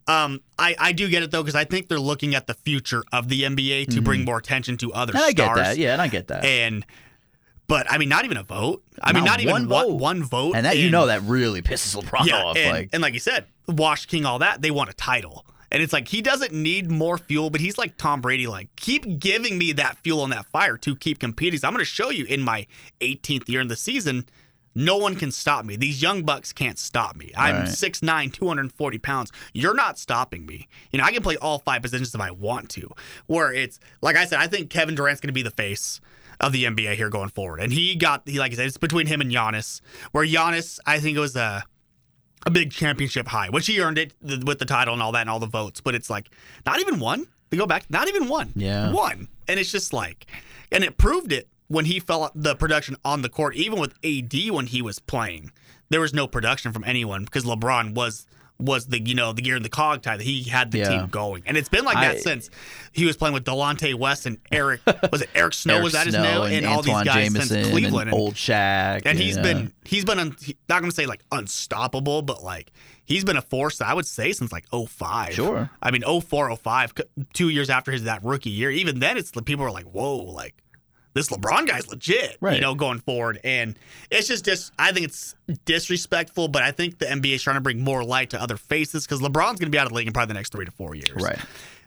Um, 0.09 0.41
I, 0.59 0.75
I 0.79 0.93
do 0.93 1.09
get 1.09 1.23
it 1.23 1.31
though 1.31 1.43
because 1.43 1.55
I 1.55 1.65
think 1.65 1.89
they're 1.89 2.01
looking 2.01 2.35
at 2.35 2.47
the 2.47 2.55
future 2.55 3.05
of 3.13 3.29
the 3.29 3.43
NBA 3.43 3.89
to 3.95 4.01
bring 4.01 4.25
more 4.25 4.39
attention 4.39 4.77
to 4.79 4.93
other 4.93 5.13
Mm-hmm. 5.13 5.19
And 5.19 5.27
I 5.27 5.31
stars. 5.31 5.57
get 5.59 5.65
that. 5.65 5.79
Yeah, 5.79 5.93
and 5.93 6.03
I 6.03 6.09
get 6.09 6.29
that. 6.29 6.45
And 6.45 6.85
but 7.67 7.91
I 7.93 7.99
mean, 7.99 8.09
not 8.09 8.25
even 8.25 8.39
a 8.39 8.43
vote. 8.43 8.83
I 9.03 9.13
mean, 9.13 9.25
Not 9.25 9.33
not 9.33 9.41
even 9.41 9.53
one 9.53 9.69
vote. 9.69 9.93
one 10.01 10.23
vote. 10.25 10.55
And 10.57 10.65
that 10.65 10.79
you 10.79 10.91
know 10.91 11.07
that 11.07 11.23
really 11.23 11.61
pisses 11.61 11.95
LeBron 12.01 12.25
yeah, 12.27 12.43
off. 12.43 12.57
and, 12.57 12.71
like 12.73 12.89
and 12.95 13.03
like 13.03 13.13
you 13.13 13.21
said, 13.21 13.45
Wash 13.69 14.07
King, 14.07 14.25
all 14.25 14.39
that 14.39 14.63
they 14.63 14.71
want 14.71 14.89
a 14.89 14.95
title, 14.95 15.45
and 15.71 15.83
it's 15.83 15.93
like 15.93 16.09
he 16.09 16.23
doesn't 16.23 16.55
need 16.55 16.91
more 16.91 17.19
fuel, 17.19 17.51
but 17.51 17.61
he's 17.61 17.77
like 17.77 17.99
Tom 17.99 18.23
Brady, 18.23 18.47
like 18.47 18.75
keep 18.77 19.19
giving 19.19 19.59
me 19.59 19.73
that 19.73 19.99
fuel 19.99 20.25
and 20.25 20.33
that 20.33 20.47
fire 20.47 20.79
to 20.79 20.97
keep 20.97 21.19
competing. 21.19 21.61
So 21.61 21.69
I'm 21.69 21.75
going 21.75 21.83
to 21.85 21.91
show 21.91 22.09
you 22.09 22.25
in 22.25 22.41
my 22.41 22.67
18th 23.03 23.47
year 23.51 23.61
in 23.61 23.69
the 23.69 23.77
season. 23.77 24.25
No 24.79 24.97
one 24.97 25.17
can 25.17 25.33
stop 25.33 25.65
me. 25.65 25.75
These 25.75 26.01
young 26.01 26.23
bucks 26.23 26.53
can't 26.53 26.79
stop 26.79 27.17
me. 27.17 27.33
I'm 27.37 27.57
Right. 27.57 27.69
6'9, 27.69 28.33
240 28.33 28.99
pounds. 28.99 29.33
You're 29.53 29.75
not 29.75 29.99
stopping 29.99 30.47
me. 30.47 30.69
You 30.93 30.99
know, 30.99 31.05
I 31.05 31.11
can 31.11 31.23
play 31.23 31.37
all 31.37 31.59
five 31.59 31.83
positions 31.83 32.15
if 32.15 32.21
I 32.21 32.31
want 32.31 32.71
to. 32.71 32.89
Where 33.27 33.53
it's, 33.53 33.81
like 34.01 34.17
I 34.17 34.25
said, 34.25 34.39
I 34.39 34.47
think 34.47 34.71
Kevin 34.71 34.95
Durant's 34.95 35.21
going 35.21 35.29
to 35.31 35.33
be 35.35 35.43
the 35.43 35.51
face 35.51 36.01
of 36.41 36.53
the 36.53 36.63
NBA 36.65 36.95
here 36.95 37.09
going 37.09 37.31
forward. 37.31 37.59
And 37.61 37.73
he 37.73 37.97
got, 37.97 38.23
he 38.25 38.39
like 38.39 38.53
I 38.53 38.55
said, 38.55 38.67
it's 38.69 38.77
between 38.77 39.09
him 39.09 39.21
and 39.21 39.33
Giannis. 39.33 39.81
Where 40.13 40.25
Giannis, 40.25 40.79
I 40.87 41.01
think 41.01 41.17
it 41.17 41.21
was 41.21 41.35
a, 41.35 41.65
a 42.47 42.51
big 42.53 42.71
championship 42.71 43.27
high, 43.27 43.49
which 43.51 43.67
he 43.67 43.81
earned 43.81 43.99
it 43.99 44.15
th- 44.25 44.45
with 44.45 44.61
the 44.61 44.65
title 44.65 44.95
and 44.95 45.03
all 45.03 45.11
that 45.11 45.23
and 45.23 45.31
all 45.31 45.41
the 45.41 45.47
votes. 45.47 45.81
But 45.81 45.97
it's 45.97 46.09
like 46.09 46.31
not 46.65 46.79
even 46.79 47.01
one. 47.01 47.27
They 47.51 47.57
go 47.57 47.67
back, 47.67 47.91
not 47.91 48.07
even 48.09 48.29
one. 48.29 48.53
Yeah. 48.55 48.93
one, 48.93 49.27
and 49.49 49.59
it's 49.59 49.73
just 49.73 49.93
like, 49.93 50.27
and 50.71 50.85
it 50.85 50.99
proved 50.99 51.33
it 51.33 51.49
when 51.69 51.85
he 51.85 52.01
fell 52.01 52.31
the 52.35 52.55
production 52.57 52.97
on 53.05 53.23
the 53.23 53.29
court. 53.29 53.55
Even 53.57 53.79
with 53.79 53.95
AD 54.05 54.51
when 54.51 54.67
he 54.67 54.83
was 54.83 54.99
playing, 54.99 55.53
there 55.91 56.01
was 56.01 56.13
no 56.13 56.27
production 56.27 56.73
from 56.73 56.85
anyone 56.85 57.25
because 57.25 57.45
LeBron 57.45 57.95
was 57.95 58.27
was 58.61 58.87
the 58.89 59.01
you 59.01 59.15
know 59.15 59.33
the 59.33 59.41
gear 59.41 59.55
in 59.55 59.63
the 59.63 59.69
cog 59.69 60.03
tie 60.03 60.17
that 60.17 60.25
he 60.25 60.43
had 60.43 60.73
the 60.73 60.79
Yeah. 60.79 60.89
team 60.89 61.07
going, 61.07 61.45
and 61.47 61.57
it's 61.57 61.69
been 61.69 61.85
like 61.85 61.95
that 61.95 62.17
I- 62.17 62.19
since 62.19 62.51
he 62.91 63.05
was 63.05 63.17
playing 63.17 63.33
with 63.33 63.45
Delonte 63.45 63.95
West 63.95 64.27
and 64.27 64.39
Eric 64.51 64.81
was 65.13 65.23
it 65.23 65.31
Eric 65.33 65.55
Snow 65.55 65.75
Eric 65.75 65.85
was 65.85 65.93
that 65.93 66.07
his 66.07 66.15
Snow 66.17 66.45
name 66.45 66.65
and, 66.65 66.67
all 66.67 66.83
these 66.83 66.93
guys 66.93 67.15
Jameson 67.15 67.47
since 67.49 67.69
Cleveland 67.69 68.11
and 68.11 68.19
old 68.19 68.35
Shaq. 68.35 69.03
and 69.05 69.17
he's 69.17 69.37
uh, 69.39 69.43
been 69.43 69.73
he's 69.85 70.05
been 70.05 70.19
un, 70.19 70.37
not 70.69 70.83
to 70.83 70.91
say 70.91 71.07
like 71.07 71.23
unstoppable, 71.31 72.23
but 72.23 72.43
like 72.43 72.73
he's 73.05 73.23
been 73.25 73.37
a 73.37 73.43
force 73.43 73.81
I 73.81 73.95
would 73.95 74.07
say 74.07 74.33
since 74.33 74.51
like 74.51 74.67
05. 74.73 75.35
Sure. 75.35 75.71
I 75.81 75.91
mean 75.93 76.03
04, 76.03 76.57
05, 76.57 76.95
two 77.33 77.51
years 77.51 77.71
after 77.71 77.93
his 77.93 78.03
that 78.05 78.25
rookie 78.25 78.51
year. 78.51 78.73
Even 78.73 78.99
then, 78.99 79.17
it's 79.19 79.31
the 79.31 79.43
people 79.43 79.65
are 79.65 79.71
like, 79.71 79.87
whoa, 79.87 80.17
like 80.17 80.57
this 81.15 81.29
LeBron 81.29 81.67
guy's 81.67 81.89
legit, 81.89 82.37
you 82.57 82.61
know, 82.61 82.75
going 82.75 83.01
forward. 83.01 83.41
And 83.45 83.79
it's 84.11 84.29
just 84.29 84.45
dis- 84.45 84.71
I 84.79 84.93
think 84.93 85.07
it's 85.07 85.35
disrespectful, 85.65 86.49
but 86.49 86.63
I 86.63 86.71
think 86.71 86.99
the 86.99 87.07
NBA 87.07 87.35
is 87.35 87.43
trying 87.43 87.57
to 87.57 87.61
bring 87.61 87.81
more 87.81 88.05
light 88.05 88.31
to 88.31 88.41
other 88.41 88.57
faces 88.57 89.07
because 89.07 89.21
LeBron's 89.21 89.59
going 89.59 89.67
to 89.67 89.71
be 89.71 89.79
out 89.79 89.87
of 89.87 89.91
the 89.91 89.97
league 89.97 90.07
in 90.07 90.13
probably 90.13 90.29
the 90.29 90.39
next 90.39 90.53
three 90.53 90.65
to 90.65 90.71
four 90.71 90.95
years. 90.95 91.11
right. 91.15 91.39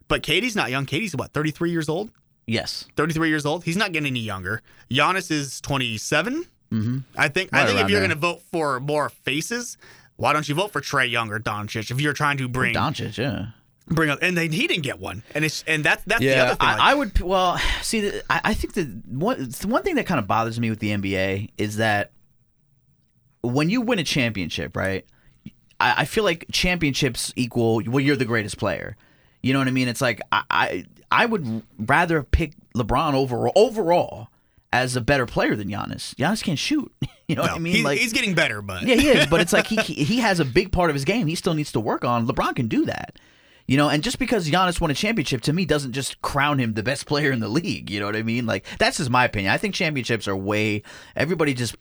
But 0.08 0.24
Katie's 0.24 0.56
not 0.58 0.70
young. 0.72 0.86
Katie's 0.86 1.16
what 1.16 1.32
33 1.32 1.72
years 1.72 1.88
old. 1.88 2.12
Yes. 2.46 2.86
33 2.98 3.30
years 3.30 3.46
old. 3.46 3.64
He's 3.64 3.78
not 3.78 3.94
getting 3.94 4.08
any 4.08 4.20
younger. 4.20 4.62
Giannis 4.90 5.32
is 5.32 5.62
27. 5.62 6.46
Mm-hmm. 6.72 6.98
I 7.18 7.28
think 7.30 7.54
I 7.54 7.66
think 7.66 7.80
if 7.80 7.90
you're 7.90 8.00
going 8.00 8.10
to 8.10 8.16
vote 8.16 8.42
for 8.52 8.80
more 8.80 9.10
faces, 9.10 9.78
why 10.18 10.34
don't 10.34 10.48
you 10.48 10.56
vote 10.56 10.72
for 10.72 10.82
Trae 10.82 11.10
Young 11.10 11.32
or 11.32 11.40
Doncic 11.40 11.92
if 11.92 12.02
you're 12.02 12.14
trying 12.14 12.38
to 12.38 12.48
bring 12.50 12.74
Doncic, 12.74 13.18
yeah. 13.18 13.48
Bring 13.92 14.10
up 14.10 14.20
and 14.22 14.38
then 14.38 14.52
he 14.52 14.68
didn't 14.68 14.84
get 14.84 15.00
one. 15.00 15.24
And 15.36 15.44
it's 15.46 15.64
and 15.68 15.84
that's 15.84 16.04
that's 16.06 16.20
the 16.20 16.26
Yeah, 16.28 16.44
other 16.44 16.56
thing. 16.56 16.68
like- 16.68 16.80
I, 16.80 16.92
I 16.92 16.94
would. 16.96 17.20
Well, 17.20 17.58
see, 17.82 18.02
the, 18.02 18.24
I, 18.30 18.42
I 18.46 18.54
think 18.54 18.74
the 18.74 18.84
one 19.08 19.38
the 19.50 19.68
one 19.68 19.84
thing 19.84 19.96
that 19.96 20.06
kind 20.06 20.20
of 20.20 20.28
bothers 20.28 20.60
me 20.60 20.70
with 20.70 20.80
the 20.80 20.92
NBA 20.92 21.50
is 21.58 21.78
that 21.78 22.12
when 23.42 23.70
you 23.70 23.82
win 23.82 24.00
a 24.00 24.04
championship, 24.04 24.76
right? 24.76 25.06
I, 25.80 26.02
I 26.02 26.06
feel 26.06 26.24
like 26.24 26.46
championships 26.52 27.34
equal 27.36 27.82
well, 27.88 28.00
you're 28.00 28.16
the 28.16 28.26
greatest 28.26 28.58
player. 28.58 28.96
You 29.42 29.54
know 29.54 29.60
what 29.60 29.68
I 29.68 29.72
mean? 29.72 29.88
It's 29.88 30.02
like 30.02 30.22
I 30.32 30.44
I, 30.50 30.86
I 31.12 31.26
would 31.26 31.64
rather 31.80 32.24
pick 32.24 32.54
LeBron 32.76 33.14
overall 33.14 33.52
overall 33.56 34.28
as 34.74 34.96
a 34.96 35.02
better 35.02 35.26
player 35.26 35.56
than 35.56 35.68
Giannis. 35.68 36.16
Giannis 36.16 36.44
can't 36.44 36.60
shoot. 36.60 36.92
You 37.28 37.36
know 37.38 37.44
no, 37.44 37.52
what 37.54 37.56
I 37.56 37.60
mean? 37.60 37.76
he's, 37.76 37.86
like 37.86 37.98
he's 37.98 38.12
getting 38.12 38.34
better, 38.36 38.62
but 38.62 38.82
yeah, 38.84 38.96
he 38.96 39.08
is, 39.08 39.26
but 39.28 39.40
it's 39.40 39.54
like 39.54 39.66
he 39.68 39.78
he 39.78 40.18
has 40.20 40.42
a 40.42 40.44
big 40.46 40.74
part 40.74 40.90
of 40.90 40.94
his 40.96 41.06
game 41.06 41.28
he 41.28 41.36
still 41.36 41.54
needs 41.54 41.72
to 41.72 41.80
work 41.80 42.04
on. 42.04 42.28
LeBron 42.28 42.58
can 42.58 42.68
do 42.68 42.84
that. 42.88 43.18
You 43.68 43.78
know, 43.78 43.90
and 43.90 44.04
just 44.04 44.20
because 44.20 44.50
Giannis 44.50 44.82
won 44.82 44.92
a 44.92 44.94
championship 44.94 45.42
to 45.44 45.54
me 45.54 45.66
doesn't 45.66 45.94
just 45.94 46.22
crown 46.22 46.60
him 46.60 46.74
the 46.74 46.84
best 46.84 47.06
player 47.06 47.32
in 47.32 47.40
the 47.40 47.48
league. 47.48 47.90
You 47.90 48.00
know 48.00 48.06
what 48.06 48.16
I 48.16 48.24
mean? 48.24 48.46
Like 48.46 48.66
that's 48.80 48.98
just 48.98 49.10
my 49.10 49.26
opinion. 49.26 49.52
I 49.52 49.58
think 49.58 49.76
championships 49.76 50.28
are 50.28 50.36
way 50.36 50.84
everybody 51.16 51.54
just 51.54 51.76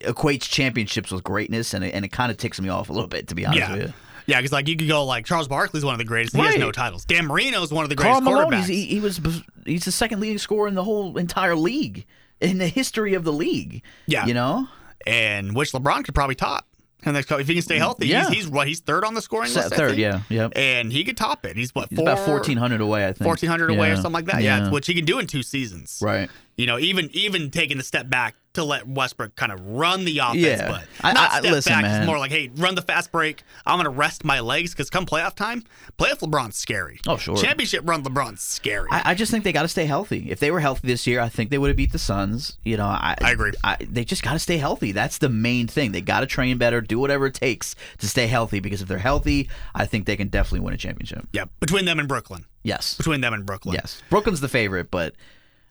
equates 0.00 0.42
championships 0.42 1.10
with 1.10 1.22
greatness 1.24 1.74
and 1.74 1.84
it, 1.84 1.94
and 1.94 2.04
it 2.04 2.12
kind 2.12 2.30
of 2.30 2.38
ticks 2.38 2.60
me 2.60 2.68
off 2.68 2.88
a 2.88 2.92
little 2.92 3.08
bit 3.08 3.28
to 3.28 3.34
be 3.34 3.44
honest 3.44 3.60
yeah. 3.60 3.72
with 3.72 3.82
you. 3.82 3.92
Yeah, 4.26 4.38
because 4.38 4.52
like 4.52 4.68
you 4.68 4.76
could 4.76 4.88
go 4.88 5.04
like 5.04 5.26
Charles 5.26 5.48
Barkley's 5.48 5.84
one 5.84 5.92
of 5.92 5.98
the 5.98 6.04
greatest. 6.04 6.34
He 6.34 6.40
has 6.40 6.56
no 6.56 6.72
titles. 6.72 7.04
Dan 7.04 7.26
Marino's 7.26 7.70
one 7.70 7.84
of 7.84 7.90
the 7.90 7.96
Carl 7.96 8.20
greatest 8.20 8.24
Malone, 8.24 8.52
quarterbacks. 8.52 8.68
he, 8.68 8.86
he 8.86 9.00
was 9.00 9.20
he's 9.66 9.84
the 9.84 9.92
second 9.92 10.20
leading 10.20 10.38
scorer 10.38 10.66
in 10.66 10.74
the 10.74 10.84
whole 10.84 11.18
entire 11.18 11.54
league 11.54 12.06
in 12.40 12.56
the 12.58 12.68
history 12.68 13.12
of 13.14 13.24
the 13.24 13.32
league. 13.32 13.82
Yeah. 14.06 14.24
You 14.24 14.34
know? 14.34 14.68
and 15.06 15.54
which 15.54 15.72
LeBron 15.72 16.04
could 16.04 16.14
probably 16.14 16.34
top. 16.34 16.66
And 17.04 17.14
next 17.14 17.26
couple- 17.28 17.40
if 17.42 17.48
he 17.48 17.54
can 17.54 17.62
stay 17.62 17.78
healthy, 17.78 18.08
Yeah. 18.08 18.28
he's, 18.28 18.44
he's 18.44 18.48
what 18.48 18.66
he's 18.68 18.80
third 18.80 19.04
on 19.04 19.14
the 19.14 19.22
scoring 19.22 19.52
list. 19.52 19.74
Third, 19.74 19.96
yeah. 19.98 20.20
Yep. 20.28 20.52
and 20.56 20.92
he 20.92 21.04
could 21.04 21.16
top 21.16 21.44
it. 21.46 21.56
He's 21.56 21.74
what 21.74 21.88
He's 21.90 21.98
four, 21.98 22.08
about 22.08 22.26
1400 22.26 22.80
away, 22.80 23.04
I 23.06 23.12
think. 23.12 23.26
1400 23.26 23.70
away 23.70 23.90
or 23.90 23.96
something 23.96 24.12
like 24.12 24.26
that. 24.26 24.42
Yeah. 24.42 24.70
which 24.70 24.86
he 24.86 24.94
can 24.94 25.04
do 25.04 25.18
in 25.18 25.26
two 25.26 25.42
seasons. 25.42 25.98
Right. 26.02 26.30
You 26.56 26.66
know, 26.66 26.78
even 26.78 27.10
even 27.12 27.50
taking 27.50 27.78
the 27.78 27.84
step 27.84 28.08
back 28.08 28.36
to 28.54 28.64
let 28.64 28.86
Westbrook 28.88 29.36
kind 29.36 29.52
of 29.52 29.60
run 29.64 30.04
the 30.04 30.18
offense, 30.18 30.38
Yeah. 30.38 30.68
but 30.70 30.84
I- 31.02 31.12
not 31.12 31.30
I- 31.32 31.38
step 31.40 31.52
listen, 31.52 31.72
back. 31.72 31.82
man. 31.82 32.00
It's 32.02 32.06
more 32.06 32.18
like, 32.18 32.30
hey, 32.30 32.50
run 32.56 32.74
the 32.74 32.82
fast 32.82 33.12
break. 33.12 33.42
I'm 33.66 33.76
going 33.76 33.84
to 33.84 33.90
rest 33.90 34.24
my 34.24 34.40
legs 34.40 34.72
because 34.72 34.90
come 34.90 35.06
playoff 35.06 35.34
time, 35.34 35.64
playoff 35.98 36.20
LeBron's 36.20 36.56
scary. 36.56 36.98
Oh, 37.06 37.16
sure. 37.16 37.36
Championship 37.36 37.82
run 37.86 38.02
LeBron's 38.02 38.40
scary. 38.40 38.88
I, 38.90 39.10
I 39.10 39.14
just 39.14 39.30
think 39.30 39.44
they 39.44 39.52
got 39.52 39.62
to 39.62 39.68
stay 39.68 39.84
healthy. 39.86 40.30
If 40.30 40.40
they 40.40 40.50
were 40.50 40.60
healthy 40.60 40.86
this 40.88 41.06
year, 41.06 41.20
I 41.20 41.28
think 41.28 41.50
they 41.50 41.58
would 41.58 41.68
have 41.68 41.76
beat 41.76 41.92
the 41.92 41.98
Suns. 41.98 42.56
You 42.64 42.76
know, 42.76 42.86
I, 42.86 43.14
I 43.20 43.30
agree. 43.32 43.52
I, 43.62 43.76
they 43.80 44.04
just 44.04 44.22
got 44.22 44.32
to 44.32 44.38
stay 44.38 44.56
healthy. 44.56 44.92
That's 44.92 45.18
the 45.18 45.28
main 45.28 45.66
thing. 45.66 45.92
They 45.92 46.00
got 46.00 46.20
to 46.20 46.26
train 46.26 46.58
better, 46.58 46.80
do 46.80 46.98
whatever 46.98 47.26
it 47.26 47.34
takes 47.34 47.74
to 47.98 48.08
stay 48.08 48.26
healthy. 48.26 48.60
Because 48.60 48.82
if 48.82 48.88
they're 48.88 48.98
healthy, 48.98 49.48
I 49.74 49.86
think 49.86 50.06
they 50.06 50.16
can 50.16 50.28
definitely 50.28 50.60
win 50.60 50.74
a 50.74 50.78
championship. 50.78 51.26
yeah, 51.32 51.44
between 51.60 51.84
them 51.84 51.98
and 51.98 52.08
Brooklyn. 52.08 52.46
Yes, 52.62 52.96
Between 52.96 53.20
them 53.20 53.34
and 53.34 53.44
Brooklyn. 53.44 53.74
yes. 53.74 54.00
Brooklyn's 54.08 54.40
the 54.40 54.48
favorite, 54.48 54.90
but 54.90 55.14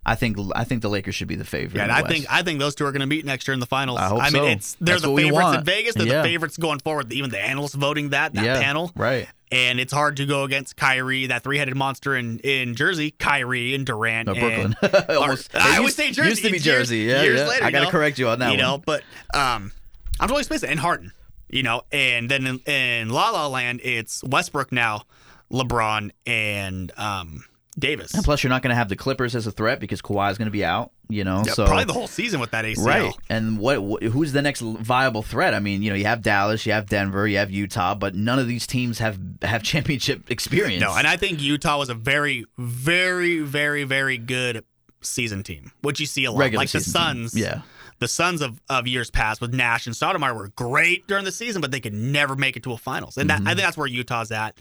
I 0.06 0.16
think 0.16 0.38
I 0.56 0.64
think 0.66 0.82
the 0.82 0.90
Lakers 0.90 1.16
should 1.16 1.28
be 1.30 1.36
the 1.36 1.46
favorite. 1.46 1.78
Yeah, 1.78 1.84
and 1.84 1.92
I 1.92 2.04
think 2.08 2.26
I 2.30 2.44
think 2.44 2.60
those 2.60 2.76
two 2.76 2.86
are 2.86 2.92
going 2.92 3.00
to 3.02 3.06
meet 3.06 3.24
next 3.26 3.48
year 3.48 3.54
in 3.54 3.60
the 3.62 3.66
finals. 3.66 4.00
I 4.00 4.08
hope 4.08 4.22
mean, 4.24 4.32
so. 4.32 4.46
it's 4.46 4.74
they're 4.82 4.96
That's 4.96 5.06
the 5.08 5.16
favorites 5.16 5.58
in. 5.60 5.64
Vegas. 5.64 5.96
They're 5.96 6.08
Yeah. 6.08 6.22
the 6.22 6.28
favorites 6.28 6.58
going 6.58 6.80
forward. 6.80 7.12
Even 7.14 7.30
the 7.30 7.40
analysts 7.40 7.76
voting 7.76 8.10
that 8.10 8.34
that 8.34 8.44
Yeah, 8.44 8.60
panel, 8.62 8.92
right. 8.96 9.28
And 9.52 9.80
it's 9.80 9.94
hard 9.94 10.18
to 10.18 10.26
go 10.26 10.44
against 10.46 10.76
Kyrie, 10.78 11.28
that 11.28 11.44
three-headed 11.44 11.76
monster 11.76 12.16
in, 12.18 12.40
in 12.40 12.74
Jersey, 12.74 13.12
Kyrie 13.12 13.76
and 13.76 13.86
Durant. 13.86 14.26
No, 14.26 14.34
and- 14.34 14.76
Brooklyn. 14.82 15.06
or- 15.10 15.16
Almost- 15.22 15.56
I 15.56 15.78
always 15.78 15.96
say 15.96 16.10
Jersey. 16.12 16.30
used 16.32 16.44
to 16.44 16.50
be 16.50 16.58
It's 16.58 16.66
years- 16.66 16.78
Jersey. 16.90 16.98
Yeah, 17.02 17.22
years 17.22 17.40
yeah. 17.40 17.48
later, 17.48 17.64
I 17.66 17.70
gotta 17.72 17.86
know? 17.86 17.92
correct 17.92 18.18
you 18.18 18.30
on 18.30 18.40
that 18.40 18.52
You 18.52 18.58
know, 18.58 18.80
but 18.84 19.04
um, 19.34 19.72
I'm 20.20 20.28
totally 20.28 20.42
spacing 20.44 20.70
and 20.72 20.80
Harden. 20.80 21.12
You 21.50 21.62
know, 21.62 21.84
and 21.92 22.30
then 22.32 22.48
in, 22.48 22.60
in 22.66 23.10
La 23.10 23.30
La 23.30 23.46
Land, 23.48 23.82
it's 23.84 24.24
Westbrook 24.24 24.72
now, 24.72 25.04
LeBron, 25.52 26.10
and 26.26 26.92
um, 26.98 27.46
Davis. 27.76 28.14
And 28.14 28.24
plus, 28.24 28.44
you're 28.44 28.50
not 28.50 28.62
going 28.62 28.70
to 28.70 28.76
have 28.76 28.90
the 28.90 28.96
Clippers 28.96 29.36
as 29.36 29.48
a 29.48 29.52
threat 29.52 29.80
because 29.80 30.02
Kawhi's 30.02 30.38
going 30.38 30.48
to 30.48 30.52
be 30.52 30.64
out. 30.64 30.92
You 31.10 31.24
know, 31.24 31.44
Yeah, 31.46 31.54
so 31.54 31.66
probably 31.66 31.86
the 31.86 31.94
whole 31.94 32.08
season 32.08 32.40
with 32.40 32.52
that 32.52 32.66
ACL. 32.66 32.86
Right. 32.86 33.14
And 33.30 33.58
what, 33.60 33.84
what 33.84 34.04
who's 34.04 34.32
the 34.32 34.42
next 34.42 34.62
viable 34.62 35.22
threat? 35.22 35.54
I 35.54 35.60
mean, 35.60 35.84
you 35.84 35.90
know, 35.90 35.96
you 35.96 36.06
have 36.06 36.22
Dallas, 36.22 36.66
you 36.66 36.72
have 36.72 36.88
Denver, 36.88 37.28
you 37.28 37.38
have 37.38 37.52
Utah, 37.52 37.94
but 37.96 38.16
none 38.16 38.40
of 38.40 38.48
these 38.48 38.66
teams 38.66 39.00
have 39.00 39.20
have 39.42 39.64
championship 39.74 40.32
experience. 40.32 40.82
No, 40.82 40.96
and 40.96 41.06
I 41.06 41.18
think 41.18 41.42
Utah 41.42 41.78
was 41.78 41.90
a 41.90 41.94
very, 41.96 42.46
very, 42.58 43.40
very, 43.40 43.84
very 43.84 44.18
good 44.18 44.64
season 45.02 45.44
team, 45.44 45.72
which 45.82 46.00
you 46.00 46.06
see 46.06 46.26
a 46.26 46.32
lot. 46.32 46.40
Regular 46.40 46.62
like 46.62 46.72
the 46.72 46.80
season 46.80 47.02
team. 47.02 47.28
Suns. 47.30 47.36
Yeah. 47.38 47.62
The 48.00 48.08
Suns 48.08 48.42
of, 48.42 48.60
of 48.70 48.88
years 48.88 49.10
past 49.12 49.40
with 49.40 49.54
Nash 49.54 49.86
and 49.86 49.96
Stoudemire 49.96 50.36
were 50.36 50.50
great 50.56 51.08
during 51.08 51.24
the 51.26 51.32
season, 51.32 51.62
but 51.62 51.72
they 51.72 51.80
could 51.80 51.94
never 51.94 52.36
make 52.36 52.58
it 52.58 52.64
to 52.64 52.74
a 52.74 52.78
finals. 52.78 53.18
And 53.18 53.30
that, 53.30 53.40
Mm-hmm. 53.40 53.48
I 53.48 53.52
think 53.52 53.62
that's 53.62 53.78
where 53.78 53.88
Utah's 53.88 54.32
at. 54.32 54.58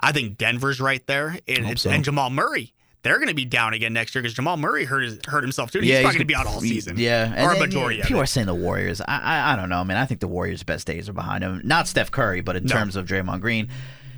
I 0.00 0.12
think 0.12 0.36
Denver's 0.38 0.80
right 0.80 1.04
there. 1.06 1.38
And, 1.48 1.78
so. 1.78 1.90
and 1.90 2.04
Jamal 2.04 2.30
Murray, 2.30 2.72
they're 3.02 3.16
going 3.16 3.28
to 3.28 3.34
be 3.34 3.44
down 3.44 3.74
again 3.74 3.92
next 3.92 4.14
year 4.14 4.22
because 4.22 4.34
Jamal 4.34 4.56
Murray 4.56 4.84
hurt, 4.84 5.02
his, 5.02 5.18
hurt 5.26 5.42
himself 5.42 5.70
too. 5.70 5.80
He's 5.80 5.92
probably 6.00 6.04
going 6.12 6.18
to 6.18 6.24
be 6.24 6.34
out 6.34 6.46
all 6.46 6.60
season. 6.60 6.96
Yeah, 6.98 7.46
Or 7.46 7.52
a 7.52 7.58
majority 7.58 7.98
yeah, 7.98 8.06
People 8.06 8.20
are 8.22 8.26
saying 8.26 8.46
the 8.46 8.54
Warriors. 8.54 9.00
I, 9.00 9.04
I 9.18 9.52
I 9.52 9.56
don't 9.56 9.68
know, 9.68 9.84
man. 9.84 9.96
I 9.96 10.06
think 10.06 10.20
the 10.20 10.28
Warriors' 10.28 10.62
best 10.62 10.86
days 10.86 11.08
are 11.08 11.12
behind 11.12 11.42
them. 11.42 11.60
Not 11.64 11.86
Steph 11.88 12.10
Curry, 12.10 12.40
but 12.40 12.56
in 12.56 12.64
No. 12.64 12.74
terms 12.74 12.96
of 12.96 13.06
Draymond 13.06 13.40
Green, 13.40 13.68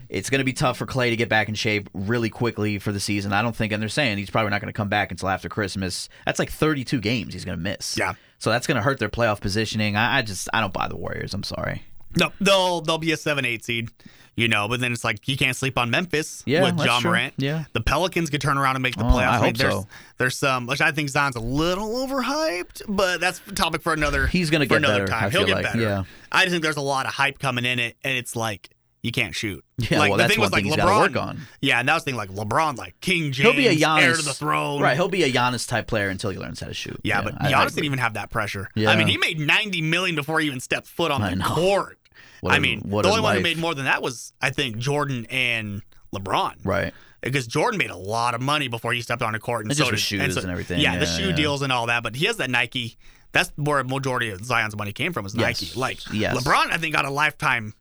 It's 0.08 0.30
going 0.30 0.38
to 0.38 0.44
be 0.44 0.52
tough 0.52 0.78
for 0.78 0.86
Clay 0.86 1.10
to 1.10 1.16
get 1.16 1.28
back 1.28 1.48
in 1.48 1.56
shape 1.56 1.90
really 1.92 2.30
quickly 2.30 2.78
for 2.78 2.92
the 2.92 3.00
season. 3.00 3.32
I 3.32 3.42
don't 3.42 3.56
think, 3.56 3.72
and 3.72 3.82
they're 3.82 3.88
saying 3.88 4.18
he's 4.18 4.30
probably 4.30 4.50
not 4.50 4.60
going 4.60 4.72
to 4.72 4.76
come 4.76 4.88
back 4.88 5.10
until 5.10 5.28
after 5.28 5.48
Christmas. 5.48 6.08
That's 6.24 6.38
like 6.38 6.50
32 6.50 7.00
games 7.00 7.34
he's 7.34 7.44
going 7.44 7.58
to 7.58 7.62
miss. 7.62 7.96
Yeah. 7.98 8.14
So 8.38 8.50
that's 8.50 8.68
going 8.68 8.76
to 8.76 8.82
hurt 8.82 9.00
their 9.00 9.08
playoff 9.08 9.40
positioning. 9.40 9.96
I, 9.96 10.18
I 10.18 10.22
just, 10.22 10.48
I 10.54 10.60
don't 10.60 10.72
buy 10.72 10.86
the 10.86 10.96
Warriors. 10.96 11.34
I'm 11.34 11.42
sorry. 11.42 11.82
No, 12.16 12.30
they'll 12.40 12.80
they'll 12.82 12.98
be 12.98 13.10
a 13.12 13.16
seven 13.16 13.44
eight 13.44 13.64
seed, 13.64 13.90
you 14.36 14.46
know. 14.48 14.68
But 14.68 14.80
then 14.80 14.92
it's 14.92 15.02
like 15.04 15.26
you 15.28 15.36
can't 15.36 15.56
sleep 15.56 15.76
on 15.78 15.90
Memphis 15.90 16.42
Yeah, 16.46 16.62
with 16.62 16.78
Ja 16.84 17.00
true. 17.00 17.10
Morant. 17.10 17.34
Yeah. 17.38 17.64
the 17.72 17.80
Pelicans 17.80 18.30
could 18.30 18.40
turn 18.40 18.58
around 18.58 18.76
and 18.76 18.82
make 18.82 18.94
the 18.96 19.04
Oh, 19.04 19.08
playoffs. 19.08 19.28
I 19.28 19.36
mean, 19.36 19.44
hope 19.46 19.56
there's, 19.56 19.72
so. 19.74 19.86
There's 20.18 20.36
some, 20.36 20.66
which 20.66 20.80
I 20.80 20.92
think 20.92 21.08
Zion's 21.08 21.36
a 21.36 21.40
little 21.40 21.88
overhyped, 22.06 22.82
but 22.88 23.20
that's 23.20 23.40
a 23.48 23.52
topic 23.52 23.82
for 23.82 23.92
another. 23.92 24.26
He's 24.26 24.50
gonna 24.50 24.66
get 24.66 24.76
another 24.78 25.00
better, 25.06 25.06
time. 25.12 25.24
I 25.26 25.30
He'll 25.30 25.46
get 25.46 25.54
like, 25.56 25.64
better. 25.64 25.80
yeah. 25.80 26.04
I 26.30 26.42
just 26.42 26.52
think 26.52 26.62
there's 26.62 26.76
a 26.76 26.80
lot 26.82 27.06
of 27.06 27.12
hype 27.14 27.38
coming 27.38 27.64
in 27.64 27.78
it, 27.78 27.96
and 28.04 28.16
it's 28.16 28.36
like 28.36 28.70
you 29.02 29.12
can't 29.12 29.34
shoot. 29.36 29.62
Yeah, 29.78 29.98
like 30.00 30.10
well, 30.10 30.18
the 30.18 30.26
thing 30.28 30.40
was 30.40 30.50
like 30.52 30.64
thing 30.64 30.72
LeBron. 30.72 31.38
Yeah, 31.60 31.78
and 31.78 31.88
that 31.88 31.94
was 31.94 32.02
the 32.04 32.10
thing 32.10 32.16
like 32.16 32.30
LeBron, 32.30 32.76
like 32.76 32.98
King 33.00 33.30
James, 33.30 33.36
He'll 33.36 33.52
be 33.52 33.68
a 33.68 33.76
Giannis 33.76 34.02
heir 34.02 34.14
to 34.14 34.22
the 34.22 34.32
throne. 34.32 34.80
Right, 34.82 34.96
he'll 34.96 35.08
be 35.08 35.22
a 35.22 35.30
Giannis 35.30 35.68
type 35.68 35.86
player 35.86 36.08
until 36.08 36.30
he 36.30 36.38
learns 36.38 36.60
how 36.60 36.66
to 36.66 36.74
shoot. 36.74 36.98
Yeah, 37.04 37.22
but 37.22 37.34
I- 37.40 37.48
I 37.48 37.52
Giannis 37.52 37.56
agree. 37.60 37.70
didn't 37.74 37.84
even 37.84 37.98
have 37.98 38.14
that 38.14 38.30
pressure. 38.30 38.68
Yeah. 38.74 38.90
I 38.90 38.96
mean, 38.96 39.06
he 39.06 39.16
made 39.18 39.38
90 39.38 39.82
million 39.82 40.16
before 40.16 40.40
he 40.40 40.46
even 40.46 40.60
stepped 40.60 40.86
foot 40.88 41.10
on 41.12 41.22
I 41.22 41.34
the 41.34 41.42
court. 41.44 41.98
What 42.40 42.52
I 42.54 42.56
a- 42.56 42.60
mean, 42.60 42.80
what 42.80 43.02
the 43.02 43.08
a 43.08 43.12
only 43.12 43.22
one 43.22 43.36
who 43.36 43.42
made 43.42 43.58
more 43.58 43.74
than 43.74 43.84
that 43.86 44.02
was, 44.02 44.32
I 44.40 44.50
think, 44.50 44.78
Jordan 44.78 45.26
and 45.30 45.82
LeBron. 46.14 46.54
Right. 46.64 46.92
Because 47.22 47.46
Jordan 47.46 47.78
made 47.78 47.90
a 47.90 47.96
lot 47.96 48.34
of 48.34 48.40
money 48.40 48.68
before 48.68 48.92
he 48.92 49.00
stepped 49.02 49.22
on 49.22 49.32
the 49.32 49.38
court, 49.38 49.64
and 49.64 49.72
And 49.72 49.78
so 49.78 49.90
did- 49.90 49.98
shoes 50.00 50.34
so- 50.34 50.40
and 50.42 50.50
everything, 50.50 50.80
Yeah, 50.80 50.98
the 50.98 51.06
shoe 51.06 51.28
yeah. 51.30 51.34
deals 51.36 51.62
and 51.62 51.72
all 51.72 51.86
that. 51.86 52.02
But 52.02 52.14
he 52.16 52.26
has 52.26 52.36
that 52.36 52.50
Nike. 52.50 52.96
That's 53.32 53.50
where 53.56 53.80
a 53.80 53.84
majority 53.84 54.30
of 54.30 54.44
Zion's 54.44 54.76
money 54.76 54.92
came 54.92 55.12
from 55.12 55.24
was 55.24 55.34
Yes. 55.34 55.60
Nike. 55.62 55.78
Like 55.78 55.98
Yes. 56.12 56.36
LeBron, 56.36 56.70
I 56.70 56.76
think 56.78 56.94
got 56.94 57.04
a 57.04 57.10
lifetime 57.10 57.74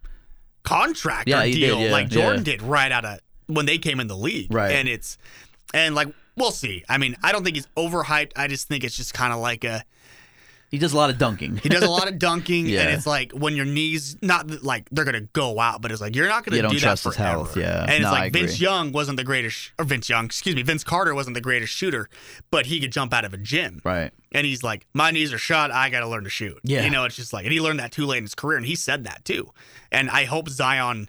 contract 0.63 1.27
Yeah, 1.29 1.41
or 1.41 1.43
did, 1.45 1.53
deal, 1.53 1.79
yeah, 1.79 1.91
like 1.91 2.09
Jordan 2.09 2.39
yeah. 2.45 2.51
did 2.53 2.61
right 2.61 2.91
out 2.91 3.05
of 3.05 3.19
when 3.47 3.65
they 3.65 3.77
came 3.77 3.99
in 3.99 4.07
the 4.07 4.17
league. 4.17 4.53
Right. 4.53 4.71
and 4.71 4.87
it's 4.89 5.17
and 5.73 5.93
like 5.95 6.07
we'll 6.35 6.51
see. 6.51 6.83
I 6.89 6.97
mean, 6.97 7.15
I 7.23 7.31
don't 7.31 7.43
think 7.43 7.55
he's 7.55 7.67
overhyped. 7.77 8.31
I 8.35 8.47
just 8.47 8.67
think 8.67 8.83
it's 8.83 8.97
just 8.97 9.13
kind 9.13 9.31
of 9.31 9.39
like 9.39 9.63
a 9.63 9.83
He 10.75 10.79
does 10.79 10.93
a 10.93 10.97
lot 10.97 11.09
of 11.09 11.17
dunking. 11.17 11.57
he 11.57 11.69
does 11.69 11.83
a 11.83 11.89
lot 11.89 12.07
of 12.07 12.19
dunking, 12.19 12.65
Yeah. 12.67 12.81
and 12.81 12.89
it's 12.91 13.07
like 13.07 13.31
when 13.31 13.55
your 13.55 13.65
knees 13.65 14.17
not 14.21 14.63
like 14.63 14.87
they're 14.91 15.05
gonna 15.05 15.21
go 15.21 15.59
out, 15.59 15.81
but 15.81 15.91
it's 15.91 16.01
like 16.01 16.15
you're 16.15 16.27
not 16.27 16.43
gonna 16.45 16.57
You 16.57 16.61
don't 16.63 16.71
do 16.71 16.79
trust 16.79 17.03
that 17.05 17.09
his 17.11 17.15
health, 17.17 17.55
yeah. 17.57 17.83
and 17.83 17.91
it's 17.91 18.01
No, 18.03 18.11
like 18.11 18.33
Vince. 18.33 18.59
Young 18.59 18.91
wasn't 18.91 19.17
the 19.17 19.23
greatest, 19.23 19.71
or 19.79 19.85
Vince 19.85 20.09
Young, 20.09 20.25
excuse 20.25 20.55
me, 20.55 20.61
Vince 20.63 20.83
Carter 20.83 21.15
wasn't 21.15 21.33
the 21.35 21.41
greatest 21.41 21.71
shooter, 21.73 22.09
but 22.51 22.65
he 22.65 22.79
could 22.79 22.91
jump 22.91 23.13
out 23.13 23.23
of 23.25 23.33
a 23.33 23.37
gym. 23.37 23.81
right. 23.83 24.11
And 24.31 24.45
he's 24.45 24.63
like, 24.63 24.85
my 24.93 25.11
knees 25.11 25.31
are 25.31 25.37
shot. 25.37 25.71
I 25.71 25.89
got 25.89 26.01
to 26.01 26.09
learn 26.09 26.25
to 26.25 26.29
shoot. 26.29 26.59
Yeah. 26.63 26.83
You 26.83 26.89
know, 26.91 27.05
it's 27.05 27.15
just 27.15 27.31
like, 27.31 27.45
and 27.45 27.53
he 27.53 27.61
learned 27.61 27.79
that 27.79 27.93
too 27.93 28.05
late 28.05 28.17
in 28.17 28.25
his 28.25 28.35
career, 28.35 28.57
and 28.57 28.65
he 28.65 28.75
said 28.75 29.05
that 29.05 29.23
too. 29.23 29.49
And 29.93 30.09
I 30.09 30.25
hope 30.25 30.49
Zion 30.49 31.07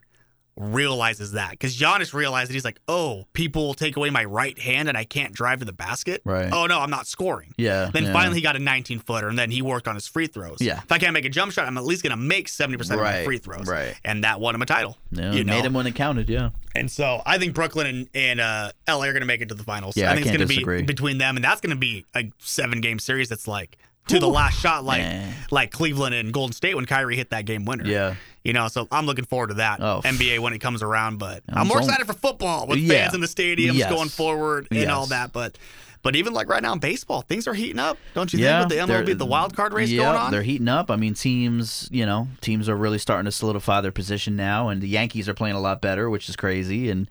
realizes 0.57 1.33
that 1.33 1.51
because 1.51 1.77
Giannis 1.77 2.15
realized 2.15 2.49
that 2.51 2.55
he's 2.55 2.65
like, 2.65 2.81
oh, 2.89 3.25
people 3.33 3.67
will 3.67 3.75
take 3.75 3.97
away 3.97 4.11
my 4.11 4.25
right 4.25 4.59
hand 4.59 4.89
and 4.89 4.97
I 4.97 5.05
can't 5.05 5.33
drive 5.33 5.59
to 5.61 5.65
the 5.65 5.73
basket. 5.73 6.23
Right. 6.25 6.51
Oh 6.53 6.67
no, 6.67 6.81
I'm 6.81 6.91
not 6.91 7.07
scoring. 7.07 7.55
Yeah, 7.59 7.91
Then 7.93 8.05
yeah. 8.05 8.13
finally 8.13 8.37
he 8.37 8.43
got 8.43 8.57
a 8.57 8.59
19 8.59 9.01
footer, 9.01 9.29
and 9.29 9.39
then 9.39 9.51
he 9.51 9.63
worked 9.63 9.87
on 9.89 9.95
his 9.95 10.09
free 10.09 10.27
throws. 10.27 10.59
Yeah. 10.61 10.79
If 10.83 10.91
I 10.91 10.99
can't 10.99 11.13
make 11.13 11.25
a 11.25 11.29
jump 11.29 11.53
shot, 11.53 11.67
I'm 11.67 11.77
at 11.79 11.85
least 11.85 12.03
gonna 12.03 12.17
make 12.17 12.49
70 12.49 12.79
percent 12.79 13.01
of 13.01 13.05
my 13.05 13.25
free 13.25 13.39
throws. 13.39 13.67
right. 13.69 13.95
And 14.05 14.25
that 14.25 14.41
won 14.41 14.55
him 14.55 14.63
a 14.63 14.67
title. 14.67 14.97
Yeah, 15.11 15.33
you 15.33 15.45
know? 15.45 15.55
made 15.55 15.65
him 15.65 15.73
when 15.75 15.87
it 15.87 15.95
counted. 15.95 16.29
Yeah. 16.29 16.51
And 16.75 16.91
so 16.91 17.23
I 17.25 17.39
think 17.39 17.55
Brooklyn 17.55 17.87
and, 17.87 18.09
and 18.15 18.41
uh, 18.41 18.73
LA 18.89 19.05
are 19.05 19.13
going 19.13 19.21
to 19.21 19.27
make 19.27 19.41
it 19.41 19.49
to 19.49 19.55
the 19.55 19.65
finals. 19.65 19.97
Yeah, 19.97 20.09
I 20.11 20.13
I 20.13 20.15
think 20.17 20.27
can't 20.27 20.35
it's 20.35 20.39
going 20.41 20.49
to 20.49 20.55
disagree. 20.55 20.81
be 20.83 20.87
between 20.87 21.19
them, 21.19 21.37
and 21.37 21.45
that's 21.45 21.61
going 21.61 21.71
to 21.71 21.77
be 21.77 22.05
a 22.15 22.31
seven 22.39 22.81
game 22.83 22.99
series 22.99 23.29
that's 23.31 23.49
like 23.49 23.79
to 24.09 24.19
the 24.19 24.29
last 24.29 24.59
shot, 24.61 24.85
like 24.85 25.01
Man. 25.03 25.35
like 25.51 25.71
Cleveland 25.71 26.15
and 26.15 26.33
Golden 26.33 26.53
State 26.53 26.75
when 26.77 26.87
Kyrie 26.87 27.17
hit 27.17 27.31
that 27.31 27.45
game 27.45 27.65
winner. 27.65 27.85
Yeah. 27.87 28.15
You 28.45 28.53
know, 28.53 28.69
so 28.69 28.87
I'm 28.93 29.07
looking 29.07 29.25
forward 29.25 29.49
to 29.49 29.55
that 29.55 29.81
Oh. 29.81 30.01
NBA 30.05 30.39
when 30.39 30.53
it 30.53 30.61
comes 30.61 30.83
around. 30.83 31.19
But 31.19 31.43
I'm, 31.49 31.59
I'm 31.63 31.67
more 31.69 31.79
excited 31.79 32.07
for 32.07 32.13
football 32.13 32.67
with 32.69 32.79
Yeah. 32.79 33.03
fans 33.05 33.15
in 33.15 33.21
the 33.21 33.27
stadiums 33.27 33.75
Yes. 33.75 33.91
going 33.91 34.09
forward 34.09 34.69
and 34.71 34.91
all 34.91 35.07
that. 35.07 35.33
But 35.33 35.59
but 36.03 36.15
even 36.15 36.33
like 36.33 36.49
right 36.49 36.63
now 36.63 36.73
in 36.73 36.79
baseball, 36.79 37.23
things 37.23 37.49
are 37.49 37.55
heating 37.55 37.81
up, 37.81 37.99
don't 38.15 38.33
you 38.33 38.39
Yeah, 38.39 38.61
think? 38.61 38.81
With 38.81 38.89
the 38.89 38.95
MLB, 38.95 39.19
the 39.19 39.27
wild 39.27 39.57
card 39.57 39.73
race 39.73 39.91
yeah, 39.91 40.05
going 40.05 40.17
on. 40.17 40.31
They're 40.31 40.43
heating 40.43 40.69
up. 40.69 40.89
I 40.89 40.95
mean, 40.95 41.15
teams, 41.15 41.89
you 41.91 42.07
know, 42.07 42.29
teams 42.41 42.69
are 42.69 42.77
really 42.77 42.99
starting 42.99 43.25
to 43.25 43.33
solidify 43.33 43.81
their 43.81 43.91
position 43.91 44.37
now, 44.37 44.69
and 44.69 44.81
the 44.81 44.87
Yankees 44.89 45.29
are 45.29 45.35
playing 45.35 45.57
a 45.57 45.61
lot 45.61 45.81
better, 45.81 46.09
which 46.09 46.29
is 46.29 46.37
crazy. 46.37 46.91
And 46.91 47.09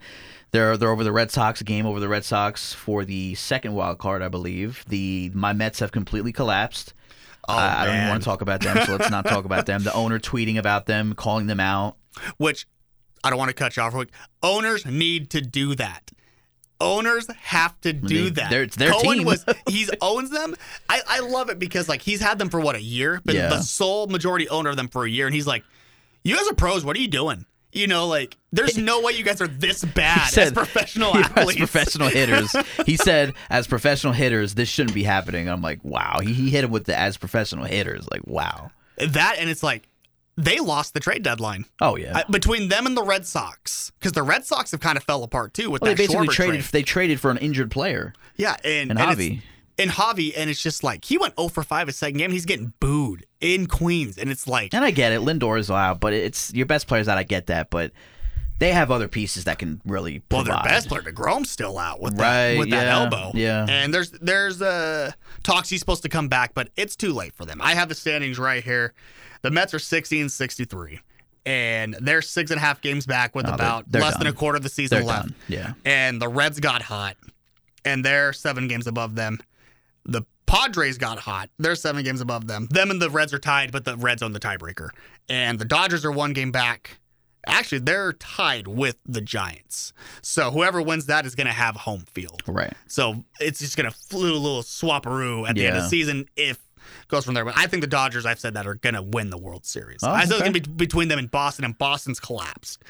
they're 0.56 0.76
they're 0.76 0.90
over 0.90 1.04
the 1.04 1.12
Red 1.12 1.30
Sox, 1.30 1.60
game 1.62 1.84
over 1.86 2.00
the 2.00 2.08
Red 2.08 2.24
Sox 2.24 2.72
for 2.72 3.04
the 3.04 3.34
second 3.34 3.74
wild 3.74 3.98
card, 3.98 4.22
I 4.22 4.28
believe. 4.28 4.84
The 4.88 5.30
my 5.34 5.52
Mets 5.52 5.80
have 5.80 5.92
completely 5.92 6.32
collapsed. 6.32 6.94
Oh, 7.48 7.54
I, 7.54 7.82
I 7.82 7.86
don't 7.86 7.96
even 7.96 8.08
want 8.08 8.22
to 8.22 8.24
talk 8.24 8.40
about 8.40 8.60
them, 8.60 8.84
so 8.86 8.92
let's 8.96 9.10
not 9.10 9.26
talk 9.26 9.44
about 9.44 9.66
them. 9.66 9.82
The 9.84 9.92
owner 10.02 10.18
tweeting 10.18 10.56
about 10.58 10.86
them, 10.86 11.14
calling 11.14 11.46
them 11.46 11.60
out. 11.60 11.96
which 12.38 12.66
I 13.22 13.30
don't 13.30 13.38
want 13.38 13.50
to 13.50 13.54
cut 13.54 13.76
you 13.76 13.82
off. 13.82 13.92
real 13.92 14.04
quick. 14.04 14.14
Owners 14.42 14.84
need 14.86 15.30
to 15.30 15.40
do 15.40 15.74
that. 15.76 16.10
Owners 16.80 17.26
have 17.34 17.80
to 17.82 17.92
do 17.92 18.24
They- 18.24 18.30
that. 18.40 18.50
they're- 18.50 18.62
it's 18.64 18.76
their 18.76 18.90
Cohen 18.92 19.18
team. 19.18 19.26
was 19.26 19.44
he's 19.68 19.90
owns 20.00 20.30
them. 20.30 20.54
I, 20.88 21.00
I 21.06 21.20
love 21.20 21.48
it 21.50 21.58
because 21.58 21.88
like 21.88 22.02
he's 22.02 22.20
had 22.20 22.38
them 22.38 22.50
for 22.50 22.60
what 22.60 22.74
a 22.76 22.82
year, 22.82 23.20
been 23.24 23.36
Yeah. 23.36 23.48
the 23.48 23.62
sole 23.62 24.06
majority 24.08 24.48
owner 24.48 24.70
of 24.70 24.76
them 24.76 24.88
for 24.88 25.04
a 25.04 25.10
year, 25.10 25.26
and 25.26 25.34
he's 25.34 25.46
like, 25.46 25.64
"You 26.24 26.36
guys 26.36 26.46
are 26.48 26.54
pros. 26.54 26.84
What 26.84 26.96
are 26.96 27.00
you 27.00 27.08
doing?" 27.08 27.46
You 27.76 27.86
know, 27.86 28.06
like 28.06 28.36
there's 28.52 28.78
no 28.78 29.00
way 29.02 29.12
you 29.12 29.22
guys 29.22 29.40
are 29.40 29.46
this 29.46 29.84
bad 29.84 30.36
as 30.36 30.52
professional 30.52 31.14
as 31.16 31.26
athletes. 31.26 31.58
professional 31.58 32.08
hitters. 32.08 32.54
he 32.86 32.96
said, 33.08 33.34
as 33.50 33.66
professional 33.66 34.12
hitters, 34.12 34.54
this 34.54 34.68
shouldn't 34.68 34.94
be 34.94 35.02
happening. 35.04 35.48
I'm 35.48 35.60
like, 35.62 35.84
wow. 35.84 36.18
He, 36.22 36.32
he 36.32 36.50
hit 36.50 36.64
him 36.64 36.70
with 36.70 36.84
the 36.84 36.96
as 36.96 37.16
professional 37.16 37.64
hitters. 37.64 38.08
Like, 38.10 38.26
wow. 38.26 38.70
that 38.96 39.36
and 39.38 39.50
it's 39.50 39.62
like 39.62 39.88
they 40.38 40.58
lost 40.58 40.94
the 40.94 41.00
trade 41.00 41.22
deadline. 41.22 41.64
Oh 41.80 41.96
yeah. 41.96 42.18
Uh, 42.18 42.30
between 42.30 42.68
them 42.68 42.86
and 42.86 42.96
the 42.96 43.02
Red 43.02 43.26
Sox, 43.26 43.92
because 43.98 44.12
the 44.12 44.22
Red 44.22 44.44
Sox 44.44 44.70
have 44.70 44.80
kind 44.80 44.96
of 44.96 45.04
fell 45.04 45.22
apart 45.22 45.54
too 45.54 45.70
with 45.70 45.82
Well, 45.82 45.90
they 45.90 45.94
basically 46.06 46.28
Schwarber 46.28 46.32
traded. 46.32 46.60
trade. 46.62 46.72
They 46.72 46.82
traded 46.82 47.20
for 47.20 47.30
an 47.30 47.38
injured 47.38 47.70
player 47.70 48.12
Yeah, 48.36 48.56
and, 48.64 48.90
and 48.90 48.98
and 48.98 49.18
Javi. 49.18 49.40
And 49.78 49.90
Javi, 49.90 50.32
and 50.36 50.48
it's 50.50 50.62
just 50.62 50.82
like 50.84 51.04
he 51.04 51.18
went 51.18 51.34
0 51.38 51.48
for 51.48 51.62
5 51.62 51.86
his 51.88 51.96
second 51.96 52.18
game. 52.18 52.30
He's 52.30 52.46
getting 52.46 52.72
booed 52.80 53.26
in 53.40 53.66
Queens, 53.66 54.18
and 54.18 54.30
it's 54.30 54.46
like 54.46 54.72
And 54.74 54.84
I 54.84 54.90
get 54.90 55.12
it. 55.12 55.20
Lindor 55.20 55.58
is 55.58 55.70
out, 55.70 56.00
but 56.00 56.12
it's 56.12 56.52
your 56.54 56.66
best 56.66 56.86
players 56.86 57.08
out. 57.08 57.18
I 57.18 57.22
get 57.24 57.46
that, 57.46 57.70
but 57.70 57.92
they 58.58 58.72
have 58.72 58.90
other 58.90 59.06
pieces 59.06 59.44
that 59.44 59.58
can 59.58 59.82
really 59.84 60.22
well, 60.30 60.42
their 60.42 60.56
best 60.64 60.88
player, 60.88 61.02
DeGrom's 61.02 61.50
still 61.50 61.78
out 61.78 62.00
with 62.00 62.14
Right, 62.18 62.52
that 62.54 62.58
with 62.58 62.70
that 62.70 62.86
yeah, 62.86 62.98
elbow. 62.98 63.32
yeah. 63.34 63.66
and 63.68 63.92
there's 63.92 64.10
there's 64.12 64.62
uh 64.62 65.12
talks 65.42 65.68
he's 65.68 65.80
supposed 65.80 66.02
to 66.04 66.08
come 66.08 66.28
back, 66.28 66.54
but 66.54 66.70
it's 66.76 66.96
too 66.96 67.12
late 67.12 67.34
for 67.34 67.44
them. 67.44 67.60
I 67.62 67.74
have 67.74 67.88
the 67.90 67.94
standings 67.94 68.38
right 68.38 68.64
here. 68.64 68.94
The 69.42 69.50
Mets 69.50 69.74
are 69.74 69.78
16 69.78 70.28
63. 70.30 71.00
And 71.44 71.94
they're 72.00 72.22
six 72.22 72.50
and 72.50 72.58
a 72.58 72.60
half 72.60 72.80
games 72.80 73.06
back 73.06 73.34
with 73.36 73.44
Oh, 73.46 73.50
they're- 73.50 73.54
about 73.54 73.92
they're 73.92 74.02
less 74.02 74.16
than 74.16 74.26
a 74.26 74.32
quarter 74.32 74.56
of 74.56 74.62
the 74.64 74.68
season 74.68 74.98
They're 74.98 75.06
left. 75.06 75.28
done. 75.28 75.34
Yeah. 75.48 75.72
And 75.84 76.20
the 76.20 76.26
Reds 76.28 76.58
got 76.58 76.82
hot, 76.82 77.16
and 77.84 78.04
they're 78.04 78.32
seven 78.32 78.66
games 78.66 78.86
above 78.88 79.14
them. 79.14 79.38
The 80.06 80.22
Padres 80.46 80.96
got 80.98 81.18
hot. 81.18 81.50
They're 81.58 81.74
seven 81.74 82.04
games 82.04 82.20
above 82.20 82.46
them. 82.46 82.68
Them 82.70 82.90
and 82.90 83.02
the 83.02 83.10
Reds 83.10 83.34
are 83.34 83.38
tied, 83.38 83.72
but 83.72 83.84
the 83.84 83.96
Reds 83.96 84.22
own 84.22 84.32
the 84.32 84.40
tiebreaker. 84.40 84.90
And 85.28 85.58
the 85.58 85.64
Dodgers 85.64 86.04
are 86.04 86.12
one 86.12 86.32
game 86.32 86.52
back. 86.52 86.98
Actually, 87.48 87.78
they're 87.78 88.12
tied 88.14 88.66
with 88.66 88.96
the 89.06 89.20
Giants. 89.20 89.92
So 90.22 90.50
whoever 90.50 90.82
wins 90.82 91.06
that 91.06 91.26
is 91.26 91.34
going 91.34 91.46
to 91.46 91.52
have 91.52 91.76
home 91.76 92.04
field. 92.12 92.42
Right. 92.46 92.72
So 92.88 93.24
it's 93.40 93.60
just 93.60 93.76
going 93.76 93.90
to 93.90 93.96
flew 93.96 94.32
a 94.32 94.38
little 94.38 94.62
swapperoo 94.62 95.48
at 95.48 95.54
the 95.54 95.66
end 95.66 95.76
of 95.76 95.84
the 95.84 95.88
season 95.88 96.28
if 96.36 96.56
it 96.56 97.08
goes 97.08 97.24
from 97.24 97.34
there. 97.34 97.44
But 97.44 97.56
I 97.56 97.66
think 97.66 97.82
the 97.82 97.88
Dodgers, 97.88 98.26
I've 98.26 98.40
said 98.40 98.54
that, 98.54 98.66
are 98.66 98.74
going 98.74 98.94
to 98.94 99.02
win 99.02 99.30
the 99.30 99.38
World 99.38 99.64
Series. 99.64 100.00
Oh, 100.02 100.10
I 100.10 100.20
said 100.20 100.24
it's 100.24 100.32
okay. 100.34 100.40
going 100.42 100.54
to 100.54 100.60
be 100.60 100.74
between 100.74 101.08
them 101.08 101.18
and 101.18 101.30
Boston, 101.30 101.64
and 101.64 101.78
Boston's 101.78 102.18
collapsed. 102.18 102.82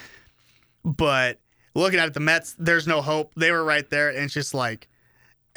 But 0.83 1.39
looking 1.75 1.99
at 1.99 2.07
it, 2.07 2.13
the 2.15 2.19
Mets, 2.19 2.55
there's 2.57 2.87
no 2.87 3.01
hope. 3.01 3.33
They 3.35 3.51
were 3.51 3.63
right 3.63 3.87
there, 3.89 4.09
and 4.09 4.19
it's 4.19 4.33
just 4.33 4.53
like 4.55 4.87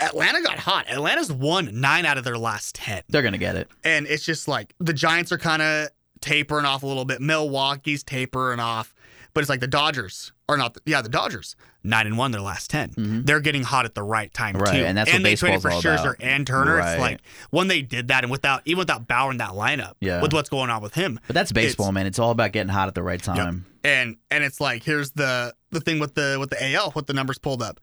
Atlanta 0.01 0.43
got 0.43 0.59
hot. 0.59 0.89
Atlanta's 0.91 1.33
won 1.33 1.81
nine 1.81 2.07
out 2.07 2.19
of 2.19 2.25
their 2.25 2.39
last 2.39 2.75
10. 2.77 3.03
They're 3.09 3.23
gonna 3.23 3.39
get 3.39 3.57
it. 3.57 3.69
And 3.85 4.07
it's 4.07 4.25
just 4.25 4.49
like 4.49 4.75
the 4.79 4.93
Giants 4.93 5.33
are 5.33 5.39
kind 5.39 5.63
of 5.63 5.89
tapering 6.21 6.65
off 6.67 6.83
a 6.83 6.87
little 6.87 7.05
bit. 7.05 7.21
Milwaukee's 7.21 8.03
tapering 8.03 8.61
off. 8.61 8.95
But 9.33 9.43
it's 9.43 9.49
like 9.49 9.61
the 9.61 9.69
Dodgers 9.69 10.33
are 10.49 10.57
not. 10.57 10.75
The, 10.75 10.81
yeah, 10.87 11.03
the 11.03 11.09
Dodgers 11.09 11.55
nine 11.85 12.05
and 12.07 12.19
one 12.19 12.31
their 12.33 12.41
last 12.41 12.69
10 12.69 13.23
They're 13.25 13.39
getting 13.41 13.63
hot 13.63 13.85
at 13.87 13.95
the 13.95 14.03
right 14.03 14.35
time 14.35 14.55
Mm-hmm. 14.55 14.63
Right, 14.65 14.73
too. 14.81 14.85
and 14.85 14.99
that's 14.99 15.11
what 15.13 15.23
they 15.23 15.37
traded 15.37 15.63
for 15.63 15.71
Scherzer 15.71 16.15
and 16.21 16.45
Turner. 16.47 16.77
Right. 16.77 16.93
It's 16.95 17.01
like 17.01 17.21
when 17.51 17.69
they 17.69 17.81
did 17.81 18.09
that, 18.09 18.25
and 18.25 18.31
without 18.31 18.63
even 18.65 18.81
without 18.81 19.07
Bauer 19.07 19.31
in 19.31 19.37
that 19.39 19.51
lineup, 19.53 19.93
Yeah. 20.01 20.21
with 20.21 20.33
what's 20.33 20.49
going 20.49 20.69
on 20.69 20.83
with 20.83 20.95
him. 20.95 21.21
But 21.29 21.35
that's 21.35 21.53
baseball, 21.53 21.87
It's- 21.87 21.95
man. 21.95 22.07
It's 22.07 22.19
all 22.19 22.33
about 22.33 22.51
getting 22.53 22.69
hot 22.71 22.89
at 22.89 22.95
the 22.97 23.03
right 23.05 23.25
Yep. 23.25 23.37
time. 23.37 23.67
And 23.85 24.17
and 24.33 24.43
it's 24.43 24.61
like 24.61 24.83
here's 24.83 25.13
the 25.13 25.55
the 25.71 25.81
thing 25.81 26.01
with 26.01 26.17
the 26.17 26.37
with 26.41 26.51
the 26.51 26.63
AL, 26.75 26.91
what 26.91 27.07
the 27.07 27.13
numbers 27.15 27.39
pulled 27.39 27.63
up. 27.63 27.79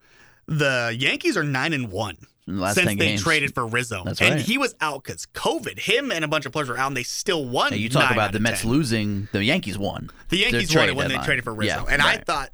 The 0.48 0.96
Yankees 0.98 1.36
are 1.36 1.44
nine 1.44 1.72
and 1.72 1.92
one 1.92 2.16
last 2.46 2.76
since 2.76 2.88
they 2.88 2.94
games. 2.96 3.22
traded 3.22 3.54
for 3.54 3.66
Rizzo, 3.66 4.02
That's 4.04 4.20
and 4.20 4.36
right. 4.36 4.40
he 4.44 4.56
was 4.58 4.74
out 4.80 5.04
because 5.04 5.26
COVID. 5.34 5.78
Him 5.78 6.10
and 6.10 6.24
a 6.24 6.28
bunch 6.28 6.46
of 6.46 6.52
players 6.52 6.68
were 6.70 6.78
out, 6.78 6.86
and 6.88 6.96
they 6.96 7.02
still 7.02 7.44
won. 7.44 7.72
Hey, 7.72 7.78
you 7.78 7.88
talk 7.90 8.10
about 8.10 8.32
the 8.32 8.40
Mets 8.40 8.62
10. 8.62 8.70
losing. 8.70 9.28
The 9.32 9.44
Yankees 9.44 9.78
won. 9.78 10.10
The 10.30 10.38
Yankees 10.38 10.74
won 10.74 10.88
it 10.88 10.96
when 10.96 11.08
deadline. 11.08 11.20
they 11.20 11.26
traded 11.26 11.44
for 11.44 11.54
Rizzo, 11.54 11.84
Yeah, 11.86 11.92
and 11.92 12.00
I 12.02 12.16
thought, 12.16 12.50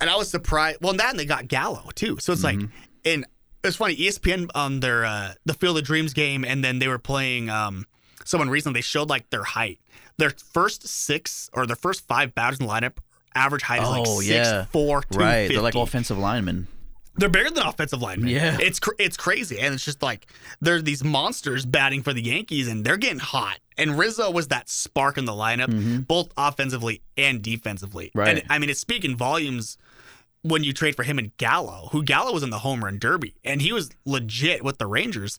and 0.00 0.08
I 0.08 0.16
was 0.16 0.30
surprised. 0.30 0.78
Well, 0.80 0.92
that 0.94 1.10
and 1.10 1.18
they 1.18 1.24
got 1.26 1.48
Gallo 1.48 1.90
too. 1.94 2.18
So 2.20 2.32
it's 2.32 2.44
like, 2.44 2.58
Mm-hmm. 2.58 2.66
and 3.04 3.26
it's 3.64 3.76
funny. 3.76 3.96
ESPN 3.96 4.48
on 4.54 4.78
their 4.78 5.04
uh, 5.04 5.34
the 5.44 5.54
Field 5.54 5.76
of 5.78 5.84
Dreams 5.84 6.12
game, 6.12 6.44
and 6.44 6.62
then 6.62 6.78
they 6.78 6.86
were 6.86 7.00
playing 7.00 7.50
um, 7.50 7.84
someone 8.24 8.48
recently. 8.48 8.78
They 8.78 8.82
showed 8.82 9.08
like 9.10 9.28
their 9.30 9.42
height. 9.42 9.80
Their 10.18 10.30
first 10.30 10.86
six 10.86 11.50
or 11.52 11.66
their 11.66 11.74
first 11.74 12.06
five 12.06 12.34
batters 12.36 12.60
in 12.60 12.66
the 12.66 12.72
lineup 12.72 12.98
average 13.34 13.62
height 13.62 13.82
is 13.82 13.88
like 13.88 14.06
six 14.06 14.28
yeah. 14.28 14.64
four, 14.66 15.02
Right. 15.12 15.48
They're 15.48 15.60
like 15.60 15.74
offensive 15.74 16.16
linemen. 16.18 16.68
They're 17.18 17.28
bigger 17.28 17.50
than 17.50 17.66
offensive 17.66 18.00
linemen. 18.00 18.30
Yeah. 18.30 18.56
it's 18.60 18.78
cr- 18.80 18.94
it's 18.98 19.16
crazy, 19.16 19.58
and 19.58 19.74
it's 19.74 19.84
just 19.84 20.02
like 20.02 20.26
there's 20.60 20.84
these 20.84 21.02
monsters 21.04 21.66
batting 21.66 22.02
for 22.02 22.12
the 22.12 22.22
Yankees, 22.22 22.68
and 22.68 22.84
they're 22.84 22.96
getting 22.96 23.18
hot. 23.18 23.58
And 23.76 23.98
Rizzo 23.98 24.30
was 24.30 24.48
that 24.48 24.68
spark 24.68 25.18
in 25.18 25.24
the 25.24 25.32
lineup, 25.32 26.06
both 26.06 26.28
offensively 26.36 27.02
and 27.16 27.42
defensively. 27.42 28.06
Mm-hmm. 28.06 28.18
Right. 28.18 28.38
And 28.38 28.42
I 28.50 28.58
mean, 28.58 28.70
it's 28.70 28.80
speaking 28.80 29.16
volumes 29.16 29.76
when 30.42 30.62
you 30.64 30.72
trade 30.72 30.94
for 30.96 31.02
him 31.02 31.18
and 31.18 31.36
Gallo, 31.36 31.88
who 31.92 32.02
Gallo 32.02 32.32
was 32.32 32.42
in 32.42 32.50
the 32.50 32.60
home 32.60 32.84
run 32.84 32.98
derby, 32.98 33.34
and 33.44 33.60
he 33.60 33.72
was 33.72 33.90
legit 34.04 34.62
with 34.64 34.78
the 34.78 34.86
Rangers, 34.86 35.38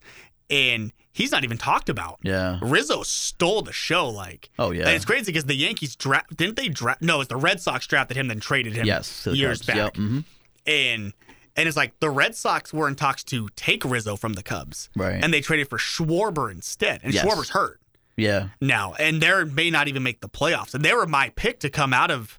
and 0.50 0.92
he's 1.14 1.32
not 1.32 1.44
even 1.44 1.58
talked 1.58 1.90
about. 1.90 2.20
Yeah. 2.22 2.60
Rizzo 2.62 3.04
stole 3.04 3.62
the 3.62 3.72
show, 3.74 4.10
like. 4.10 4.50
Oh, 4.60 4.72
yeah. 4.72 4.82
And 4.88 4.92
it's 4.96 5.06
crazy 5.06 5.32
because 5.32 5.46
the 5.46 5.56
Yankees 5.56 5.96
draft 5.96 6.36
didn't 6.36 6.56
they 6.58 6.68
draft? 6.68 7.02
No, 7.02 7.22
it's 7.22 7.30
the 7.30 7.38
Red 7.38 7.62
Sox 7.62 7.88
drafted 7.88 8.18
him, 8.18 8.28
then 8.28 8.40
traded 8.40 8.74
him. 8.74 8.86
Yes. 8.86 9.26
years 9.32 9.62
back 9.62 9.76
Yep. 9.78 9.94
mhm. 9.96 10.24
and 10.68 11.14
and 11.60 11.68
it's 11.68 11.78
like 11.78 12.00
the 12.00 12.10
Red 12.10 12.36
Sox 12.36 12.74
were 12.74 12.88
in 12.88 12.96
talks 12.96 13.24
to 13.26 13.50
take 13.56 13.84
Rizzo 13.86 14.16
from 14.16 14.34
the 14.34 14.44
Cubs, 14.44 14.90
Right. 14.96 15.24
And 15.24 15.34
they 15.34 15.42
traded 15.42 15.70
for 15.70 15.78
Schwarber 15.78 16.52
instead, 16.52 17.02
and 17.04 17.14
Yes. 17.14 17.26
Schwarber's 17.26 17.50
hurt 17.52 17.80
Yeah. 18.18 18.48
now, 18.62 18.94
and 19.00 19.22
they 19.22 19.44
may 19.44 19.70
not 19.70 19.88
even 19.88 20.02
make 20.04 20.22
the 20.22 20.30
playoffs. 20.30 20.74
And 20.74 20.84
they 20.84 20.94
were 20.94 21.06
my 21.06 21.30
pick 21.36 21.60
to 21.62 21.70
come 21.70 21.94
out 21.94 22.10
of 22.12 22.38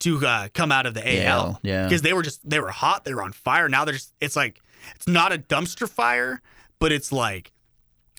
to 0.00 0.24
uh, 0.26 0.48
come 0.52 0.72
out 0.72 0.84
of 0.86 0.94
the 0.94 1.24
AL, 1.26 1.60
yeah. 1.62 1.84
because 1.84 2.02
they 2.02 2.12
were 2.12 2.22
just 2.22 2.48
they 2.48 2.58
were 2.60 2.70
hot, 2.70 3.04
they 3.04 3.14
were 3.14 3.22
on 3.22 3.32
fire. 3.32 3.68
Now 3.68 3.84
they're 3.84 3.94
just 3.94 4.12
it's 4.20 4.36
like 4.36 4.60
it's 4.96 5.06
not 5.08 5.32
a 5.32 5.38
dumpster 5.38 5.88
fire, 5.88 6.40
but 6.78 6.92
it's 6.92 7.10
like. 7.12 7.52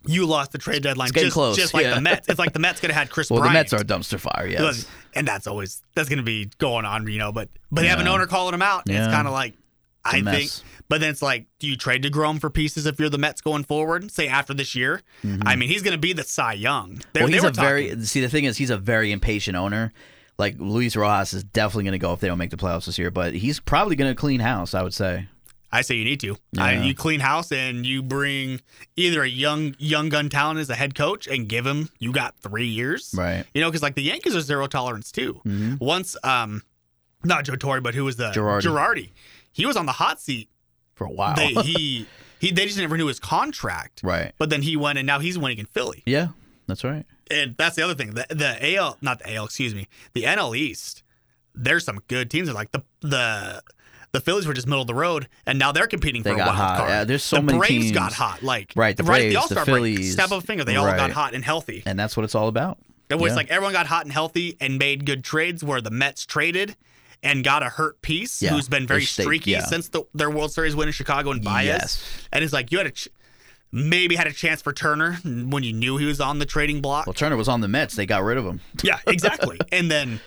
You 0.06 0.26
lost 0.26 0.52
the 0.52 0.58
trade 0.58 0.84
deadline 0.84 1.12
getting 1.12 1.28
just, 1.28 1.34
close, 1.34 1.56
just 1.56 1.74
like 1.74 1.86
yeah. 1.86 1.96
the 1.96 2.02
Mets. 2.02 2.28
It's 2.28 2.38
like 2.38 2.52
the 2.52 2.60
Mets 2.60 2.82
could 2.82 2.92
have 2.92 3.00
had 3.00 3.10
Chris 3.14 3.30
Well, 3.30 3.40
Bryant. 3.40 3.54
the 3.54 3.60
Mets 3.60 3.74
are 3.74 3.78
a 3.78 3.86
dumpster 3.86 4.20
fire. 4.20 4.46
Yes. 4.46 4.86
and 5.16 5.26
that's 5.26 5.48
always 5.48 5.82
that's 5.96 6.10
going 6.10 6.18
to 6.18 6.24
be 6.26 6.50
going 6.58 6.84
on, 6.84 7.08
you 7.08 7.20
know. 7.20 7.32
But 7.32 7.48
but 7.72 7.84
they 7.84 7.88
have 7.88 8.02
an 8.02 8.10
owner 8.10 8.28
calling 8.28 8.52
them 8.52 8.62
out. 8.62 8.84
And 8.86 8.98
It's 8.98 9.08
kind 9.08 9.28
of 9.30 9.34
like 9.34 9.54
I 10.06 10.22
think. 10.22 10.52
But 10.90 11.00
then 11.02 11.10
it's 11.12 11.22
like, 11.22 11.48
do 11.60 11.68
you 11.68 11.76
trade 11.78 12.04
DeGrom 12.04 12.40
for 12.42 12.50
pieces 12.50 12.86
if 12.86 13.00
you're 13.00 13.10
the 13.10 13.18
Mets 13.18 13.42
going 13.42 13.64
forward? 13.64 14.12
Say 14.12 14.28
after 14.28 14.54
this 14.54 14.76
year. 14.76 15.02
I 15.46 15.56
mean, 15.56 15.70
he's 15.70 15.82
going 15.82 15.94
to 15.94 15.98
be 15.98 16.14
the 16.14 16.24
Cy 16.24 16.54
Young. 16.54 17.02
They, 17.14 17.22
Mm-hmm. 17.22 17.24
well, 17.24 17.28
he's 17.28 17.44
a 17.44 17.52
very 17.52 18.02
see. 18.06 18.20
The 18.22 18.30
thing 18.30 18.44
is, 18.44 18.58
he's 18.58 18.70
a 18.70 18.78
very 18.78 19.12
impatient 19.12 19.56
owner. 19.58 19.94
Like 20.38 20.56
Luis 20.60 20.96
Rojas 20.96 21.34
is 21.34 21.44
definitely 21.44 21.84
going 21.86 21.92
to 21.94 22.00
go 22.00 22.12
if 22.14 22.20
they 22.20 22.28
don't 22.28 22.38
make 22.40 22.50
the 22.50 22.58
playoffs 22.58 22.86
this 22.86 22.98
year, 22.98 23.12
but 23.12 23.34
he's 23.34 23.60
probably 23.60 23.96
going 23.96 24.12
to 24.12 24.16
clean 24.16 24.40
house. 24.42 24.74
I 24.74 24.82
would 24.84 24.94
say. 24.94 25.28
I 25.72 25.82
say 25.82 25.96
you 25.96 26.06
need 26.06 26.20
to. 26.20 26.38
I, 26.60 26.74
Yeah. 26.74 26.84
you 26.84 26.94
clean 26.94 27.20
house 27.20 27.52
and 27.52 27.84
you 27.86 28.04
bring 28.04 28.62
either 28.96 29.24
a 29.24 29.28
young 29.28 29.74
young 29.80 30.10
gun 30.10 30.30
talent 30.30 30.60
as 30.60 30.70
a 30.70 30.76
head 30.76 30.94
coach 30.96 31.28
and 31.28 31.48
give 31.48 31.66
him. 31.66 31.90
You 31.98 32.12
got 32.12 32.36
three 32.42 32.68
years, 32.68 33.14
Right. 33.18 33.46
You 33.56 33.62
know, 33.62 33.70
because 33.72 33.82
like 33.82 33.96
the 33.96 34.04
Yankees 34.04 34.36
are 34.36 34.42
zero 34.42 34.68
tolerance 34.68 35.12
too. 35.12 35.42
Once, 35.80 36.16
um, 36.24 36.62
not 37.24 37.46
Joe 37.46 37.56
Torre, 37.56 37.80
but 37.82 37.96
who 37.96 38.04
was 38.04 38.18
the 38.18 38.30
Girardi. 38.32 38.62
Girardi. 38.64 39.10
He 39.54 39.66
was 39.66 39.78
on 39.78 39.86
the 39.86 39.94
hot 39.94 40.20
seat 40.20 40.50
For 40.96 41.06
a 41.06 41.12
while. 41.12 41.36
they 41.36 41.54
he 41.54 42.06
he 42.40 42.52
they 42.52 42.66
just 42.66 42.78
never 42.78 42.98
knew 42.98 43.08
his 43.08 43.20
contract. 43.20 44.02
right. 44.04 44.34
But 44.38 44.50
then 44.50 44.62
he 44.64 44.76
went 44.76 44.98
and 44.98 45.06
now 45.08 45.20
he's 45.20 45.38
winning 45.38 45.60
in 45.60 45.66
Philly. 45.68 46.04
Yeah. 46.06 46.30
That's 46.68 46.84
right. 46.84 47.06
And 47.32 47.56
that's 47.58 47.76
the 47.76 47.82
other 47.84 47.96
thing. 47.96 48.12
The 48.16 48.26
the 48.30 48.76
AL 48.76 48.98
not 49.02 49.20
the 49.20 49.34
AL, 49.36 49.46
excuse 49.46 49.74
me. 49.76 49.88
The 50.14 50.24
NL 50.24 50.56
East. 50.58 51.04
There's 51.56 51.86
some 51.86 52.00
good 52.08 52.30
teams. 52.32 52.52
Like 52.52 52.72
the 52.72 52.84
the 53.02 53.62
the 54.12 54.20
Phillies 54.22 54.46
were 54.46 54.54
just 54.54 54.68
middle 54.68 54.82
of 54.82 54.88
the 54.88 54.94
road, 54.94 55.28
and 55.46 55.58
now 55.58 55.72
they're 55.72 55.88
competing 55.88 56.22
They 56.24 56.32
for 56.32 56.36
a 56.36 56.40
wild 56.40 56.56
hot. 56.56 56.78
card. 56.78 56.90
Yeah, 56.90 57.04
there's 57.04 57.24
so 57.24 57.38
the 57.38 57.42
many 57.44 57.58
Braves 57.60 57.86
teams. 57.86 57.92
got 57.92 58.14
hot. 58.14 58.44
Like 58.44 58.72
Right, 58.76 58.96
the 58.96 59.04
right, 59.04 59.22
Braves, 59.22 59.34
the 59.34 59.34
the 59.34 59.40
All-Star 59.42 59.66
break, 59.66 59.76
Phillies. 59.76 60.14
snap 60.14 60.32
of 60.32 60.44
a 60.44 60.46
finger, 60.46 60.64
they 60.64 60.76
all 60.76 60.86
got 60.86 61.12
hot 61.12 61.34
and 61.34 61.44
healthy. 61.44 61.82
And 61.86 61.98
that's 62.00 62.16
what 62.16 62.24
it's 62.24 62.36
all 62.36 62.48
about. 62.48 62.78
It 63.10 63.16
was 63.16 63.32
Yeah. 63.32 63.36
like 63.38 63.50
everyone 63.50 63.74
got 63.74 63.88
hot 63.88 64.04
and 64.06 64.12
healthy 64.14 64.56
and 64.62 64.78
made 64.78 65.06
good 65.06 65.24
trades 65.24 65.64
where 65.64 65.82
the 65.82 65.90
Mets 65.92 66.26
traded 66.26 66.76
and 67.24 67.44
got 67.44 67.64
a 67.64 67.70
hurt 67.70 68.02
piece 68.02 68.42
Yeah, 68.42 68.52
who's 68.52 68.68
been 68.70 68.86
very 68.86 69.06
stayed- 69.06 69.24
streaky 69.24 69.52
yeah. 69.52 69.66
since 69.66 69.88
the, 69.90 70.04
their 70.14 70.30
World 70.30 70.52
Series 70.52 70.76
win 70.76 70.88
in 70.90 70.94
Chicago 70.94 71.32
and 71.32 71.44
Baez. 71.44 71.66
Yes. 71.66 72.06
And 72.32 72.44
it's 72.44 72.54
like 72.54 72.72
you 72.72 72.78
had 72.78 72.88
a 72.88 72.92
ch- 72.92 73.08
maybe 73.72 74.16
had 74.16 74.28
a 74.28 74.34
chance 74.34 74.62
for 74.62 74.74
Turner 74.74 75.14
when 75.24 75.64
you 75.64 75.74
knew 75.74 75.98
he 75.98 76.06
was 76.06 76.22
on 76.22 76.40
the 76.40 76.46
trading 76.46 76.82
block. 76.82 77.08
Well, 77.08 77.14
Turner 77.14 77.38
was 77.38 77.48
on 77.48 77.62
the 77.62 77.68
Mets. 77.68 77.96
They 77.96 78.06
got 78.06 78.24
rid 78.24 78.38
of 78.38 78.46
him. 78.46 78.62
yeah, 78.84 79.00
exactly. 79.08 79.58
and 79.72 79.90
then 79.90 80.20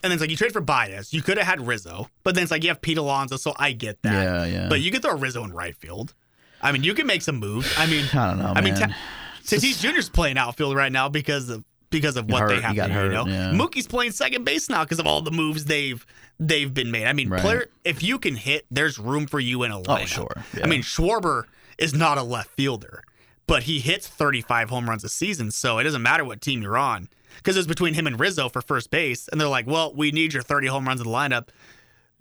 and 0.00 0.04
then 0.04 0.12
it's 0.12 0.20
like 0.20 0.30
you 0.30 0.36
trade 0.36 0.52
for 0.52 0.60
Baez. 0.60 1.12
You 1.12 1.22
could 1.22 1.38
have 1.38 1.46
had 1.46 1.66
Rizzo, 1.66 2.08
but 2.22 2.34
then 2.36 2.42
it's 2.44 2.52
like 2.52 2.62
you 2.62 2.68
have 2.68 2.80
Pete 2.80 2.98
Alonso, 2.98 3.36
so 3.36 3.52
I 3.56 3.72
get 3.72 4.00
that. 4.02 4.12
Yeah, 4.12 4.44
yeah. 4.46 4.68
But 4.68 4.80
you 4.80 4.92
could 4.92 5.02
throw 5.02 5.16
Rizzo 5.16 5.42
in 5.42 5.52
right 5.52 5.74
field. 5.76 6.14
I 6.62 6.70
mean, 6.72 6.84
you 6.84 6.94
can 6.94 7.06
make 7.06 7.22
some 7.22 7.36
moves. 7.36 7.72
I 7.76 7.86
mean, 7.86 8.04
I 8.14 8.28
don't 8.28 8.38
know, 8.38 8.52
I 8.54 8.60
mean, 8.60 8.74
man. 8.74 8.90
Ta- 8.90 8.96
Tatis 9.44 9.80
Jr.'s 9.80 10.08
playing 10.08 10.38
outfield 10.38 10.76
right 10.76 10.92
now 10.92 11.08
because 11.08 11.48
of 11.50 11.64
because 11.90 12.16
of 12.16 12.30
what 12.30 12.40
Hurt, 12.42 12.48
they 12.48 12.60
have 12.60 12.74
to 12.76 12.86
do. 12.86 12.92
hurt, 12.92 13.04
you 13.06 13.12
know, 13.12 13.26
yeah. 13.26 13.52
Mookie's 13.52 13.86
playing 13.86 14.12
second 14.12 14.44
base 14.44 14.68
now 14.68 14.84
because 14.84 14.98
of 14.98 15.06
all 15.06 15.20
the 15.22 15.30
moves 15.30 15.64
they've 15.66 16.04
they've 16.38 16.72
been 16.72 16.90
made. 16.90 17.06
I 17.06 17.12
mean, 17.12 17.28
Right. 17.30 17.40
player, 17.40 17.66
if 17.84 18.02
you 18.02 18.18
can 18.18 18.36
hit, 18.36 18.66
there's 18.70 18.98
room 18.98 19.26
for 19.26 19.40
you 19.40 19.62
in 19.64 19.70
a 19.72 19.78
lineup. 19.80 20.02
Oh, 20.02 20.06
sure, 20.06 20.42
yeah. 20.56 20.64
I 20.64 20.66
mean, 20.68 20.82
Schwarber 20.82 21.44
is 21.78 21.94
not 21.94 22.16
a 22.18 22.22
left 22.22 22.50
fielder, 22.50 23.02
but 23.46 23.64
he 23.64 23.80
hits 23.80 24.06
35 24.06 24.68
home 24.70 24.88
runs 24.88 25.02
a 25.04 25.08
season, 25.08 25.50
so 25.50 25.78
it 25.78 25.84
doesn't 25.84 26.02
matter 26.02 26.24
what 26.24 26.40
team 26.40 26.62
you're 26.62 26.76
on. 26.78 27.08
Because 27.36 27.56
it's 27.56 27.66
between 27.68 27.94
him 27.94 28.06
and 28.06 28.18
Rizzo 28.18 28.48
for 28.48 28.60
first 28.62 28.90
base, 28.90 29.28
and 29.28 29.40
they're 29.40 29.48
like, 29.48 29.66
"Well, 29.66 29.94
we 29.94 30.10
need 30.10 30.32
your 30.32 30.42
30 30.42 30.66
home 30.68 30.86
runs 30.88 31.00
in 31.00 31.06
the 31.06 31.12
lineup. 31.12 31.48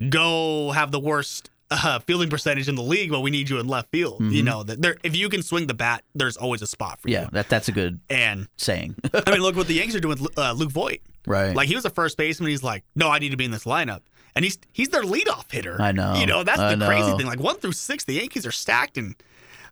Go 0.10 0.72
have 0.72 0.92
the 0.92 1.00
worst 1.00 1.50
uh, 1.70 2.00
fielding 2.00 2.30
percentage 2.30 2.70
in 2.70 2.76
the 2.76 2.84
league, 2.84 3.12
but 3.12 3.20
we 3.22 3.30
need 3.32 3.50
you 3.50 3.60
in 3.60 3.68
left 3.68 3.90
field. 3.92 4.22
You 4.22 4.44
know 4.44 4.64
that 4.64 4.82
there, 4.82 4.98
if 5.04 5.16
you 5.16 5.28
can 5.30 5.44
swing 5.44 5.68
the 5.68 5.74
bat, 5.74 6.04
there's 6.16 6.38
always 6.38 6.62
a 6.62 6.68
spot 6.68 7.02
for 7.02 7.08
Mm-hmm. 7.10 7.24
Yeah, 7.24 7.30
that 7.34 7.50
that's 7.50 7.68
a 7.68 7.72
good 7.72 8.00
And 8.10 8.48
saying. 8.58 8.96
I 9.14 9.32
mean, 9.32 9.42
look 9.42 9.56
what 9.56 9.68
the 9.68 9.74
Yankees 9.76 9.96
are 9.96 10.00
doing 10.00 10.22
with 10.22 10.38
uh, 10.38 10.54
Luke 10.54 10.72
Voit. 10.72 11.00
right. 11.26 11.56
Like 11.56 11.68
he 11.68 11.76
was 11.76 11.86
a 11.86 11.90
first 11.90 12.18
baseman. 12.18 12.50
He's 12.50 12.64
like, 12.64 12.84
no, 12.96 13.10
I 13.10 13.20
need 13.20 13.30
to 13.30 13.38
be 13.38 13.46
in 13.46 13.52
this 13.52 13.66
lineup, 13.66 14.02
and 14.36 14.44
he's 14.46 14.58
he's 14.74 14.90
their 14.90 15.04
leadoff 15.04 15.52
hitter. 15.52 15.82
I 15.82 15.92
know. 15.92 16.16
You 16.16 16.26
know 16.26 16.44
that's 16.44 16.60
I 16.60 16.76
the 16.76 16.86
crazy 16.86 17.12
thing. 17.18 17.26
Like 17.26 17.40
one 17.40 17.58
through 17.58 17.74
six, 17.74 18.04
the 18.06 18.14
Yankees 18.14 18.46
are 18.46 18.52
stacked, 18.52 18.98
and 18.98 19.16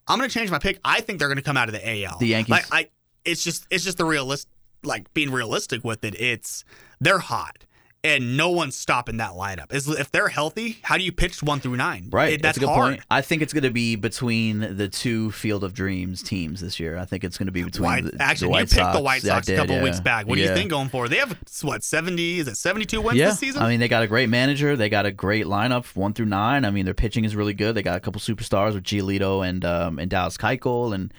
I'm 0.08 0.18
gonna 0.20 0.30
change 0.30 0.52
my 0.52 0.60
pick. 0.60 0.80
I 0.84 1.02
think 1.02 1.20
they're 1.20 1.30
gonna 1.30 1.42
come 1.42 1.58
out 1.58 1.68
of 1.70 1.74
the 1.74 2.06
AL. 2.06 2.20
The 2.20 2.28
Yankees? 2.28 2.52
Like 2.52 2.66
I, 2.72 2.90
it's 3.24 3.44
just 3.44 3.66
it's 3.70 3.84
just 3.84 3.98
the 3.98 4.06
realist. 4.06 4.48
Like 4.84 5.12
being 5.16 5.32
realistic 5.32 5.84
with 5.84 6.04
it, 6.04 6.14
it's 6.20 6.64
they're 7.00 7.20
hot. 7.20 7.65
And 8.06 8.38
no 8.38 8.52
one's 8.52 8.76
stopping 8.76 9.18
that 9.18 9.32
lineup. 9.32 9.74
Is 9.74 9.88
if 9.88 10.12
they're 10.12 10.28
healthy, 10.28 10.78
how 10.84 10.98
do 10.98 11.04
you 11.04 11.12
pitch 11.12 11.42
one 11.44 11.60
through 11.60 11.76
nine? 11.78 12.10
Right. 12.12 12.34
It- 12.34 12.42
that's 12.42 12.58
that's 12.58 12.58
a 12.58 12.60
good 12.62 12.70
hard. 12.70 12.94
point. 12.96 13.06
I 13.10 13.22
think 13.22 13.42
it's 13.42 13.54
going 13.54 13.64
to 13.64 13.72
be 13.72 13.96
between 13.96 14.78
the 14.78 14.88
two 14.88 15.32
Field 15.32 15.64
of 15.64 15.74
Dreams 15.74 16.22
teams 16.22 16.62
this 16.62 16.80
year. 16.80 16.98
I 16.98 17.06
think 17.06 17.24
it's 17.24 17.38
going 17.38 17.48
to 17.48 17.52
be 17.52 17.64
between 17.64 17.84
White, 17.86 18.04
the, 18.04 18.22
actually, 18.22 18.48
the 18.48 18.52
White 18.52 18.72
you 18.72 18.78
picked 18.78 18.94
the 18.94 19.02
White 19.02 19.24
Yeah, 19.24 19.34
Sox 19.36 19.50
a 19.50 19.56
couple 19.56 19.76
yeah. 19.76 19.84
weeks 19.84 20.00
back. 20.00 20.28
What 20.28 20.36
do 20.36 20.42
you 20.42 20.54
think 20.54 20.70
going 20.70 20.90
forward? 20.90 21.10
They 21.10 21.18
have 21.18 21.38
what 21.64 21.84
seventy? 21.84 22.40
Is 22.40 22.48
it 22.48 22.56
seventy-two 22.58 23.02
wins 23.02 23.18
Yeah, 23.18 23.30
this 23.30 23.40
season? 23.40 23.62
I 23.62 23.70
mean 23.70 23.80
they 23.80 23.88
got 23.88 24.04
a 24.04 24.08
great 24.08 24.30
manager. 24.30 24.76
They 24.76 24.90
got 24.90 25.06
a 25.06 25.12
great 25.12 25.46
lineup, 25.46 25.86
one 25.96 26.14
through 26.14 26.28
nine. 26.28 26.66
I 26.66 26.70
mean 26.72 26.86
their 26.86 26.94
pitching 26.94 27.26
is 27.26 27.36
really 27.36 27.54
good. 27.54 27.76
They 27.76 27.82
got 27.84 27.98
a 27.98 28.00
couple 28.00 28.22
superstars 28.22 28.74
with 28.74 28.84
Giolito 28.84 29.48
and 29.48 29.66
um, 29.66 30.00
and 30.00 30.10
Dallas 30.10 30.38
Keuchel, 30.38 30.94
and 30.94 31.14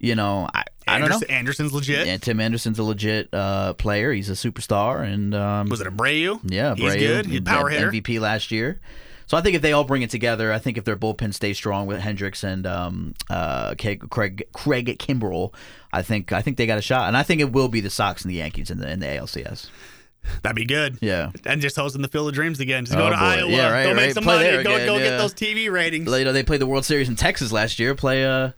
you 0.00 0.14
know 0.14 0.48
I, 0.52 0.64
I 0.88 0.98
don't 0.98 1.08
know. 1.10 1.20
Anderson's 1.28 1.72
legit. 1.72 2.08
And 2.08 2.20
Tim 2.20 2.40
Anderson's 2.40 2.78
a 2.78 2.82
legit 2.82 3.32
uh, 3.32 3.74
player. 3.74 4.12
He's 4.12 4.28
a 4.28 4.32
superstar, 4.32 5.04
and 5.04 5.34
um, 5.34 5.68
Was 5.68 5.80
it 5.80 5.86
Abreu? 5.86 6.40
Yeah, 6.44 6.74
he's 6.74 6.94
Abreu, 6.94 6.98
good. 6.98 7.26
He's 7.26 7.38
a 7.38 7.42
power 7.42 7.68
hitter. 7.68 7.90
MVP 7.92 8.20
last 8.20 8.50
year. 8.50 8.80
So 9.26 9.36
I 9.36 9.42
think 9.42 9.54
if 9.54 9.62
they 9.62 9.72
all 9.72 9.84
bring 9.84 10.02
it 10.02 10.10
together, 10.10 10.52
I 10.52 10.58
think 10.58 10.76
if 10.76 10.84
their 10.84 10.96
bullpen 10.96 11.32
stays 11.32 11.56
strong 11.56 11.86
with 11.86 12.00
Hendriks 12.00 12.42
and 12.42 12.66
um, 12.66 13.14
uh, 13.28 13.76
Craig, 13.78 14.10
Craig 14.10 14.44
Craig 14.52 14.98
Kimbrel, 14.98 15.54
I 15.92 16.02
think 16.02 16.32
I 16.32 16.42
think 16.42 16.56
they 16.56 16.66
got 16.66 16.78
a 16.78 16.82
shot, 16.82 17.06
and 17.06 17.16
I 17.16 17.22
think 17.22 17.40
it 17.40 17.52
will 17.52 17.68
be 17.68 17.80
the 17.80 17.90
Sox 17.90 18.22
and 18.22 18.30
the 18.30 18.36
Yankees 18.36 18.70
in 18.70 18.78
the 18.78 18.90
in 18.90 18.98
the 18.98 19.06
ALCS. 19.06 19.70
That'd 20.42 20.56
be 20.56 20.64
good. 20.64 20.98
Yeah, 21.00 21.30
And 21.46 21.60
just 21.60 21.76
hosting 21.76 22.02
the 22.02 22.08
Field 22.08 22.28
of 22.28 22.34
Dreams 22.34 22.60
again. 22.60 22.84
Just 22.84 22.96
Oh, 22.96 23.00
go 23.02 23.10
to 23.10 23.16
boy. 23.16 23.22
Iowa. 23.22 23.50
Yeah, 23.50 23.70
right, 23.70 23.84
go 23.84 23.94
make 23.94 24.12
some 24.12 24.24
Play 24.24 24.50
money. 24.50 24.64
Go 24.64 24.74
again, 24.74 24.86
go 24.86 24.96
yeah. 24.96 25.04
get 25.10 25.18
those 25.18 25.32
TV 25.32 25.70
ratings. 25.70 26.10
You 26.10 26.24
know, 26.24 26.32
they 26.32 26.42
played 26.42 26.60
the 26.60 26.66
World 26.66 26.84
Series 26.84 27.08
in 27.08 27.16
Texas 27.16 27.52
last 27.52 27.78
year. 27.78 27.94
Play 27.94 28.26
uh, 28.26 28.50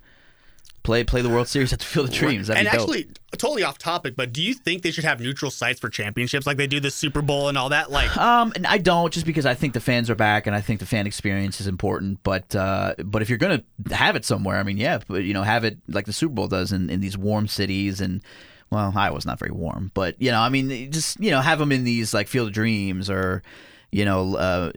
play 0.83 1.05
play 1.05 1.23
the 1.23 1.29
World 1.29 1.49
Series 1.49 1.73
at 1.73 1.79
the 1.79 1.85
Field 1.85 2.09
of 2.09 2.15
Dreams. 2.15 2.49
That'd 2.49 2.67
and 2.67 2.75
actually, 2.75 3.09
totally 3.37 3.63
off 3.63 3.79
topic, 3.79 4.15
but 4.17 4.33
do 4.33 4.43
you 4.43 4.55
think 4.55 4.83
they 4.83 4.91
should 4.91 5.05
have 5.05 5.21
neutral 5.21 5.51
sites 5.51 5.81
for 5.81 5.89
championships 5.89 6.47
like 6.47 6.57
they 6.57 6.67
do 6.67 6.81
the 6.81 6.91
Super 6.91 7.23
Bowl 7.23 7.49
and 7.49 7.57
all 7.57 7.69
that? 7.71 7.91
Like, 7.91 8.17
Um, 8.17 8.53
and 8.55 8.67
I 8.67 8.79
don't 8.79 9.13
just 9.13 9.27
because 9.27 9.47
I 9.47 9.55
think 9.55 9.75
the 9.75 9.81
fans 9.81 10.11
are 10.11 10.15
back 10.15 10.47
and 10.47 10.57
I 10.57 10.61
think 10.61 10.81
the 10.81 10.87
fan 10.87 11.07
experience 11.07 11.61
is 11.61 11.67
important. 11.67 12.23
But 12.23 12.55
uh, 12.55 12.95
but 13.05 13.23
if 13.23 13.29
you're 13.29 13.39
gonna 13.39 13.63
have 13.91 14.17
it 14.17 14.25
somewhere, 14.25 14.57
I 14.59 14.63
mean, 14.63 14.77
yeah, 14.77 14.99
but 15.09 15.25
you 15.25 15.35
know, 15.35 15.43
have 15.43 15.65
it 15.65 15.79
like 15.89 16.07
the 16.07 16.13
Super 16.13 16.35
Bowl 16.35 16.49
does 16.49 16.73
in, 16.73 16.91
in 16.91 17.01
these 17.01 17.17
warm 17.17 17.49
cities 17.49 18.01
and. 18.01 18.23
Well, 18.71 18.91
Iowa's 18.97 19.27
not 19.27 19.39
very 19.39 19.51
warm, 19.51 19.91
but 19.93 20.17
you 20.19 20.31
know, 20.31 20.41
I 20.41 20.49
mean, 20.49 20.91
just 20.91 21.21
you 21.21 21.31
know, 21.31 21.43
have 21.43 21.59
them 21.59 21.73
in 21.73 21.85
these 21.85 22.15
like 22.15 22.27
Field 22.27 22.49
of 22.49 22.55
Dreams 22.55 23.11
or, 23.11 23.43
you 23.93 24.05
know, 24.07 24.37
uh, 24.37 24.73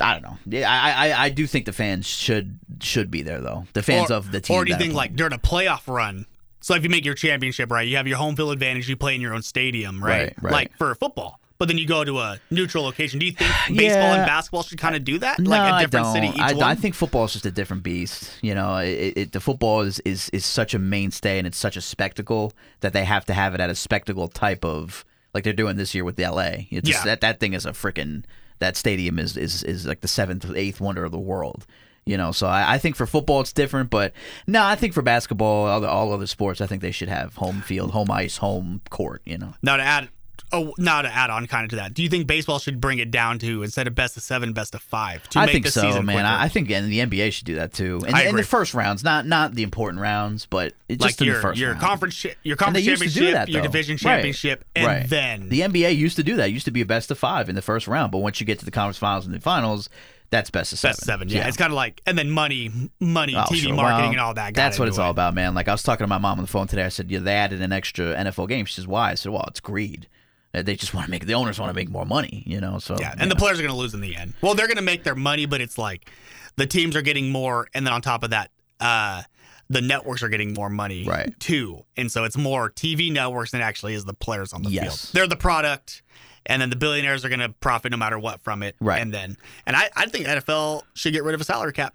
I 0.00 0.12
don't 0.14 0.22
know. 0.22 0.38
Yeah, 0.46 0.70
I, 0.70 1.08
I 1.10 1.24
I 1.24 1.28
do 1.28 1.46
think 1.46 1.66
the 1.66 1.72
fans 1.72 2.06
should 2.06 2.58
should 2.80 3.10
be 3.10 3.22
there 3.22 3.40
though. 3.40 3.66
The 3.72 3.82
fans 3.82 4.10
or, 4.10 4.14
of 4.14 4.30
the 4.32 4.40
team. 4.40 4.56
or 4.56 4.64
do 4.64 4.70
you 4.70 4.78
think 4.78 4.94
like 4.94 5.16
during 5.16 5.32
a 5.32 5.38
playoff 5.38 5.92
run? 5.92 6.26
So 6.60 6.74
if 6.74 6.84
you 6.84 6.90
make 6.90 7.04
your 7.04 7.14
championship 7.14 7.70
right, 7.70 7.86
you 7.86 7.96
have 7.96 8.06
your 8.06 8.18
home 8.18 8.36
field 8.36 8.52
advantage. 8.52 8.88
You 8.88 8.96
play 8.96 9.14
in 9.14 9.20
your 9.20 9.34
own 9.34 9.42
stadium, 9.42 10.02
right? 10.02 10.22
Right, 10.22 10.34
right. 10.42 10.52
Like 10.52 10.76
for 10.78 10.94
football. 10.94 11.40
But 11.58 11.68
then 11.68 11.76
you 11.76 11.86
go 11.86 12.04
to 12.04 12.18
a 12.20 12.40
neutral 12.50 12.84
location. 12.84 13.18
Do 13.18 13.26
you 13.26 13.32
think 13.32 13.50
baseball 13.76 14.14
and 14.14 14.26
basketball 14.26 14.62
should 14.62 14.78
kind 14.78 14.94
of 14.96 15.04
do 15.04 15.18
that? 15.18 15.38
No, 15.38 15.50
like 15.50 15.60
a 15.60 15.74
I 15.74 15.82
different 15.84 16.04
don't. 16.06 16.14
city 16.14 16.28
each 16.28 16.40
I? 16.62 16.70
I 16.70 16.74
think 16.74 16.94
football 16.94 17.24
is 17.24 17.32
just 17.34 17.44
a 17.44 17.50
different 17.50 17.82
beast. 17.82 18.30
You 18.40 18.54
know, 18.54 18.76
it, 18.76 19.12
it, 19.16 19.32
the 19.32 19.40
football 19.40 19.80
is, 19.82 19.98
is 20.00 20.30
is 20.30 20.46
such 20.46 20.72
a 20.74 20.78
mainstay 20.78 21.36
and 21.38 21.46
it's 21.46 21.58
such 21.58 21.76
a 21.76 21.82
spectacle 21.82 22.52
that 22.80 22.92
they 22.92 23.04
have 23.04 23.26
to 23.26 23.34
have 23.34 23.54
it 23.54 23.60
at 23.60 23.68
a 23.68 23.74
spectacle 23.74 24.28
type 24.28 24.64
of 24.64 25.04
like 25.34 25.44
they're 25.44 25.52
doing 25.52 25.76
this 25.76 25.94
year 25.94 26.04
with 26.04 26.16
the 26.16 26.22
LA. 26.26 26.64
It's 26.70 26.88
Yeah. 26.88 27.04
that 27.04 27.20
that 27.20 27.40
thing 27.40 27.52
is 27.52 27.66
a 27.66 27.72
freaking 27.72 28.24
that 28.60 28.76
stadium 28.76 29.18
is 29.18 29.36
is 29.36 29.62
is 29.64 29.86
like 29.86 30.00
the 30.00 30.08
seventh 30.08 30.50
eighth 30.54 30.80
wonder 30.80 31.04
of 31.04 31.12
the 31.12 31.18
world. 31.18 31.66
You 32.06 32.16
know, 32.16 32.32
so 32.32 32.46
I, 32.46 32.74
I 32.74 32.78
think 32.78 32.96
for 32.96 33.06
football 33.06 33.40
it's 33.40 33.52
different, 33.52 33.90
but 33.90 34.12
no, 34.46 34.64
I 34.64 34.74
think 34.74 34.94
for 34.94 35.02
basketball, 35.02 35.66
all, 35.66 35.84
all 35.84 36.12
other 36.12 36.26
sports, 36.26 36.60
I 36.60 36.66
think 36.66 36.80
they 36.80 36.90
should 36.92 37.10
have 37.10 37.34
home 37.36 37.60
field, 37.60 37.90
home 37.90 38.10
ice, 38.10 38.38
home 38.38 38.80
court. 38.88 39.20
You 39.26 39.38
know, 39.38 39.54
Now 39.62 39.76
to 39.76 39.82
add, 39.82 40.08
oh, 40.52 40.74
now 40.78 41.02
to 41.02 41.08
add 41.14 41.30
on 41.30 41.46
kind 41.46 41.64
of 41.64 41.70
to 41.70 41.76
that, 41.76 41.94
do 41.94 42.02
you 42.02 42.08
think 42.08 42.26
baseball 42.26 42.58
should 42.58 42.80
bring 42.80 42.98
it 42.98 43.10
down 43.10 43.38
to 43.40 43.62
instead 43.62 43.86
of 43.86 43.94
best 43.94 44.16
of 44.16 44.22
seven, 44.22 44.52
best 44.52 44.74
of 44.74 44.82
five? 44.82 45.28
To 45.30 45.38
I 45.38 45.46
make 45.46 45.52
think 45.52 45.64
the 45.66 45.70
so, 45.70 45.82
season 45.82 46.06
man. 46.06 46.16
quicker? 46.16 46.28
I, 46.28 46.48
think 46.48 46.70
and 46.70 46.90
the 46.90 46.98
NBA 47.00 47.32
should 47.32 47.44
do 47.46 47.54
that 47.56 47.72
too. 47.72 48.00
And, 48.06 48.14
I 48.14 48.22
and 48.22 48.38
the 48.38 48.42
first 48.42 48.74
rounds, 48.74 49.02
not 49.04 49.26
not 49.26 49.54
the 49.54 49.62
important 49.62 50.00
rounds, 50.02 50.46
but 50.46 50.74
just 50.88 51.00
like 51.00 51.20
in 51.20 51.26
your 51.26 51.36
the 51.36 51.42
first 51.42 51.58
your 51.60 51.70
round. 51.70 51.80
conference 51.82 52.26
your 52.42 52.56
conference 52.56 52.86
championship, 52.86 53.32
that, 53.32 53.48
your 53.48 53.62
division 53.62 53.94
Right. 53.94 54.00
championship, 54.16 54.64
and 54.76 54.86
Right. 54.86 55.08
then 55.08 55.48
The 55.48 55.60
NBA 55.62 55.94
used 55.96 56.16
to 56.16 56.22
do 56.22 56.36
that. 56.36 56.48
It 56.48 56.52
used 56.52 56.64
to 56.66 56.70
be 56.70 56.80
a 56.80 56.86
best 56.86 57.10
of 57.10 57.18
five 57.18 57.48
in 57.48 57.54
the 57.54 57.62
first 57.62 57.86
round, 57.88 58.12
but 58.12 58.18
once 58.18 58.40
you 58.40 58.46
get 58.46 58.58
to 58.60 58.64
the 58.64 58.70
conference 58.70 58.98
finals 58.98 59.26
and 59.26 59.34
the 59.34 59.40
finals, 59.40 59.88
that's 60.30 60.48
best 60.48 60.72
of 60.72 60.78
seven. 60.78 60.92
best 60.92 61.04
seven. 61.06 61.28
Yeah, 61.28 61.48
it's 61.48 61.56
kind 61.56 61.72
of 61.72 61.76
like 61.76 62.00
and 62.06 62.16
then 62.16 62.30
money, 62.30 62.70
money, 63.00 63.34
Oh, 63.36 63.42
TV 63.50 63.62
sure. 63.62 63.74
marketing, 63.74 64.02
Well, 64.02 64.10
and 64.12 64.20
all 64.20 64.34
that. 64.34 64.54
That's 64.54 64.78
what 64.78 64.86
it's 64.88 64.98
all 64.98 65.10
about, 65.10 65.34
man. 65.34 65.54
Like 65.54 65.66
I 65.68 65.72
was 65.72 65.82
talking 65.82 66.04
to 66.04 66.08
my 66.08 66.18
mom 66.18 66.38
on 66.38 66.44
the 66.44 66.50
phone 66.50 66.68
today. 66.68 66.84
I 66.84 66.88
said, 66.88 67.10
"Yeah, 67.10 67.18
they 67.18 67.34
added 67.34 67.60
an 67.62 67.72
extra 67.72 68.14
NFL 68.16 68.46
game." 68.48 68.64
She 68.66 68.74
says, 68.74 68.86
"Why?" 68.86 69.10
I 69.10 69.14
said, 69.14 69.32
"Well, 69.32 69.44
it's 69.48 69.58
greed. 69.60 70.06
They 70.52 70.74
just 70.76 70.94
want 70.94 71.04
to 71.06 71.10
make 71.10 71.26
the 71.26 71.34
owners 71.34 71.58
want 71.60 71.70
to 71.70 71.74
make 71.74 71.90
more 71.90 72.04
money, 72.06 72.42
you 72.46 72.60
know." 72.60 72.78
So 72.78 72.96
Yeah, 72.98 73.14
and 73.18 73.30
the 73.30 73.36
players 73.36 73.58
are 73.58 73.62
going 73.62 73.72
to 73.74 73.78
lose 73.78 73.94
in 73.94 74.00
the 74.00 74.16
end. 74.16 74.34
Well, 74.42 74.54
they're 74.54 74.66
going 74.66 74.76
to 74.76 74.82
make 74.82 75.04
their 75.04 75.14
money, 75.14 75.46
but 75.46 75.60
it's 75.60 75.78
like 75.78 76.10
the 76.56 76.66
teams 76.66 76.96
are 76.96 77.02
getting 77.02 77.30
more, 77.30 77.68
and 77.74 77.86
then 77.86 77.92
on 77.92 78.02
top 78.02 78.22
of 78.24 78.30
that, 78.30 78.50
uh, 78.80 79.22
the 79.68 79.80
networks 79.80 80.22
are 80.24 80.28
getting 80.28 80.52
more 80.52 80.68
money 80.68 81.04
Right. 81.06 81.38
too. 81.38 81.84
And 81.96 82.10
so 82.10 82.24
it's 82.24 82.36
more 82.36 82.70
TV 82.70 83.12
networks 83.12 83.52
than 83.52 83.60
actually 83.60 83.94
is 83.94 84.04
the 84.04 84.14
players 84.14 84.52
on 84.52 84.62
the 84.62 84.70
Yes. 84.70 84.82
field. 85.06 85.14
They're 85.14 85.26
the 85.28 85.36
product, 85.36 86.02
and 86.46 86.60
then 86.60 86.70
the 86.70 86.76
billionaires 86.76 87.24
are 87.24 87.28
going 87.28 87.38
to 87.40 87.50
profit 87.50 87.92
no 87.92 87.96
matter 87.96 88.18
what 88.18 88.40
from 88.42 88.64
it. 88.64 88.74
Right. 88.80 89.00
And 89.00 89.14
then, 89.14 89.36
and 89.66 89.76
I, 89.76 89.88
I 89.94 90.06
think 90.06 90.26
NFL 90.26 90.82
should 90.94 91.12
get 91.12 91.22
rid 91.22 91.34
of 91.36 91.40
a 91.40 91.44
salary 91.44 91.72
cap, 91.72 91.94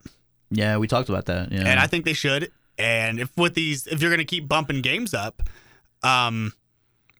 yeah, 0.51 0.77
we 0.77 0.87
talked 0.87 1.09
about 1.09 1.25
that. 1.25 1.51
Yeah, 1.51 1.63
and 1.67 1.79
I 1.79 1.87
think 1.87 2.05
they 2.05 2.13
should. 2.13 2.51
And 2.77 3.19
if 3.19 3.35
with 3.35 3.55
these, 3.55 3.87
if 3.87 3.99
you're 4.01 4.11
going 4.11 4.19
to 4.19 4.25
keep 4.25 4.47
bumping 4.47 4.81
games 4.81 5.13
up, 5.13 5.41
um, 6.03 6.53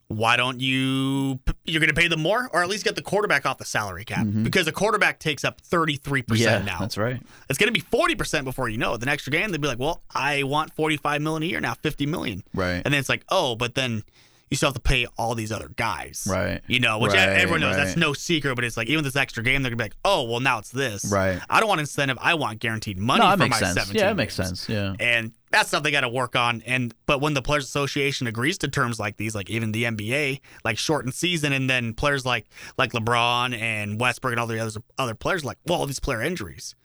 why 0.07 0.35
don't 0.37 0.59
you 0.59 1.39
you're 1.65 1.79
going 1.79 1.87
to 1.93 1.99
pay 1.99 2.07
them 2.07 2.21
more 2.21 2.47
or 2.53 2.61
at 2.61 2.69
least 2.69 2.83
get 2.83 2.95
the 2.95 3.01
quarterback 3.01 3.45
off 3.45 3.57
the 3.57 3.65
salary 3.65 4.05
cap 4.05 4.25
because 4.43 4.65
the 4.65 4.71
quarterback 4.71 5.17
takes 5.19 5.43
up 5.43 5.59
33% 5.61 5.95
Mm-hmm. 6.05 6.35
yeah, 6.35 6.59
now 6.59 6.77
that's 6.79 6.95
right. 6.97 7.19
it's 7.49 7.57
going 7.57 7.73
to 7.73 7.79
be 7.79 7.81
40% 7.81 8.43
before 8.43 8.69
you 8.69 8.77
know 8.77 8.93
it 8.93 8.99
the 8.99 9.07
next 9.07 9.27
game 9.29 9.49
they'd 9.51 9.59
be 9.59 9.67
like 9.67 9.79
well 9.79 10.03
i 10.13 10.43
want 10.43 10.71
45 10.75 11.21
million 11.23 11.41
a 11.43 11.45
year 11.47 11.59
now 11.59 11.73
50 11.73 12.05
million 12.05 12.43
Right. 12.53 12.81
and 12.85 12.93
then 12.93 12.99
it's 12.99 13.09
like 13.09 13.25
oh 13.29 13.55
but 13.55 13.73
then 13.73 14.03
you 14.51 14.57
still 14.57 14.67
have 14.67 14.75
to 14.75 14.79
pay 14.81 15.07
all 15.17 15.33
these 15.35 15.51
other 15.51 15.69
guys 15.75 16.27
Right. 16.29 16.61
you 16.67 16.79
know 16.79 16.99
which 16.99 17.13
Right, 17.13 17.29
everyone 17.29 17.61
knows 17.61 17.75
that's 17.75 17.95
no 17.97 18.13
secret 18.13 18.55
but 18.55 18.63
it's 18.63 18.77
like 18.77 18.87
even 18.87 19.03
this 19.03 19.15
extra 19.15 19.43
game 19.43 19.63
they're 19.63 19.71
going 19.71 19.77
to 19.77 19.83
be 19.83 19.85
like 19.85 19.95
oh 20.05 20.23
well 20.23 20.39
now 20.39 20.59
it's 20.59 20.69
this 20.69 21.05
Right. 21.11 21.39
i 21.49 21.59
don't 21.59 21.67
want 21.69 21.81
incentive 21.81 22.17
i 22.21 22.33
want 22.35 22.59
guaranteed 22.59 22.97
money 22.99 23.23
No, 23.23 23.31
for 23.31 23.37
makes 23.37 23.59
my 23.61 23.67
sense. 23.67 23.79
17 23.87 23.95
Yeah, 24.01 24.11
it 24.11 24.13
makes 24.15 24.37
games. 24.37 24.61
sense. 24.61 24.69
Yeah. 24.69 24.93
And 24.99 25.31
that's 25.51 25.69
stuff 25.69 25.83
they 25.83 25.91
got 25.91 26.01
to 26.01 26.09
work 26.09 26.35
on. 26.35 26.61
And 26.65 26.93
but 27.05 27.21
when 27.21 27.33
the 27.33 27.41
Players 27.41 27.63
Association 27.63 28.27
agrees 28.27 28.57
to 28.57 28.67
terms 28.67 28.99
like 28.99 29.15
these, 29.15 29.33
like 29.33 29.49
even 29.49 29.71
the 29.71 29.85
NBA, 29.85 30.41
like 30.65 30.77
shortened 30.77 31.13
season, 31.13 31.53
and 31.53 31.69
then 31.69 31.93
players 31.93 32.25
like 32.25 32.45
like 32.77 32.91
LeBron 32.91 33.57
and 33.57 33.97
Westbrook 33.97 34.33
and 34.33 34.39
all 34.41 34.47
the 34.47 34.59
other 34.59 34.81
other 34.97 35.15
players 35.15 35.45
like, 35.45 35.57
well, 35.65 35.79
all 35.79 35.85
these 35.85 36.01
player 36.01 36.21
injuries. 36.21 36.75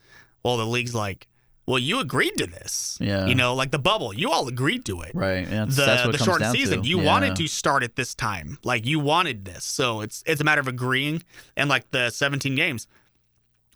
Well, 0.45 0.55
the 0.55 0.65
league's 0.65 0.95
like, 0.95 1.27
well, 1.67 1.79
you 1.79 1.99
agreed 1.99 2.37
to 2.37 2.47
this. 2.47 2.97
Yeah. 2.99 3.27
You 3.27 3.35
know, 3.35 3.53
like 3.53 3.71
the 3.71 3.79
bubble, 3.79 4.13
you 4.13 4.31
all 4.31 4.47
agreed 4.47 4.83
to 4.85 5.01
it. 5.01 5.11
Right. 5.13 5.47
Yeah, 5.47 5.65
that's, 5.65 5.75
The, 5.75 5.85
that's 5.85 6.05
what 6.05 6.11
the 6.11 6.15
it 6.15 6.17
comes 6.17 6.25
shortened 6.25 6.45
down 6.47 6.55
season, 6.55 6.81
to. 6.83 6.87
you 6.87 6.99
Yeah. 6.99 7.05
wanted 7.05 7.35
to 7.37 7.47
start 7.47 7.83
at 7.83 7.95
this 7.95 8.13
time, 8.15 8.57
like 8.63 8.85
you 8.85 8.99
wanted 8.99 9.45
this, 9.45 9.63
so 9.63 10.01
it's 10.01 10.23
it's 10.25 10.41
a 10.41 10.43
matter 10.43 10.61
of 10.61 10.67
agreeing. 10.67 11.23
And 11.55 11.69
like 11.69 11.89
the 11.91 12.09
17 12.09 12.55
games, 12.55 12.87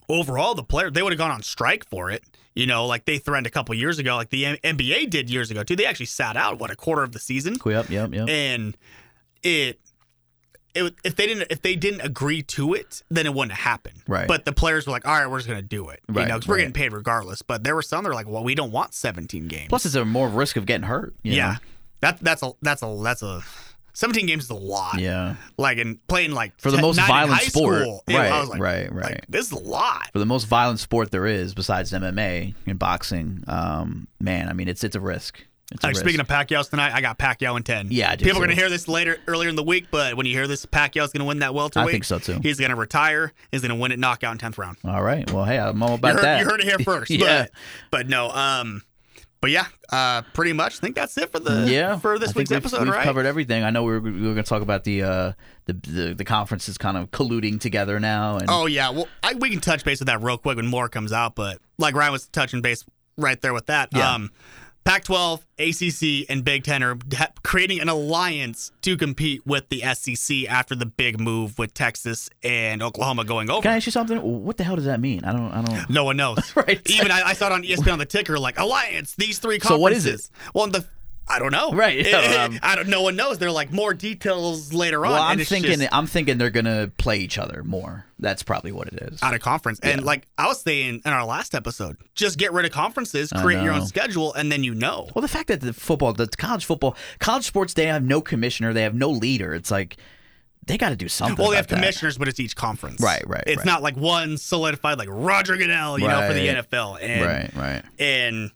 overall, 0.10 0.56
the 0.56 0.64
player 0.64 0.90
they 0.90 1.02
would 1.02 1.14
have 1.14 1.18
gone 1.20 1.32
on 1.32 1.44
strike 1.44 1.88
for 1.90 2.10
it. 2.12 2.24
You 2.56 2.66
know, 2.66 2.86
like 2.86 3.04
they 3.06 3.18
threatened 3.18 3.48
a 3.48 3.50
couple 3.50 3.76
years 3.76 4.00
ago, 4.00 4.16
like 4.16 4.30
the 4.30 4.46
N- 4.46 4.58
NBA 4.64 5.10
did 5.10 5.30
years 5.30 5.52
ago 5.52 5.64
too. 5.64 5.76
They 5.76 5.86
actually 5.86 6.06
sat 6.06 6.38
out 6.38 6.58
what 6.58 6.72
a 6.72 6.76
quarter 6.76 7.04
of 7.04 7.12
the 7.12 7.20
season, 7.20 7.56
Yep. 7.66 7.90
Yep. 7.90 8.14
Yep. 8.14 8.30
and 8.30 8.78
it. 9.44 9.80
It, 10.76 10.94
if 11.04 11.16
they 11.16 11.26
didn't 11.28 11.48
if 11.50 11.62
they 11.62 11.76
didn't 11.76 12.02
agree 12.02 12.42
to 12.44 12.74
it, 12.74 13.02
then 13.10 13.26
it 13.26 13.34
wouldn't 13.34 13.58
happen. 13.58 13.94
Right. 14.08 14.28
But 14.28 14.46
the 14.46 14.52
players 14.52 14.86
were 14.86 14.92
like, 14.92 15.08
"All 15.08 15.14
right, 15.14 15.28
we're 15.30 15.40
just 15.40 15.48
gonna 15.48 15.62
do 15.62 15.90
it." 15.90 16.02
Right. 16.10 16.24
You 16.24 16.28
know, 16.28 16.36
because 16.36 16.48
we're 16.48 16.56
right. 16.56 16.62
getting 16.62 16.74
paid 16.74 16.94
regardless. 16.94 17.42
But 17.42 17.64
there 17.64 17.76
were 17.76 17.82
some 17.82 18.04
that 18.04 18.10
were 18.10 18.16
like, 18.16 18.28
"Well, 18.28 18.44
we 18.44 18.56
don't 18.56 18.72
want 18.72 18.94
17 18.94 19.48
games." 19.48 19.70
Plus, 19.70 19.86
it's 19.86 19.96
a 19.96 20.04
more 20.06 20.28
risk 20.30 20.58
of 20.58 20.66
getting 20.66 20.86
hurt. 20.88 21.16
you 21.24 21.34
yeah, 21.34 21.52
know? 21.54 21.58
that 22.02 22.20
that's 22.20 22.44
a 22.44 22.52
that's 22.62 22.84
a 22.84 23.00
that's 23.04 23.24
a 23.24 23.42
17 23.94 24.26
games 24.26 24.44
is 24.44 24.50
a 24.50 24.56
lot. 24.56 25.00
Yeah. 25.00 25.36
Like 25.58 25.78
and 25.78 26.06
playing 26.08 26.32
like 26.32 26.60
For 26.60 26.70
the 26.70 26.78
10 26.78 26.82
most 26.86 27.00
violent 27.00 27.42
sport. 27.44 27.82
school, 27.82 28.04
it- 28.08 28.14
Right, 28.16 28.32
I 28.32 28.40
was 28.42 28.50
like, 28.50 28.60
right, 28.60 28.94
like, 28.94 29.04
right. 29.04 29.26
this 29.30 29.46
is 29.46 29.52
a 29.54 29.60
lot. 29.60 30.10
For 30.12 30.20
the 30.20 30.26
most 30.26 30.48
violent 30.48 30.80
sport 30.80 31.12
there 31.12 31.26
is, 31.26 31.54
besides 31.54 31.94
MMA 31.94 32.54
and 32.68 32.78
boxing, 32.78 33.46
um, 33.48 34.08
man, 34.20 34.50
I 34.50 34.54
mean, 34.54 34.68
it's 34.68 34.84
it's 34.84 34.98
a 34.98 35.00
risk. 35.00 35.46
It's 35.72 35.84
a 35.84 35.88
Like, 35.88 35.96
speaking 35.96 36.20
of 36.22 36.28
Pacquiao's 36.28 36.68
tonight, 36.70 36.94
I 36.94 37.02
got 37.02 37.18
Pacquiao 37.18 37.58
in 37.58 37.64
10. 37.64 37.88
Yeah, 37.90 38.12
I 38.12 38.16
do 38.16 38.26
People 38.26 38.38
are 38.38 38.46
going 38.46 38.56
to 38.56 38.62
hear 38.62 38.70
this 38.70 38.88
later, 38.88 39.18
earlier 39.28 39.50
in 39.50 39.56
the 39.56 39.64
week, 39.64 39.88
but 39.90 40.16
when 40.16 40.26
you 40.28 40.34
hear 40.34 40.48
this, 40.48 40.66
Pacquiao's 40.66 41.12
going 41.12 41.20
to 41.22 41.26
win 41.26 41.40
that 41.40 41.54
welterweight. 41.56 41.90
I 41.90 41.92
think 41.92 42.04
so, 42.04 42.20
too. 42.20 42.40
He's 42.44 42.60
going 42.60 42.70
to 42.70 42.76
retire. 42.78 43.34
He's 43.52 43.62
going 43.62 43.70
to 43.70 43.76
win 43.76 43.92
it 43.92 43.98
knockout 43.98 44.32
in 44.32 44.38
10th 44.52 44.58
round. 44.60 44.78
All 44.86 45.02
right. 45.02 45.30
Well, 45.32 45.46
hey, 45.46 45.58
I'm 45.58 45.82
all 45.82 45.90
You 45.90 45.96
about 45.96 46.14
heard, 46.16 46.24
that. 46.24 46.40
you 46.40 46.46
heard 46.46 46.60
it 46.62 46.68
here 46.68 46.78
first. 46.84 47.10
Yeah. 47.10 47.44
But, 47.44 47.52
but 47.92 48.08
no, 48.10 48.30
um, 48.30 48.84
but 49.42 49.50
yeah, 49.52 49.66
uh, 49.92 50.22
pretty 50.34 50.54
much. 50.54 50.78
I 50.78 50.80
think 50.82 50.96
that's 50.96 51.18
it 51.18 51.32
for 51.32 51.40
the 51.40 51.68
yeah, 51.70 51.98
for 52.00 52.18
this 52.20 52.34
week's 52.36 52.50
we've- 52.52 52.58
episode, 52.58 52.82
we've 52.84 52.94
right? 52.94 53.04
covered 53.04 53.26
everything. 53.26 53.64
I 53.64 53.70
know 53.72 53.84
we 53.84 53.92
were, 53.94 54.00
we 54.00 54.12
were 54.12 54.20
going 54.34 54.36
to 54.38 54.44
talk 54.44 54.62
about 54.64 54.84
the, 54.86 55.04
uh, 55.04 55.32
the 55.66 55.74
the 55.74 56.14
the 56.16 56.26
conferences 56.26 56.78
kind 56.80 56.98
of 56.98 57.12
colluding 57.12 57.60
together 57.60 58.00
now, 58.00 58.38
and 58.38 58.46
Oh 58.50 58.66
yeah, 58.66 58.90
well, 58.90 59.08
I, 59.22 59.34
we 59.36 59.52
can 59.52 59.60
touch 59.62 59.84
base 59.84 60.00
with 60.00 60.08
that 60.08 60.24
real 60.24 60.38
quick 60.40 60.56
when 60.58 60.66
more 60.68 60.90
comes 60.90 61.12
out. 61.12 61.36
But 61.36 61.60
like 61.78 61.94
Ryan 61.96 62.12
was 62.14 62.28
touching 62.28 62.62
base 62.62 62.86
right 63.18 63.40
there 63.42 63.54
with 63.54 63.68
that. 63.68 63.90
Yeah. 63.94 64.14
Um, 64.14 64.32
Pac-12, 64.86 65.42
ACC, 65.58 66.30
and 66.30 66.44
Big 66.44 66.64
Ten 66.64 66.84
are 66.84 66.96
creating 67.44 67.80
an 67.80 67.90
alliance 67.90 68.72
to 68.84 68.96
compete 68.96 69.46
with 69.46 69.68
the 69.70 69.82
SEC 69.96 70.48
after 70.48 70.76
the 70.76 70.86
big 70.86 71.20
move 71.20 71.58
with 71.58 71.74
Texas 71.74 72.30
and 72.44 72.84
Oklahoma 72.84 73.26
going 73.26 73.50
over. 73.50 73.64
can 73.64 73.72
I 73.72 73.78
ask 73.78 73.88
you 73.88 73.92
something? 73.92 74.20
What 74.22 74.58
the 74.58 74.64
hell 74.64 74.76
does 74.76 74.86
that 74.86 75.00
mean? 75.00 75.26
I 75.26 75.32
don't. 75.34 75.52
I 75.52 75.62
don't. 75.64 75.90
No 75.90 76.04
one 76.04 76.18
knows. 76.18 76.38
Right. 76.56 76.80
Even 76.90 77.12
I, 77.12 77.30
I 77.30 77.34
saw 77.34 77.48
it 77.48 77.52
on 77.52 77.64
ESPN 77.64 77.94
on 77.94 78.00
the 78.00 78.06
ticker, 78.06 78.40
like 78.40 78.58
alliance. 78.60 79.14
These 79.16 79.40
three 79.40 79.60
conferences. 79.60 79.68
So 79.76 79.80
what 79.82 79.92
is 79.92 80.06
it? 80.06 80.30
Well, 80.54 80.68
the 80.68 80.86
I 81.28 81.40
don't 81.40 81.52
know. 81.52 81.72
Right, 81.72 82.06
yeah, 82.06 82.46
um, 82.50 82.60
I 82.62 82.76
don't. 82.76 82.88
No 82.88 83.02
one 83.02 83.16
knows. 83.16 83.38
They're 83.40 83.52
like 83.52 83.72
more 83.72 83.94
details 83.94 84.74
later 84.74 85.06
on. 85.06 85.12
Well, 85.14 85.22
I'm 85.22 85.40
thinking. 85.40 85.80
just- 85.80 85.94
I'm 85.94 86.06
thinking 86.08 86.38
they're 86.38 86.50
gonna 86.52 86.92
play 86.98 87.18
each 87.18 87.38
other 87.38 87.64
more. 87.64 88.06
That's 88.20 88.44
probably 88.44 88.72
what 88.72 88.88
it 88.88 89.00
is. 89.12 89.22
out 89.24 89.34
of 89.34 89.42
conference. 89.42 89.80
And 89.82 90.04
like 90.04 90.28
I 90.38 90.48
was 90.48 90.62
saying 90.62 91.02
in 91.04 91.12
our 91.12 91.26
last 91.26 91.54
episode, 91.56 91.98
just 92.14 92.38
get 92.38 92.54
rid 92.54 92.64
of 92.66 92.72
conferences, 92.72 93.32
create 93.32 93.62
your 93.64 93.74
own 93.74 93.86
schedule, 93.88 94.34
and 94.34 94.52
then 94.52 94.64
you 94.64 94.74
know. 94.76 95.10
Well, 95.16 95.22
the 95.22 95.28
fact 95.28 95.48
that 95.48 95.62
the 95.62 95.74
football, 95.74 96.14
the 96.14 96.28
college 96.28 96.64
football, 96.66 96.96
college 97.20 97.46
sports, 97.46 97.74
they 97.74 97.88
have 97.88 98.04
no 98.04 98.22
commissioner, 98.22 98.72
they 98.72 98.84
have 98.84 98.94
no 98.96 99.10
leader. 99.10 99.54
It's 99.54 99.72
like 99.72 99.98
they 100.68 100.78
got 100.78 100.90
to 100.90 100.96
do 100.96 101.08
something. 101.10 101.38
Well, 101.38 101.50
they 101.52 101.58
have 101.58 101.66
about 101.66 101.76
that. 101.76 101.82
commissioners, 101.82 102.18
but 102.18 102.28
it's 102.28 102.40
each 102.40 102.56
conference. 102.56 103.02
Right, 103.02 103.22
right, 103.28 103.44
It's 103.46 103.58
right. 103.58 103.66
not 103.66 103.82
like 103.84 103.98
one 103.98 104.38
solidified 104.38 104.98
like 104.98 105.10
Roger 105.12 105.58
Goodell, 105.58 106.00
you 106.00 106.08
know, 106.08 106.26
for 106.28 106.34
the 106.34 106.48
NFL. 106.48 106.98
And 107.02 107.26
Right, 107.26 107.52
right. 107.56 107.84
and 108.00 108.52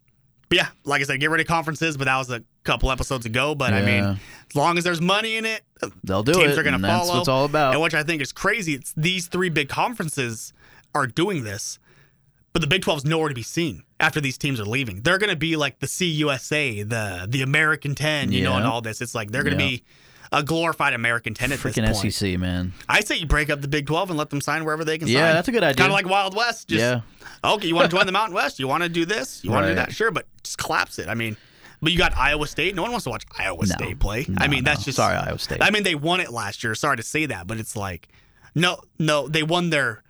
but 0.49 0.57
yeah, 0.57 0.67
like 0.83 1.01
I 1.01 1.05
said, 1.05 1.19
get 1.19 1.29
rid 1.29 1.39
of 1.41 1.47
conferences, 1.47 1.95
but 1.97 2.05
that 2.05 2.17
was 2.17 2.29
a 2.31 2.43
couple 2.63 2.91
episodes 2.91 3.25
ago. 3.25 3.55
But 3.55 3.73
I 3.73 3.81
mean, 3.81 4.03
as 4.49 4.55
long 4.55 4.77
as 4.77 4.83
there's 4.83 5.01
money 5.01 5.37
in 5.37 5.45
it, 5.45 5.61
They'll 6.03 6.23
do 6.23 6.33
teams 6.33 6.53
it. 6.53 6.59
are 6.59 6.63
going 6.63 6.79
to 6.79 6.87
follow. 6.87 7.15
That's 7.17 7.27
all 7.27 7.45
about. 7.45 7.73
And 7.73 7.81
which 7.81 7.93
I 7.93 8.03
think 8.03 8.21
is 8.21 8.31
crazy. 8.31 8.73
It's 8.73 8.93
these 8.97 9.27
three 9.27 9.49
big 9.49 9.69
conferences 9.69 10.51
are 10.95 11.05
doing 11.07 11.43
this, 11.43 11.77
but 12.51 12.61
the 12.61 12.67
Big 12.67 12.81
12 12.81 12.99
is 12.99 13.05
nowhere 13.05 13.29
to 13.29 13.35
be 13.35 13.43
seen 13.43 13.83
after 13.99 14.19
these 14.19 14.37
teams 14.37 14.59
are 14.59 14.65
leaving. 14.65 15.01
They're 15.03 15.19
going 15.19 15.29
to 15.29 15.35
be 15.35 15.55
like 15.55 15.79
the 15.79 15.87
CUSA, 15.87 16.89
the 16.89 17.27
the 17.29 17.41
American 17.43 17.93
10, 17.95 18.31
you 18.31 18.43
know, 18.43 18.55
and 18.55 18.65
all 18.65 18.81
this. 18.81 19.01
It's 19.01 19.13
like 19.15 19.31
they're 19.31 19.43
going 19.43 19.57
to 19.57 19.63
Yeah. 19.63 19.69
be 19.69 19.83
a 20.31 20.43
glorified 20.43 20.93
American 20.93 21.33
10 21.33 21.51
at 21.51 21.59
this 21.59 21.75
Freaking. 21.75 22.11
SEC, 22.11 22.39
man. 22.39 22.73
I 22.87 23.01
say 23.01 23.15
you 23.15 23.25
break 23.25 23.49
up 23.49 23.61
the 23.61 23.67
Big 23.67 23.87
12 23.87 24.11
and 24.11 24.17
let 24.17 24.29
them 24.29 24.41
sign 24.41 24.63
wherever 24.63 24.85
they 24.85 24.97
can 24.97 25.07
sign. 25.07 25.15
Yeah, 25.15 25.33
that's 25.33 25.47
a 25.47 25.51
good 25.51 25.63
idea. 25.63 25.75
Kind 25.75 25.91
of 25.91 25.93
like 25.93 26.07
Wild 26.07 26.35
West. 26.35 26.67
Just, 26.67 26.79
Yeah. 26.81 27.01
Okay, 27.43 27.67
you 27.67 27.75
want 27.75 27.89
to 27.89 27.95
join 27.97 28.05
the 28.05 28.11
Mountain 28.19 28.35
West? 28.35 28.59
You 28.59 28.67
want 28.67 28.83
to 28.83 28.89
do 28.89 29.05
this? 29.05 29.43
You 29.43 29.51
want 29.51 29.65
to 29.65 29.69
do 29.71 29.75
that? 29.75 29.91
Sure, 29.93 30.11
but 30.11 30.27
just 30.43 30.57
collapse 30.57 30.99
it. 30.99 31.07
I 31.07 31.15
mean, 31.15 31.35
but 31.81 31.91
you 31.91 31.97
got 31.97 32.15
Iowa 32.15 32.45
State. 32.47 32.75
No 32.75 32.81
one 32.81 32.91
wants 32.91 33.05
to 33.05 33.09
watch 33.09 33.23
Iowa 33.37 33.65
No. 33.65 33.65
State 33.65 33.99
play. 33.99 34.25
No, 34.27 34.35
I 34.39 34.47
mean, 34.47 34.63
that's 34.63 34.81
no. 34.81 34.85
just 34.85 34.97
Sorry, 34.97 35.15
Iowa 35.15 35.39
State. 35.39 35.61
I 35.61 35.71
mean, 35.71 35.83
they 35.83 35.95
won 35.95 36.19
it 36.19 36.31
last 36.31 36.63
year. 36.63 36.75
Sorry 36.75 36.97
to 36.97 37.03
say 37.03 37.25
that, 37.27 37.47
but 37.47 37.57
it's 37.57 37.75
like, 37.75 38.09
no, 38.53 38.81
no, 38.99 39.27
they 39.27 39.43
won 39.43 39.69
their, 39.69 40.03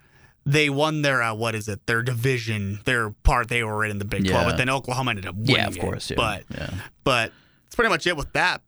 they 0.44 0.68
won 0.68 1.02
their 1.02 1.22
uh, 1.22 1.32
what 1.34 1.54
is 1.54 1.68
it? 1.68 1.86
Their 1.86 2.02
division, 2.02 2.80
their 2.84 3.10
part 3.10 3.48
they 3.48 3.62
were 3.62 3.84
in 3.84 3.98
the 3.98 4.04
Big 4.04 4.26
Twelve. 4.28 4.44
Yeah. 4.44 4.50
But 4.50 4.56
then 4.56 4.68
Oklahoma 4.68 5.10
ended 5.12 5.26
up 5.26 5.36
winning. 5.36 5.56
Yeah, 5.56 5.68
of 5.68 5.78
course. 5.78 6.10
Yeah. 6.10 6.16
But 6.16 6.44
yeah. 6.50 6.70
but 7.04 7.32
it's 7.66 7.76
pretty 7.76 7.90
much 7.90 8.06
it 8.06 8.16
with 8.16 8.32
that. 8.32 8.62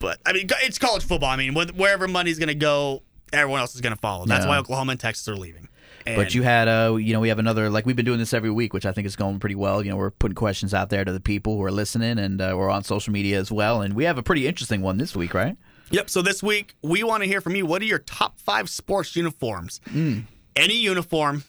But 0.00 0.18
I 0.26 0.32
mean, 0.32 0.48
it's 0.62 0.78
college 0.78 1.04
football. 1.04 1.28
I 1.30 1.36
mean, 1.36 1.52
wh- 1.54 1.78
wherever 1.78 2.08
money's 2.08 2.38
going 2.40 2.48
to 2.48 2.54
go, 2.54 3.02
everyone 3.32 3.60
else 3.60 3.74
is 3.76 3.80
going 3.80 3.94
to 3.94 4.00
follow. 4.00 4.26
That's 4.26 4.44
Yeah. 4.44 4.48
why 4.50 4.58
Oklahoma 4.58 4.92
and 4.92 5.00
Texas 5.00 5.28
are 5.28 5.36
leaving. 5.36 5.68
And 6.06 6.16
But 6.16 6.34
you 6.34 6.42
had, 6.42 6.66
uh, 6.66 6.96
you 6.96 7.12
know, 7.12 7.20
we 7.20 7.28
have 7.28 7.38
another 7.38 7.68
like 7.68 7.84
we've 7.84 7.94
been 7.94 8.06
doing 8.06 8.18
this 8.18 8.32
every 8.32 8.50
week, 8.50 8.72
which 8.72 8.86
I 8.86 8.92
think 8.92 9.06
is 9.06 9.14
going 9.16 9.38
pretty 9.38 9.54
well. 9.54 9.84
You 9.84 9.90
know, 9.90 9.96
we're 9.98 10.10
putting 10.10 10.34
questions 10.34 10.72
out 10.72 10.88
there 10.88 11.04
to 11.04 11.12
the 11.12 11.20
people 11.20 11.56
who 11.56 11.62
are 11.62 11.70
listening, 11.70 12.18
and 12.18 12.40
uh, 12.40 12.54
we're 12.56 12.70
on 12.70 12.82
social 12.82 13.12
media 13.12 13.38
as 13.38 13.52
well. 13.52 13.82
And 13.82 13.94
we 13.94 14.04
have 14.04 14.16
a 14.16 14.22
pretty 14.22 14.46
interesting 14.46 14.80
one 14.80 14.96
this 14.96 15.14
week, 15.14 15.34
right? 15.34 15.56
Yep. 15.90 16.08
So 16.08 16.22
this 16.22 16.42
week 16.42 16.74
we 16.82 17.02
want 17.04 17.22
to 17.22 17.28
hear 17.28 17.42
from 17.42 17.54
you. 17.54 17.66
What 17.66 17.82
are 17.82 17.84
your 17.84 17.98
top 17.98 18.40
five 18.40 18.70
sports 18.70 19.14
uniforms? 19.14 19.80
Mm. 19.90 20.24
Any 20.56 20.76
uniform, 20.76 21.44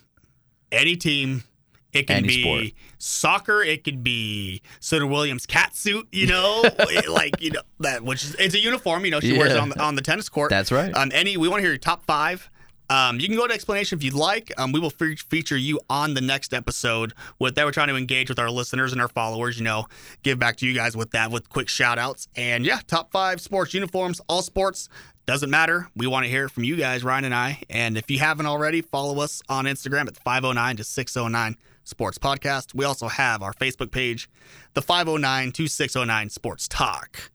any 0.72 0.98
team. 0.98 1.44
It 1.94 2.08
can 2.08 2.18
Any 2.18 2.28
be 2.28 2.42
sport. 2.42 2.64
soccer. 3.00 3.62
It 3.64 3.84
could 3.84 4.04
be 4.04 4.62
Serena 4.80 5.08
Williams' 5.08 5.46
cat 5.46 5.76
suit. 5.76 6.08
You 6.12 6.28
know, 6.28 6.64
like 7.10 7.42
you 7.42 7.52
know 7.52 7.62
that, 7.80 8.04
which 8.04 8.24
is 8.24 8.36
it's 8.36 8.56
a 8.56 8.60
uniform. 8.60 9.06
You 9.06 9.12
know, 9.12 9.20
she 9.20 9.38
wears 9.38 9.52
it 9.54 9.58
on 9.60 9.70
the 9.70 9.80
on 9.82 9.96
the 9.96 10.02
tennis 10.02 10.30
court. 10.30 10.50
That's 10.50 10.72
right. 10.72 10.94
Um, 10.96 11.12
any 11.14 11.38
we 11.38 11.48
want 11.48 11.60
to 11.60 11.64
hear 11.64 11.72
your 11.72 11.78
top 11.78 12.04
five. 12.06 12.50
Um, 12.90 13.22
you 13.22 13.28
can 13.30 13.38
go 13.38 13.48
to 13.48 13.54
explanation 13.54 13.98
if 13.98 14.04
you'd 14.04 14.14
like. 14.14 14.52
Um, 14.58 14.74
we 14.74 14.80
will 14.82 14.90
fe- 14.90 15.16
feature 15.16 15.56
you 15.56 15.80
on 15.90 16.14
the 16.14 16.20
next 16.20 16.54
episode. 16.54 17.14
With 17.40 17.56
that, 17.56 17.66
we're 17.66 17.72
trying 17.72 17.88
to 17.88 17.96
engage 17.96 18.28
with 18.28 18.38
our 18.38 18.50
listeners 18.52 18.92
and 18.92 19.00
our 19.02 19.08
followers. 19.08 19.58
You 19.58 19.64
know, 19.64 19.86
give 20.24 20.40
back 20.40 20.58
to 20.58 20.68
you 20.68 20.74
guys 20.74 20.98
with 20.98 21.12
that 21.12 21.32
with 21.32 21.48
quick 21.48 21.70
shout 21.70 21.98
outs. 21.98 22.28
And 22.36 22.66
yeah, 22.66 22.80
top 22.88 23.10
five 23.14 23.40
sports 23.40 23.74
uniforms, 23.74 24.20
all 24.28 24.42
sports. 24.42 24.90
Doesn't 25.26 25.50
matter. 25.52 25.88
We 25.96 26.08
want 26.08 26.26
to 26.26 26.30
hear 26.30 26.50
from 26.50 26.66
you 26.66 26.76
guys, 26.76 27.04
Ryan 27.04 27.26
and 27.26 27.36
I. 27.36 27.62
And 27.70 27.96
if 27.96 28.10
you 28.12 28.20
haven't 28.20 28.48
already, 28.48 28.82
follow 28.82 29.22
us 29.22 29.42
on 29.48 29.66
Instagram 29.66 30.08
at 30.08 30.18
509 30.18 30.78
to 30.78 30.84
609 30.84 31.56
Sports 31.84 32.18
Podcast. 32.18 32.74
We 32.76 32.86
also 32.86 33.08
have 33.08 33.42
our 33.42 33.54
Facebook 33.54 33.92
page, 33.92 34.30
the 34.74 34.82
509 34.82 35.52
to 35.54 35.68
609 35.68 36.30
Sports 36.30 36.68
Talk. 36.68 37.32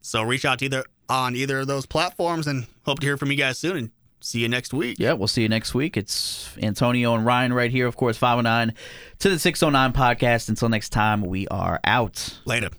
So 0.00 0.22
reach 0.22 0.44
out 0.44 0.58
to 0.58 0.66
either 0.66 0.84
on 1.08 1.36
either 1.36 1.60
of 1.60 1.66
those 1.66 1.86
platforms 1.86 2.46
and 2.46 2.66
hope 2.84 3.00
to 3.00 3.06
hear 3.06 3.16
from 3.16 3.30
you 3.30 3.36
guys 3.36 3.58
soon 3.58 3.76
and 3.76 3.90
see 4.20 4.40
you 4.40 4.48
next 4.48 4.72
week. 4.72 4.96
Yeah, 4.98 5.12
we'll 5.12 5.28
see 5.28 5.42
you 5.42 5.48
next 5.48 5.74
week. 5.74 5.96
It's 5.96 6.48
Antonio 6.62 7.14
and 7.14 7.24
Ryan 7.24 7.52
right 7.52 7.70
here, 7.70 7.86
of 7.86 7.96
course, 7.96 8.16
509 8.16 8.74
to 9.20 9.28
the 9.28 9.38
609 9.38 9.92
podcast. 9.92 10.48
Until 10.48 10.68
next 10.68 10.90
time, 10.90 11.22
we 11.22 11.46
are 11.48 11.80
out. 11.84 12.38
Later. 12.44 12.70